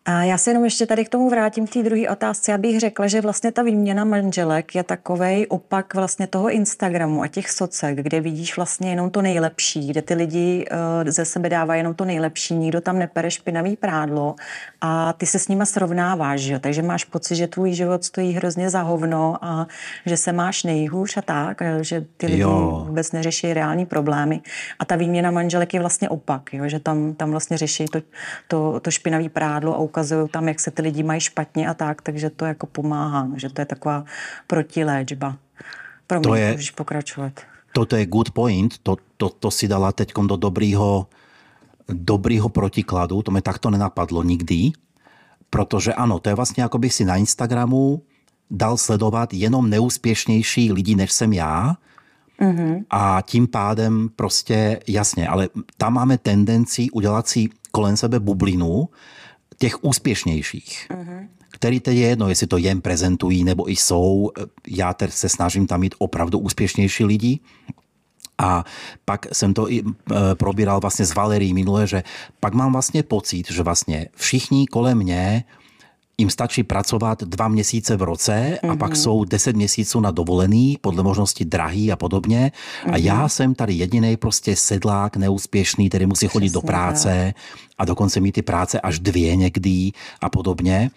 A 0.07 0.23
já 0.23 0.37
se 0.37 0.49
jenom 0.49 0.63
ještě 0.63 0.85
tady 0.85 1.05
k 1.05 1.09
tomu 1.09 1.29
vrátím 1.29 1.67
k 1.67 1.73
té 1.73 1.83
druhé 1.83 2.09
otázce. 2.09 2.51
Já 2.51 2.57
bych 2.57 2.79
řekla, 2.79 3.07
že 3.07 3.21
vlastně 3.21 3.51
ta 3.51 3.61
výměna 3.61 4.03
manželek 4.03 4.75
je 4.75 4.83
takovej 4.83 5.45
opak 5.49 5.93
vlastně 5.93 6.27
toho 6.27 6.49
Instagramu 6.49 7.23
a 7.23 7.27
těch 7.27 7.49
socek, 7.49 7.97
kde 7.97 8.21
vidíš 8.21 8.57
vlastně 8.57 8.89
jenom 8.89 9.09
to 9.09 9.21
nejlepší, 9.21 9.87
kde 9.87 10.01
ty 10.01 10.13
lidi 10.13 10.65
uh, 10.71 11.09
ze 11.09 11.25
sebe 11.25 11.49
dávají 11.49 11.79
jenom 11.79 11.93
to 11.93 12.05
nejlepší, 12.05 12.53
nikdo 12.53 12.81
tam 12.81 12.99
nepere 12.99 13.31
špinavý 13.31 13.75
prádlo 13.75 14.35
a 14.81 15.13
ty 15.13 15.25
se 15.25 15.39
s 15.39 15.47
nima 15.47 15.65
srovnáváš, 15.65 16.41
že? 16.41 16.53
jo? 16.53 16.59
takže 16.59 16.81
máš 16.81 17.03
pocit, 17.03 17.35
že 17.35 17.47
tvůj 17.47 17.73
život 17.73 18.03
stojí 18.03 18.33
hrozně 18.33 18.69
za 18.69 18.81
hovno 18.81 19.37
a 19.41 19.67
že 20.05 20.17
se 20.17 20.31
máš 20.31 20.63
nejhůř 20.63 21.17
a 21.17 21.21
tak, 21.21 21.61
a 21.61 21.81
že 21.81 22.05
ty 22.17 22.25
lidi 22.25 22.41
Jo. 22.41 22.83
vůbec 22.87 23.11
neřeší 23.11 23.53
reální 23.53 23.85
problémy. 23.85 24.41
A 24.79 24.85
ta 24.85 24.95
výměna 24.95 25.31
manželek 25.31 25.73
je 25.73 25.79
vlastně 25.79 26.09
opak, 26.09 26.53
jo? 26.53 26.63
že 26.67 26.79
tam, 26.79 27.13
tam 27.13 27.31
vlastně 27.31 27.57
řeší 27.57 27.85
to, 27.85 28.01
to, 28.47 28.79
to 28.79 28.91
špinavý 28.91 29.29
prádlo 29.29 29.73
a 29.73 29.77
ukazují 29.95 30.29
tam, 30.29 30.47
jak 30.47 30.59
se 30.59 30.71
ty 30.71 30.81
lidi 30.81 31.03
mají 31.03 31.21
špatně 31.21 31.67
a 31.67 31.73
tak, 31.73 32.01
takže 32.01 32.29
to 32.29 32.45
jako 32.45 32.67
pomáhá, 32.67 33.23
no, 33.23 33.39
že 33.39 33.49
to 33.49 33.61
je 33.61 33.65
taková 33.65 34.05
protiléčba. 34.47 35.37
Pro 36.07 36.19
To 36.19 36.35
je- 36.35 36.51
můžeš 36.51 36.71
pokračovat. 36.71 37.31
Toto 37.73 37.95
je 37.95 38.05
good 38.05 38.31
point, 38.31 38.77
to, 38.83 38.97
to, 39.17 39.29
to 39.29 39.51
si 39.51 39.67
dala 39.67 39.91
teď 39.91 40.13
do 40.27 40.35
dobrýho, 40.35 41.07
dobrýho 41.87 42.49
protikladu, 42.49 43.21
to 43.21 43.31
mě 43.31 43.41
takto 43.41 43.69
nenapadlo 43.69 44.23
nikdy, 44.23 44.71
protože 45.49 45.93
ano, 45.93 46.19
to 46.19 46.29
je 46.29 46.35
vlastně 46.35 46.63
jako 46.63 46.77
bych 46.77 46.93
si 46.93 47.05
na 47.05 47.15
Instagramu 47.15 48.01
dal 48.51 48.77
sledovat 48.77 49.33
jenom 49.33 49.69
neúspěšnější 49.69 50.71
lidi, 50.71 50.95
než 50.95 51.11
jsem 51.11 51.33
já 51.33 51.75
Mm-hmm. 52.39 52.83
A 52.89 53.23
tím 53.25 53.47
pádem 53.47 54.09
prostě 54.15 54.79
jasně, 54.87 55.27
ale 55.27 55.49
tam 55.77 55.93
máme 55.93 56.17
tendenci 56.17 56.91
udělat 56.91 57.27
si 57.27 57.49
kolem 57.71 57.97
sebe 57.97 58.19
bublinu 58.19 58.89
těch 59.57 59.83
úspěšnějších. 59.83 60.87
Mm-hmm 60.89 61.27
který 61.55 61.79
teď 61.79 61.97
je 61.97 62.07
jedno, 62.07 62.29
jestli 62.29 62.47
to 62.47 62.57
jen 62.57 62.81
prezentují 62.81 63.43
nebo 63.43 63.69
i 63.71 63.75
jsou. 63.75 64.31
Já 64.67 64.93
teď 64.93 65.11
se 65.11 65.29
snažím 65.29 65.67
tam 65.67 65.79
mít 65.79 65.95
opravdu 65.97 66.39
úspěšnější 66.39 67.05
lidi. 67.05 67.39
A 68.37 68.65
pak 69.05 69.25
jsem 69.33 69.53
to 69.53 69.71
i 69.71 69.79
e, 69.79 70.35
probíral 70.35 70.79
vlastně 70.79 71.05
s 71.05 71.15
Valerí 71.15 71.53
minule, 71.53 71.87
že 71.87 72.03
pak 72.39 72.53
mám 72.53 72.71
vlastně 72.71 73.03
pocit, 73.03 73.51
že 73.51 73.63
vlastně 73.63 74.07
všichni 74.15 74.67
kolem 74.67 74.97
mě 74.97 75.43
im 76.17 76.29
stačí 76.29 76.63
pracovat 76.63 77.23
dva 77.23 77.47
měsíce 77.47 77.97
v 77.97 78.01
roce 78.01 78.59
mm-hmm. 78.63 78.71
a 78.71 78.75
pak 78.75 78.89
mhm. 78.89 78.95
jsou 78.95 79.23
deset 79.23 79.55
měsíců 79.55 79.99
na 79.99 80.11
dovolený, 80.11 80.77
podle 80.81 81.03
možnosti 81.03 81.45
drahý 81.45 81.91
a 81.91 81.95
podobně. 81.95 82.51
Mm-hmm. 82.51 82.93
A 82.93 82.97
já 82.97 83.19
mhm. 83.19 83.29
jsem 83.29 83.55
tady 83.55 83.73
jediný 83.73 84.17
prostě 84.17 84.55
sedlák, 84.55 85.17
neúspěšný, 85.17 85.89
který 85.89 86.05
musí 86.05 86.27
chodit 86.27 86.49
Přesně, 86.49 86.61
do 86.61 86.67
práce 86.67 87.33
a 87.77 87.85
dokonce 87.85 88.19
mít 88.19 88.31
ty 88.31 88.41
práce 88.41 88.81
až 88.81 88.99
dvě 88.99 89.35
někdy 89.35 89.91
a 90.21 90.29
podobně. 90.29 90.91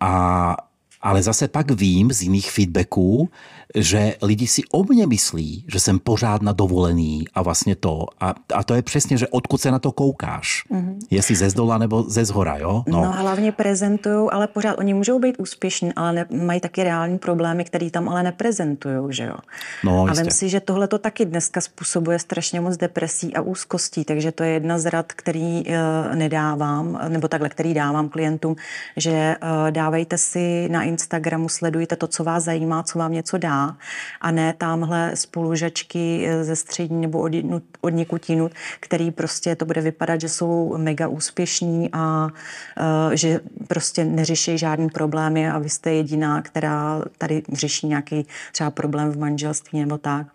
A, 0.00 0.56
ale 1.00 1.22
zase 1.22 1.48
pak 1.48 1.70
vím 1.70 2.12
z 2.12 2.22
jiných 2.22 2.50
feedbacků, 2.50 3.28
že 3.74 4.14
lidi 4.22 4.46
si 4.46 4.62
o 4.72 4.84
mne 4.84 5.06
myslí, 5.06 5.64
že 5.68 5.80
jsem 5.80 5.98
pořád 5.98 6.42
na 6.42 6.52
dovolený 6.52 7.24
a 7.34 7.42
vlastně 7.42 7.76
to. 7.76 8.06
A, 8.20 8.34
a 8.54 8.64
to 8.64 8.74
je 8.74 8.82
přesně, 8.82 9.18
že 9.18 9.28
odkud 9.28 9.60
se 9.60 9.70
na 9.70 9.78
to 9.78 9.92
koukáš. 9.92 10.64
Mm-hmm. 10.70 10.98
Jestli 11.10 11.34
ze 11.36 11.50
zdola 11.50 11.78
nebo 11.78 12.02
ze 12.02 12.24
zhora, 12.24 12.56
jo? 12.56 12.84
No, 12.88 13.04
no 13.04 13.12
hlavně 13.12 13.52
prezentují, 13.52 14.30
ale 14.30 14.46
pořád 14.46 14.78
oni 14.78 14.94
můžou 14.94 15.18
být 15.18 15.36
úspěšní, 15.38 15.92
ale 15.96 16.12
ne, 16.12 16.26
mají 16.30 16.60
taky 16.60 16.84
reální 16.84 17.18
problémy, 17.18 17.64
které 17.64 17.90
tam 17.90 18.08
ale 18.08 18.22
neprezentují, 18.22 18.96
že 19.10 19.24
jo? 19.24 19.36
No, 19.84 20.06
a 20.08 20.12
vím 20.12 20.30
si, 20.30 20.48
že 20.48 20.60
tohle 20.60 20.88
to 20.88 20.98
taky 20.98 21.24
dneska 21.24 21.60
způsobuje 21.60 22.18
strašně 22.18 22.60
moc 22.60 22.76
depresí 22.76 23.34
a 23.34 23.40
úzkostí, 23.40 24.04
takže 24.04 24.32
to 24.32 24.42
je 24.42 24.50
jedna 24.50 24.78
z 24.78 24.86
rad, 24.86 25.12
který 25.12 25.62
uh, 25.66 26.14
nedávám, 26.14 27.00
nebo 27.08 27.28
takhle, 27.28 27.48
který 27.48 27.74
dávám 27.74 28.08
klientům, 28.08 28.56
že 28.96 29.36
uh, 29.42 29.70
dávejte 29.70 30.18
si 30.18 30.68
na 30.68 30.82
Instagramu, 30.88 31.48
sledujte 31.48 31.96
to, 31.96 32.06
co 32.06 32.24
vás 32.24 32.44
zajímá, 32.44 32.82
co 32.82 32.98
vám 32.98 33.12
něco 33.12 33.38
dá 33.38 33.76
a 34.20 34.30
ne 34.30 34.54
tamhle 34.58 35.10
spolužačky 35.14 36.26
eh, 36.26 36.44
ze 36.44 36.56
střední 36.56 37.00
nebo 37.00 37.18
od, 37.18 37.32
od 37.80 37.88
někud 37.88 38.30
jinut, 38.30 38.52
který 38.80 39.10
prostě 39.10 39.56
to 39.56 39.64
bude 39.64 39.80
vypadat, 39.80 40.20
že 40.20 40.28
jsou 40.28 40.74
mega 40.76 41.08
úspěšní 41.08 41.88
a 41.92 42.26
uh, 42.26 43.12
že 43.12 43.40
prostě 43.68 44.04
neřeší 44.04 44.58
žádný 44.58 44.88
problémy 44.88 45.50
a 45.50 45.58
vy 45.58 45.68
jste 45.68 45.92
jediná, 45.92 46.42
která 46.42 47.02
tady 47.18 47.42
řeší 47.52 47.86
nějaký 47.86 48.26
třeba 48.52 48.70
problém 48.70 49.10
v 49.10 49.18
manželství 49.18 49.80
nebo 49.80 49.98
tak. 49.98 50.26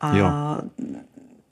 A 0.00 0.16
jo 0.16 0.26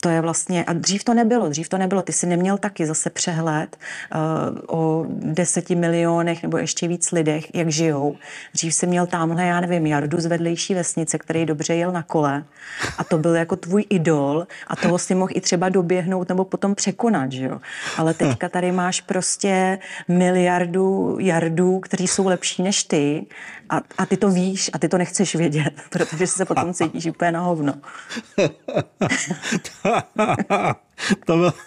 to 0.01 0.09
je 0.09 0.21
vlastně, 0.21 0.63
a 0.63 0.73
dřív 0.73 1.03
to 1.03 1.13
nebylo, 1.13 1.49
dřív 1.49 1.69
to 1.69 1.77
nebylo, 1.77 2.01
ty 2.01 2.13
si 2.13 2.27
neměl 2.27 2.57
taky 2.57 2.85
zase 2.85 3.09
přehled 3.09 3.77
uh, 4.15 4.79
o 4.79 5.05
deseti 5.09 5.75
milionech 5.75 6.43
nebo 6.43 6.57
ještě 6.57 6.87
víc 6.87 7.11
lidech, 7.11 7.55
jak 7.55 7.69
žijou. 7.69 8.15
Dřív 8.53 8.73
si 8.73 8.87
měl 8.87 9.07
tamhle, 9.07 9.45
já 9.45 9.59
nevím, 9.61 9.87
Jardu 9.87 10.21
z 10.21 10.25
vedlejší 10.25 10.73
vesnice, 10.73 11.17
který 11.17 11.45
dobře 11.45 11.75
jel 11.75 11.91
na 11.91 12.03
kole 12.03 12.43
a 12.97 13.03
to 13.03 13.17
byl 13.17 13.35
jako 13.35 13.55
tvůj 13.55 13.85
idol 13.89 14.47
a 14.67 14.75
toho 14.75 14.97
si 14.97 15.15
mohl 15.15 15.31
i 15.35 15.41
třeba 15.41 15.69
doběhnout 15.69 16.29
nebo 16.29 16.45
potom 16.45 16.75
překonat, 16.75 17.31
že 17.31 17.45
jo. 17.45 17.59
Ale 17.97 18.13
teďka 18.13 18.49
tady 18.49 18.71
máš 18.71 19.01
prostě 19.01 19.79
miliardu 20.07 21.17
Jardů, 21.19 21.79
který 21.79 22.07
jsou 22.07 22.27
lepší 22.27 22.63
než 22.63 22.83
ty 22.83 23.25
a, 23.71 23.81
a 23.97 24.05
ty 24.05 24.17
to 24.17 24.29
víš 24.29 24.69
a 24.73 24.79
ty 24.79 24.89
to 24.89 24.97
nechceš 24.97 25.35
vědět, 25.35 25.73
protože 25.89 26.27
se 26.27 26.45
potom 26.45 26.73
cítíš 26.73 27.05
úplně 27.05 27.31
na 27.31 27.39
hovno. 27.39 27.73
to 31.25 31.37
bylo... 31.37 31.53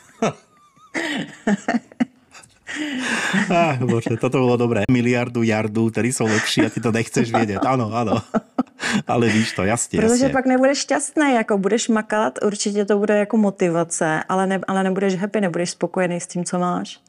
Ach, 3.51 3.79
bože, 3.79 4.17
toto 4.21 4.39
bolo 4.39 4.57
dobré. 4.57 4.83
Miliardu 4.91 5.43
jardu, 5.43 5.91
který 5.91 6.13
jsou 6.13 6.27
lepší 6.27 6.61
a 6.61 6.71
ty 6.71 6.81
to 6.81 6.93
nechceš 6.93 7.33
vědět. 7.33 7.61
Ano, 7.67 7.91
ano. 7.95 8.23
Ale 9.07 9.29
víš 9.29 9.53
to, 9.53 9.65
jasně. 9.65 10.01
Protože 10.01 10.13
jasně. 10.13 10.29
pak 10.29 10.47
nebudeš 10.47 10.79
šťastný, 10.79 11.35
jako 11.35 11.59
budeš 11.59 11.89
makat, 11.89 12.39
určitě 12.45 12.85
to 12.85 12.99
bude 12.99 13.19
jako 13.19 13.37
motivace, 13.37 14.25
ale, 14.29 14.47
ne, 14.47 14.61
ale 14.69 14.83
nebudeš 14.83 15.15
happy, 15.15 15.41
nebudeš 15.41 15.71
spokojený 15.71 16.21
s 16.21 16.27
tím, 16.27 16.45
co 16.45 16.59
máš. 16.59 17.01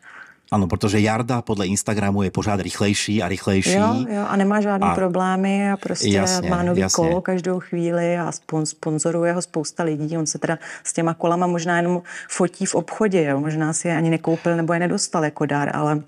Ano, 0.56 0.68
protože 0.68 1.00
Jarda 1.00 1.42
podle 1.42 1.68
Instagramu 1.68 2.24
je 2.24 2.32
pořád 2.32 2.60
rychlejší 2.60 3.24
a 3.24 3.28
rychlejší. 3.28 3.74
Jo, 3.74 4.06
jo 4.10 4.26
a 4.28 4.36
nemá 4.36 4.62
žádné 4.62 4.88
a... 4.88 4.96
problémy 4.96 5.72
a 5.72 5.78
prostě 5.78 6.10
jasně, 6.10 6.50
má 6.50 6.64
nový 6.64 6.82
jasně. 6.82 6.96
kolo 6.96 7.22
každou 7.22 7.60
chvíli 7.60 8.18
a 8.18 8.32
spon, 8.32 8.66
sponzoruje 8.66 9.34
ho 9.34 9.42
spousta 9.42 9.84
lidí. 9.84 10.18
On 10.18 10.26
se 10.26 10.40
teda 10.40 10.58
s 10.84 10.94
těma 10.94 11.14
kolama 11.14 11.48
možná 11.48 11.78
jenom 11.78 12.02
fotí 12.30 12.66
v 12.66 12.76
obchodě, 12.76 13.24
jo. 13.24 13.40
možná 13.40 13.74
si 13.74 13.88
je 13.88 13.98
ani 13.98 14.10
nekoupil 14.10 14.56
nebo 14.56 14.74
je 14.74 14.80
nedostal 14.80 15.26
jako 15.26 15.46
dar, 15.46 15.76
ale 15.76 16.02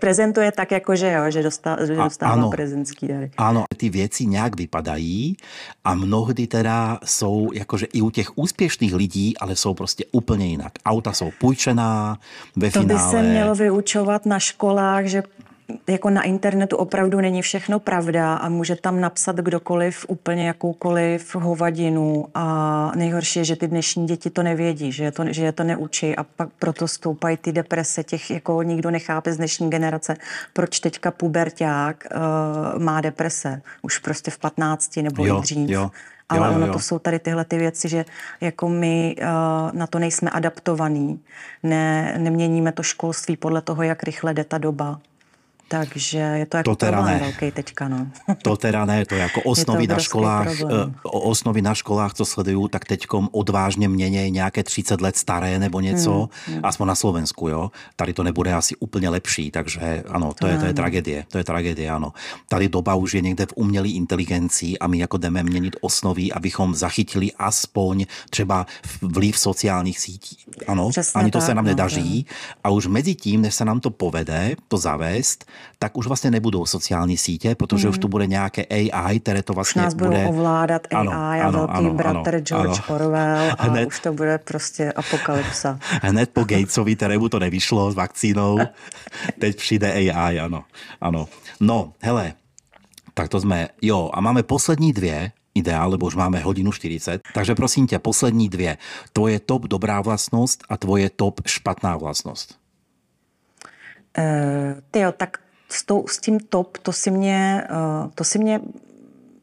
prezentuje 0.00 0.52
tak, 0.52 0.70
jako 0.70 0.96
že, 0.96 1.12
jo, 1.12 1.30
že, 1.30 1.42
dostal, 1.42 1.86
že 1.86 1.96
dostává 1.96 2.32
ano, 2.32 2.50
prezentský 2.50 3.08
dary. 3.08 3.30
Ano, 3.38 3.64
ty 3.76 3.90
věci 3.90 4.26
nějak 4.26 4.56
vypadají 4.56 5.36
a 5.84 5.94
mnohdy 5.94 6.46
teda 6.46 6.98
jsou 7.04 7.50
jakože 7.54 7.86
i 7.92 8.00
u 8.00 8.10
těch 8.10 8.38
úspěšných 8.38 8.94
lidí, 8.94 9.38
ale 9.38 9.56
jsou 9.56 9.74
prostě 9.74 10.04
úplně 10.12 10.46
jinak. 10.46 10.72
Auta 10.86 11.12
jsou 11.12 11.30
půjčená 11.40 12.18
ve 12.56 12.70
to 12.70 12.80
finále. 12.80 13.00
To 13.00 13.06
by 13.06 13.10
se 13.10 13.22
mělo 13.22 13.54
vyučovat 13.54 14.26
na 14.26 14.38
školách, 14.38 15.04
že 15.04 15.22
jako 15.88 16.10
na 16.10 16.22
internetu 16.22 16.76
opravdu 16.76 17.20
není 17.20 17.42
všechno 17.42 17.80
pravda 17.80 18.34
a 18.34 18.48
může 18.48 18.76
tam 18.76 19.00
napsat 19.00 19.36
kdokoliv 19.36 20.06
úplně 20.08 20.46
jakoukoliv 20.46 21.34
hovadinu 21.34 22.26
a 22.34 22.92
nejhorší 22.96 23.38
je, 23.38 23.44
že 23.44 23.56
ty 23.56 23.68
dnešní 23.68 24.06
děti 24.06 24.30
to 24.30 24.42
nevědí, 24.42 24.92
že 24.92 25.04
je 25.04 25.12
to, 25.12 25.24
že 25.32 25.44
je 25.44 25.52
to 25.52 25.64
neučí 25.64 26.16
a 26.16 26.24
pak 26.24 26.48
proto 26.58 26.88
stoupají 26.88 27.36
ty 27.36 27.52
deprese 27.52 28.04
těch, 28.04 28.30
jako 28.30 28.62
nikdo 28.62 28.90
nechápe 28.90 29.32
z 29.32 29.36
dnešní 29.36 29.70
generace, 29.70 30.16
proč 30.52 30.80
teďka 30.80 31.10
puberták 31.10 32.06
uh, 32.10 32.82
má 32.82 33.00
deprese, 33.00 33.62
už 33.82 33.98
prostě 33.98 34.30
v 34.30 34.38
15 34.38 34.96
nebo 34.96 35.26
jo, 35.26 35.38
i 35.38 35.40
dřív. 35.40 35.70
Jo. 35.70 35.90
Ale 36.28 36.46
jo, 36.46 36.52
jo, 36.52 36.64
ono 36.64 36.72
to 36.72 36.78
jsou 36.78 36.98
tady 36.98 37.18
tyhle 37.18 37.44
ty 37.44 37.58
věci, 37.58 37.88
že 37.88 38.04
jako 38.40 38.68
my 38.68 39.16
uh, 39.18 39.26
na 39.72 39.86
to 39.86 39.98
nejsme 39.98 40.30
adaptovaní, 40.30 41.20
ne, 41.62 42.14
neměníme 42.18 42.72
to 42.72 42.82
školství 42.82 43.36
podle 43.36 43.62
toho, 43.62 43.82
jak 43.82 44.02
rychle 44.02 44.34
jde 44.34 44.44
ta 44.44 44.58
doba. 44.58 45.00
Takže 45.70 46.18
je 46.18 46.46
to 46.46 46.56
jako 46.56 46.70
to 46.70 46.76
teda 46.76 46.92
problém 46.92 47.14
ne. 47.14 47.20
velký 47.20 47.50
teďka, 47.50 47.88
no. 47.88 48.06
To 48.42 48.56
teda 48.56 48.84
ne, 48.84 49.06
to 49.06 49.14
jako 49.14 49.40
osnovy 49.44 49.86
to 49.86 49.92
na 49.92 49.98
školách, 49.98 50.56
problém. 50.58 50.94
Eh, 50.96 51.08
osnovy 51.08 51.62
na 51.62 51.74
školách, 51.74 52.14
co 52.14 52.24
sledují, 52.24 52.68
tak 52.68 52.84
teďkom 52.84 53.28
odvážně 53.32 53.88
měnějí 53.88 54.30
nějaké 54.30 54.62
30 54.62 55.00
let 55.00 55.16
staré 55.16 55.58
nebo 55.58 55.80
něco, 55.80 56.10
hmm, 56.10 56.54
hmm. 56.54 56.64
aspoň 56.64 56.88
na 56.88 56.94
Slovensku, 56.94 57.48
jo. 57.48 57.70
Tady 57.96 58.12
to 58.12 58.22
nebude 58.22 58.54
asi 58.54 58.76
úplně 58.76 59.08
lepší, 59.08 59.50
takže 59.50 60.02
ano, 60.08 60.28
to, 60.28 60.34
to 60.34 60.46
je, 60.46 60.58
to 60.58 60.64
je 60.66 60.74
tragédie, 60.74 61.24
to 61.28 61.38
je 61.38 61.44
tragédie, 61.44 61.90
ano. 61.90 62.12
Tady 62.48 62.68
doba 62.68 62.94
už 62.94 63.14
je 63.14 63.20
někde 63.20 63.46
v 63.46 63.52
umělé 63.54 63.88
inteligenci 63.88 64.78
a 64.78 64.86
my 64.86 64.98
jako 64.98 65.16
jdeme 65.16 65.42
měnit 65.42 65.76
osnovy, 65.80 66.32
abychom 66.32 66.74
zachytili 66.74 67.32
aspoň 67.38 68.06
třeba 68.30 68.66
vliv 69.02 69.38
sociálních 69.38 69.98
sítí. 69.98 70.36
Ano, 70.66 70.90
Přesně 70.90 71.20
ani 71.20 71.30
to 71.30 71.38
tak, 71.38 71.46
se 71.46 71.54
nám 71.54 71.64
no, 71.64 71.68
nedaří. 71.68 72.26
No. 72.28 72.36
A 72.64 72.70
už 72.70 72.86
mezi 72.86 73.14
tím, 73.14 73.42
než 73.42 73.54
se 73.54 73.64
nám 73.64 73.80
to 73.80 73.90
povede, 73.90 74.56
to 74.68 74.78
zavést, 74.78 75.44
tak 75.78 75.96
už 75.96 76.06
vlastně 76.06 76.30
nebudou 76.30 76.66
sociální 76.66 77.16
sítě, 77.16 77.54
protože 77.54 77.86
mm. 77.86 77.90
už 77.90 77.98
tu 77.98 78.08
bude 78.08 78.26
nějaké 78.26 78.64
AI, 78.64 79.20
které 79.20 79.42
to 79.42 79.52
vlastně 79.52 79.82
už 79.82 79.84
nás 79.84 79.94
bude... 79.94 80.26
ovládat 80.26 80.86
AI 80.90 80.96
ano, 80.96 81.12
a 81.12 81.34
ano, 81.34 81.58
velký 81.58 81.72
ano, 81.72 81.94
bratr 81.94 82.34
ano, 82.34 82.44
George 82.44 82.82
ano. 82.88 82.94
Orwell 82.94 83.52
a 83.58 83.62
Hned... 83.62 83.88
už 83.88 84.00
to 84.00 84.12
bude 84.12 84.38
prostě 84.38 84.92
apokalypsa. 84.92 85.78
Hned 86.02 86.30
po 86.30 86.44
Gatesovi, 86.44 86.96
kterému 86.96 87.28
to 87.28 87.38
nevyšlo 87.38 87.92
s 87.92 87.94
vakcínou, 87.94 88.58
teď 89.40 89.56
přijde 89.56 89.92
AI, 89.92 90.40
ano. 90.40 90.64
ano. 91.00 91.28
No, 91.60 91.92
hele, 92.00 92.32
tak 93.14 93.28
to 93.28 93.40
jsme, 93.40 93.68
jo, 93.82 94.10
a 94.14 94.20
máme 94.20 94.42
poslední 94.42 94.92
dvě, 94.92 95.32
ideál, 95.54 95.90
lebo 95.90 96.06
už 96.06 96.14
máme 96.14 96.40
hodinu 96.40 96.72
40. 96.72 97.22
Takže 97.34 97.54
prosím 97.54 97.86
tě, 97.86 97.98
poslední 97.98 98.48
dvě. 98.48 98.78
Tvoje 99.12 99.40
top 99.40 99.62
dobrá 99.62 100.00
vlastnost 100.00 100.64
a 100.68 100.76
tvoje 100.76 101.10
top 101.10 101.40
špatná 101.46 101.96
vlastnost. 101.96 102.58
Uh, 104.18 104.80
tyjo, 104.90 105.12
tak 105.12 105.38
s, 105.72 105.84
tou, 105.84 106.06
s 106.08 106.18
tím 106.18 106.40
top, 106.40 106.78
to 106.78 106.92
si 106.92 107.10
mě, 107.10 107.64
uh, 107.70 108.10
to 108.14 108.24
si 108.24 108.38
mě 108.38 108.60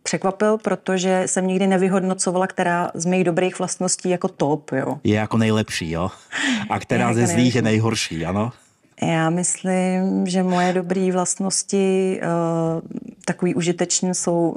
překvapil, 0.03 0.57
protože 0.57 1.23
jsem 1.25 1.47
nikdy 1.47 1.67
nevyhodnocovala, 1.67 2.47
která 2.47 2.91
z 2.93 3.05
mých 3.05 3.23
dobrých 3.23 3.59
vlastností 3.59 4.09
jako 4.09 4.27
top, 4.27 4.71
jo. 4.71 4.99
Je 5.03 5.15
jako 5.15 5.37
nejlepší, 5.37 5.91
jo? 5.91 6.09
A 6.69 6.79
která 6.79 7.13
ze 7.13 7.27
zlých 7.27 7.55
je 7.55 7.61
nejhorší, 7.61 8.25
ano? 8.25 8.51
Já 9.01 9.29
myslím, 9.29 10.27
že 10.27 10.43
moje 10.43 10.73
dobré 10.73 11.11
vlastnosti 11.11 12.19
uh, 12.23 12.81
takový 13.25 13.55
užitečný 13.55 14.15
jsou 14.15 14.55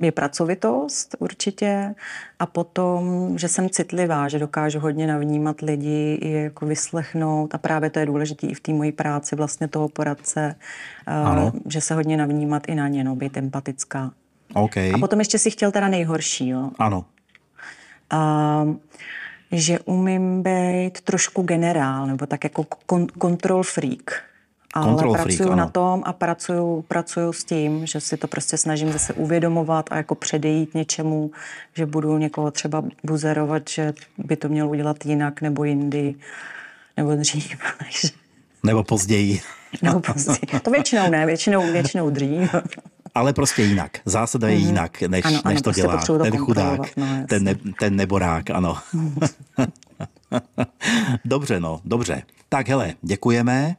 je 0.00 0.12
pracovitost 0.12 1.16
určitě 1.18 1.94
a 2.38 2.46
potom, 2.46 3.32
že 3.38 3.48
jsem 3.48 3.70
citlivá, 3.70 4.28
že 4.28 4.38
dokážu 4.38 4.80
hodně 4.80 5.06
navnímat 5.06 5.60
lidi 5.60 6.18
i 6.20 6.30
jako 6.30 6.66
vyslechnout 6.66 7.54
a 7.54 7.58
právě 7.58 7.90
to 7.90 7.98
je 7.98 8.06
důležité 8.06 8.46
i 8.46 8.54
v 8.54 8.60
té 8.60 8.72
mojí 8.72 8.92
práci 8.92 9.36
vlastně 9.36 9.68
toho 9.68 9.88
poradce, 9.88 10.54
uh, 11.34 11.50
že 11.66 11.80
se 11.80 11.94
hodně 11.94 12.16
navnímat 12.16 12.62
i 12.68 12.74
na 12.74 12.88
ně, 12.88 13.04
no, 13.04 13.16
být 13.16 13.36
empatická. 13.36 14.10
Okay. 14.54 14.92
A 14.94 14.98
potom 14.98 15.18
ještě 15.18 15.38
si 15.38 15.50
chtěl 15.50 15.72
teda 15.72 15.88
nejhorší, 15.88 16.48
jo? 16.48 16.70
Ano. 16.78 17.04
A, 18.10 18.66
že 19.52 19.78
umím 19.80 20.42
být 20.42 21.00
trošku 21.00 21.42
generál, 21.42 22.06
nebo 22.06 22.26
tak 22.26 22.44
jako 22.44 22.62
kon- 22.62 23.08
control 23.22 23.62
freak. 23.62 24.22
Ale 24.74 24.86
Control 24.86 25.12
pracuju 25.12 25.36
freak, 25.36 25.56
na 25.56 25.62
ano. 25.62 25.72
tom 25.72 26.02
a 26.06 26.12
pracuju, 26.12 26.82
pracuju 26.88 27.32
s 27.32 27.44
tím, 27.44 27.86
že 27.86 28.00
si 28.00 28.16
to 28.16 28.28
prostě 28.28 28.56
snažím 28.56 28.92
zase 28.92 29.12
uvědomovat 29.12 29.86
a 29.90 29.96
jako 29.96 30.14
předejít 30.14 30.74
něčemu, 30.74 31.30
že 31.74 31.86
budu 31.86 32.18
někoho 32.18 32.50
třeba 32.50 32.84
buzerovat, 33.04 33.62
že 33.68 33.92
by 34.18 34.36
to 34.36 34.48
měl 34.48 34.68
udělat 34.70 35.06
jinak 35.06 35.40
nebo 35.40 35.64
jindy, 35.64 36.14
nebo 36.96 37.14
dřív. 37.14 37.56
Nebo 38.64 38.84
později. 38.84 39.40
nebo 39.82 40.00
později. 40.00 40.60
To 40.62 40.70
většinou 40.70 41.10
ne, 41.10 41.26
většinou, 41.26 41.72
většinou 41.72 42.10
dřív. 42.10 42.54
Ale 43.14 43.32
prostě 43.32 43.62
jinak. 43.62 44.00
Zásada 44.04 44.48
je 44.48 44.54
jinak, 44.54 45.02
než, 45.02 45.24
Ano, 45.24 45.40
ano, 45.44 45.54
než 45.54 45.62
to 45.62 45.64
prostě 45.70 45.82
dělá 45.82 46.02
ten 46.22 46.36
chudák, 46.36 46.96
no, 46.96 47.06
ten, 47.28 47.44
ne, 47.44 47.54
ten 47.78 47.96
neborák, 47.96 48.50
ano. 48.50 48.76
dobře, 51.24 51.60
no, 51.60 51.80
dobře. 51.84 52.22
Tak 52.48 52.68
hele, 52.68 52.94
děkujeme. 53.02 53.76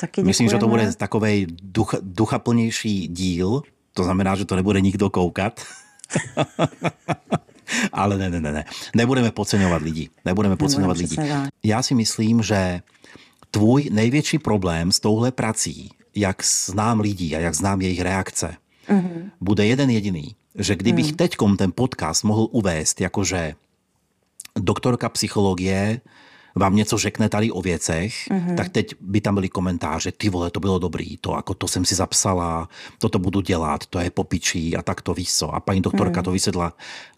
Taky 0.00 0.22
Myslím, 0.22 0.48
že 0.48 0.52
to 0.52 0.56
děkujeme. 0.66 0.84
bude 0.84 0.96
takový 0.96 1.46
duch, 1.62 1.94
duchaplnější 2.02 3.08
díl, 3.08 3.62
to 3.94 4.04
znamená, 4.04 4.36
že 4.36 4.44
to 4.44 4.56
nebude 4.56 4.80
nikdo 4.80 5.10
koukat. 5.10 5.60
Ale 7.92 8.18
ne, 8.18 8.30
ne, 8.30 8.40
ne, 8.40 8.52
ne. 8.52 8.64
Nebudeme 8.96 9.30
podceňovat 9.30 9.82
lidi. 9.82 10.08
Nebudeme 10.24 10.56
podceňovat 10.56 10.96
lidi. 10.96 11.16
Já 11.62 11.82
si 11.82 11.94
myslím, 11.94 12.42
že 12.42 12.80
tvůj 13.50 13.88
největší 13.92 14.38
problém 14.38 14.92
s 14.92 15.00
touhle 15.00 15.32
prací, 15.32 15.90
jak 16.18 16.44
znám 16.44 17.00
lidí 17.00 17.36
a 17.36 17.38
jak 17.38 17.54
znám 17.54 17.80
jejich 17.80 18.00
reakce, 18.00 18.56
mm-hmm. 18.88 19.30
bude 19.40 19.66
jeden 19.66 19.90
jediný, 19.90 20.36
že 20.54 20.76
kdybych 20.76 21.10
mm. 21.10 21.16
teďkom 21.16 21.56
ten 21.56 21.72
podcast 21.74 22.24
mohl 22.24 22.48
uvést, 22.50 23.00
jakože 23.00 23.54
doktorka 24.58 25.08
psychologie 25.08 26.00
vám 26.56 26.76
něco 26.76 26.98
řekne 26.98 27.28
tady 27.28 27.50
o 27.50 27.62
věcech, 27.62 28.28
mm-hmm. 28.30 28.56
tak 28.56 28.68
teď 28.68 28.94
by 29.00 29.20
tam 29.20 29.34
byly 29.34 29.48
komentáře, 29.48 30.12
ty 30.12 30.28
vole, 30.28 30.50
to 30.50 30.60
bylo 30.60 30.78
dobrý, 30.78 31.16
to 31.16 31.36
jako 31.36 31.54
to 31.54 31.68
jsem 31.68 31.84
si 31.84 31.94
zapsala, 31.94 32.68
toto 32.98 33.18
budu 33.18 33.40
dělat, 33.40 33.86
to 33.86 33.98
je 33.98 34.10
popičí 34.10 34.76
a 34.76 34.82
tak 34.82 35.02
to 35.02 35.14
víš 35.14 35.34
co. 35.34 35.54
A 35.54 35.60
paní 35.60 35.80
doktorka 35.80 36.20
mm. 36.20 36.24
to 36.24 36.30
vysvětla. 36.30 36.72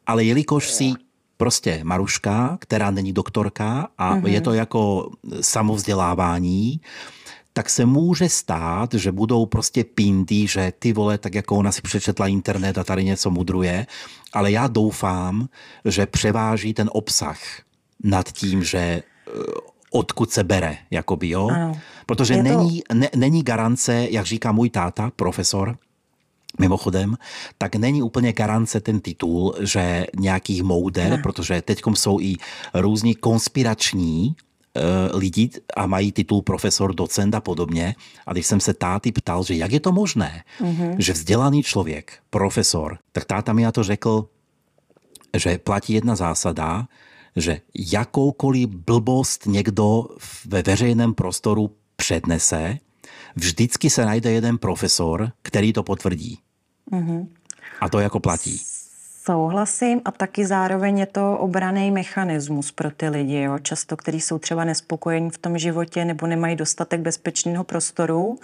Ale 0.06 0.24
jelikož 0.24 0.70
si 0.70 0.92
prostě 1.36 1.80
Maruška, 1.82 2.56
která 2.60 2.90
není 2.90 3.12
doktorka 3.12 3.88
a 3.98 4.16
mm-hmm. 4.16 4.26
je 4.26 4.40
to 4.40 4.52
jako 4.52 5.10
samovzdělávání, 5.40 6.80
tak 7.52 7.70
se 7.70 7.86
může 7.86 8.28
stát, 8.28 8.94
že 8.94 9.12
budou 9.12 9.46
prostě 9.46 9.84
pindy, 9.84 10.46
že 10.46 10.72
ty 10.78 10.92
vole, 10.92 11.18
tak 11.18 11.34
jako 11.34 11.56
ona 11.56 11.72
si 11.72 11.82
přečetla 11.82 12.26
internet 12.26 12.78
a 12.78 12.84
tady 12.84 13.04
něco 13.04 13.30
mudruje, 13.30 13.86
ale 14.32 14.52
já 14.52 14.66
doufám, 14.66 15.48
že 15.84 16.06
převáží 16.06 16.74
ten 16.74 16.90
obsah 16.92 17.38
nad 18.04 18.32
tím, 18.32 18.64
že 18.64 18.78
eh, 18.78 19.02
odkud 19.90 20.30
se 20.30 20.44
bere, 20.44 20.76
jakoby, 20.90 21.28
jo? 21.28 21.48
Ano. 21.48 21.80
Protože 22.06 22.36
to- 22.36 22.42
není, 22.42 22.82
ne, 22.94 23.08
není 23.16 23.42
garance, 23.42 24.06
jak 24.10 24.26
říká 24.26 24.52
můj 24.52 24.70
táta, 24.70 25.10
profesor, 25.16 25.78
Mimochodem, 26.58 27.16
tak 27.58 27.76
není 27.76 28.02
úplně 28.02 28.32
garance 28.32 28.80
ten 28.80 29.00
titul, 29.00 29.54
že 29.60 30.06
nějakých 30.18 30.62
mouder, 30.62 31.10
ne. 31.10 31.18
protože 31.18 31.62
teď 31.62 31.82
jsou 31.94 32.20
i 32.20 32.36
různí 32.74 33.14
konspirační 33.14 34.36
eh, 34.76 35.16
lidi 35.16 35.50
a 35.76 35.86
mají 35.86 36.12
titul 36.12 36.42
profesor, 36.42 36.94
docent 36.94 37.34
a 37.34 37.40
podobně. 37.40 37.94
A 38.26 38.32
když 38.32 38.46
jsem 38.46 38.60
se 38.60 38.74
táty 38.74 39.12
ptal, 39.12 39.44
že 39.44 39.54
jak 39.54 39.72
je 39.72 39.80
to 39.80 39.92
možné, 39.92 40.44
mm-hmm. 40.60 40.94
že 40.98 41.12
vzdělaný 41.12 41.62
člověk, 41.62 42.18
profesor, 42.30 42.98
tak 43.12 43.24
táta 43.24 43.52
mi 43.52 43.62
na 43.62 43.72
to 43.72 43.82
řekl, 43.82 44.28
že 45.36 45.58
platí 45.58 45.92
jedna 45.92 46.16
zásada, 46.16 46.88
že 47.36 47.60
jakoukoliv 47.74 48.68
blbost 48.68 49.46
někdo 49.46 50.06
ve 50.46 50.62
veřejném 50.62 51.14
prostoru 51.14 51.70
přednese, 51.96 52.78
vždycky 53.36 53.90
se 53.90 54.06
najde 54.06 54.30
jeden 54.30 54.58
profesor, 54.58 55.32
který 55.42 55.72
to 55.72 55.82
potvrdí. 55.82 56.38
Mm-hmm. 56.92 57.28
A 57.80 57.88
to 57.88 57.98
jako 57.98 58.20
platí. 58.20 58.60
Souhlasím 59.24 60.00
a 60.04 60.10
taky 60.10 60.46
zároveň 60.46 60.98
je 60.98 61.06
to 61.06 61.38
obraný 61.38 61.90
mechanismus 61.90 62.72
pro 62.72 62.90
ty 62.90 63.08
lidi, 63.08 63.40
jo? 63.40 63.58
často, 63.58 63.96
kteří 63.96 64.20
jsou 64.20 64.38
třeba 64.38 64.64
nespokojení 64.64 65.30
v 65.30 65.38
tom 65.38 65.58
životě 65.58 66.04
nebo 66.04 66.26
nemají 66.26 66.56
dostatek 66.56 67.00
bezpečného 67.00 67.64
prostoru, 67.64 68.38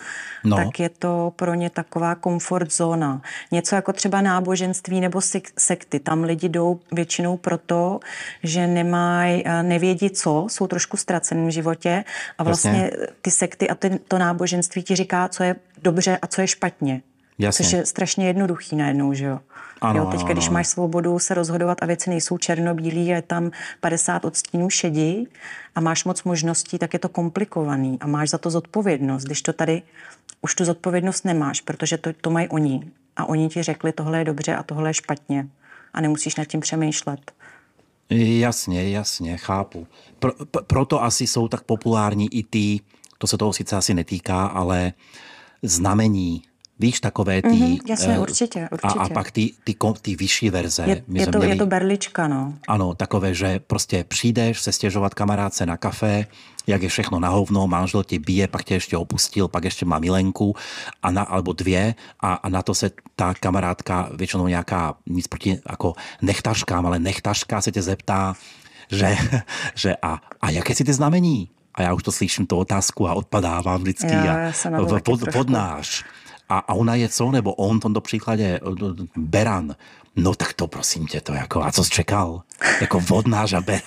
No. 0.45 0.57
tak 0.57 0.81
je 0.81 0.89
to 0.89 1.33
pro 1.37 1.55
ně 1.55 1.71
taková 1.71 2.15
komfort 2.15 2.73
zóna. 2.73 3.23
Něco 3.53 3.75
jako 3.75 3.93
třeba 3.93 4.21
náboženství 4.21 5.01
nebo 5.01 5.19
sek- 5.19 5.51
sekty. 5.59 6.01
Tam 6.01 6.25
lidi 6.25 6.49
jdou 6.49 6.81
většinou 6.93 7.37
proto, 7.37 8.01
že 8.43 8.67
nemají, 8.67 9.45
nevědí 9.63 10.11
co, 10.11 10.47
jsou 10.51 10.67
trošku 10.67 10.97
ztraceným 10.97 11.47
v 11.47 11.51
životě 11.51 12.05
a 12.39 12.43
vlastně 12.45 12.91
Jasně. 12.93 13.07
ty 13.23 13.31
sekty 13.31 13.69
a 13.69 13.75
ty, 13.75 13.99
to 14.09 14.19
náboženství 14.19 14.83
ti 14.83 14.97
říká, 14.97 15.29
co 15.29 15.43
je 15.43 15.57
dobře 15.83 16.19
a 16.23 16.27
co 16.27 16.41
je 16.41 16.47
špatně. 16.47 17.03
Jasně. 17.39 17.65
Což 17.65 17.73
je 17.73 17.87
strašně 17.87 18.27
jednoduchý 18.27 18.77
najednou, 18.77 19.13
že 19.13 19.25
jo? 19.25 19.41
Ano, 19.81 20.01
jo, 20.01 20.07
teďka, 20.11 20.25
ano, 20.25 20.35
když 20.35 20.47
ano. 20.47 20.55
máš 20.55 20.67
svobodu 20.67 21.19
se 21.19 21.35
rozhodovat 21.35 21.83
a 21.83 21.87
věci 21.87 22.11
nejsou 22.11 22.39
černobílý 22.39 23.13
a 23.13 23.17
je 23.17 23.23
tam 23.23 23.51
50 23.81 24.25
odstínů 24.25 24.71
šedí 24.71 25.29
a 25.75 25.81
máš 25.81 26.05
moc 26.05 26.23
možností, 26.23 26.79
tak 26.79 26.93
je 26.93 26.99
to 26.99 27.09
komplikovaný 27.09 27.99
a 28.01 28.07
máš 28.07 28.31
za 28.31 28.39
to 28.39 28.51
zodpovědnost. 28.51 29.25
Když 29.25 29.43
to 29.43 29.53
tady 29.53 29.83
už 30.41 30.55
tu 30.55 30.65
zodpovědnost 30.65 31.25
nemáš, 31.25 31.61
protože 31.61 31.99
to, 31.99 32.13
to 32.21 32.31
mají 32.31 32.49
oni 32.49 32.91
a 33.17 33.25
oni 33.25 33.49
ti 33.49 33.63
řekli, 33.63 33.93
tohle 33.93 34.19
je 34.19 34.25
dobře 34.25 34.57
a 34.57 34.63
tohle 34.63 34.91
je 34.91 34.95
špatně 34.95 35.49
a 35.95 36.01
nemusíš 36.01 36.37
nad 36.37 36.45
tím 36.45 36.61
přemýšlet. 36.61 37.33
Jasně, 38.11 38.91
jasně, 38.91 39.37
chápu. 39.37 39.87
Pro, 40.19 40.33
proto 40.67 41.03
asi 41.03 41.27
jsou 41.27 41.49
tak 41.49 41.63
populární 41.63 42.35
i 42.35 42.43
ty, 42.43 42.81
to 43.19 43.27
se 43.27 43.39
toho 43.39 43.53
sice 43.53 43.77
asi 43.77 43.95
netýká, 43.95 44.47
ale 44.47 44.93
znamení, 45.63 46.43
víš, 46.79 47.01
takové 47.01 47.43
ty... 47.43 47.49
Mhm, 47.49 47.77
jasně, 47.89 48.15
eh, 48.15 48.19
určitě, 48.19 48.69
A, 48.83 48.89
a 48.89 48.95
určitě. 48.95 49.15
pak 49.15 49.31
ty, 49.31 49.51
ty, 49.65 49.75
ty 50.03 50.17
vyšší 50.17 50.51
verze. 50.51 50.83
Je, 50.87 51.03
My 51.09 51.21
je, 51.21 51.27
to, 51.27 51.39
měli- 51.39 51.53
je 51.53 51.57
to 51.59 51.67
berlička, 51.67 52.29
no. 52.29 52.55
Ano, 52.69 52.95
takové, 52.95 53.35
že 53.35 53.59
prostě 53.67 54.05
přijdeš 54.09 54.61
se 54.61 54.73
stěžovat 54.73 55.15
kamarádce 55.15 55.67
na 55.67 55.77
kafe, 55.77 56.27
jak 56.67 56.83
je 56.83 56.89
všechno 56.89 57.21
na 57.21 57.29
hovno, 57.29 57.67
manžel 57.67 58.05
tě 58.05 58.19
bije, 58.19 58.49
pak 58.49 58.65
tě 58.65 58.75
ještě 58.75 58.97
opustil, 58.97 59.49
pak 59.49 59.65
ještě 59.65 59.87
má 59.87 59.99
milenku, 59.99 60.55
a 61.03 61.11
na, 61.11 61.23
alebo 61.23 61.53
dvě 61.53 61.95
a, 62.21 62.35
a 62.35 62.49
na 62.49 62.63
to 62.63 62.75
se 62.75 62.91
ta 63.17 63.35
kamarádka, 63.35 64.09
většinou 64.15 64.47
nějaká, 64.47 64.95
nic 65.07 65.27
proti 65.27 65.59
jako 65.69 65.95
nechtaškám, 66.23 66.87
ale 66.87 66.99
nechtaška 66.99 67.61
se 67.61 67.73
tě 67.73 67.83
zeptá, 67.83 68.35
že, 68.91 69.17
že 69.75 69.97
a, 70.03 70.21
a 70.41 70.51
jaké 70.51 70.75
si 70.75 70.85
ty 70.85 70.93
znamení? 70.93 71.51
A 71.75 71.83
já 71.83 71.95
už 71.95 72.03
to 72.03 72.13
slyším, 72.13 72.47
tu 72.47 72.57
otázku 72.57 73.09
a 73.09 73.15
odpadávám 73.15 73.81
vždycky 73.81 74.13
Jo, 74.15 74.21
a 74.21 74.25
já 74.39 74.53
jsem 74.53 74.73
na 74.73 74.79
to 74.79 74.87
v- 74.87 74.89
taky 74.91 75.03
pod, 75.03 75.21
podnáš. 75.33 76.05
A, 76.49 76.59
a 76.59 76.75
ona 76.75 76.95
je 76.95 77.09
co? 77.09 77.31
Nebo 77.31 77.55
on 77.55 77.79
v 77.79 77.83
tomto 77.83 78.01
příkladě 78.01 78.61
eh, 78.63 79.07
beran. 79.17 79.77
No 80.17 80.35
tak 80.35 80.53
to 80.53 80.67
prosím 80.67 81.07
tě 81.07 81.21
to 81.21 81.33
jako, 81.33 81.63
a 81.65 81.73
co 81.73 81.85
jsi 81.85 81.91
čekal? 81.91 82.43
Jako 82.81 83.01
vodnář 83.01 83.53
a 83.53 83.61
ber. 83.61 83.81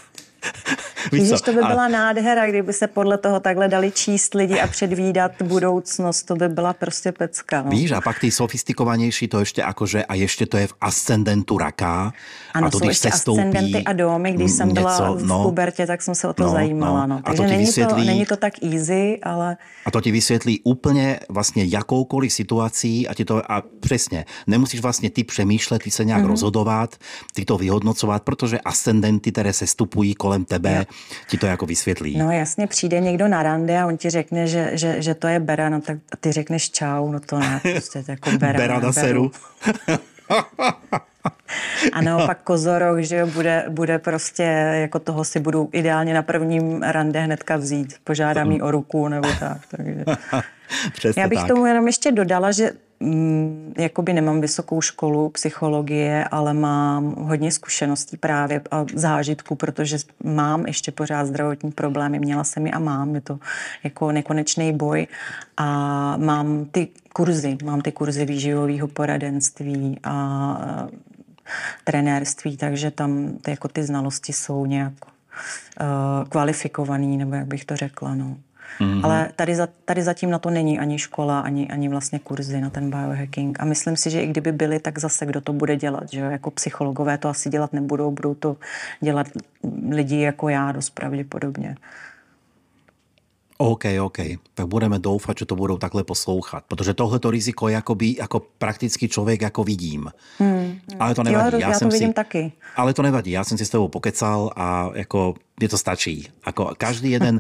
Víš 1.12 1.30
co? 1.30 1.40
to 1.40 1.54
by 1.54 1.60
A- 1.60 1.68
byla 1.68 1.88
nádhera, 1.88 2.48
kdyby 2.48 2.74
se 2.74 2.88
podle 2.88 3.18
toho 3.18 3.40
takhle 3.40 3.68
dali 3.68 3.92
číst 3.92 4.34
lidi 4.34 4.60
a 4.60 4.68
předvídat 4.68 5.32
budoucnost. 5.44 6.24
To 6.24 6.36
by 6.36 6.50
byla 6.50 6.74
prostě 6.74 7.12
pecka. 7.12 7.62
No. 7.62 7.70
Víš, 7.72 7.92
a 7.92 8.02
pak 8.02 8.20
ty 8.20 8.32
sofistikovanější 8.32 9.28
to 9.28 9.40
ještě 9.40 9.64
akože, 9.64 10.04
a 10.06 10.14
ještě 10.16 10.46
to 10.46 10.58
je 10.58 10.68
v 10.68 10.74
ascendentu 10.82 11.58
raka. 11.58 12.14
Ano, 12.54 12.68
a 12.68 12.70
to, 12.70 12.78
jsou 12.78 12.86
když 12.86 12.90
ještě 12.90 13.12
se 13.12 13.18
stoupí 13.18 13.40
ascendenty 13.42 13.84
a 13.84 13.94
domy. 13.94 14.32
Když 14.32 14.52
jsem 14.52 14.74
byla 14.74 14.92
něco, 15.00 15.14
v 15.14 15.26
no, 15.28 15.44
pubertě, 15.44 15.88
tak 15.88 16.02
jsem 16.02 16.16
se 16.16 16.28
o 16.28 16.34
to 16.34 16.44
no, 16.44 16.50
zajímala. 16.52 17.06
no. 17.06 17.16
No. 17.16 17.16
A 17.16 17.22
Takže 17.22 17.38
to 17.38 17.44
ti 17.44 17.50
není, 17.52 17.66
vysvětlí- 17.66 18.02
to, 18.06 18.08
není 18.12 18.26
to 18.26 18.38
tak 18.38 18.54
easy, 18.64 19.20
ale 19.24 19.58
A 19.86 19.92
to 19.92 20.02
ti 20.02 20.12
vysvětlí 20.12 20.62
úplně 20.64 21.20
vlastně 21.30 21.64
jakoukoliv 21.66 22.34
situací 22.34 23.08
a 23.08 23.14
ti 23.14 23.26
to, 23.26 23.52
a 23.52 23.64
přesně, 23.80 24.26
nemusíš 24.48 24.82
vlastně 24.82 25.10
ty 25.10 25.24
přemýšlet, 25.24 25.84
ty 25.84 25.92
se 25.92 26.06
nějak 26.06 26.20
Mhm. 26.20 26.28
mm-hmm. 26.28 26.32
rozhodovat, 26.32 26.96
ty 27.34 27.46
to 27.46 27.58
vyhodnocovat, 27.58 28.24
protože 28.24 28.60
ascendenty, 28.60 29.32
které 29.32 29.54
se 29.54 29.68
stupují 29.68 30.16
kolem 30.30 30.46
tebe, 30.46 30.86
ti 31.28 31.38
to 31.38 31.46
jako 31.48 31.66
vysvětlí. 31.66 32.18
no 32.18 32.32
jasně 32.32 32.68
přijde 32.68 33.00
někdo 33.00 33.28
na 33.28 33.44
rande 33.44 33.80
a 33.80 33.88
on 33.88 33.98
ti 33.98 34.10
řekne, 34.10 34.48
že, 34.48 34.72
že, 34.74 35.02
že 35.02 35.14
to 35.16 35.28
je 35.28 35.40
bera, 35.40 35.70
no 35.70 35.82
tak 35.82 35.98
a 36.12 36.18
ty 36.18 36.32
řekneš 36.32 36.70
čau, 36.70 37.12
no 37.12 37.20
to 37.20 37.40
ne, 37.40 37.60
prostě 37.72 38.04
to 38.04 38.12
jako 38.12 38.32
bera. 38.32 38.60
Bera 38.60 38.80
na 38.80 38.92
seru. 38.94 39.32
A 41.94 42.02
naopak 42.02 42.42
kozorok, 42.44 43.00
že 43.00 43.26
bude, 43.26 43.66
bude 43.70 44.00
prostě, 44.00 44.44
jako 44.82 45.00
toho 45.00 45.24
si 45.24 45.40
budu 45.40 45.70
ideálně 45.72 46.14
na 46.14 46.22
prvním 46.22 46.84
rande 46.84 47.20
hnedka 47.20 47.58
vzít. 47.58 47.96
Požádám 48.04 48.52
jí 48.52 48.62
o 48.62 48.72
ruku 48.72 49.08
nebo 49.08 49.30
tak. 49.40 49.58
Takže. 49.72 50.06
Já 51.18 51.28
bych 51.28 51.40
tak. 51.40 51.48
tomu 51.48 51.66
jenom 51.66 51.88
ještě 51.88 52.12
dodala, 52.12 52.52
že 52.52 52.72
mm, 53.00 53.74
jakoby 53.78 54.14
nemám 54.14 54.42
vysokou 54.42 54.82
školu 54.82 55.30
psychologie, 55.30 56.26
ale 56.32 56.54
mám 56.54 57.16
hodně 57.18 57.52
zkušeností 57.52 58.18
právě 58.18 58.62
a 58.72 58.86
zážitku, 58.94 59.56
protože 59.56 59.98
mám 60.24 60.66
ještě 60.66 60.92
pořád 60.92 61.26
zdravotní 61.26 61.72
problémy, 61.72 62.20
měla 62.20 62.44
jsem 62.44 62.66
je 62.66 62.72
a 62.72 62.80
mám, 62.80 63.16
je 63.16 63.22
to 63.22 63.40
jako 63.84 64.12
nekonečný 64.12 64.74
boj 64.74 65.08
a 65.58 65.68
mám 66.18 66.66
ty 66.66 66.88
kurzy, 67.14 67.58
mám 67.64 67.82
ty 67.82 67.92
kurzy 67.92 68.26
výživového 68.26 68.88
poradenství 68.88 70.00
a 70.04 70.88
trenérství, 71.84 72.58
takže 72.58 72.92
tam 72.92 73.38
ty, 73.42 73.52
jako 73.52 73.68
ty 73.68 73.84
znalosti 73.84 74.34
jsou 74.34 74.66
nějak 74.66 74.94
uh, 75.06 76.30
kvalifikovaný, 76.30 77.18
nebo 77.18 77.36
jak 77.36 77.46
bych 77.48 77.66
to 77.66 77.76
řekla. 77.76 78.16
No. 78.16 78.38
Mm-hmm. 78.80 79.06
Ale 79.06 79.30
tady, 79.36 79.56
za, 79.56 79.68
tady 79.86 80.04
zatím 80.04 80.30
na 80.30 80.40
to 80.40 80.50
není 80.50 80.80
ani 80.80 81.00
škola, 81.00 81.40
ani, 81.40 81.68
ani 81.68 81.90
vlastně 81.90 82.20
kurzy 82.20 82.62
na 82.62 82.70
ten 82.70 82.90
biohacking. 82.90 83.60
A 83.60 83.66
myslím 83.66 83.96
si, 83.96 84.10
že 84.10 84.22
i 84.22 84.28
kdyby 84.28 84.52
byly, 84.52 84.80
tak 84.80 85.00
zase 85.00 85.26
kdo 85.26 85.42
to 85.42 85.54
bude 85.54 85.76
dělat. 85.76 86.12
Že? 86.12 86.20
Jako 86.20 86.52
psychologové 86.52 87.18
to 87.18 87.30
asi 87.30 87.50
dělat 87.50 87.74
nebudou, 87.74 88.12
budou 88.12 88.34
to 88.36 88.58
dělat 89.02 89.28
lidi 89.90 90.20
jako 90.20 90.50
já 90.50 90.72
dost 90.72 90.90
pravděpodobně. 90.90 91.76
OK, 93.62 93.86
OK. 94.02 94.18
Tak 94.54 94.68
budeme 94.68 95.00
doufat, 95.00 95.38
že 95.38 95.46
to 95.46 95.56
budou 95.56 95.78
takhle 95.78 96.04
poslouchat. 96.04 96.64
Protože 96.68 96.94
tohleto 96.94 97.32
riziko 97.32 97.68
jakoby, 97.68 98.16
jako 98.20 98.40
praktický 98.58 99.08
člověk 99.08 99.42
jako 99.42 99.64
vidím. 99.64 100.12
Hmm. 100.38 100.80
Ale 101.00 101.16
to 101.16 101.24
nevadí. 101.24 101.56
Jo, 101.56 101.60
já, 101.60 101.70
já 101.70 101.80
jsem 101.80 101.90
to 101.90 101.94
vidím 101.94 102.08
si, 102.08 102.14
taky. 102.14 102.52
Ale 102.76 102.94
to 102.94 103.02
nevadí. 103.02 103.32
Já 103.32 103.44
jsem 103.44 103.58
si 103.58 103.66
s 103.66 103.70
tebou 103.70 103.88
pokecal 103.88 104.52
a 104.56 104.90
jako 104.94 105.34
mě 105.60 105.70
to 105.70 105.78
stačí. 105.78 106.28
Jako 106.46 106.72
každý 106.78 107.12
jeden, 107.12 107.40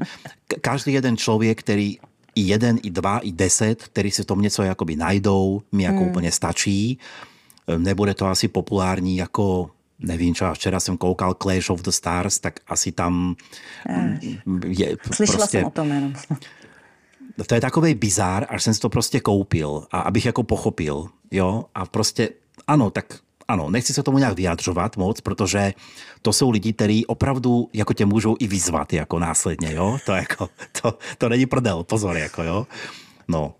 každý 0.61 0.93
jeden 0.93 1.17
člověk, 1.17 1.59
který 1.59 1.97
i 2.35 2.41
jeden, 2.41 2.79
i 2.83 2.89
dva, 2.89 3.19
i 3.19 3.31
deset, 3.31 3.83
který 3.83 4.11
si 4.11 4.23
v 4.23 4.25
tom 4.25 4.41
něco 4.41 4.63
jakoby 4.63 4.95
najdou, 4.95 5.61
mi 5.71 5.83
jako 5.83 5.99
hmm. 5.99 6.07
úplně 6.07 6.31
stačí. 6.31 6.99
Nebude 7.77 8.13
to 8.13 8.25
asi 8.25 8.47
populární 8.47 9.17
jako 9.17 9.69
nevím 9.99 10.35
čo, 10.35 10.53
včera 10.53 10.79
jsem 10.79 10.97
koukal 10.97 11.33
Clash 11.33 11.69
of 11.69 11.81
the 11.81 11.89
Stars, 11.89 12.39
tak 12.39 12.59
asi 12.67 12.91
tam 12.91 13.35
je 14.67 14.97
Slyšela 15.13 15.37
prostě, 15.37 15.57
jsem 15.57 15.65
o 15.65 15.69
tom 15.69 15.91
jenom. 15.91 16.13
To 17.47 17.55
je 17.55 17.61
takový 17.61 17.93
bizár, 17.93 18.45
až 18.49 18.63
jsem 18.63 18.73
si 18.73 18.79
to 18.79 18.89
prostě 18.89 19.19
koupil 19.19 19.87
a 19.91 19.99
abych 19.99 20.25
jako 20.25 20.43
pochopil, 20.43 21.07
jo, 21.31 21.65
a 21.75 21.85
prostě 21.85 22.29
ano, 22.67 22.89
tak 22.89 23.05
ano, 23.47 23.69
nechci 23.69 23.93
se 23.93 24.03
tomu 24.03 24.17
nějak 24.17 24.35
vyjadřovat 24.35 24.97
moc, 24.97 25.21
protože 25.21 25.73
to 26.21 26.33
jsou 26.33 26.49
lidi, 26.49 26.73
kteří 26.73 27.05
opravdu 27.05 27.69
jako 27.73 27.93
tě 27.93 28.05
můžou 28.05 28.35
i 28.39 28.47
vyzvat 28.47 28.93
jako 28.93 29.19
následně, 29.19 29.73
jo, 29.73 29.97
to 30.05 30.11
jako, 30.11 30.49
to, 30.81 30.97
to 31.17 31.29
není 31.29 31.45
prdel, 31.45 31.83
pozor, 31.83 32.17
jako 32.17 32.43
jo, 32.43 32.67
no, 33.27 33.53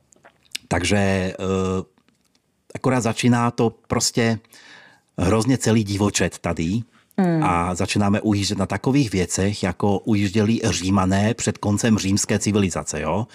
takže 0.67 1.33
uh, 1.39 1.85
akorát 2.75 3.01
začíná 3.01 3.51
to 3.51 3.69
prostě 3.87 4.39
hrozně 5.19 5.57
celý 5.57 5.83
divočet 5.83 6.39
tady. 6.39 6.81
Hmm. 7.17 7.43
A 7.43 7.75
začínáme 7.75 8.21
ujíždět 8.21 8.57
na 8.57 8.65
takových 8.65 9.11
věcech, 9.11 9.63
jako 9.63 9.99
ujížděli 9.99 10.59
římané 10.63 11.33
před 11.33 11.57
koncem 11.57 11.97
římské 11.97 12.39
civilizace. 12.39 13.01
Jo? 13.01 13.27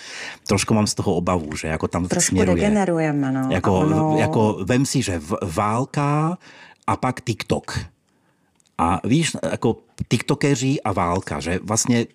Trošku 0.47 0.75
mám 0.75 0.87
z 0.87 0.95
toho 0.95 1.15
obavu, 1.15 1.57
že 1.57 1.69
jako 1.69 1.89
tam 1.89 2.09
Trošku 2.09 2.29
směruje. 2.29 2.57
degenerujeme. 2.57 3.33
No. 3.33 3.49
Jako, 3.51 3.81
ono... 3.81 4.17
jako 4.19 4.59
vem 4.65 4.87
si, 4.87 5.03
že 5.03 5.21
válka 5.43 6.39
a 6.87 6.97
pak 6.97 7.21
TikTok. 7.21 7.79
A 8.79 9.01
víš, 9.05 9.37
jako 9.51 9.77
TikTokeři 10.09 10.81
a 10.81 10.93
válka, 10.93 11.41
že 11.41 11.61
vlastně 11.63 12.07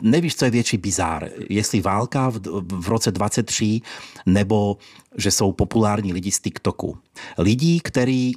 nevíš, 0.00 0.36
co 0.36 0.44
je 0.44 0.50
větší 0.50 0.76
bizár. 0.76 1.28
Jestli 1.50 1.80
válka 1.80 2.28
v, 2.28 2.40
v 2.62 2.88
roce 2.88 3.12
23, 3.12 3.80
nebo 4.26 4.76
že 5.16 5.30
jsou 5.30 5.52
populární 5.52 6.12
lidi 6.12 6.32
z 6.32 6.40
TikToku. 6.40 6.98
Lidi, 7.38 7.80
kteří 7.84 8.34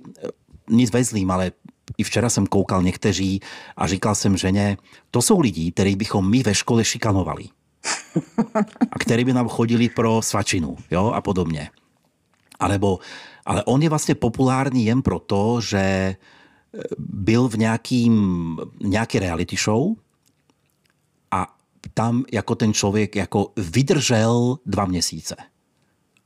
nic 0.70 0.94
vezlým, 0.94 1.32
ale 1.32 1.52
i 1.98 2.04
včera 2.04 2.30
jsem 2.30 2.48
koukal 2.48 2.84
někteří 2.84 3.40
a 3.78 3.88
říkal 3.88 4.16
jsem 4.16 4.38
ženě, 4.38 4.78
to 5.12 5.22
jsou 5.22 5.40
lidi, 5.40 5.72
který 5.72 5.96
bychom 5.96 6.30
my 6.30 6.44
ve 6.44 6.56
škole 6.56 6.86
šikanovali. 6.86 7.46
A 8.92 9.00
který 9.00 9.26
by 9.26 9.34
nám 9.34 9.48
chodili 9.48 9.90
pro 9.90 10.22
svačinu 10.22 10.78
jo, 10.92 11.12
a 11.12 11.22
podobně. 11.22 11.70
Alebo, 12.60 13.00
ale 13.46 13.64
on 13.64 13.82
je 13.82 13.90
vlastně 13.90 14.16
populární 14.16 14.86
jen 14.86 15.02
proto, 15.02 15.62
že 15.62 15.80
e, 15.80 16.16
byl 16.98 17.50
v 17.50 17.58
nějakým, 17.58 18.58
nějaké 18.84 19.20
reality 19.20 19.56
show 19.56 19.94
a 21.32 21.56
tam 21.94 22.24
jako 22.32 22.56
ten 22.56 22.74
člověk 22.74 23.16
jako 23.16 23.52
vydržel 23.58 24.58
dva 24.66 24.86
měsíce. 24.86 25.36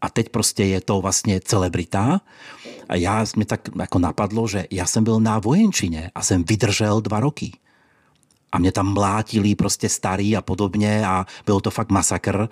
A 0.03 0.09
teď 0.09 0.29
prostě 0.29 0.63
je 0.65 0.81
to 0.81 1.01
vlastně 1.01 1.39
celebrita 1.39 2.21
a 2.89 2.95
já, 2.95 3.25
mě 3.35 3.45
tak 3.45 3.61
jako 3.79 3.99
napadlo, 3.99 4.47
že 4.47 4.65
já 4.71 4.85
jsem 4.85 5.03
byl 5.03 5.19
na 5.19 5.39
vojenčině 5.39 6.11
a 6.15 6.21
jsem 6.21 6.43
vydržel 6.43 7.01
dva 7.01 7.19
roky. 7.19 7.51
A 8.51 8.59
mě 8.59 8.71
tam 8.71 8.93
mlátili 8.93 9.55
prostě 9.55 9.89
starý 9.89 10.37
a 10.37 10.41
podobně 10.41 11.07
a 11.07 11.25
bylo 11.45 11.61
to 11.61 11.71
fakt 11.71 11.91
masakr 11.91 12.49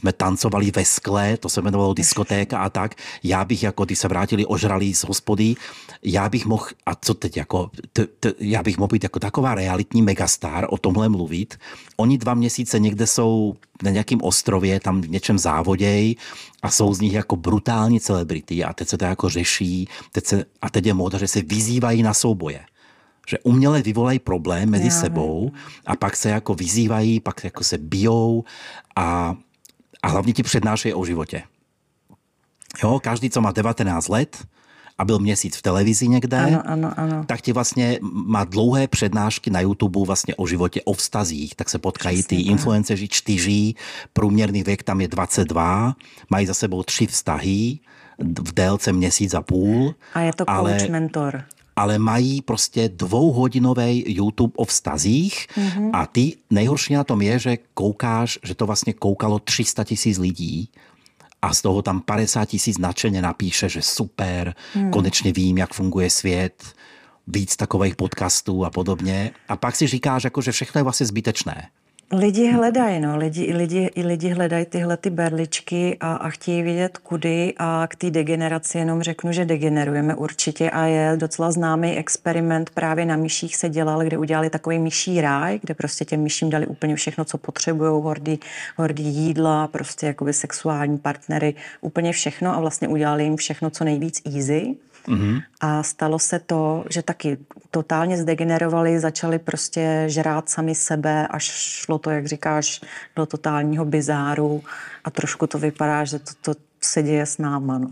jsme 0.00 0.12
tancovali 0.12 0.70
ve 0.70 0.84
skle, 0.84 1.36
to 1.36 1.48
se 1.48 1.60
jmenovalo 1.60 1.94
diskotéka 1.94 2.58
a 2.58 2.70
tak. 2.70 2.94
Já 3.22 3.44
bych, 3.44 3.62
jako 3.62 3.84
když 3.84 3.98
se 3.98 4.08
vrátili 4.08 4.46
ožralí 4.46 4.94
z 4.94 5.04
hospody, 5.04 5.54
já 6.02 6.28
bych 6.28 6.46
mohl, 6.46 6.66
a 6.86 6.94
co 6.94 7.14
teď, 7.14 7.36
jako, 7.36 7.70
t, 7.92 8.06
t, 8.20 8.32
já 8.38 8.62
bych 8.62 8.78
mohl 8.78 8.88
být 8.88 9.02
jako 9.02 9.20
taková 9.20 9.54
realitní 9.54 10.02
megastar, 10.02 10.66
o 10.70 10.78
tomhle 10.78 11.08
mluvit. 11.08 11.58
Oni 11.96 12.18
dva 12.18 12.34
měsíce 12.34 12.78
někde 12.78 13.06
jsou 13.06 13.54
na 13.82 13.90
nějakém 13.90 14.22
ostrově, 14.22 14.80
tam 14.80 15.00
v 15.00 15.08
něčem 15.08 15.38
závoděj 15.38 16.14
a 16.62 16.70
jsou 16.70 16.94
z 16.94 17.00
nich 17.00 17.12
jako 17.12 17.36
brutální 17.36 18.00
celebrity 18.00 18.64
a 18.64 18.72
teď 18.72 18.88
se 18.88 18.98
to 18.98 19.04
jako 19.04 19.28
řeší 19.28 19.88
teď 20.12 20.26
se, 20.26 20.44
a 20.62 20.70
teď 20.70 20.86
je 20.86 20.94
móda, 20.94 21.18
že 21.18 21.28
se 21.28 21.42
vyzývají 21.42 22.02
na 22.02 22.14
souboje 22.14 22.60
že 23.28 23.38
uměle 23.38 23.82
vyvolají 23.82 24.18
problém 24.18 24.70
mezi 24.70 24.84
Já, 24.84 24.90
sebou 24.90 25.50
a 25.86 25.96
pak 25.96 26.16
se 26.16 26.28
jako 26.30 26.54
vyzývají, 26.54 27.20
pak 27.20 27.44
jako 27.44 27.64
se 27.64 27.78
bijou 27.78 28.44
a 28.96 29.36
a 30.02 30.08
hlavně 30.08 30.32
ti 30.32 30.42
přednášejí 30.42 30.94
o 30.94 31.04
životě. 31.04 31.42
Jo, 32.82 33.00
každý, 33.02 33.30
co 33.30 33.40
má 33.40 33.52
19 33.52 34.08
let 34.08 34.46
a 34.98 35.04
byl 35.04 35.18
měsíc 35.18 35.56
v 35.56 35.62
televizi 35.62 36.08
někde, 36.08 36.38
ano, 36.38 36.62
ano, 36.64 36.92
ano. 36.96 37.24
tak 37.26 37.40
ti 37.40 37.52
vlastně 37.52 37.98
má 38.02 38.44
dlouhé 38.44 38.88
přednášky 38.88 39.50
na 39.50 39.60
YouTube 39.60 40.06
vlastně 40.06 40.34
o 40.34 40.46
životě, 40.46 40.82
o 40.84 40.92
vztazích, 40.92 41.54
tak 41.54 41.70
se 41.70 41.78
potkají 41.78 42.18
Přesně, 42.18 42.36
ty 42.36 42.42
influenceři 42.42 43.08
čtyři, 43.08 43.74
průměrný 44.12 44.62
věk 44.62 44.82
tam 44.82 45.00
je 45.00 45.08
22, 45.08 45.94
mají 46.30 46.46
za 46.46 46.54
sebou 46.54 46.82
tři 46.82 47.06
vztahy 47.06 47.78
v 48.18 48.54
délce 48.54 48.92
měsíc 48.92 49.34
a 49.34 49.42
půl. 49.42 49.94
A 50.14 50.20
je 50.20 50.32
to 50.32 50.50
ale, 50.50 50.78
coach 50.78 50.90
mentor 50.90 51.44
ale 51.78 51.98
mají 51.98 52.42
prostě 52.42 52.88
dvouhodinový 52.88 54.04
YouTube 54.06 54.52
o 54.56 54.64
vztazích 54.64 55.46
mm-hmm. 55.56 55.90
a 55.92 56.06
ty 56.06 56.36
nejhorší 56.50 56.94
na 56.94 57.04
tom 57.04 57.22
je, 57.22 57.38
že 57.38 57.58
koukáš, 57.74 58.38
že 58.42 58.54
to 58.54 58.66
vlastně 58.66 58.92
koukalo 58.92 59.38
300 59.38 59.84
tisíc 59.84 60.18
lidí 60.18 60.68
a 61.42 61.54
z 61.54 61.62
toho 61.62 61.82
tam 61.82 62.00
50 62.00 62.44
tisíc 62.44 62.78
nadšeně 62.78 63.22
napíše, 63.22 63.68
že 63.68 63.82
super, 63.82 64.54
mm. 64.74 64.90
konečně 64.90 65.32
vím, 65.32 65.58
jak 65.58 65.74
funguje 65.74 66.10
svět, 66.10 66.64
víc 67.26 67.56
takových 67.56 67.96
podcastů 67.96 68.64
a 68.64 68.70
podobně. 68.70 69.30
A 69.48 69.56
pak 69.56 69.76
si 69.76 69.86
říkáš, 69.86 70.24
jako, 70.24 70.42
že 70.42 70.52
všechno 70.52 70.78
je 70.78 70.82
vlastně 70.82 71.06
zbytečné. 71.06 71.68
Lidi 72.12 72.50
hledají, 72.50 73.00
no, 73.00 73.16
lidi, 73.16 73.54
lidi, 73.54 73.90
i 73.94 74.02
lidi 74.02 74.28
hledají 74.28 74.66
tyhle 74.66 74.96
ty 74.96 75.10
berličky 75.10 75.96
a, 76.00 76.14
a 76.14 76.30
chtějí 76.30 76.62
vědět 76.62 76.98
kudy. 76.98 77.54
A 77.58 77.86
k 77.86 77.96
té 77.96 78.10
degeneraci 78.10 78.78
jenom 78.78 79.02
řeknu, 79.02 79.32
že 79.32 79.44
degenerujeme 79.44 80.14
určitě. 80.14 80.70
A 80.70 80.84
je 80.84 81.16
docela 81.16 81.52
známý 81.52 81.96
experiment 81.96 82.70
právě 82.70 83.04
na 83.04 83.16
myších 83.16 83.56
se 83.56 83.68
dělal, 83.68 84.04
kde 84.04 84.18
udělali 84.18 84.50
takový 84.50 84.78
myší 84.78 85.20
ráj, 85.20 85.58
kde 85.62 85.74
prostě 85.74 86.04
těm 86.04 86.20
myším 86.20 86.50
dali 86.50 86.66
úplně 86.66 86.96
všechno, 86.96 87.24
co 87.24 87.38
potřebují, 87.38 88.02
hordy, 88.02 88.38
hordy 88.76 89.02
jídla, 89.02 89.68
prostě 89.68 90.06
jakoby 90.06 90.32
sexuální 90.32 90.98
partnery, 90.98 91.54
úplně 91.80 92.12
všechno. 92.12 92.56
A 92.56 92.60
vlastně 92.60 92.88
udělali 92.88 93.24
jim 93.24 93.36
všechno, 93.36 93.70
co 93.70 93.84
nejvíc 93.84 94.22
easy 94.34 94.76
Mm-hmm. 95.08 95.42
A 95.60 95.82
stalo 95.82 96.18
se 96.18 96.38
to, 96.38 96.84
že 96.90 97.02
taky 97.02 97.38
totálně 97.70 98.16
zdegenerovali, 98.16 99.00
začali 99.00 99.38
prostě 99.38 100.04
žrát 100.06 100.48
sami 100.48 100.74
sebe, 100.74 101.26
až 101.26 101.44
šlo 101.44 101.98
to, 101.98 102.10
jak 102.10 102.26
říkáš, 102.26 102.80
do 103.16 103.26
totálního 103.26 103.84
bizáru 103.84 104.62
a 105.04 105.10
trošku 105.10 105.46
to 105.46 105.58
vypadá, 105.58 106.04
že 106.04 106.18
to, 106.18 106.32
to 106.40 106.60
se 106.80 107.02
děje 107.02 107.26
s 107.26 107.38
náma. 107.38 107.78
No. 107.78 107.88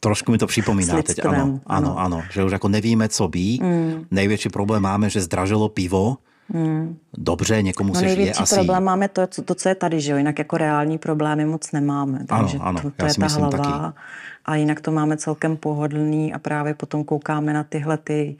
Trošku 0.00 0.32
mi 0.32 0.38
to 0.38 0.46
připomíná 0.46 1.02
teď, 1.02 1.24
ano, 1.24 1.38
ano, 1.38 1.60
ano, 1.66 1.98
ano, 1.98 2.22
že 2.30 2.44
už 2.44 2.52
jako 2.52 2.68
nevíme, 2.68 3.08
co 3.08 3.28
bí. 3.28 3.60
Mm. 3.62 4.06
Největší 4.10 4.48
problém 4.48 4.82
máme, 4.82 5.10
že 5.10 5.20
zdražilo 5.20 5.68
pivo, 5.68 6.16
hmm. 6.52 6.96
dobře, 7.18 7.62
někomu 7.62 7.92
no, 7.94 8.00
se 8.00 8.08
žije 8.08 8.32
asi... 8.32 8.54
problém 8.54 8.84
máme 8.84 9.08
to, 9.08 9.26
co, 9.26 9.42
to, 9.42 9.54
co 9.54 9.68
je 9.68 9.74
tady, 9.74 10.00
že 10.00 10.12
jo? 10.12 10.18
Jinak 10.18 10.38
jako 10.38 10.56
reální 10.56 10.98
problémy 10.98 11.46
moc 11.46 11.72
nemáme. 11.72 12.18
Takže 12.26 12.58
ano, 12.58 12.66
ano, 12.66 12.80
to, 12.80 12.90
to 12.90 13.06
je 13.06 13.14
ta 13.14 13.26
hlava. 13.26 13.58
Taky. 13.58 13.98
A 14.44 14.56
jinak 14.56 14.80
to 14.80 14.90
máme 14.90 15.16
celkem 15.16 15.56
pohodlný 15.56 16.34
a 16.34 16.38
právě 16.38 16.74
potom 16.74 17.04
koukáme 17.04 17.52
na 17.52 17.64
tyhle 17.64 17.98
ty 17.98 18.36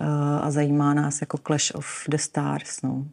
uh, 0.00 0.06
a 0.42 0.50
zajímá 0.50 0.94
nás 0.94 1.20
jako 1.20 1.38
Clash 1.46 1.74
of 1.74 1.86
the 2.08 2.16
Stars. 2.16 2.82
No. 2.82 3.04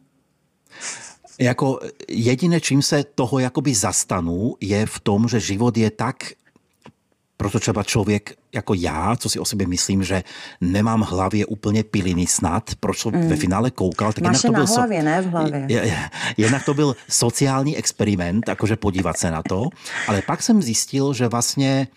Jako 1.40 1.80
jediné, 2.08 2.60
čím 2.60 2.82
se 2.82 3.04
toho 3.14 3.38
jakoby 3.38 3.74
zastanu, 3.74 4.54
je 4.60 4.86
v 4.86 5.00
tom, 5.00 5.28
že 5.28 5.40
život 5.40 5.76
je 5.76 5.90
tak 5.90 6.16
proto 7.36 7.60
třeba 7.60 7.82
člověk 7.82 8.34
jako 8.54 8.74
já, 8.74 9.16
co 9.16 9.28
si 9.28 9.38
o 9.38 9.44
sobě 9.44 9.66
myslím, 9.66 10.04
že 10.04 10.22
nemám 10.60 11.02
v 11.02 11.06
hlavě 11.06 11.46
úplně 11.46 11.84
piliny 11.84 12.26
snad, 12.26 12.70
proč 12.80 13.04
mm. 13.04 13.28
ve 13.28 13.36
finále 13.36 13.70
koukal. 13.70 14.12
Tak 14.12 14.24
Máš 14.24 14.42
to 14.42 14.52
byl 14.52 14.66
na 14.66 14.72
hlavě, 14.74 14.98
so... 14.98 15.04
ne 15.04 15.22
v 15.22 15.26
hlavě. 15.26 15.66
Jednak 16.36 16.64
to 16.64 16.74
byl 16.74 16.96
sociální 17.08 17.76
experiment, 17.76 18.48
jakože 18.48 18.76
podívat 18.76 19.18
se 19.18 19.30
na 19.30 19.42
to, 19.42 19.68
ale 20.08 20.22
pak 20.22 20.42
jsem 20.42 20.62
zjistil, 20.62 21.14
že 21.14 21.28
vlastně 21.28 21.88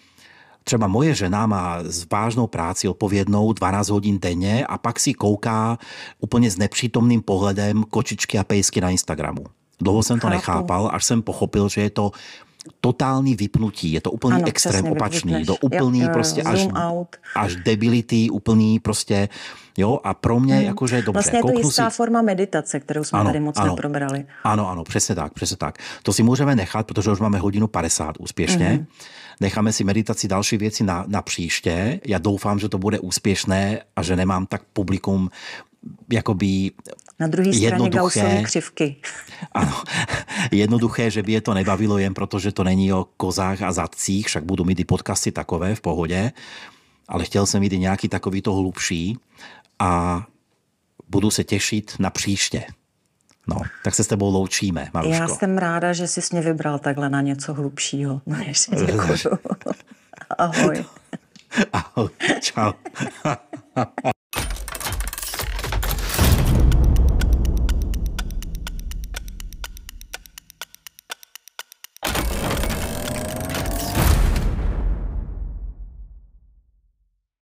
třeba 0.70 0.88
moje 0.88 1.16
žena 1.16 1.48
má 1.48 1.78
vážnou 2.12 2.48
práci 2.48 2.88
odpovědnou 2.88 3.54
12 3.54 3.90
hodin 3.90 4.20
denně 4.20 4.66
a 4.66 4.78
pak 4.78 5.00
si 5.00 5.14
kouká 5.14 5.78
úplně 6.20 6.52
s 6.52 6.58
nepřítomným 6.58 7.22
pohledem 7.22 7.84
kočičky 7.84 8.38
a 8.38 8.44
pejsky 8.44 8.82
na 8.82 8.90
Instagramu. 8.90 9.46
Dlouho 9.82 10.04
jsem 10.04 10.20
to 10.20 10.28
Chápu. 10.28 10.34
nechápal, 10.34 10.90
až 10.94 11.06
jsem 11.06 11.22
pochopil, 11.22 11.70
že 11.70 11.82
je 11.82 11.90
to 11.90 12.12
totální 12.82 13.36
vypnutí, 13.36 13.92
je 13.92 14.02
to 14.02 14.12
úplný 14.12 14.36
ano, 14.36 14.48
extrém 14.48 14.88
opačný, 14.88 15.32
vypneš. 15.32 15.48
do 15.48 15.56
úplný 15.56 16.00
jo, 16.00 16.10
prostě 16.14 16.44
až, 16.44 16.68
out. 16.90 17.16
až 17.36 17.56
debility, 17.56 18.30
úplný 18.30 18.80
prostě, 18.80 19.30
jo, 19.78 20.00
a 20.04 20.14
pro 20.14 20.40
mě 20.40 20.56
hmm. 20.56 20.66
jakože 20.66 20.96
dobře. 20.96 21.12
Vlastně 21.12 21.40
je 21.40 21.44
to 21.44 21.68
jistá 21.68 21.90
si... 21.90 21.96
forma 21.96 22.22
meditace, 22.22 22.80
kterou 22.80 23.04
jsme 23.04 23.20
ano, 23.20 23.30
tady 23.30 23.40
moc 23.40 23.58
ano, 23.58 23.68
neprobrali. 23.68 24.26
Ano, 24.44 24.70
ano, 24.70 24.84
přesně 24.84 25.16
tak, 25.16 25.34
přesně 25.34 25.58
tak. 25.58 25.78
To 26.04 26.14
si 26.14 26.24
můžeme 26.24 26.56
nechat, 26.56 26.88
protože 26.88 27.12
už 27.12 27.20
máme 27.20 27.40
hodinu 27.40 27.68
50 27.68 28.16
úspěšně. 28.20 28.68
Hmm. 28.68 28.86
Necháme 29.40 29.74
si 29.74 29.84
meditaci 29.84 30.28
další 30.28 30.58
věci 30.58 30.84
na, 30.84 31.06
na 31.08 31.22
příště. 31.22 32.00
Já 32.06 32.18
doufám, 32.18 32.60
že 32.60 32.70
to 32.70 32.78
bude 32.78 33.00
úspěšné 33.00 33.82
a 33.96 34.04
že 34.04 34.16
nemám 34.16 34.46
tak 34.46 34.62
publikum 34.74 35.30
jakoby 36.12 36.72
na 37.20 37.28
druhé 37.28 37.54
straně 37.54 37.90
Gaussovy 37.90 38.44
křivky. 38.44 38.96
Ano, 39.52 39.84
jednoduché, 40.52 41.12
že 41.12 41.24
by 41.24 41.32
je 41.32 41.42
to 41.42 41.54
nebavilo 41.54 41.98
jen 41.98 42.14
proto, 42.14 42.40
že 42.40 42.52
to 42.52 42.64
není 42.64 42.94
o 42.94 43.08
kozách 43.18 43.62
a 43.62 43.72
zadcích, 43.72 44.28
však 44.28 44.44
budu 44.44 44.64
mít 44.64 44.80
i 44.80 44.86
podcasty 44.86 45.32
takové 45.32 45.76
v 45.76 45.82
pohodě, 45.82 46.32
ale 47.08 47.26
chtěl 47.26 47.46
jsem 47.46 47.62
mít 47.62 47.74
i 47.74 47.80
nějaký 47.80 48.10
takovýto 48.10 48.54
hlubší 48.54 49.18
a 49.80 50.26
budu 51.10 51.32
se 51.32 51.44
těšit 51.44 51.96
na 52.00 52.10
příště. 52.10 52.66
No, 53.50 53.62
tak 53.84 53.96
se 53.96 54.04
s 54.04 54.08
tebou 54.08 54.32
loučíme, 54.32 54.88
Maruško. 54.94 55.16
Já 55.16 55.28
jsem 55.28 55.58
ráda, 55.58 55.94
že 55.94 56.08
jsi 56.08 56.22
mě 56.32 56.42
vybral 56.42 56.80
takhle 56.80 57.10
na 57.10 57.22
něco 57.22 57.54
hlubšího. 57.54 58.22
No, 58.30 58.38
Ahoj. 60.38 60.86
Ahoj, 61.74 62.10
čau. 62.42 62.72